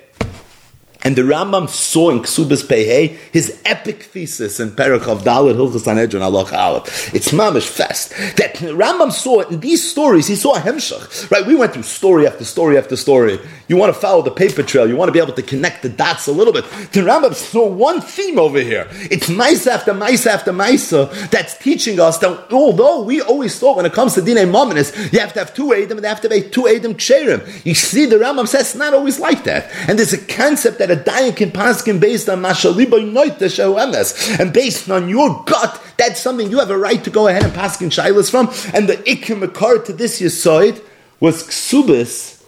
and 1.03 1.15
the 1.15 1.23
Rambam 1.23 1.67
saw 1.67 2.11
in 2.11 2.19
Ksubas 2.19 2.63
Pehe 2.63 3.17
his 3.31 3.59
epic 3.65 4.03
thesis 4.03 4.59
in 4.59 4.71
Perach 4.71 5.07
of 5.07 5.23
Dalit 5.23 5.55
Hilchas 5.55 5.81
Sanhedrin 5.81 6.21
Allah 6.21 6.45
Aleph. 6.53 7.13
It's 7.13 7.31
mamish 7.31 7.67
fest. 7.67 8.11
That 8.37 8.55
Rambam 8.55 9.11
saw 9.11 9.39
it 9.39 9.49
in 9.49 9.59
these 9.59 9.89
stories, 9.89 10.27
he 10.27 10.35
saw 10.35 10.55
a 10.55 10.59
hemshach. 10.59 11.31
Right? 11.31 11.45
We 11.45 11.55
went 11.55 11.73
through 11.73 11.83
story 11.83 12.27
after 12.27 12.45
story 12.45 12.77
after 12.77 12.95
story. 12.95 13.39
You 13.67 13.77
want 13.77 13.93
to 13.93 13.99
follow 13.99 14.21
the 14.21 14.31
paper 14.31 14.63
trail. 14.63 14.87
You 14.87 14.95
want 14.95 15.09
to 15.09 15.13
be 15.13 15.19
able 15.19 15.33
to 15.33 15.41
connect 15.41 15.81
the 15.81 15.89
dots 15.89 16.27
a 16.27 16.31
little 16.31 16.53
bit. 16.53 16.65
The 16.91 17.01
Rambam 17.01 17.33
saw 17.33 17.67
one 17.67 18.01
theme 18.01 18.37
over 18.37 18.59
here. 18.59 18.87
It's 19.09 19.29
mice 19.29 19.65
after 19.65 19.93
mice 19.93 20.27
after 20.27 20.53
mice 20.53 20.93
uh, 20.93 21.05
that's 21.31 21.57
teaching 21.57 21.99
us 21.99 22.19
that 22.19 22.51
although 22.51 23.01
we 23.01 23.21
always 23.21 23.57
thought 23.57 23.77
when 23.77 23.85
it 23.85 23.93
comes 23.93 24.13
to 24.15 24.21
Dinei 24.21 24.49
Mominus, 24.49 25.11
you 25.11 25.19
have 25.19 25.33
to 25.33 25.39
have 25.39 25.53
two 25.53 25.73
Adam 25.73 25.97
and 25.97 26.01
you 26.01 26.09
have 26.09 26.21
to 26.21 26.29
have 26.29 26.51
two 26.51 26.67
Adam 26.67 26.93
Ksherim. 26.93 27.65
You 27.65 27.73
see, 27.73 28.05
the 28.05 28.17
Rambam 28.17 28.47
says 28.47 28.61
it's 28.61 28.75
not 28.75 28.93
always 28.93 29.19
like 29.19 29.45
that. 29.45 29.71
And 29.87 29.97
there's 29.97 30.13
a 30.13 30.23
concept 30.25 30.77
that 30.79 30.90
a 30.91 30.95
dayan 30.95 31.35
can 31.35 31.51
paskin 31.51 31.99
based 31.99 32.27
on 32.29 32.41
mashaliba 32.41 32.99
emes, 32.99 34.39
and 34.39 34.53
based 34.53 34.89
on 34.89 35.09
your 35.09 35.43
gut, 35.45 35.81
that's 35.97 36.19
something 36.19 36.51
you 36.51 36.59
have 36.59 36.69
a 36.69 36.77
right 36.77 37.03
to 37.03 37.09
go 37.09 37.27
ahead 37.27 37.43
and 37.43 37.53
paskin 37.53 37.89
shilas 37.89 38.29
from. 38.29 38.47
And 38.75 38.89
the 38.89 38.97
ikim 38.97 39.85
to 39.85 39.93
this 39.93 40.21
yisoid 40.21 40.83
was 41.19 41.43
ksubis, 41.43 42.43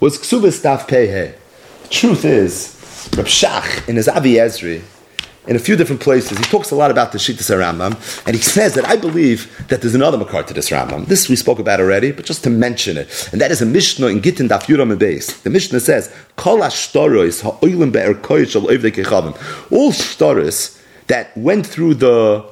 was 0.00 0.18
ksubis 0.18 0.62
daf 0.62 0.88
pehe. 0.88 1.34
The 1.82 1.88
truth 1.88 2.24
is, 2.24 2.74
Rab 3.16 3.26
Shach 3.26 3.88
in 3.88 3.96
his 3.96 4.08
Avi 4.08 4.34
Ezri, 4.34 4.82
in 5.46 5.56
a 5.56 5.58
few 5.58 5.76
different 5.76 6.00
places. 6.00 6.38
He 6.38 6.44
talks 6.44 6.70
a 6.70 6.76
lot 6.76 6.90
about 6.90 7.12
the 7.12 7.18
Shittas 7.18 7.50
Rambam, 7.54 7.96
and 8.26 8.34
he 8.36 8.42
says 8.42 8.74
that 8.74 8.86
I 8.86 8.96
believe 8.96 9.66
that 9.68 9.80
there's 9.82 9.94
another 9.94 10.18
Makar 10.18 10.42
to 10.44 10.54
this 10.54 10.70
Rambam. 10.70 11.06
This 11.06 11.28
we 11.28 11.36
spoke 11.36 11.58
about 11.58 11.80
already, 11.80 12.12
but 12.12 12.24
just 12.24 12.42
to 12.44 12.50
mention 12.50 12.96
it. 12.96 13.28
And 13.32 13.40
that 13.40 13.50
is 13.50 13.60
a 13.60 13.66
Mishnah 13.66 14.06
in 14.06 14.20
Gittin 14.20 14.48
Daf 14.48 14.62
Yuram 14.64 14.96
Beis. 14.98 15.42
The 15.42 15.50
Mishnah 15.50 15.80
says, 15.80 16.14
Kol 16.36 16.62
All 16.62 16.70
shtaros 19.92 20.80
that 21.06 21.36
went 21.36 21.66
through 21.66 21.94
the 21.94 22.44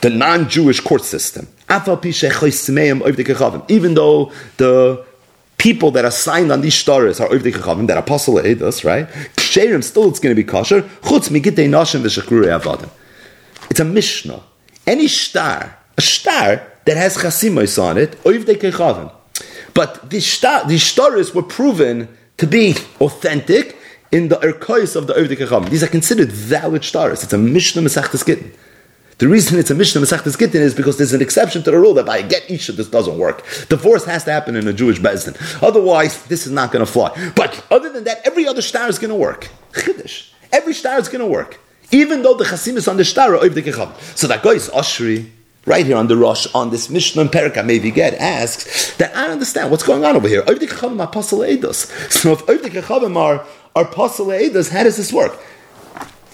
the 0.00 0.10
non-Jewish 0.10 0.80
court 0.80 1.04
system. 1.04 1.46
Even 3.68 3.94
though 3.94 4.32
the 4.56 5.04
people 5.60 5.90
that 5.90 6.06
are 6.06 6.10
signed 6.10 6.50
on 6.50 6.62
these 6.62 6.74
stars 6.74 7.20
are 7.20 7.28
Oivdei 7.28 7.52
Chachavim, 7.52 7.86
that 7.86 7.98
apostle 7.98 8.36
Eidos, 8.36 8.82
right? 8.82 9.06
Ksherim, 9.36 9.84
still 9.84 10.08
it's 10.08 10.18
going 10.18 10.34
to 10.34 10.42
be 10.42 10.42
kosher. 10.42 10.80
Chutz 11.02 11.28
migitei 11.28 11.68
nashim 11.68 12.00
v'shachrurei 12.00 12.58
avadim. 12.58 12.88
It's 13.68 13.78
a 13.78 13.84
Mishnah. 13.84 14.42
Any 14.86 15.06
star, 15.06 15.76
a 15.98 16.00
star 16.00 16.66
that 16.86 16.96
has 16.96 17.18
chasimos 17.18 17.80
on 17.80 17.98
it, 17.98 18.12
Oivdei 18.24 18.56
Chachavim. 18.56 19.12
But 19.74 20.08
these, 20.08 20.26
star, 20.26 20.66
these 20.66 20.82
stars 20.82 21.34
were 21.34 21.42
proven 21.42 22.08
to 22.38 22.46
be 22.46 22.74
authentic 22.98 23.76
in 24.10 24.28
the 24.28 24.36
Erkois 24.36 24.96
of 24.96 25.08
the 25.08 25.12
Oivdei 25.12 25.36
Chachavim. 25.36 25.68
These 25.68 25.82
are 25.82 25.88
considered 25.88 26.32
valid 26.32 26.84
stars. 26.84 27.22
It's 27.22 27.34
a 27.34 27.38
Mishnah 27.38 27.82
Mesachtes 27.82 28.24
Gittin. 28.24 28.50
The 29.20 29.28
reason 29.28 29.58
it's 29.58 29.70
a 29.70 29.74
Mishnah 29.74 30.00
Masechtas 30.00 30.38
Gittin 30.38 30.62
is 30.62 30.74
because 30.74 30.96
there's 30.96 31.12
an 31.12 31.20
exception 31.20 31.62
to 31.64 31.70
the 31.70 31.78
rule 31.78 31.92
that 31.92 32.06
by 32.06 32.16
a 32.16 32.26
get 32.26 32.50
Isha 32.50 32.72
this 32.72 32.88
doesn't 32.88 33.18
work. 33.18 33.44
Divorce 33.68 34.06
has 34.06 34.24
to 34.24 34.32
happen 34.32 34.56
in 34.56 34.66
a 34.66 34.72
Jewish 34.72 34.98
Bezdin. 34.98 35.36
Otherwise, 35.62 36.24
this 36.24 36.46
is 36.46 36.52
not 36.52 36.72
going 36.72 36.82
to 36.82 36.90
fly. 36.90 37.10
But 37.36 37.62
other 37.70 37.92
than 37.92 38.04
that, 38.04 38.22
every 38.24 38.48
other 38.48 38.62
star 38.62 38.88
is 38.88 38.98
going 38.98 39.10
to 39.10 39.14
work. 39.14 39.50
Chiddush. 39.72 40.30
Every 40.50 40.72
star 40.72 40.98
is 40.98 41.10
going 41.10 41.20
to 41.20 41.26
work. 41.26 41.60
Even 41.92 42.22
though 42.22 42.32
the 42.32 42.44
Chasim 42.44 42.76
is 42.76 42.88
on 42.88 42.96
the 42.96 43.04
star. 43.04 43.38
So 44.14 44.26
that 44.26 44.42
guy 44.42 44.52
is 44.52 44.70
Ashri. 44.70 45.28
Right 45.66 45.84
here 45.84 45.98
on 45.98 46.06
the 46.06 46.16
Rosh, 46.16 46.46
on 46.54 46.70
this 46.70 46.88
Mishnah 46.88 47.20
and 47.20 47.30
Perika, 47.30 47.62
maybe 47.62 47.90
get 47.90 48.14
asks 48.14 48.96
that 48.96 49.14
I 49.14 49.28
understand 49.28 49.70
what's 49.70 49.82
going 49.82 50.06
on 50.06 50.16
over 50.16 50.26
here. 50.26 50.42
So 50.46 50.54
if 50.54 50.56
Oivdik 52.46 52.70
Chachavim 52.70 53.14
are, 53.18 53.44
are 53.76 53.84
Apostle 53.84 54.28
Eidos, 54.28 54.70
how 54.70 54.84
does 54.84 54.96
this 54.96 55.12
work? 55.12 55.38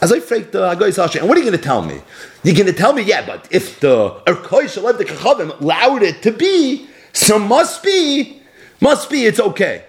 As 0.07 0.13
I 0.13 0.21
freaked 0.21 0.53
the 0.53 0.61
Agoy 0.61 0.91
Sashi, 0.95 1.19
and 1.19 1.29
what 1.29 1.37
are 1.37 1.41
you 1.41 1.47
going 1.51 1.59
to 1.59 1.65
tell 1.65 1.83
me? 1.83 2.01
You're 2.45 2.55
going 2.55 2.69
to 2.69 2.73
tell 2.73 2.93
me, 2.93 3.03
yeah, 3.03 3.27
but 3.27 3.49
if 3.51 3.81
the 3.81 4.11
Erkoy 4.25 4.67
Shalev 4.67 4.99
the 4.99 5.05
Kachavim 5.05 5.61
allowed 5.61 6.05
it 6.05 6.23
to 6.23 6.31
be, 6.31 6.87
so 7.13 7.41
must 7.41 7.83
be, 7.83 8.41
must 8.81 9.11
be, 9.11 9.25
it's 9.25 9.41
okay. 9.41 9.85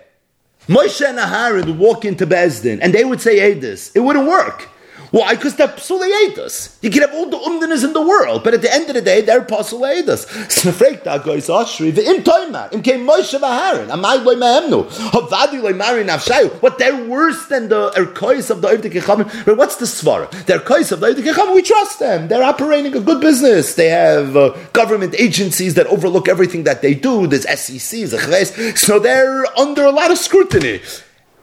Moshe 0.68 1.07
and 1.07 1.20
Aharon 1.20 1.68
would 1.68 1.78
walk 1.78 2.03
into 2.03 2.26
Bezdin 2.26 2.80
and 2.82 2.95
they 2.95 3.05
would 3.05 3.22
say 3.22 3.38
Edis. 3.38 3.95
It 3.95 3.99
wouldn't 3.99 4.28
work. 4.28 4.68
Why? 5.12 5.36
Because 5.36 5.55
they're 5.55 5.68
psuleidas. 5.68 6.78
You 6.82 6.89
can 6.89 7.01
have 7.01 7.14
all 7.14 7.30
the 7.30 7.38
umdinas 7.38 7.84
in 7.84 7.93
the 7.93 8.01
world, 8.01 8.43
but 8.43 8.53
at 8.53 8.62
the 8.62 8.74
end 8.74 8.89
of 8.89 8.95
the 8.95 9.01
day, 9.01 9.22
they're 9.22 9.41
psuleidas. 9.41 10.26
Snefrek 10.47 11.03
da 11.05 11.18
goes 11.18 11.47
ashri 11.47 11.91
toima 11.91 12.72
im 12.74 12.82
came 12.82 13.05
Moshe 13.08 13.39
v'Aaron 13.39 13.88
amay 13.88 14.24
loy 14.24 14.36
me'emnu 14.36 14.86
havadi 15.12 15.62
loy 15.62 15.74
mari 15.74 16.03
nafshayu. 16.03 16.51
What 16.62 16.78
they're 16.78 17.05
worse 17.05 17.45
than 17.47 17.70
the 17.70 17.91
erkois 17.91 18.49
of 18.49 18.62
the 18.62 18.68
Oivdik 18.68 19.45
But 19.45 19.58
What's 19.58 19.78
the 19.78 19.86
svara? 19.86 20.30
The 20.45 20.60
erkois 20.60 20.91
of 20.91 20.99
the 20.99 21.08
Oivdik 21.08 21.55
We 21.55 21.62
trust 21.62 21.99
them. 21.99 22.28
They're 22.28 22.43
operating 22.43 22.95
a 22.95 22.99
good 22.99 23.22
business. 23.22 23.76
They 23.76 23.89
have 23.89 24.36
uh, 24.36 24.49
government 24.74 25.16
agencies 25.18 25.76
that 25.76 25.88
overlook 25.88 26.28
everything 26.28 26.64
that 26.64 26.82
they 26.82 26.93
do. 26.93 27.28
There's 27.28 27.45
SECs, 27.45 28.78
so 28.78 28.99
they're 28.99 29.45
under 29.58 29.86
a 29.86 29.91
lot 29.91 30.12
of 30.12 30.18
scrutiny. 30.18 30.82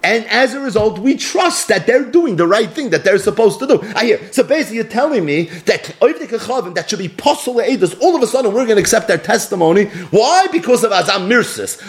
And 0.04 0.26
as 0.26 0.52
a 0.52 0.60
result, 0.60 0.98
we 0.98 1.16
trust 1.16 1.68
that 1.68 1.86
they're 1.86 2.04
doing 2.04 2.36
the 2.36 2.46
right 2.46 2.70
thing 2.70 2.90
that 2.90 3.04
they're 3.04 3.18
supposed 3.18 3.58
to 3.60 3.66
do. 3.66 3.82
I 3.96 4.04
hear. 4.04 4.32
So 4.32 4.42
basically, 4.42 4.76
you're 4.76 4.84
telling 4.84 5.24
me 5.24 5.44
that 5.64 5.94
that 5.98 6.84
should 6.88 6.98
be 6.98 7.08
possible. 7.08 7.62
All 8.02 8.14
of 8.14 8.22
a 8.22 8.26
sudden, 8.26 8.52
we're 8.52 8.66
going 8.66 8.76
to 8.76 8.82
accept 8.82 9.08
their 9.08 9.18
testimony. 9.18 9.86
Why? 9.86 10.46
Because 10.52 10.84
of 10.84 10.92
Azam 10.92 11.26
Mirsis. 11.26 11.80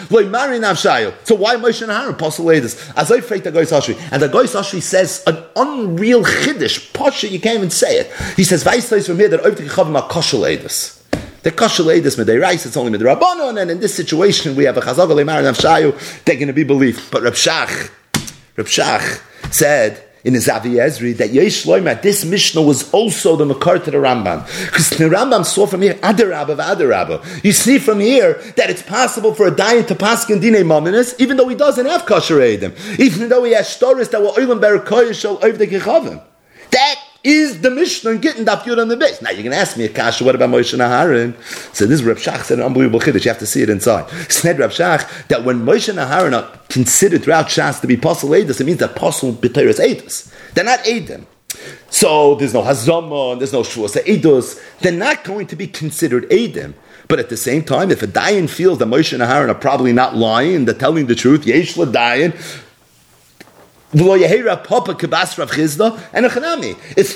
So 1.26 1.34
why 1.34 1.56
Moshe 1.56 1.82
and 1.82 1.90
Aaron 1.90 2.14
possible 2.14 2.50
I 2.50 2.60
the 2.60 3.50
Goy 3.52 3.64
Sashri. 3.64 3.98
And 4.10 4.22
the 4.22 4.28
Goy 4.28 4.44
Sashri 4.44 4.80
says 4.80 5.22
an 5.26 5.42
unreal 5.54 6.24
chiddush. 6.24 6.92
Pasha, 6.94 7.28
you 7.28 7.38
can't 7.40 7.58
even 7.58 7.70
say 7.70 7.98
it. 7.98 8.12
He 8.36 8.44
says, 8.44 8.64
Vaistais 8.64 9.06
from 9.06 9.18
here 9.18 9.28
that 9.28 9.40
Oivdik 9.40 9.68
Chavim 9.68 10.00
are 10.00 10.08
koshel 10.08 10.40
edus. 10.40 10.94
The 11.42 11.52
kashal 11.52 11.86
edus 11.96 12.16
medeirais, 12.16 12.66
it's 12.66 12.76
only 12.76 12.98
midrabanon, 12.98 13.60
and 13.60 13.70
in 13.70 13.78
this 13.78 13.94
situation 13.94 14.56
we 14.56 14.64
have 14.64 14.76
a 14.76 14.80
le'mar 14.80 15.42
nafshayu, 15.42 16.24
they're 16.24 16.34
going 16.34 16.48
to 16.48 16.52
be 16.52 16.64
believed. 16.64 17.10
But 17.12 17.22
Rab 17.22 17.34
Shach, 17.34 17.90
Reb 18.56 18.66
Shach 18.66 19.20
said 19.52 20.02
in 20.24 20.34
his 20.34 20.48
Avi 20.48 20.70
Ezri 20.70 21.16
that 21.18 21.30
Yesh 21.30 21.66
Loimat, 21.66 22.02
this 22.02 22.24
Mishnah 22.24 22.60
was 22.60 22.92
also 22.92 23.36
the 23.36 23.46
Makar 23.46 23.78
to 23.78 23.90
the 23.92 23.98
Rambam. 23.98 24.44
Because 24.66 24.90
the 24.90 25.04
Rambam 25.04 25.44
saw 25.44 25.66
from 25.66 25.82
here, 25.82 25.94
Adarabba 25.94 26.56
Adarabba. 26.56 27.44
You 27.44 27.52
see 27.52 27.78
from 27.78 28.00
here 28.00 28.34
that 28.56 28.68
it's 28.68 28.82
possible 28.82 29.34
for 29.34 29.46
a 29.46 29.52
Dayan 29.52 29.86
to 29.86 29.94
pass 29.94 30.28
in 30.28 30.40
Dine 30.40 30.64
Mominus, 30.64 31.14
even 31.20 31.36
though 31.36 31.46
he 31.46 31.54
doesn't 31.54 31.86
have 31.86 32.06
Kosher 32.06 32.38
Edim. 32.38 32.98
Even 32.98 33.28
though 33.28 33.44
he 33.44 33.52
has 33.52 33.68
stories 33.68 34.08
that 34.08 34.20
were 34.20 34.30
Oilam 34.30 34.60
Berakoyer 34.60 35.14
Shal 35.14 35.38
Oiv 35.38 35.58
the 35.58 36.22
That 36.70 37.05
is 37.24 37.60
the 37.60 37.70
Mishnah 37.70 38.18
getting 38.18 38.44
Daf 38.44 38.62
Yud 38.62 38.80
on 38.80 38.88
the 38.88 38.96
base. 38.96 39.20
Now 39.20 39.30
you're 39.30 39.42
going 39.42 39.52
to 39.52 39.58
ask 39.58 39.76
me, 39.76 39.84
Akasha, 39.84 40.24
what 40.24 40.34
about 40.34 40.50
Moshe 40.50 40.72
and? 40.74 41.34
So 41.74 41.86
this 41.86 42.02
Reb 42.02 42.16
Shach 42.16 42.44
said 42.44 42.58
an 42.58 42.64
unbelievable 42.64 43.00
chiddush. 43.00 43.24
You 43.24 43.30
have 43.30 43.38
to 43.38 43.46
see 43.46 43.62
it 43.62 43.70
inside. 43.70 44.08
Said 44.30 44.58
Reb 44.58 44.70
Shach 44.70 45.28
that 45.28 45.44
when 45.44 45.64
Moshe 45.64 45.96
are 45.96 46.58
considered 46.68 47.24
throughout 47.24 47.46
Shas 47.46 47.80
to 47.80 47.86
be 47.86 47.94
Apostle 47.94 48.30
Edus, 48.30 48.60
it 48.60 48.64
means 48.64 48.78
that 48.78 48.92
Apostle 48.92 49.32
B'Teres 49.32 49.80
Edus. 49.80 50.32
They're 50.54 50.64
not 50.64 50.86
Edom. 50.86 51.26
So 51.88 52.34
there's 52.34 52.54
no 52.54 52.62
Hazama, 52.62 53.38
there's 53.38 53.52
no 53.52 53.62
Shuas 53.62 53.96
Edus. 54.04 54.60
They're 54.80 54.92
not 54.92 55.24
going 55.24 55.46
to 55.48 55.56
be 55.56 55.66
considered 55.66 56.30
Edom. 56.32 56.74
But 57.08 57.20
at 57.20 57.28
the 57.28 57.36
same 57.36 57.62
time, 57.62 57.90
if 57.90 58.02
a 58.02 58.06
Dayan 58.06 58.50
feels 58.50 58.78
that 58.78 58.86
Moshe 58.86 59.12
and 59.12 59.22
Aharon 59.22 59.48
are 59.48 59.54
probably 59.54 59.92
not 59.92 60.16
lying, 60.16 60.64
they're 60.64 60.74
telling 60.74 61.06
the 61.06 61.14
truth, 61.14 61.46
Yesh 61.46 61.74
Dayan, 61.74 62.34
if 63.92 64.00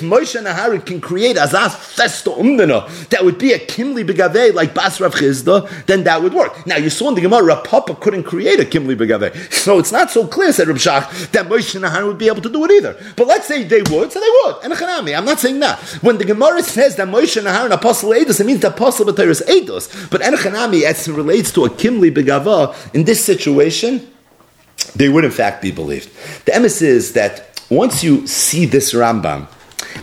Moshe 0.01 0.35
and 0.35 0.47
Aharon 0.47 0.85
can 0.85 1.01
create 1.01 1.35
Azaz 1.35 1.75
Festa 1.75 2.29
Umdana, 2.29 2.87
that 3.09 3.25
would 3.25 3.37
be 3.37 3.51
a 3.51 3.59
Kimli 3.59 4.07
Begave 4.07 4.53
like 4.53 4.73
Bas 4.73 5.01
Rav 5.01 5.13
Chizda, 5.13 5.85
then 5.85 6.05
that 6.05 6.23
would 6.23 6.33
work. 6.33 6.65
Now 6.65 6.77
you 6.77 6.89
saw 6.89 7.09
in 7.09 7.15
the 7.15 7.21
Gemara, 7.21 7.43
Rav 7.43 7.65
Papa 7.65 7.95
couldn't 7.95 8.23
create 8.23 8.61
a 8.61 8.63
Kimli 8.63 8.95
Begave. 8.95 9.51
So 9.51 9.79
it's 9.79 9.91
not 9.91 10.11
so 10.11 10.25
clear, 10.25 10.53
said 10.53 10.69
Rav 10.69 10.77
Shach, 10.77 11.31
that 11.31 11.47
Moshe 11.47 11.75
and 11.75 11.83
Aharon 11.83 12.07
would 12.07 12.17
be 12.17 12.27
able 12.27 12.41
to 12.41 12.49
do 12.49 12.63
it 12.63 12.71
either. 12.71 12.95
But 13.17 13.27
let's 13.27 13.47
say 13.47 13.63
they 13.63 13.81
would, 13.81 14.11
so 14.13 14.21
they 14.21 14.29
would. 14.43 14.63
And 14.63 14.73
Chanami, 14.73 15.17
I'm 15.17 15.25
not 15.25 15.39
saying 15.39 15.59
that. 15.59 15.77
When 16.01 16.17
the 16.17 16.25
Gemara 16.25 16.63
says 16.63 16.95
that 16.95 17.07
Moshe 17.09 17.35
and 17.35 17.47
Aharon 17.47 17.73
apostle 17.73 18.11
Eidos, 18.11 18.39
it 18.39 18.45
means 18.45 18.61
the 18.61 18.69
apostle 18.69 19.05
B'Teres 19.05 19.45
Eidos. 19.45 20.09
But 20.09 20.21
Enochanami, 20.21 20.83
as 20.83 21.05
it 21.05 21.13
relates 21.13 21.51
to 21.51 21.65
a 21.65 21.69
Kimli 21.69 22.11
Begava, 22.13 22.73
in 22.95 23.03
this 23.03 23.23
situation, 23.23 24.07
they 24.95 25.09
would 25.09 25.25
in 25.25 25.31
fact 25.31 25.61
be 25.61 25.71
believed. 25.71 26.09
The 26.45 26.51
emes 26.53 26.81
is 26.81 27.13
that 27.13 27.61
once 27.69 28.03
you 28.03 28.27
see 28.27 28.65
this 28.65 28.93
Rambam, 28.93 29.47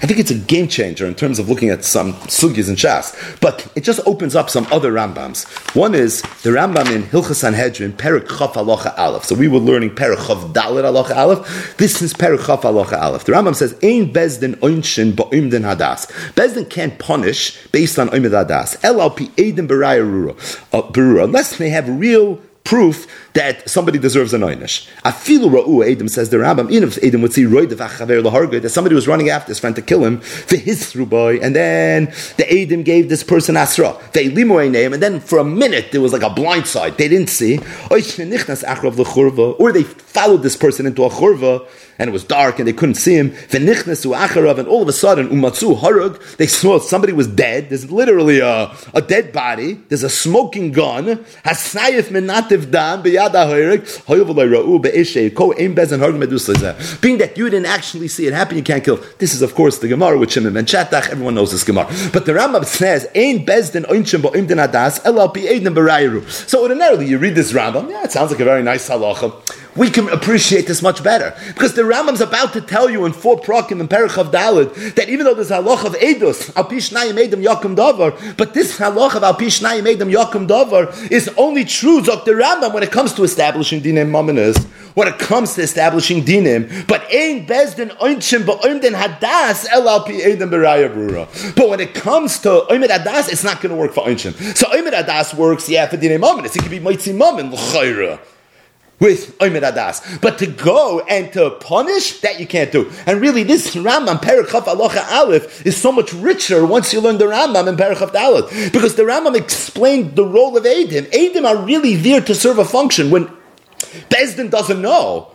I 0.01 0.07
think 0.07 0.21
it's 0.21 0.31
a 0.31 0.35
game 0.35 0.69
changer 0.69 1.07
in 1.07 1.15
terms 1.15 1.39
of 1.39 1.49
looking 1.49 1.71
at 1.71 1.85
some 1.85 2.13
sugis 2.29 2.69
and 2.69 2.77
shas, 2.77 3.41
but 3.41 3.71
it 3.75 3.83
just 3.83 4.01
opens 4.07 4.37
up 4.37 4.49
some 4.49 4.67
other 4.71 4.93
Rambams. 4.93 5.47
One 5.75 5.95
is 5.95 6.23
the 6.43 6.51
Rambam 6.51 6.95
in 6.95 7.03
Hilchas 7.05 7.37
Sanhedrin, 7.37 7.97
Chaf 7.97 8.55
Alocha 8.55 8.97
Aleph. 8.99 9.25
So 9.25 9.35
we 9.35 9.49
were 9.49 9.59
learning 9.59 9.91
Perik 9.91 10.19
Chaf 10.27 10.53
Dalit 10.53 10.85
Alocha 10.85 11.17
Aleph. 11.17 11.77
This 11.79 12.01
is 12.01 12.15
Perik 12.15 12.47
Chaf 12.47 12.63
Alocha 12.63 13.01
Aleph. 13.01 13.25
The 13.25 13.33
Rambam 13.33 13.57
says, 13.57 13.73
Ein 13.83 14.13
Bezdin 14.13 14.55
Oinshin 14.57 15.13
Ba'imdin 15.13 15.63
Hadas. 15.63 16.07
Bezdin 16.35 16.69
can't 16.71 16.99
punish 16.99 17.67
based 17.69 17.99
on 17.99 18.09
Oimid 18.11 18.31
Hadas. 18.31 18.77
LLP 18.83 19.31
Eidin 19.31 19.67
Beraya 19.67 20.31
uh, 20.73 20.83
Berura, 20.93 21.25
unless 21.25 21.57
they 21.57 21.71
have 21.71 21.89
real 21.89 22.41
proof 22.69 23.07
that 23.33 23.67
somebody 23.67 23.99
deserves 23.99 24.35
an 24.35 24.43
einish. 24.43 24.87
Afilu 25.03 25.49
ra'u 25.51 25.91
Adam 25.91 26.07
says 26.07 26.29
the 26.29 26.37
Rambam. 26.37 26.71
Even 26.71 26.91
if 26.91 27.03
Adam 27.03 27.23
would 27.23 27.33
see 27.33 27.47
roy 27.47 27.65
that 27.65 28.71
somebody 28.71 28.95
was 28.95 29.09
running 29.09 29.31
after 29.31 29.49
his 29.49 29.59
friend 29.59 29.75
to 29.75 29.81
kill 29.81 30.05
him 30.05 30.21
for 30.21 30.57
his 30.57 30.93
boy, 30.93 31.39
and 31.39 31.57
then 31.57 32.13
the 32.37 32.47
Adam 32.63 32.83
gave 32.83 33.09
this 33.09 33.25
person 33.25 33.57
asra. 33.57 33.97
They 34.13 34.29
name, 34.29 34.93
and 34.93 35.03
then 35.03 35.21
for 35.21 35.39
a 35.39 35.45
minute 35.45 35.93
there 35.93 36.03
was 36.03 36.13
like 36.13 36.23
a 36.23 36.29
blind 36.29 36.67
side. 36.67 36.99
They 36.99 37.09
didn't 37.09 37.31
see. 37.31 37.59
Or 37.91 38.01
they 39.73 39.83
followed 39.83 40.43
this 40.43 40.57
person 40.57 40.85
into 40.85 41.05
a 41.05 41.09
churva 41.09 41.67
and 41.99 42.09
it 42.09 42.13
was 42.13 42.25
dark 42.25 42.59
and 42.59 42.69
they 42.69 42.73
couldn't 42.73 42.95
see 42.95 43.15
him. 43.15 43.35
And 43.53 43.69
all 44.69 44.83
of 44.83 44.89
a 44.89 44.93
sudden, 44.93 45.29
umatzu 45.29 45.79
harug, 45.79 46.37
they 46.37 46.47
saw 46.47 46.79
somebody 46.79 47.13
was 47.13 47.27
dead. 47.27 47.69
There's 47.69 47.91
literally 47.91 48.41
a, 48.41 48.73
a 48.95 49.03
dead 49.03 49.33
body. 49.33 49.75
There's 49.89 50.05
a 50.05 50.11
smoking 50.11 50.73
gun. 50.73 51.05
Dam 51.05 51.25
beyad 53.03 53.33
Being 57.01 57.19
that 57.19 57.37
you 57.37 57.51
didn't 57.51 57.67
actually 57.67 58.09
see 58.09 58.27
it 58.27 58.33
happen, 58.33 58.57
you 58.57 58.63
can't 58.63 58.85
kill. 58.85 59.01
This 59.19 59.35
is, 59.35 59.43
of 59.43 59.55
course, 59.55 59.79
the 59.79 59.89
Gemara 59.89 60.19
with 60.19 60.31
Shimon 60.31 60.55
ben 60.55 60.67
Shetach. 60.67 61.09
Everyone 61.11 61.35
knows 61.35 61.51
this 61.51 61.65
Gemara. 61.65 61.87
But 62.13 62.27
the 62.27 62.33
Rambam 62.33 62.65
says, 62.65 63.09
Ein 63.15 63.45
bezdin 63.45 63.85
So 66.29 66.63
ordinarily, 66.63 67.07
you 67.07 67.19
read 67.19 67.35
this 67.35 67.53
Rambam, 67.53 67.91
yeah, 67.91 68.05
it 68.05 68.13
sounds 68.13 68.31
like 68.31 68.41
a 68.41 68.45
very 68.45 68.63
nice 68.63 68.89
halacha 68.89 69.33
we 69.79 69.91
can 69.91 70.09
appreciate 70.09 70.67
this 70.67 70.83
much 70.83 71.03
better. 71.05 71.35
Because 71.47 71.75
the 71.75 71.83
Rambam's 71.83 72.21
about 72.21 72.53
to 72.55 72.61
tell 72.61 72.91
you 72.91 73.07
in 73.07 73.13
four 73.13 73.41
prokim 73.41 73.81
and 73.81 73.89
Perichav 73.89 74.33
Dalid 74.33 74.97
that 74.97 75.09
even 75.09 75.25
though 75.25 75.35
there's 75.35 75.51
halach 75.51 75.85
of 75.85 75.95
Edus, 75.95 76.55
Al 76.57 76.65
Pishnayim 76.65 77.17
Edom 77.17 77.43
Yakum 77.43 77.77
Davar, 77.77 78.37
but 78.37 78.55
this 78.55 78.79
halach 78.79 79.15
of 79.15 79.23
Al 79.23 79.35
Pishnayim 79.35 79.87
Edom 79.87 80.11
Yakum 80.11 80.49
Davar 80.49 81.11
is 81.11 81.31
only 81.37 81.65
true, 81.65 82.03
Dr. 82.03 82.35
Rambam, 82.35 82.75
when 82.75 82.83
it 82.83 82.91
comes 82.91 83.13
to 83.15 83.23
establishing 83.23 83.81
dinim 83.81 84.11
maminas, 84.11 84.63
when 84.95 85.07
it 85.07 85.19
comes 85.19 85.55
to 85.55 85.63
establishing 85.63 86.25
dinim, 86.25 86.87
but 86.89 87.03
Ein 87.13 87.47
Bezdin 87.47 87.91
Oinchim 87.99 88.43
Ba'oimdin 88.43 88.95
Hadas 88.95 89.67
El 89.71 89.89
Al 89.89 90.05
Pi 90.05 90.15
Edom 90.15 90.51
Beraya 90.51 90.93
Brura. 90.93 91.55
But 91.55 91.69
when 91.69 91.79
it 91.79 91.95
comes 91.95 92.41
to 92.41 92.49
Oimid 92.69 92.89
Hadas, 92.89 93.31
it's 93.31 93.45
not 93.45 93.61
going 93.61 93.71
to 93.71 93.81
work 93.81 93.93
for 93.93 94.05
Oinchim. 94.05 94.35
So 94.57 94.67
Oimid 94.69 94.93
Hadas 94.93 95.35
works, 95.35 95.69
yeah, 95.69 95.87
for 95.87 95.97
dinim 95.97 96.21
maminas. 96.21 96.57
It 96.57 96.63
could 96.63 96.71
be 96.71 96.81
Mitzim 96.81 97.17
Mamin, 97.17 97.53
L'chayra 97.53 98.19
with 99.01 99.37
Omer 99.41 99.61
Adas. 99.61 100.21
But 100.21 100.39
to 100.39 100.47
go 100.47 101.01
and 101.01 101.33
to 101.33 101.51
punish, 101.61 102.21
that 102.21 102.41
you 102.41 102.47
can't 102.47 102.73
do. 102.73 102.91
And 103.07 103.21
really, 103.21 103.43
this 103.43 103.75
Rambam, 103.75 104.21
Perichaf 104.21 104.65
Alocha 104.65 105.07
Aleph, 105.11 105.65
is 105.67 105.77
so 105.77 105.93
much 105.93 106.13
richer 106.13 106.67
once 106.67 106.93
you 106.93 107.01
learn 107.01 107.19
the 107.19 107.27
Rambam 107.27 107.69
and 107.69 107.79
Perichaf 107.79 108.15
Aleph. 108.15 108.73
Because 108.73 108.97
the 108.97 109.05
Rambam 109.05 109.37
explained 109.37 110.17
the 110.17 110.25
role 110.25 110.57
of 110.57 110.65
Adim. 110.65 111.11
Adim 111.11 111.45
are 111.45 111.57
really 111.57 111.97
there 111.97 112.21
to 112.21 112.35
serve 112.35 112.59
a 112.59 112.65
function 112.65 113.11
when 113.11 113.31
Bezdin 114.11 114.51
doesn't 114.51 114.83
know. 114.83 115.33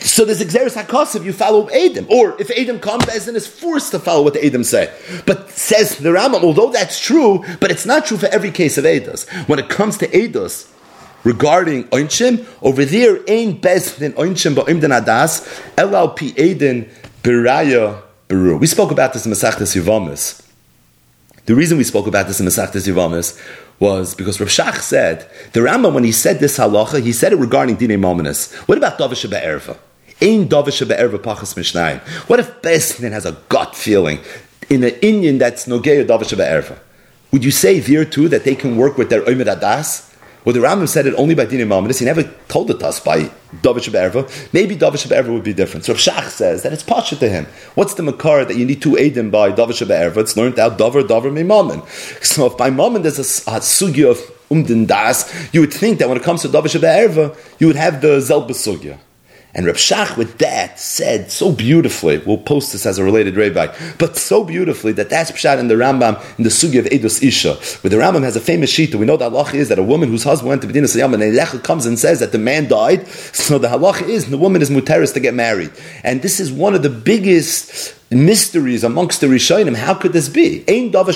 So 0.00 0.24
there's 0.24 0.42
Xeris 0.42 0.74
HaKos 0.82 1.14
if 1.14 1.24
you 1.24 1.32
follow 1.32 1.70
Adam. 1.70 2.06
Or 2.10 2.40
if 2.40 2.50
Adam 2.50 2.80
comes, 2.80 3.04
Bezdin 3.04 3.36
is 3.36 3.46
forced 3.46 3.92
to 3.92 3.98
follow 3.98 4.22
what 4.24 4.36
Adam 4.36 4.64
say. 4.64 4.92
But 5.24 5.50
says 5.50 5.98
the 5.98 6.10
Rambam, 6.10 6.42
although 6.42 6.70
that's 6.70 6.98
true, 6.98 7.44
but 7.60 7.70
it's 7.70 7.86
not 7.86 8.06
true 8.06 8.16
for 8.16 8.26
every 8.26 8.50
case 8.50 8.76
of 8.76 8.84
Adas. 8.84 9.28
When 9.48 9.58
it 9.58 9.68
comes 9.68 9.96
to 9.98 10.08
Adas, 10.08 10.70
regarding 11.24 11.84
Oinchim, 11.84 12.46
over 12.62 12.84
there, 12.84 13.16
best 13.54 13.98
than 13.98 14.12
Oinchim 14.12 14.54
Ba'imden 14.54 14.98
Adas, 14.98 15.44
LLP 15.76 16.32
Aiden 16.34 16.88
Biraya 17.22 18.02
Beru. 18.28 18.56
We 18.58 18.66
spoke 18.66 18.90
about 18.90 19.12
this 19.12 19.26
in 19.26 19.32
Masachtas 19.32 19.74
Yivamis. 19.74 20.42
The 21.46 21.54
reason 21.54 21.76
we 21.76 21.84
spoke 21.84 22.06
about 22.06 22.26
this 22.26 22.40
in 22.40 22.46
Masachtas 22.46 22.88
Yivamis 22.88 23.38
was 23.80 24.14
because 24.14 24.40
Rav 24.40 24.48
Shach 24.48 24.80
said, 24.80 25.28
the 25.52 25.60
Rambam, 25.60 25.94
when 25.94 26.04
he 26.04 26.12
said 26.12 26.38
this 26.38 26.58
halacha, 26.58 27.02
he 27.02 27.12
said 27.12 27.32
it 27.32 27.36
regarding 27.36 27.76
Dine 27.76 28.00
Mominus. 28.00 28.54
What 28.68 28.78
about 28.78 28.98
Davish 28.98 29.28
Be'erva? 29.28 29.76
Ain 30.20 30.48
Davish 30.48 30.86
Be'erva 30.86 31.18
Pachas 31.18 31.54
Mishnayim. 31.54 32.00
What 32.28 32.40
if 32.40 32.62
Besnin 32.62 33.12
has 33.12 33.26
a 33.26 33.32
gut 33.48 33.74
feeling 33.74 34.20
in 34.70 34.84
an 34.84 34.94
Indian 35.02 35.38
that's 35.38 35.66
Nogeya 35.66 36.06
Davish 36.06 36.36
Be'erva? 36.36 36.78
Would 37.32 37.44
you 37.44 37.50
say 37.50 37.80
there 37.80 38.04
too 38.04 38.28
that 38.28 38.44
they 38.44 38.54
can 38.54 38.76
work 38.76 38.96
with 38.96 39.10
their 39.10 39.28
Omer 39.28 39.44
Adas? 39.44 40.13
Or 40.44 40.52
the 40.52 40.60
Rambam 40.60 40.88
said 40.88 41.06
it 41.06 41.14
only 41.14 41.34
by 41.34 41.46
Dinim 41.46 41.68
Mamadis. 41.68 42.00
He 42.00 42.04
never 42.04 42.22
told 42.48 42.70
it 42.70 42.78
to 42.80 42.86
us 42.86 43.00
by 43.00 43.30
David 43.62 43.82
Shabbat 43.82 44.52
Maybe 44.52 44.76
David 44.76 45.00
Shabbat 45.00 45.32
would 45.32 45.42
be 45.42 45.54
different. 45.54 45.86
So 45.86 45.94
Shach 45.94 46.28
says 46.28 46.62
that 46.62 46.72
it's 46.72 46.82
Pasha 46.82 47.16
to 47.16 47.28
him. 47.28 47.46
What's 47.74 47.94
the 47.94 48.02
Makar 48.02 48.44
that 48.44 48.56
you 48.56 48.66
need 48.66 48.82
two 48.82 48.92
Eidim 48.92 49.30
by 49.30 49.52
David 49.52 49.76
Shabbat 49.76 50.16
It's 50.18 50.36
learned 50.36 50.58
out 50.58 50.76
Dover, 50.76 51.02
Dover, 51.02 51.30
Mammon. 51.30 51.82
So 52.22 52.46
if 52.46 52.56
by 52.58 52.70
Mammon 52.70 53.02
there's 53.02 53.18
a, 53.18 53.50
a 53.50 53.60
sugi 53.60 54.08
of 54.08 54.18
Umdin 54.50 54.86
Das, 54.86 55.54
you 55.54 55.60
would 55.60 55.72
think 55.72 55.98
that 55.98 56.08
when 56.08 56.18
it 56.18 56.22
comes 56.22 56.42
to 56.42 56.48
David 56.48 56.70
Shabbat 56.70 57.36
you 57.58 57.66
would 57.66 57.76
have 57.76 58.00
the 58.00 58.18
Zelba 58.18 58.50
sugya. 58.50 58.98
And 59.54 59.66
Reb 59.66 59.76
Shach 59.76 60.16
with 60.16 60.38
that 60.38 60.80
said 60.80 61.30
so 61.30 61.52
beautifully, 61.52 62.18
we'll 62.18 62.38
post 62.38 62.72
this 62.72 62.86
as 62.86 62.98
a 62.98 63.04
related 63.04 63.36
rabbi, 63.36 63.74
but 63.98 64.16
so 64.16 64.42
beautifully 64.42 64.92
that 64.92 65.10
that's 65.10 65.30
Pshat 65.30 65.60
in 65.60 65.68
the 65.68 65.74
Rambam 65.74 66.20
in 66.38 66.44
the 66.44 66.50
Sugi 66.50 66.78
of 66.78 66.86
Edus 66.86 67.22
Isha, 67.22 67.54
where 67.82 67.90
the 67.90 67.96
Rambam 67.96 68.24
has 68.24 68.34
a 68.34 68.40
famous 68.40 68.70
sheet. 68.70 68.94
We 68.94 69.06
know 69.06 69.16
that 69.16 69.30
halacha 69.30 69.54
is 69.54 69.68
that 69.68 69.78
a 69.78 69.82
woman 69.82 70.08
whose 70.08 70.24
husband 70.24 70.48
went 70.48 70.62
to 70.62 70.66
Medina 70.66 70.86
Sayyam 70.86 71.14
and 71.14 71.22
Elecha 71.22 71.62
comes 71.62 71.86
and 71.86 71.98
says 71.98 72.18
that 72.20 72.32
the 72.32 72.38
man 72.38 72.66
died, 72.66 73.06
so 73.06 73.58
the 73.58 73.68
halacha 73.68 74.02
is 74.02 74.28
the 74.28 74.38
woman 74.38 74.60
is 74.60 74.70
muteris 74.70 75.14
to 75.14 75.20
get 75.20 75.34
married. 75.34 75.70
And 76.02 76.20
this 76.20 76.40
is 76.40 76.50
one 76.50 76.74
of 76.74 76.82
the 76.82 76.90
biggest 76.90 77.94
mysteries 78.14 78.84
amongst 78.84 79.20
the 79.20 79.26
Rishonim. 79.26 79.76
How 79.76 79.94
could 79.94 80.12
this 80.12 80.28
be? 80.28 80.64
And 80.68 80.94
over 80.94 81.12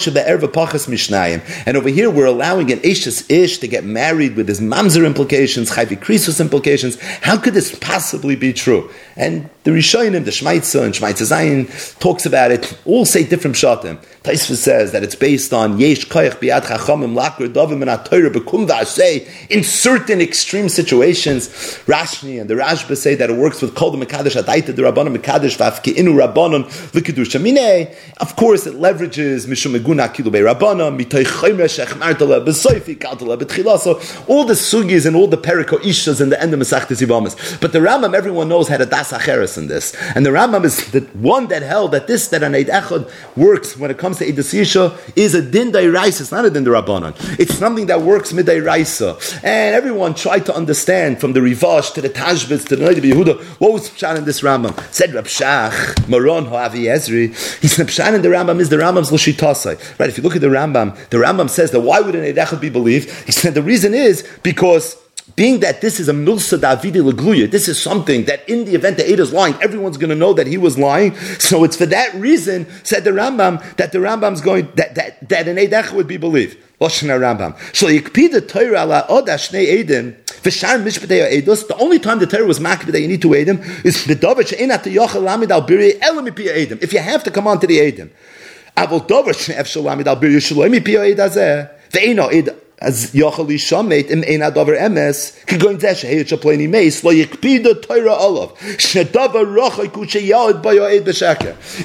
here, 1.89 2.11
we're 2.11 2.27
allowing 2.27 2.73
an 2.73 2.79
Ishas 2.81 3.31
Ish 3.31 3.59
to 3.59 3.69
get 3.69 3.85
married 3.85 4.37
with 4.37 4.49
his 4.49 4.61
mamzer 4.61 5.07
implications, 5.07 5.71
Chayvi 5.71 5.99
Krisus 5.99 6.41
implications. 6.41 7.01
How 7.01 7.37
could 7.37 7.55
this 7.55 7.77
possibly 7.79 8.37
be 8.37 8.53
true? 8.53 8.91
And 9.17 9.49
the 9.65 9.73
Rishonim, 9.73 10.25
the 10.25 10.31
Shmaitza 10.31 10.85
and 10.85 10.95
Shmaitza 10.95 11.27
Zayin 11.27 11.99
talks 11.99 12.27
about 12.27 12.51
it, 12.51 12.79
all 12.85 13.05
say 13.05 13.25
different 13.25 13.57
shatim. 13.57 13.99
Taisva 14.23 14.57
says 14.57 14.93
that 14.93 15.03
it's 15.03 15.15
based 15.15 15.53
on 15.53 15.79
Yesh 15.79 16.07
Koyach 16.07 16.41
Biad 16.41 16.63
Chachamim 16.63 17.15
Lakr 17.15 17.53
Dovim 17.53 17.83
and 17.83 17.85
Atoyra 17.85 18.31
Bekum 18.31 18.69
in 19.49 19.65
certain 19.65 20.21
extreme 20.21 20.69
situations. 20.69 21.49
Rashni 21.87 22.41
and 22.41 22.51
the 22.51 22.55
Rashba 22.55 22.97
say 22.97 23.15
that 23.15 23.31
it 23.31 23.37
works 23.37 23.63
with 23.63 23.75
Kol 23.75 23.91
the 23.91 24.05
Mekadesh 24.05 24.43
Adaita 24.43 24.75
the 24.75 24.83
Rabbanon 24.83 25.17
Mekadesh 25.17 25.57
Vafki 25.57 25.95
Inu 25.95 26.15
Of 26.93 28.37
course, 28.37 28.67
it 28.67 28.75
leverages 28.75 29.47
Mishum 29.47 29.79
Meguna 29.79 30.09
Kilu 30.09 30.31
Be 30.33 30.41
Rabbanon 30.41 30.99
Mitoy 30.99 31.25
Chaymer 31.25 31.67
Shech 31.67 31.99
Martala 31.99 32.45
Besoifi 32.45 32.97
Kaltala 32.97 33.39
Betchila. 33.39 33.79
So 33.79 34.01
all 34.27 34.45
the 34.45 34.55
sugis 34.55 35.07
and 35.07 35.15
all 35.15 35.27
the 35.27 35.39
periko 35.39 35.79
ishas 35.79 36.21
in 36.21 36.31
the 36.31 36.41
end 36.41 36.55
of 36.55 36.61
Masachtes 36.61 37.05
Yivamas. 37.05 37.61
But 37.61 37.73
the 37.73 37.79
Rambam, 37.79 38.15
everyone 38.15 38.49
knows, 38.49 38.69
had 38.69 38.81
a 38.81 38.87
das 38.87 39.13
acheres 39.13 39.59
in 39.59 39.69
this, 39.69 39.95
and 40.15 40.25
the 40.25 40.31
Rambam 40.31 40.65
is 40.65 40.91
the 40.91 41.01
one 41.15 41.49
that 41.49 41.63
held 41.63 41.93
that 41.93 42.07
this 42.07 42.29
that 42.29 42.43
an 42.43 42.55
Eid 42.55 42.69
Echad 42.69 43.11
works 43.37 43.77
when 43.77 43.91
it 43.91 43.99
comes 43.99 44.19
to 44.19 44.25
Yisha 44.25 44.99
is 45.17 45.35
a 45.35 45.43
din 45.43 45.73
dairaisa. 45.73 46.21
It's 46.21 46.33
not 46.33 46.45
a 46.45 46.51
din 46.51 46.65
rabbanon. 46.65 47.15
It's 47.39 47.55
something 47.55 47.87
that 47.87 48.03
works 48.03 48.33
midairaisa. 48.33 49.43
And 49.43 49.75
everyone 49.75 50.15
tried 50.15 50.47
to 50.47 50.55
understand 50.55 51.21
from 51.21 51.33
the 51.33 51.41
Rivash 51.41 51.95
to 51.95 52.01
the 52.01 52.11
Tashbitz 52.11 52.67
to 52.69 52.77
the 52.77 52.85
Noid 52.85 52.97
Yehuda 52.97 53.41
what 53.61 53.73
was 53.73 53.91
Pshan 53.91 54.19
in 54.19 54.25
this 54.25 54.41
Rambam. 54.41 54.79
Said 54.93 55.15
Rab 55.15 55.27
Shach, 55.27 56.09
Maron 56.09 56.47
Hoavi 56.79 56.95
Ezri. 56.95 57.61
He 57.61 57.69
said 57.69 57.87
Pshan 57.89 58.15
in 58.15 58.23
the 58.23 58.29
Rambam 58.29 58.61
is 58.61 58.69
the 58.69 58.77
Rambam's 58.77 59.11
Lushitasai. 59.11 59.99
Right? 59.99 60.09
If 60.09 60.17
you 60.17 60.23
look 60.23 60.37
at 60.37 60.41
the 60.41 60.49
Rambam, 60.49 60.97
the 61.11 61.19
Rambam 61.19 61.51
says 61.51 61.71
that 61.73 61.81
why 61.81 62.01
would 62.01 62.15
an 62.15 62.25
Eidechad 62.25 62.61
be 62.61 62.71
believed? 62.71 63.11
He 63.27 63.33
said 63.33 63.55
the 63.55 63.63
reason 63.63 63.95
is 63.95 64.29
because 64.43 64.97
being 65.37 65.61
that 65.61 65.81
this 65.81 66.01
is 66.01 66.09
a 66.09 66.13
milsa 66.13 66.59
davidi 66.59 67.03
legluya, 67.03 67.51
this 67.51 67.69
is 67.69 67.81
something 67.81 68.25
that 68.25 68.49
in 68.49 68.65
the 68.65 68.75
event 68.75 68.97
that 68.97 69.09
Ada 69.09 69.23
is 69.23 69.33
lying, 69.33 69.55
everyone's 69.61 69.99
going 69.99 70.11
to 70.11 70.17
know 70.17 70.33
that 70.33 70.47
he 70.47 70.57
was 70.57 70.79
lying. 70.79 71.15
So 71.39 71.65
it's 71.65 71.77
for 71.77 71.87
that 71.87 72.15
reason, 72.15 72.67
said 72.83 73.05
the 73.05 73.11
Rambam, 73.11 73.77
that 73.77 73.93
the 73.93 73.99
Rambam's 73.99 74.41
going 74.41 74.69
that 74.77 74.95
that 74.95 75.29
that 75.29 75.49
an 75.49 75.57
Eidach 75.57 75.93
would 75.93 76.07
be 76.07 76.17
believed. 76.17 76.59
Lashon 76.81 77.09
Rambam. 77.09 77.57
So 77.75 77.89
yikpid 77.89 78.49
Torah 78.49 78.83
ala 78.83 79.05
oda 79.09 79.35
shnei 79.35 79.81
Eden. 79.81 80.17
V'shar 80.49 80.83
mishpatei 80.83 81.43
edus. 81.43 81.67
The 81.69 81.77
only 81.77 81.99
time 81.99 82.19
the 82.19 82.27
Torah 82.27 82.47
was 82.47 82.59
makbid 82.59 82.93
that 82.93 83.01
you 83.01 83.09
need 83.09 83.23
to 83.23 83.35
Edom 83.35 83.61
is 83.85 84.05
the 84.07 84.15
davar 84.17 84.47
she'en 84.47 84.71
at 84.71 84.85
the 84.85 84.97
yochel 84.97 85.23
lamid 85.23 85.51
al 85.51 85.67
biri 85.67 85.99
elam 86.01 86.27
Edom. 86.29 86.79
If 86.81 86.93
you 86.93 87.01
have 87.01 87.23
to 87.25 87.31
come 87.31 87.47
on 87.47 87.61
to 87.61 87.67
the 87.67 87.81
Edom. 87.81 88.11
Avol 88.77 89.07
davar 89.07 89.39
she'ef 89.39 89.67
shalamid 89.67 90.07
al 90.07 90.17
biri 90.17 90.41
shalom 90.41 90.73
mipi 90.73 90.95
Edazeh. 91.15 91.71
Ve'eno 91.91 92.33
Edom 92.33 92.57
as 92.81 93.13
yochel 93.13 93.51
ishamet 93.51 94.11
im 94.11 94.23
ein 94.23 94.41
adavar 94.41 94.77
emes 94.79 95.33
kigoin 95.47 95.79
zeh 95.79 95.95
shehir 95.95 96.25
shapleni 96.25 96.69
meis 96.69 97.03
lo 97.03 97.13
yikpida 97.13 97.83
Torah 97.83 98.17
olav 98.17 98.57
shedavar 98.77 99.47
rocha 99.55 99.89
kuche. 99.89 100.19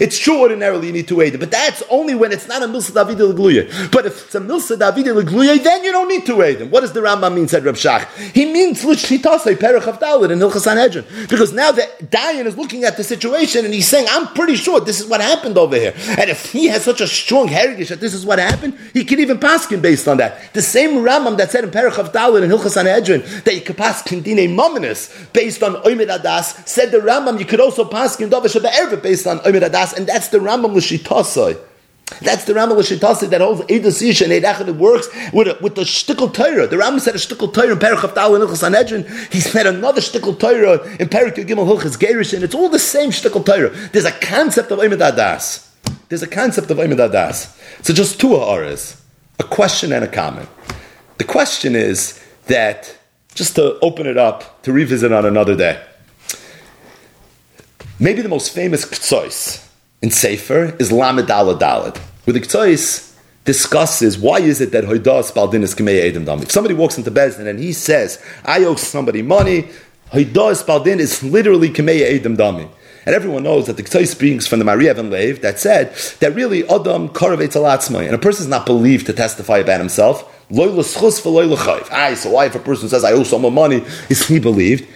It's 0.02 0.20
true 0.20 0.40
ordinarily 0.40 0.88
you 0.88 0.94
need 0.94 1.08
to 1.08 1.22
aid 1.22 1.40
but 1.40 1.52
that's 1.52 1.84
only 1.90 2.16
when 2.16 2.32
it's 2.32 2.48
not 2.48 2.62
a 2.62 2.68
milsa 2.68 2.94
David 2.94 3.18
legluya. 3.18 3.92
But 3.92 4.06
if 4.06 4.26
it's 4.26 4.36
a 4.36 4.40
milsa 4.40 4.78
David 4.78 5.08
legluya, 5.08 5.64
then 5.64 5.84
you 5.84 5.92
don't 5.92 6.08
need 6.08 6.26
to 6.26 6.42
aid 6.42 6.62
him. 6.62 6.70
What 6.70 6.82
does 6.82 6.94
the 6.94 7.00
Rambam 7.00 7.36
mean? 7.36 7.48
Said 7.48 7.64
Reb 7.64 7.76
Shach. 7.76 8.08
He 8.32 8.46
means 8.46 8.84
l'shitase 8.84 9.56
perach 9.56 9.88
of 9.88 10.00
Dalit 10.00 10.32
in 10.32 10.40
Hilchas 10.40 10.62
Sanhedrin 10.62 11.06
because 11.28 11.54
now 11.54 11.72
that 11.72 12.12
Dayan 12.12 12.46
is 12.46 12.58
looking 12.58 12.84
at 12.84 12.98
the 12.98 13.04
situation 13.04 13.66
and 13.66 13.74
he's 13.74 13.88
saying, 13.88 14.08
"I'm 14.10 14.28
pretty 14.34 14.56
sure 14.56 14.80
this 14.80 15.00
is 15.00 15.08
what 15.08 15.22
happened 15.22 15.58
over 15.58 15.76
here." 15.76 15.94
And 16.20 16.30
if 16.30 16.52
he 16.52 16.68
has 16.68 16.84
such 16.84 17.02
a 17.02 17.08
strong 17.08 17.48
heritage 17.48 17.90
that 17.90 18.00
this 18.00 18.14
is 18.14 18.26
what 18.26 18.40
happened, 18.40 18.78
he 18.94 19.04
can 19.04 19.20
even 19.20 19.40
pass 19.40 19.66
him 19.70 19.82
based 19.82 20.08
on 20.08 20.18
that. 20.18 20.54
The 20.54 20.62
same 20.62 20.83
same 20.84 21.04
Rambam 21.04 21.38
that 21.38 21.52
said 21.52 21.64
in 21.64 21.72
Perichav 21.72 22.12
Dalin 22.12 22.44
and 22.44 22.52
Hilchas 22.52 22.72
Sanhedrin 22.72 23.22
that 23.46 23.56
you 23.56 23.62
could 23.62 23.78
pass 23.78 24.02
Kindine 24.04 24.50
Mominus 24.50 25.32
based 25.34 25.64
on 25.64 25.76
Oymid 25.84 26.16
Adas, 26.16 26.68
said 26.68 26.92
the 26.92 26.98
Rambam 26.98 27.40
you 27.40 27.46
could 27.46 27.62
also 27.62 27.86
pass 27.86 28.18
Kindovish 28.18 28.60
Erva 28.60 29.02
based 29.02 29.26
on 29.28 29.40
Oymid 29.40 29.70
Adas, 29.70 29.96
and 29.96 30.08
that's 30.08 30.28
the 30.30 30.40
Rambam 30.40 30.74
L'Shitosoi. 30.74 31.58
That's 32.22 32.44
the 32.44 32.54
Rambam 32.54 32.78
L'Shitasi 32.78 33.30
that 33.30 33.42
holds 33.42 33.62
Yisha 33.62 34.24
and 34.24 34.44
Eidachad 34.44 34.78
works 34.78 35.08
with, 35.32 35.48
a, 35.48 35.58
with 35.62 35.76
the 35.76 35.82
Shtickle 35.82 36.34
Torah. 36.34 36.68
The 36.68 36.76
Rambam 36.76 37.00
said 37.00 37.16
a 37.16 37.18
Shtickle 37.18 37.54
Torah 37.54 37.72
in 37.72 37.80
Perichav 37.80 38.14
Tal 38.14 38.36
and 38.36 38.44
Hilchas 38.44 38.58
Sanhedrin. 38.58 39.06
He 39.32 39.40
said 39.40 39.66
another 39.66 40.02
Shtickle 40.02 40.38
Torah 40.38 40.84
in 41.00 41.08
Perichav 41.08 41.48
Gimel 41.48 41.66
Hilchas 41.66 41.98
Gerish, 41.98 42.34
and 42.34 42.44
it's 42.44 42.54
all 42.54 42.70
the 42.70 42.78
same 42.78 43.10
Shtickle 43.10 43.46
Torah. 43.46 43.70
There's 43.94 44.06
a 44.06 44.12
concept 44.12 44.70
of 44.72 44.80
Oymid 44.80 45.00
Adas. 45.00 45.70
There's 46.10 46.24
a 46.24 46.28
concept 46.28 46.70
of 46.70 46.78
Oymid 46.78 46.98
Adas. 46.98 47.58
So 47.84 47.94
just 47.94 48.20
two 48.20 48.36
Ha'aras, 48.36 49.02
a 49.40 49.44
question 49.44 49.92
and 49.92 50.04
a 50.04 50.08
comment. 50.08 50.50
The 51.18 51.24
question 51.24 51.76
is 51.76 52.24
that, 52.48 52.98
just 53.36 53.56
to 53.56 53.80
open 53.80 54.08
it 54.08 54.18
up, 54.18 54.62
to 54.64 54.74
revisit 54.74 55.12
on 55.12 55.26
another 55.26 55.56
day, 55.56 55.82
maybe 58.00 58.22
the 58.22 58.30
most 58.30 58.54
famous 58.54 58.86
Ktsois 58.86 59.68
in 60.02 60.12
Sefer 60.12 60.76
is 60.80 60.92
Lamed 60.92 61.28
Dalad 61.28 61.60
Dalad, 61.60 61.98
where 62.26 62.34
the 62.34 62.42
Ktsois 62.42 63.14
discusses 63.46 64.18
why 64.18 64.40
is 64.40 64.62
it 64.62 64.72
that 64.72 64.86
Hoidas 64.86 65.34
Baldin 65.34 65.64
is 65.64 65.76
Kamei 65.76 66.02
Edom 66.02 66.26
Dam. 66.26 66.42
If 66.42 66.52
somebody 66.52 66.74
walks 66.74 66.98
into 66.98 67.12
Bezdin 67.12 67.48
and 67.48 67.60
he 67.60 67.74
says, 67.74 68.24
I 68.46 68.64
owe 68.64 68.76
somebody 68.76 69.22
money, 69.22 69.70
Hoidas 70.12 70.66
Baldin 70.66 71.00
is 71.00 71.24
literally 71.24 71.70
Kamei 71.70 72.02
Edom 72.02 72.38
Dami. 72.38 72.70
And 73.06 73.14
everyone 73.16 73.44
knows 73.44 73.68
that 73.68 73.78
the 73.78 73.84
Ktoi 73.84 74.08
speaks 74.08 74.48
from 74.48 74.60
the 74.60 74.66
Maria 74.66 74.92
Evan 74.92 75.10
Lev 75.10 75.42
that 75.42 75.60
said 75.60 75.94
that 76.20 76.34
really 76.34 76.64
Adam 76.70 77.10
Karavetz 77.10 77.56
Alatzmai, 77.56 78.06
and 78.06 78.16
a 78.16 78.18
person 78.18 78.44
is 78.44 78.50
not 78.50 78.66
believed 78.66 79.06
to 79.08 79.14
testify 79.14 79.58
about 79.58 79.80
himself. 79.80 80.30
Aye, 80.50 82.14
so 82.16 82.30
why 82.32 82.46
if 82.46 82.56
a 82.56 82.60
person 82.60 82.88
says 82.88 83.04
I 83.04 83.12
owe 83.12 83.24
someone 83.24 83.54
money, 83.54 83.84
is 84.10 84.28
he 84.28 84.40
believed? 84.40 84.88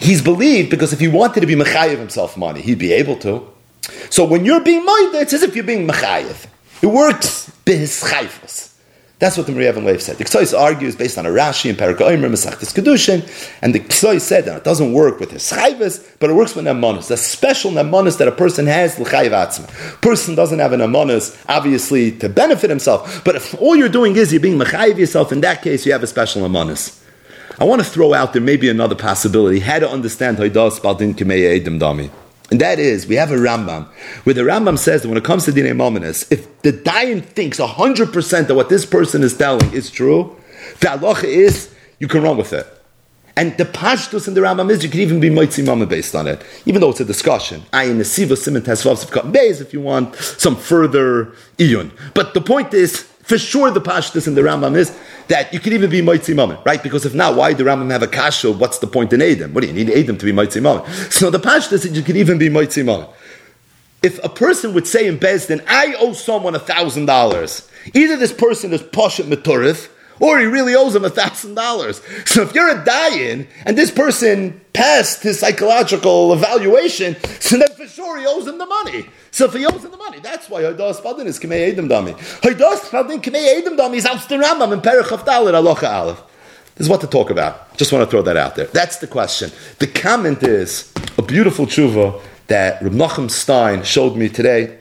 He's 0.00 0.22
believed 0.22 0.70
because 0.70 0.92
if 0.92 1.00
he 1.00 1.08
wanted 1.08 1.40
to 1.40 1.46
be 1.46 1.54
Mechayev 1.54 1.98
himself 1.98 2.36
money, 2.36 2.60
he'd 2.60 2.78
be 2.78 2.92
able 2.92 3.16
to. 3.18 3.48
So 4.10 4.24
when 4.24 4.44
you're 4.44 4.62
being 4.62 4.84
Moida, 4.84 5.22
it's 5.22 5.32
as 5.32 5.42
if 5.42 5.54
you're 5.54 5.64
being 5.64 5.86
Mechayev. 5.86 6.46
It 6.82 6.86
works. 6.88 7.50
That's 9.24 9.38
what 9.38 9.46
the 9.46 9.52
Maria 9.52 9.72
Lev 9.72 10.02
said. 10.02 10.18
The 10.18 10.24
Ksois 10.24 10.52
argues 10.52 10.96
based 10.96 11.16
on 11.16 11.24
a 11.24 11.30
Rashi 11.30 11.70
and 11.70 11.78
Perika 11.78 12.02
Omer, 12.02 12.28
Kedushin, 12.28 13.26
and 13.62 13.74
the 13.74 13.80
Ksois 13.80 14.20
said 14.20 14.44
that 14.44 14.58
it 14.58 14.64
doesn't 14.64 14.92
work 14.92 15.18
with 15.18 15.30
his 15.30 15.44
chayvus, 15.44 16.06
but 16.20 16.28
it 16.28 16.34
works 16.34 16.54
with 16.54 16.66
nemonis. 16.66 17.08
The 17.08 17.16
special 17.16 17.70
nemonis 17.70 18.18
that 18.18 18.28
a 18.28 18.32
person 18.32 18.66
has, 18.66 18.98
l'chayv 18.98 19.30
atzma. 19.30 20.02
Person 20.02 20.34
doesn't 20.34 20.58
have 20.58 20.74
an 20.74 20.80
nemonis, 20.80 21.42
obviously, 21.48 22.12
to 22.18 22.28
benefit 22.28 22.68
himself, 22.68 23.24
but 23.24 23.34
if 23.34 23.58
all 23.62 23.74
you're 23.74 23.88
doing 23.88 24.14
is 24.14 24.30
you're 24.30 24.42
being 24.42 24.58
mechayiv 24.58 24.98
yourself, 24.98 25.32
in 25.32 25.40
that 25.40 25.62
case, 25.62 25.86
you 25.86 25.92
have 25.92 26.02
a 26.02 26.06
special 26.06 26.42
nemonis. 26.42 27.02
I 27.58 27.64
want 27.64 27.82
to 27.82 27.88
throw 27.88 28.12
out 28.12 28.34
there 28.34 28.42
maybe 28.42 28.68
another 28.68 28.94
possibility, 28.94 29.60
how 29.60 29.78
to 29.78 29.88
understand 29.88 30.36
Haidas 30.36 30.82
Baldin 30.82 31.14
Kimei 31.14 31.58
Edim 31.58 31.80
Dami. 31.80 32.10
And 32.50 32.60
that 32.60 32.78
is, 32.78 33.06
we 33.06 33.14
have 33.16 33.30
a 33.30 33.36
Rambam, 33.36 33.86
where 34.24 34.34
the 34.34 34.42
Rambam 34.42 34.78
says 34.78 35.02
that 35.02 35.08
when 35.08 35.16
it 35.16 35.24
comes 35.24 35.44
to 35.46 35.52
Dinei 35.52 35.72
Mominus, 35.72 36.30
if 36.30 36.60
the 36.62 36.72
Dayan 36.72 37.24
thinks 37.24 37.58
100% 37.58 38.46
that 38.46 38.54
what 38.54 38.68
this 38.68 38.84
person 38.84 39.22
is 39.22 39.36
telling 39.36 39.72
is 39.72 39.90
true, 39.90 40.36
the 40.80 40.88
halacha 40.88 41.24
is, 41.24 41.74
you 41.98 42.08
can 42.08 42.22
run 42.22 42.36
with 42.36 42.52
it. 42.52 42.66
And 43.36 43.56
the 43.56 43.64
pashtus 43.64 44.28
in 44.28 44.34
the 44.34 44.40
Rambam 44.42 44.70
is 44.70 44.84
you 44.84 44.90
can 44.90 45.00
even 45.00 45.18
be 45.18 45.28
moitzi 45.28 45.66
mama 45.66 45.86
based 45.86 46.14
on 46.14 46.28
it, 46.28 46.44
even 46.66 46.80
though 46.80 46.90
it's 46.90 47.00
a 47.00 47.04
discussion. 47.04 47.62
I 47.72 47.84
in 47.84 47.98
the 47.98 48.04
siva 48.04 48.36
simon 48.36 48.62
tesvav 48.62 49.04
beis 49.32 49.60
if 49.60 49.72
you 49.72 49.80
want 49.80 50.14
some 50.14 50.54
further 50.54 51.32
iyun. 51.58 51.90
But 52.14 52.34
the 52.34 52.40
point 52.40 52.72
is, 52.72 53.03
for 53.24 53.38
sure, 53.38 53.70
the 53.70 53.80
pashtus 53.80 54.26
in 54.28 54.34
the 54.34 54.42
Rambam 54.42 54.76
is 54.76 54.96
that 55.28 55.52
you 55.52 55.58
could 55.58 55.72
even 55.72 55.88
be 55.88 56.02
Moitzi 56.02 56.36
Mammon, 56.36 56.58
right? 56.66 56.82
Because 56.82 57.06
if 57.06 57.14
not, 57.14 57.36
why 57.36 57.54
do 57.54 57.64
Rambam 57.64 57.90
have 57.90 58.02
a 58.02 58.06
kasha? 58.06 58.52
What's 58.52 58.78
the 58.80 58.86
point 58.86 59.14
in 59.14 59.22
Adam? 59.22 59.54
What 59.54 59.62
do 59.62 59.66
you 59.66 59.72
need 59.72 59.88
Adam 59.90 60.18
to 60.18 60.26
be 60.26 60.32
Moitzi 60.32 60.60
Mammon? 60.62 60.84
So 61.10 61.30
the 61.30 61.38
Pashta 61.38 61.72
is 61.72 61.84
that 61.84 61.92
you 61.92 62.02
could 62.02 62.18
even 62.18 62.36
be 62.36 62.50
Moitzi 62.50 62.84
Mammon. 62.84 63.08
If 64.02 64.22
a 64.22 64.28
person 64.28 64.74
would 64.74 64.86
say 64.86 65.06
in 65.06 65.18
Bezdin, 65.18 65.64
I 65.66 65.94
owe 65.98 66.12
someone 66.12 66.54
a 66.54 66.58
thousand 66.58 67.06
dollars, 67.06 67.66
either 67.94 68.18
this 68.18 68.34
person 68.34 68.74
is 68.74 68.82
Poshet 68.82 69.24
Maturif, 69.24 69.88
or 70.20 70.38
he 70.38 70.44
really 70.44 70.74
owes 70.74 70.94
him 70.94 71.06
a 71.06 71.10
thousand 71.10 71.54
dollars. 71.54 72.02
So 72.26 72.42
if 72.42 72.54
you're 72.54 72.68
a 72.68 72.84
dying 72.84 73.48
and 73.64 73.78
this 73.78 73.90
person 73.90 74.60
passed 74.74 75.22
his 75.22 75.40
psychological 75.40 76.34
evaluation, 76.34 77.16
so 77.40 77.56
then 77.58 77.68
for 77.70 77.86
sure 77.86 78.18
he 78.18 78.26
owes 78.26 78.46
him 78.46 78.58
the 78.58 78.66
money. 78.66 79.06
So 79.34 79.48
he 79.48 79.66
owes 79.66 79.84
him 79.84 79.90
the 79.90 79.96
money, 79.96 80.20
that's 80.20 80.48
why 80.48 80.62
Haidas 80.62 81.02
Padin 81.02 81.26
is 81.26 81.40
Kamei 81.40 81.72
Edom 81.72 81.88
Dami. 81.88 82.14
Haidas 82.40 82.88
Padin 82.88 83.20
Kamei 83.20 83.56
Edom 83.56 83.76
Dami 83.76 83.96
is 83.96 84.06
Alster 84.06 84.38
Rambam 84.38 84.72
in 84.72 84.80
Perich 84.80 85.08
Dalit 85.24 85.54
Alocha 85.54 85.90
Aleph. 85.90 86.22
This 86.76 86.86
is 86.86 86.88
what 86.88 87.00
to 87.00 87.08
talk 87.08 87.30
about. 87.30 87.76
Just 87.76 87.92
want 87.92 88.04
to 88.04 88.08
throw 88.08 88.22
that 88.22 88.36
out 88.36 88.54
there. 88.54 88.66
That's 88.66 88.98
the 88.98 89.08
question. 89.08 89.50
The 89.80 89.88
comment 89.88 90.44
is 90.44 90.92
a 91.18 91.22
beautiful 91.22 91.66
tshuva 91.66 92.22
that 92.46 92.80
Reb 92.80 92.92
Nachum 92.92 93.28
Stein 93.28 93.82
showed 93.82 94.16
me 94.16 94.28
today 94.28 94.78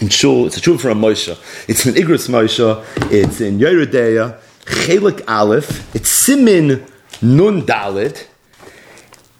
in 0.00 0.10
Shul. 0.10 0.48
It's 0.48 0.58
a 0.58 0.60
tshuva 0.60 0.78
from 0.78 1.00
Moshe. 1.00 1.30
It's 1.66 1.86
in 1.86 1.94
Igros 1.94 2.28
Moshe. 2.28 2.84
It's 3.10 3.40
in 3.40 3.58
Yoreh 3.58 3.90
Deah. 3.90 4.38
Chelik 4.66 5.26
Aleph. 5.26 5.94
It's 5.96 6.10
Simin 6.10 6.84
Nun 7.22 7.62
Dalit. 7.62 8.26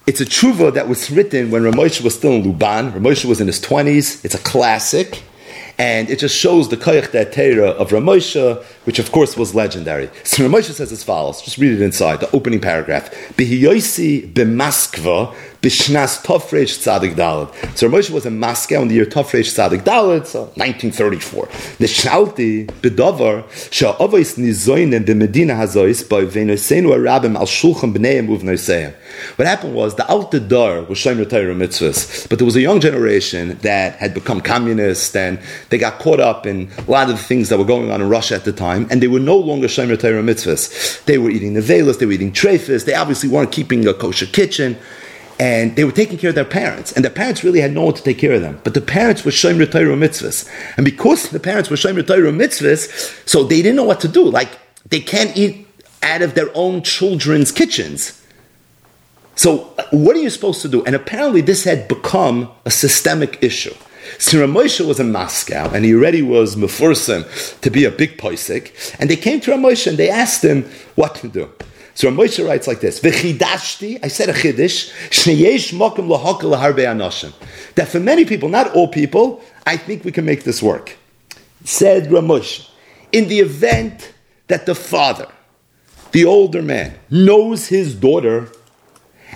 It's 0.05 0.21
a 0.21 0.25
tshuva 0.25 0.75
that 0.75 0.89
was 0.89 1.13
written 1.13 1.53
when 1.53 1.63
Ramosha 1.63 2.03
was 2.03 2.17
still 2.17 2.33
in 2.33 2.43
Luban. 2.43 2.91
Ramosha 2.93 3.27
was 3.27 3.41
in 3.41 3.47
his 3.47 3.61
20s. 3.61 4.25
It's 4.25 4.35
a 4.35 4.39
classic. 4.39 5.23
And 5.79 6.11
it 6.11 6.19
just 6.19 6.37
shows 6.37 6.69
the 6.69 6.77
koyach 6.77 7.13
Torah 7.33 7.71
of 7.71 7.91
Ramosha, 7.91 8.65
which 8.85 8.99
of 8.99 9.13
course 9.13 9.37
was 9.37 9.55
legendary. 9.55 10.11
So 10.25 10.43
Ramosha 10.43 10.73
says 10.73 10.91
as 10.91 11.05
follows. 11.05 11.41
Just 11.41 11.57
read 11.57 11.71
it 11.71 11.81
inside, 11.81 12.19
the 12.19 12.29
opening 12.33 12.61
paragraph. 12.61 13.13
Bihiyosi 13.35 14.33
b'Maskva 14.33 15.33
b'shnas 15.63 16.25
Tofresh 16.25 16.83
Tzadik 16.83 17.15
Dalad. 17.15 17.55
So 17.79 17.89
Ramosha 17.89 18.11
was 18.11 18.27
in 18.27 18.39
Moscow 18.41 18.83
in 18.83 18.89
the 18.89 18.97
year 18.97 19.07
Tofresh 19.07 19.55
Tzadik 19.55 19.85
Dalad, 19.85 20.27
so 20.27 20.47
1934. 20.57 21.47
Nishalti 21.79 22.67
b'davar 22.67 23.45
sha'avos 23.71 24.39
nizoinen 24.39 25.05
b'medina 25.05 25.55
hazois 25.57 26.09
by 26.09 26.25
v'noseinu 26.25 26.91
arabim 26.91 27.37
al 27.37 27.47
shulchan 27.47 27.95
b'neim 27.95 28.27
uv'noseim. 28.27 28.93
What 29.37 29.47
happened 29.47 29.77
was 29.77 29.95
the 29.95 30.07
Alta 30.09 30.41
Dar 30.41 30.83
was 30.83 30.99
Shomer 30.99 31.31
Torah 31.31 31.55
mitzvahs, 31.55 32.29
but 32.29 32.41
there 32.41 32.47
was 32.47 32.57
a 32.57 32.61
young 32.61 32.81
generation 32.81 33.57
that 33.63 33.95
had 33.97 34.15
become 34.15 34.41
communist 34.41 35.17
and 35.17 35.39
they 35.71 35.79
got 35.79 36.01
caught 36.01 36.19
up 36.19 36.45
in 36.45 36.71
a 36.77 36.91
lot 36.91 37.09
of 37.09 37.17
the 37.17 37.23
things 37.23 37.51
that 37.51 37.59
were 37.59 37.65
going 37.65 37.93
on 37.93 38.01
in 38.03 38.09
Russia 38.09 38.35
at 38.35 38.45
the 38.45 38.53
time, 38.53 38.89
and 38.91 39.01
they 39.01 39.07
were 39.07 39.21
no 39.21 39.37
longer 39.37 39.69
Shomer 39.69 39.97
Torah 39.97 40.23
mitzvahs. 40.23 41.05
They 41.05 41.19
were 41.19 41.31
eating 41.31 41.55
nevelas, 41.55 42.01
they 42.01 42.07
were 42.07 42.13
eating 42.13 42.33
treifas, 42.33 42.85
they 42.85 42.95
obviously 42.95 43.29
weren't 43.29 43.53
keeping 43.53 43.87
a 43.87 43.95
kosher 43.95 44.27
kitchen. 44.27 44.77
And 45.39 45.75
they 45.77 45.85
were 45.85 45.93
taking 45.93 46.19
care 46.19 46.29
of 46.29 46.35
their 46.35 46.45
parents, 46.45 46.93
and 46.93 47.05
their 47.05 47.13
parents 47.13 47.43
really 47.43 47.61
had 47.61 47.73
no 47.73 47.85
one 47.85 47.95
to 47.95 48.03
take 48.03 48.19
care 48.19 48.33
of 48.33 48.43
them. 48.43 48.61
But 48.63 48.75
the 48.75 48.81
parents 48.81 49.25
were 49.25 49.33
Shomer 49.33 49.71
Torah 49.71 49.97
mitzvahs, 49.97 50.49
and 50.77 50.85
because 50.85 51.31
the 51.31 51.41
parents 51.41 51.69
were 51.69 51.77
Shomer 51.77 52.07
Torah 52.07 52.33
mitzvahs, 52.33 53.29
so 53.29 53.43
they 53.43 53.63
didn't 53.63 53.77
know 53.77 53.85
what 53.85 54.01
to 54.01 54.09
do. 54.09 54.25
Like 54.25 54.51
they 54.89 55.01
can't 55.01 55.37
eat 55.37 55.67
out 56.03 56.23
of 56.23 56.35
their 56.35 56.51
own 56.55 56.83
children's 56.83 57.51
kitchens. 57.51 58.21
So, 59.35 59.75
uh, 59.79 59.85
what 59.93 60.15
are 60.15 60.21
you 60.21 60.31
supposed 60.31 60.61
to 60.63 60.69
do? 60.69 60.85
And 60.85 60.95
apparently, 60.95 61.41
this 61.41 61.65
had 61.65 61.89
become 61.89 62.51
a 62.65 62.71
systemic 62.71 63.43
issue. 63.43 63.75
So 64.19 64.47
Ramosha 64.47 64.87
was 64.87 65.01
in 65.01 65.13
Moscow, 65.13 65.71
and 65.73 65.85
he 65.85 65.95
already 65.95 66.23
was 66.23 66.57
mefursim 66.57 67.61
to 67.61 67.71
be 67.71 67.85
a 67.85 67.91
big 67.91 68.19
poisik. 68.19 68.97
And 68.99 69.09
they 69.09 69.17
came 69.17 69.41
to 69.41 69.53
Ramosha 69.53 69.89
and 69.89 69.99
they 69.99 70.11
asked 70.11 70.45
him 70.45 70.65
what 70.97 71.15
to 71.17 71.29
do. 71.29 71.51
So 71.95 72.11
Ramosha 72.11 72.47
writes 72.47 72.67
like 72.67 72.81
this: 72.81 73.01
"V'chidashti, 73.01 74.01
I 74.03 74.09
said 74.09 74.29
a 74.29 74.33
chiddush, 74.33 74.93
shneyesh 75.11 75.73
mokum 75.75 76.09
lahakal 76.09 76.57
harbe. 76.57 77.75
That 77.75 77.89
for 77.89 78.01
many 78.01 78.25
people, 78.25 78.49
not 78.49 78.75
all 78.75 78.89
people, 78.89 79.43
I 79.67 79.77
think 79.77 80.05
we 80.05 80.13
can 80.13 80.25
make 80.25 80.45
this 80.45 80.63
work." 80.63 80.97
Said 81.65 82.09
Ramosha, 82.09 82.69
in 83.13 83.29
the 83.29 83.41
event 83.41 84.13
that 84.49 84.67
the 84.67 84.75
father, 84.75 85.29
the 86.13 86.25
older 86.25 86.63
man, 86.63 86.95
knows 87.11 87.69
his 87.69 87.95
daughter 87.95 88.49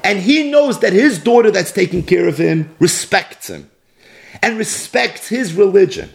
and 0.03 0.21
he 0.21 0.51
knows 0.51 0.81
that 0.81 0.93
his 0.93 1.19
daughter 1.19 1.51
that's 1.51 1.73
taking 1.73 2.03
care 2.03 2.29
of 2.29 2.39
him 2.39 2.75
respects 2.79 3.49
him 3.49 3.71
and 4.43 4.59
respects 4.59 5.29
his 5.29 5.55
religion, 5.55 6.11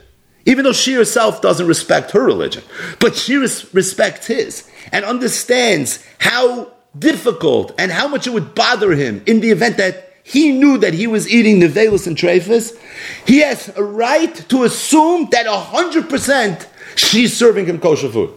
even 0.45 0.63
though 0.63 0.73
she 0.73 0.93
herself 0.93 1.41
doesn't 1.41 1.67
respect 1.67 2.11
her 2.11 2.23
religion, 2.23 2.63
but 2.99 3.15
she 3.15 3.37
res- 3.37 3.73
respects 3.73 4.27
his 4.27 4.69
and 4.91 5.05
understands 5.05 6.03
how 6.19 6.71
difficult 6.97 7.73
and 7.77 7.91
how 7.91 8.07
much 8.07 8.27
it 8.27 8.31
would 8.31 8.53
bother 8.55 8.91
him 8.91 9.23
in 9.25 9.39
the 9.39 9.49
event 9.49 9.77
that 9.77 10.13
he 10.23 10.51
knew 10.51 10.77
that 10.77 10.93
he 10.93 11.07
was 11.07 11.29
eating 11.29 11.59
nevelus 11.59 12.07
and 12.07 12.15
trephis, 12.15 12.77
he 13.25 13.39
has 13.39 13.75
a 13.75 13.83
right 13.83 14.33
to 14.49 14.63
assume 14.63 15.27
that 15.31 15.45
100% 15.45 16.67
she's 16.95 17.35
serving 17.35 17.65
him 17.65 17.79
kosher 17.79 18.09
food. 18.09 18.31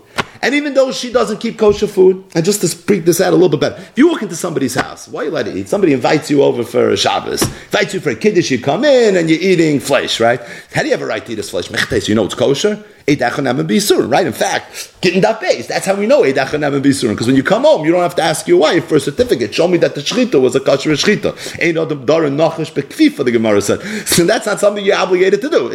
And 0.44 0.54
even 0.54 0.74
though 0.74 0.92
she 0.92 1.10
doesn't 1.10 1.38
keep 1.38 1.58
kosher 1.58 1.86
food, 1.86 2.22
and 2.34 2.44
just 2.44 2.60
to 2.60 2.68
speak 2.68 3.06
this 3.06 3.18
out 3.18 3.32
a 3.32 3.36
little 3.36 3.48
bit 3.48 3.60
better, 3.60 3.76
if 3.80 3.92
you 3.96 4.08
walk 4.08 4.20
into 4.20 4.36
somebody's 4.36 4.74
house, 4.74 5.08
why 5.08 5.22
you 5.22 5.30
let 5.30 5.46
to 5.46 5.56
eat? 5.56 5.70
Somebody 5.70 5.94
invites 5.94 6.30
you 6.30 6.42
over 6.42 6.62
for 6.62 6.90
a 6.90 6.98
Shabbos, 6.98 7.40
invites 7.42 7.94
you 7.94 8.00
for 8.00 8.10
a 8.10 8.14
kiddush, 8.14 8.50
you 8.50 8.60
come 8.60 8.84
in 8.84 9.16
and 9.16 9.30
you're 9.30 9.40
eating 9.40 9.80
flesh, 9.80 10.20
right? 10.20 10.38
How 10.74 10.82
do 10.82 10.88
you 10.88 10.92
have 10.92 11.00
a 11.00 11.06
right 11.06 11.24
to 11.24 11.32
eat 11.32 11.36
this 11.36 11.48
flesh? 11.48 11.68
Mechtes, 11.68 12.08
You 12.08 12.14
know 12.14 12.26
it's 12.26 12.34
kosher? 12.34 12.84
Right? 13.06 14.26
In 14.26 14.32
fact, 14.32 14.94
getting 15.00 15.22
that 15.22 15.40
base. 15.40 15.66
That's 15.66 15.86
how 15.86 15.94
we 15.94 16.06
know. 16.06 16.22
Because 16.22 17.26
when 17.26 17.36
you 17.36 17.42
come 17.42 17.62
home, 17.62 17.84
you 17.84 17.92
don't 17.92 18.02
have 18.02 18.14
to 18.16 18.22
ask 18.22 18.46
your 18.46 18.58
wife 18.58 18.86
for 18.86 18.96
a 18.96 19.00
certificate. 19.00 19.54
Show 19.54 19.68
me 19.68 19.78
that 19.78 19.94
the 19.94 20.00
shechita 20.00 20.40
was 20.40 20.54
a 20.56 20.60
kosher 20.60 20.90
shechita. 20.90 21.34
The 23.24 23.32
Gemara 23.32 23.60
said. 23.62 23.80
So 24.06 24.24
that's 24.24 24.46
not 24.46 24.60
something 24.60 24.84
you're 24.84 24.96
obligated 24.96 25.40
to 25.42 25.50
do. 25.50 25.72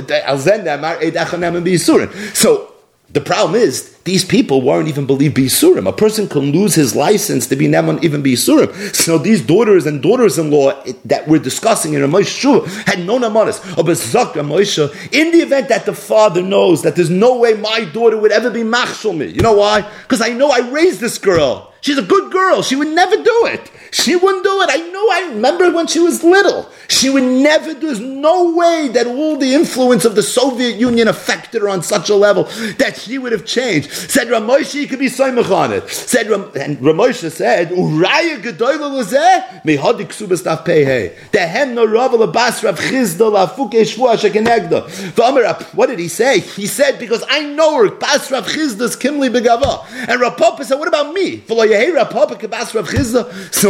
So 2.34 2.74
the 3.12 3.22
problem 3.22 3.56
is, 3.60 3.96
these 4.04 4.24
people 4.24 4.62
weren't 4.62 4.88
even 4.88 5.06
believe 5.06 5.34
Bisurim. 5.34 5.88
A 5.88 5.94
person 5.94 6.28
can 6.28 6.52
lose 6.52 6.76
his 6.76 6.96
license 6.96 7.48
to 7.48 7.56
be 7.56 7.68
Neman 7.68 8.04
even 8.04 8.22
Bisurim. 8.22 8.96
So 8.96 9.18
these 9.18 9.42
daughters 9.42 9.86
and 9.86 10.02
daughters-in-law 10.02 10.82
eh, 10.84 10.94
that 11.06 11.28
we're 11.28 11.40
discussing 11.40 11.94
in 11.94 12.02
Ramosh 12.02 12.28
Shul 12.28 12.66
had 12.86 13.00
no 13.06 13.20
Namanis. 13.20 13.60
In 15.12 15.32
the 15.32 15.38
event 15.40 15.70
that 15.70 15.86
the 15.86 15.94
father 15.94 16.42
knows 16.42 16.84
that 16.84 16.96
there's 16.96 17.10
no 17.10 17.38
way 17.38 17.54
my 17.54 17.86
daughter 17.86 18.18
would 18.18 18.32
ever 18.32 18.50
be 18.50 18.64
Machshel 18.64 19.14
me. 19.14 19.28
You 19.28 19.42
know 19.42 19.54
why? 19.54 19.90
Because 20.04 20.22
I 20.22 20.30
know 20.30 20.50
I 20.50 20.70
raised 20.70 21.00
this 21.00 21.18
girl. 21.18 21.74
She's 21.82 21.98
a 21.98 22.04
good 22.04 22.32
girl. 22.32 22.62
She 22.62 22.76
would 22.76 22.90
never 22.90 23.16
do 23.16 23.46
it. 23.46 23.72
She 23.92 24.16
wouldn't 24.16 24.44
do 24.44 24.62
it. 24.62 24.70
I 24.72 24.78
know. 24.90 25.10
I 25.12 25.30
remember 25.34 25.72
when 25.72 25.88
she 25.88 26.00
was 26.00 26.24
little. 26.24 26.70
She 26.90 27.10
would 27.10 27.24
never. 27.24 27.74
There's 27.74 28.00
no 28.00 28.54
way 28.54 28.90
that 28.94 29.08
all 29.08 29.38
the 29.38 29.54
influence 29.54 30.06
of 30.06 30.16
the 30.16 30.24
Soviet 30.24 30.76
Union 30.76 31.08
affected 31.08 31.62
her 31.62 31.70
on 31.70 31.84
such 31.84 32.10
a 32.10 32.16
level 32.16 32.44
that 32.78 32.98
she 32.98 33.18
would 33.18 33.32
have 33.32 33.46
changed. 33.46 33.92
Said 33.92 34.28
Ramosha, 34.28 34.76
you 34.76 34.88
could 34.88 35.00
be 35.00 35.08
soymach 35.08 35.50
on 35.50 35.72
it. 35.72 35.90
Said 35.90 36.30
Ram, 36.30 36.52
and 36.56 36.78
Ramosha 36.80 37.32
said, 37.32 37.70
"Uraya 37.70 38.42
gedoyla 38.42 38.90
lezeh 39.04 39.64
mehadi 39.64 40.06
ksubas 40.08 40.42
taf 40.44 40.66
pehe 40.66 41.14
dehem 41.32 41.74
no 41.74 41.86
rav 41.86 42.12
bas 42.34 42.64
rav 42.64 42.80
chizda 42.80 43.30
lafuk 43.32 43.72
eshvua 43.72 44.18
shekenegda." 44.18 44.90
What 45.76 45.88
did 45.90 46.00
he 46.00 46.08
say? 46.08 46.40
He 46.40 46.66
said, 46.66 46.98
"Because 47.00 47.24
I 47.30 47.44
know 47.44 47.84
her 47.84 47.92
bas 47.92 48.30
chizda's 48.30 48.96
kimli 48.96 49.30
begava." 49.30 49.86
And 50.08 50.20
Rav 50.20 50.38
Papa 50.38 50.66
said, 50.66 50.80
"What 50.80 50.88
about 50.88 51.14
me?" 51.14 51.44
So 51.48 51.56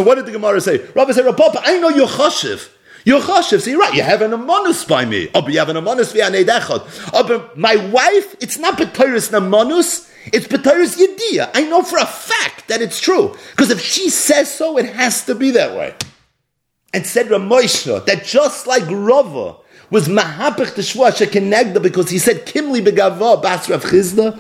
what 0.02 0.16
did 0.16 0.26
the 0.26 0.32
Gemara 0.32 0.62
say? 0.62 0.78
Rabbi 0.96 1.12
said, 1.12 1.26
Rav 1.26 1.38
Papa, 1.38 1.62
I 1.64 1.80
know 1.80 1.90
you're 1.90 2.08
chashiv. 2.08 2.70
You're 3.06 3.22
chashiv. 3.22 3.62
So 3.62 3.70
you're 3.70 3.80
right. 3.80 3.94
You 3.94 4.04
have 4.04 4.22
an 4.22 4.32
amonus 4.32 4.88
by 4.88 5.06
me. 5.06 5.30
Oh, 5.34 5.42
but 5.42 5.54
you 5.54 5.60
have 5.60 5.70
an 5.70 5.78
amonus 5.78 6.14
via 6.14 6.30
echad. 6.30 7.10
Oh, 7.14 7.28
but 7.28 7.58
my 7.58 7.76
wife, 7.76 8.36
it's 8.40 8.58
not 8.58 8.78
b'toris 8.78 9.32
namonus. 9.32 10.12
It's 10.34 10.48
b'toris 10.48 10.98
yediyah. 10.98 11.52
I 11.54 11.64
know 11.64 11.82
for 11.82 11.98
a 11.98 12.06
fact 12.06 12.68
that 12.68 12.82
it's 12.82 13.00
true. 13.00 13.36
Because 13.52 13.72
if 13.72 13.82
she 13.82 14.10
says 14.10 14.54
so, 14.54 14.78
it 14.78 14.86
has 14.88 15.26
to 15.26 15.36
be 15.36 15.52
that 15.52 15.76
way. 15.78 15.96
And 16.94 17.06
said 17.06 17.28
Ramosha 17.28 18.06
that 18.06 18.26
just 18.26 18.66
like 18.66 18.84
Rava 18.88 19.58
was 19.90 20.08
mahapich 20.08 20.76
the 20.76 20.82
shvua 20.82 21.12
shekenegda 21.12 21.82
because 21.82 22.10
he 22.10 22.20
said 22.20 22.46
kimli 22.46 22.82
begava 22.86 23.42
bas 23.42 23.70
Rav 23.70 23.84
Chizda. 23.84 24.40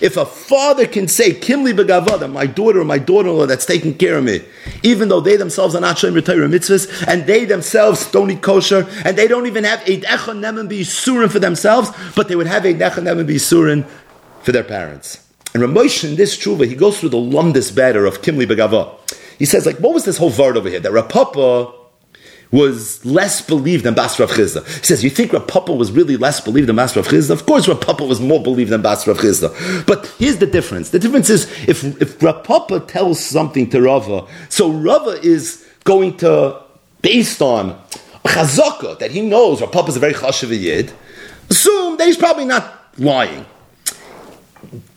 If 0.00 0.16
a 0.16 0.24
father 0.24 0.86
can 0.86 1.06
say 1.08 1.32
kimli 1.32 1.76
begava 1.76 2.18
that 2.18 2.28
my 2.28 2.46
daughter 2.46 2.80
or 2.80 2.84
my 2.84 2.98
daughter-in-law 2.98 3.46
that's 3.46 3.66
taking 3.66 3.96
care 3.96 4.18
of 4.18 4.24
me, 4.24 4.42
even 4.82 5.08
though 5.08 5.20
they 5.20 5.36
themselves 5.36 5.74
are 5.74 5.80
not 5.80 5.98
showing 5.98 6.14
retire 6.14 6.38
mitzvahs 6.48 7.06
and 7.06 7.26
they 7.26 7.44
themselves 7.44 8.10
don't 8.10 8.30
eat 8.30 8.42
kosher 8.42 8.88
and 9.04 9.16
they 9.16 9.28
don't 9.28 9.46
even 9.46 9.64
have 9.64 9.80
eid 9.80 10.02
echon 10.04 10.40
nemen 10.40 10.68
surin 10.68 11.30
for 11.30 11.38
themselves, 11.38 11.90
but 12.14 12.28
they 12.28 12.36
would 12.36 12.46
have 12.46 12.64
eid 12.64 12.78
echon 12.78 13.04
nemen 13.04 13.26
surin 13.26 13.86
for 14.42 14.52
their 14.52 14.64
parents. 14.64 15.22
And 15.52 15.62
Ramosh 15.62 16.04
in 16.04 16.16
this 16.16 16.36
tshuva, 16.36 16.66
he 16.66 16.74
goes 16.74 17.00
through 17.00 17.10
the 17.10 17.16
lumdis 17.16 17.74
batter 17.74 18.06
of 18.06 18.22
kimli 18.22 18.46
begava. 18.46 18.94
He 19.38 19.44
says, 19.44 19.66
like, 19.66 19.76
what 19.78 19.92
was 19.92 20.04
this 20.04 20.16
whole 20.16 20.30
word 20.30 20.56
over 20.56 20.68
here? 20.68 20.80
That 20.80 20.92
Rav 20.92 21.10
Papa 21.10 21.72
was 22.50 23.04
less 23.04 23.40
believed 23.40 23.84
than 23.84 23.94
Bas 23.94 24.18
Rav 24.18 24.30
Chizda. 24.30 24.64
He 24.66 24.84
says, 24.84 25.02
you 25.02 25.10
think 25.10 25.32
Rav 25.32 25.46
Papa 25.46 25.72
was 25.72 25.90
really 25.90 26.16
less 26.16 26.40
believed 26.40 26.68
than 26.68 26.76
Bas 26.76 26.96
Rav 26.96 27.06
Chizda? 27.08 27.30
Of 27.30 27.46
course 27.46 27.68
Rav 27.68 27.80
Papa 27.80 28.04
was 28.04 28.20
more 28.20 28.42
believed 28.42 28.70
than 28.70 28.82
Bas 28.82 29.06
Rav 29.06 29.18
Chizda. 29.18 29.86
But 29.86 30.06
here's 30.18 30.38
the 30.38 30.46
difference. 30.46 30.90
The 30.90 30.98
difference 30.98 31.30
is, 31.30 31.50
if, 31.68 31.84
if 32.00 32.22
Rav 32.22 32.44
Papa 32.44 32.80
tells 32.80 33.24
something 33.24 33.68
to 33.70 33.82
Rava, 33.82 34.26
so 34.48 34.70
Rava 34.70 35.20
is 35.22 35.66
going 35.84 36.16
to, 36.18 36.62
based 37.02 37.42
on 37.42 37.80
chazaka, 38.24 38.98
that 38.98 39.10
he 39.10 39.20
knows 39.20 39.60
Rav 39.60 39.88
is 39.88 39.96
a 39.96 40.00
very 40.00 40.14
chashiv 40.14 40.58
yid, 40.58 40.92
assume 41.50 41.96
that 41.96 42.06
he's 42.06 42.16
probably 42.16 42.44
not 42.44 42.92
lying. 42.98 43.46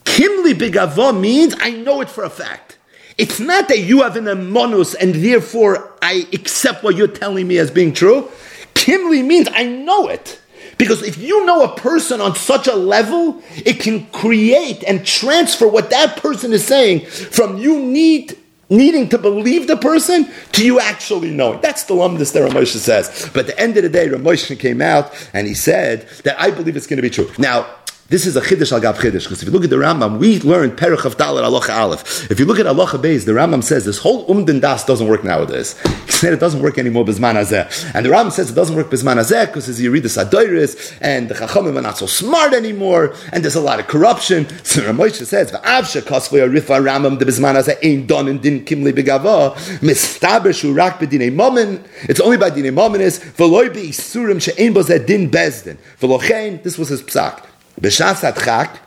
Kimli 0.04 0.54
Bigava 0.54 1.18
means 1.18 1.54
I 1.60 1.72
know 1.72 2.02
it 2.02 2.10
for 2.10 2.24
a 2.24 2.30
fact. 2.30 2.78
It's 3.20 3.38
not 3.38 3.68
that 3.68 3.80
you 3.80 4.02
have 4.02 4.16
an 4.16 4.26
amonus 4.26 4.96
and 4.96 5.14
therefore 5.14 5.91
I 6.02 6.26
accept 6.32 6.86
what 6.86 6.96
you're 6.96 7.10
telling 7.10 7.50
me 7.50 7.58
as 7.58 7.70
being 7.70 7.94
true. 7.94 8.32
Kimli 8.76 9.26
means 9.26 9.50
I 9.54 9.66
know 9.66 10.08
it. 10.08 10.40
Because 10.78 11.04
if 11.04 11.18
you 11.18 11.46
know 11.46 11.66
a 11.66 11.76
person 11.76 12.22
on 12.22 12.36
such 12.36 12.68
a 12.68 12.76
level, 12.76 13.44
it 13.58 13.82
can 13.82 14.06
create 14.12 14.86
and 14.86 15.06
transfer 15.06 15.68
what 15.68 15.90
that 15.90 16.16
person 16.16 16.54
is 16.54 16.66
saying 16.66 17.08
from 17.08 17.58
you 17.58 17.82
need 17.82 18.38
needing 18.70 19.10
to 19.10 19.18
believe 19.18 19.68
the 19.68 19.76
person 19.76 20.30
to 20.54 20.64
you 20.64 20.80
actually 20.80 21.32
knowing. 21.32 21.60
That's 21.60 21.84
the 21.84 21.96
lumdus 21.96 22.32
that 22.34 22.50
Ramosha 22.50 22.78
says. 22.78 23.30
But 23.34 23.41
at 23.41 23.48
the 23.48 23.60
end 23.60 23.78
of 23.78 23.84
the 23.84 23.90
day, 23.90 24.08
Ramosha 24.08 24.58
came 24.58 24.82
out 24.82 25.12
and 25.34 25.48
he 25.48 25.56
said 25.56 26.08
that 26.24 26.40
I 26.40 26.52
believe 26.52 26.78
it's 26.78 26.88
going 26.88 26.98
to 26.98 27.02
be 27.02 27.10
true. 27.10 27.30
Now, 27.38 27.68
this 28.10 28.26
is 28.26 28.36
a 28.36 28.41
chiddush 28.41 28.72
al 28.72 28.80
gav 28.80 28.98
chiddush 28.98 29.23
because 29.26 29.44
if 29.44 29.48
you 29.48 29.52
look 29.52 29.64
at 29.64 29.69
the 29.69 29.76
Rambam, 29.76 30.18
we 30.18 30.40
learned 30.40 30.77
perich 30.77 31.06
of 31.06 31.15
dalar 31.18 31.44
alocha 31.44 31.69
aleph. 31.69 32.31
If 32.31 32.40
you 32.40 32.45
look 32.45 32.57
at 32.57 32.65
alocha 32.65 32.99
beis, 32.99 33.26
the 33.26 33.34
Rambam 33.34 33.64
says 33.64 33.86
this 33.86 33.99
whole 33.99 34.26
umden 34.27 34.60
das 34.60 34.84
doesn't 34.84 35.07
work 35.07 35.23
nowadays. 35.23 35.76
He 36.10 36.14
said 36.14 36.34
it 36.34 36.40
doesn't 36.40 36.61
work 36.61 36.80
anymore 36.80 37.06
bisman 37.06 37.36
azeh, 37.36 37.94
and 37.94 38.03
the 38.03 38.10
Rambam 38.10 38.31
says 38.31 38.49
it 38.49 38.56
doesn't 38.56 38.76
work 38.76 38.90
bisman 38.90 39.18
azeh 39.18 39.45
because 39.45 39.69
as 39.69 39.80
you 39.80 39.91
read 39.91 40.03
the 40.03 40.10
sadoiris 40.10 40.98
and 40.99 41.30
the 41.30 41.36
chachamim 41.36 41.77
are 41.77 41.81
not 41.84 41.99
so 41.99 42.07
smart 42.07 42.53
anymore, 42.53 43.14
and 43.31 43.44
there's 43.44 43.56
a 43.56 43.61
lot 43.61 43.80
of 43.80 43.88
corruption. 43.88 44.48
So 44.69 44.81
Ramosha 44.81 45.26
says 45.26 45.52
va'avsha 45.52 46.02
kasvei 46.02 46.48
arifa 46.48 46.81
Rambam 46.84 47.19
the 47.19 47.26
bisman 47.26 47.56
azeh 47.56 47.77
ain't 47.84 48.07
done 48.07 48.27
and 48.27 48.41
din 48.41 48.65
kimli 48.65 48.91
begava 48.91 49.53
mistaber 49.81 50.52
shurak 50.52 50.98
bedinei 50.98 51.31
momen. 51.31 51.88
It's 52.03 52.19
only 52.19 52.38
by 52.38 52.49
dinei 52.49 52.73
momen 52.73 53.02
is 53.02 53.19
v'loy 53.19 53.73
be 53.73 53.90
isurim 53.90 54.41
she'ein 54.41 54.73
bo 54.73 54.81
din 54.84 55.30
bezdin 55.30 55.77
v'lochein. 56.02 56.64
This 56.64 56.77
was 56.77 56.90
his 56.90 57.03
psak. 57.03 57.45
B'shas 57.81 58.31
Adchak, 58.31 58.80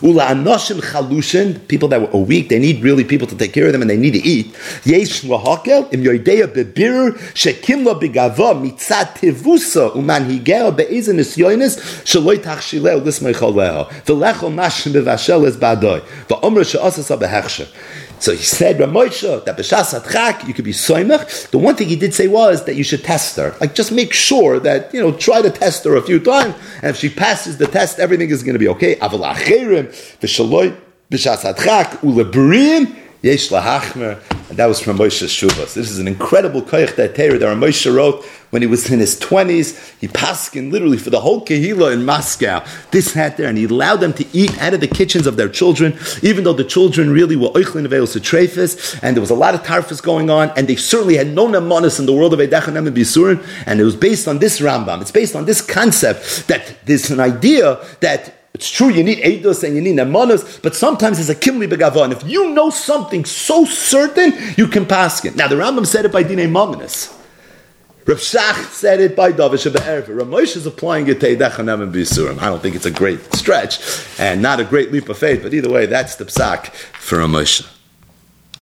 Ula 0.00 0.26
anoshim 0.26 0.80
chalushin, 0.80 1.66
people 1.66 1.88
that 1.88 2.14
are 2.14 2.18
weak, 2.18 2.48
they 2.50 2.58
need 2.58 2.82
really 2.84 3.02
people 3.02 3.26
to 3.26 3.36
take 3.36 3.52
care 3.52 3.66
of 3.66 3.72
them 3.72 3.82
and 3.82 3.90
they 3.90 3.96
need 3.96 4.12
to 4.12 4.20
eat. 4.20 4.54
Yesh 4.84 5.22
lahakel 5.22 5.92
im 5.92 6.04
yoideya 6.04 6.46
bebirur 6.46 7.14
shekim 7.34 7.84
lo 7.84 7.98
begava 7.98 8.54
mitzat 8.54 9.16
tevusa 9.16 9.92
umanhigeo 9.94 10.76
be'ezen 10.76 11.16
nisyonis 11.16 11.78
shaloi 12.04 12.38
tachshileo 12.38 13.00
lismei 13.02 13.34
choleo 13.34 13.90
v'lecho 14.04 14.52
mashim 14.54 14.92
bevashel 14.92 15.46
es 15.48 15.56
badoy 15.56 16.00
v'omra 16.28 16.64
she'asasa 16.64 17.16
behechsher 17.18 17.66
so 18.20 18.32
he 18.32 18.42
said, 18.42 18.78
Ramosha, 18.78 19.44
that 19.44 19.56
b'shas 19.56 19.98
atchak, 19.98 20.46
you 20.46 20.54
could 20.54 20.64
be 20.64 20.72
soimach. 20.72 21.50
The 21.50 21.58
one 21.58 21.76
thing 21.76 21.88
he 21.88 21.96
did 21.96 22.14
say 22.14 22.28
was 22.28 22.64
that 22.64 22.74
you 22.74 22.84
should 22.84 23.04
test 23.04 23.36
her. 23.36 23.54
Like, 23.60 23.74
just 23.74 23.92
make 23.92 24.12
sure 24.12 24.58
that, 24.60 24.92
you 24.92 25.00
know, 25.00 25.12
try 25.12 25.42
to 25.42 25.50
test 25.50 25.84
her 25.84 25.96
a 25.96 26.02
few 26.02 26.20
times, 26.20 26.54
and 26.76 26.86
if 26.86 26.96
she 26.96 27.08
passes 27.08 27.58
the 27.58 27.66
test, 27.66 27.98
everything 27.98 28.30
is 28.30 28.42
going 28.42 28.54
to 28.54 28.58
be 28.58 28.68
okay. 28.68 28.96
Aval 28.96 29.34
acherim, 29.34 29.88
v'shaloi, 30.20 30.76
b'shas 31.10 31.52
atchak, 31.52 31.98
ulebriim, 32.00 32.96
yesh 33.22 33.48
lahachmer, 33.48 34.20
and 34.48 34.56
that 34.58 34.66
was 34.66 34.80
from 34.80 34.98
Moshe 34.98 35.24
Shuvas. 35.26 35.74
This 35.74 35.90
is 35.90 35.98
an 35.98 36.06
incredible 36.06 36.62
koich 36.62 36.94
that 36.96 37.14
Torah 37.16 37.38
that 37.38 37.56
Moshe 37.56 37.92
wrote 37.92 38.24
when 38.50 38.62
he 38.62 38.68
was 38.68 38.90
in 38.90 39.00
his 39.00 39.18
20s. 39.18 39.98
He 39.98 40.08
paskin 40.08 40.70
literally 40.70 40.96
for 40.98 41.10
the 41.10 41.20
whole 41.20 41.44
Kehila 41.44 41.92
in 41.92 42.04
Moscow, 42.04 42.64
this 42.90 43.12
hat 43.12 43.36
there, 43.36 43.48
and 43.48 43.58
he 43.58 43.64
allowed 43.64 43.96
them 43.96 44.12
to 44.14 44.26
eat 44.32 44.56
out 44.62 44.72
of 44.72 44.80
the 44.80 44.86
kitchens 44.86 45.26
of 45.26 45.36
their 45.36 45.48
children, 45.48 45.98
even 46.22 46.44
though 46.44 46.52
the 46.52 46.64
children 46.64 47.10
really 47.10 47.36
were 47.36 47.48
oichlin 47.50 47.86
avelos 47.86 48.12
to 48.12 48.98
and 49.02 49.16
there 49.16 49.20
was 49.20 49.30
a 49.30 49.34
lot 49.34 49.54
of 49.54 49.62
tarfas 49.62 50.02
going 50.02 50.30
on, 50.30 50.50
and 50.56 50.68
they 50.68 50.76
certainly 50.76 51.16
had 51.16 51.28
no 51.28 51.48
nemanis 51.48 51.98
in 51.98 52.06
the 52.06 52.12
world 52.12 52.32
of 52.32 52.38
Eidachanem 52.38 52.86
and 52.86 52.96
Bisurin, 52.96 53.44
and 53.66 53.80
it 53.80 53.84
was 53.84 53.96
based 53.96 54.28
on 54.28 54.38
this 54.38 54.60
Rambam. 54.60 55.00
It's 55.00 55.10
based 55.10 55.34
on 55.34 55.44
this 55.44 55.60
concept 55.60 56.46
that 56.48 56.74
there's 56.86 57.10
an 57.10 57.20
idea 57.20 57.84
that 58.00 58.37
it's 58.58 58.68
true, 58.68 58.88
you 58.88 59.04
need 59.04 59.18
Eidos 59.18 59.62
and 59.62 59.76
you 59.76 59.80
need 59.80 59.94
Nemanos, 59.94 60.60
but 60.62 60.74
sometimes 60.74 61.20
it's 61.20 61.28
a 61.28 61.34
Kimli 61.36 61.68
Begavon. 61.68 62.10
If 62.10 62.28
you 62.28 62.50
know 62.50 62.70
something 62.70 63.24
so 63.24 63.64
certain, 63.64 64.32
you 64.56 64.66
can 64.66 64.84
pass 64.84 65.24
it. 65.24 65.36
Now, 65.36 65.46
the 65.46 65.54
Rambam 65.54 65.86
said 65.86 66.04
it 66.04 66.10
by 66.10 66.24
Dine 66.24 66.50
Mominus. 66.50 67.16
Rav 68.04 68.18
Shach 68.18 68.64
said 68.72 68.98
it 68.98 69.14
by 69.14 69.30
Davish 69.30 69.72
Be'erva. 69.72 70.08
Rav 70.08 70.26
Moshe 70.26 70.56
is 70.56 70.66
applying 70.66 71.06
it 71.06 71.20
to 71.20 71.36
Edechanem 71.36 71.82
and 71.82 71.94
Bisurim. 71.94 72.40
I 72.40 72.46
don't 72.46 72.60
think 72.60 72.74
it's 72.74 72.84
a 72.84 72.90
great 72.90 73.32
stretch 73.32 73.78
and 74.18 74.42
not 74.42 74.58
a 74.58 74.64
great 74.64 74.90
leap 74.90 75.08
of 75.08 75.18
faith, 75.18 75.44
but 75.44 75.54
either 75.54 75.70
way, 75.70 75.86
that's 75.86 76.16
the 76.16 76.24
psak 76.24 76.72
for 76.72 77.18
Rav 77.18 77.30
Moshe. 77.30 77.77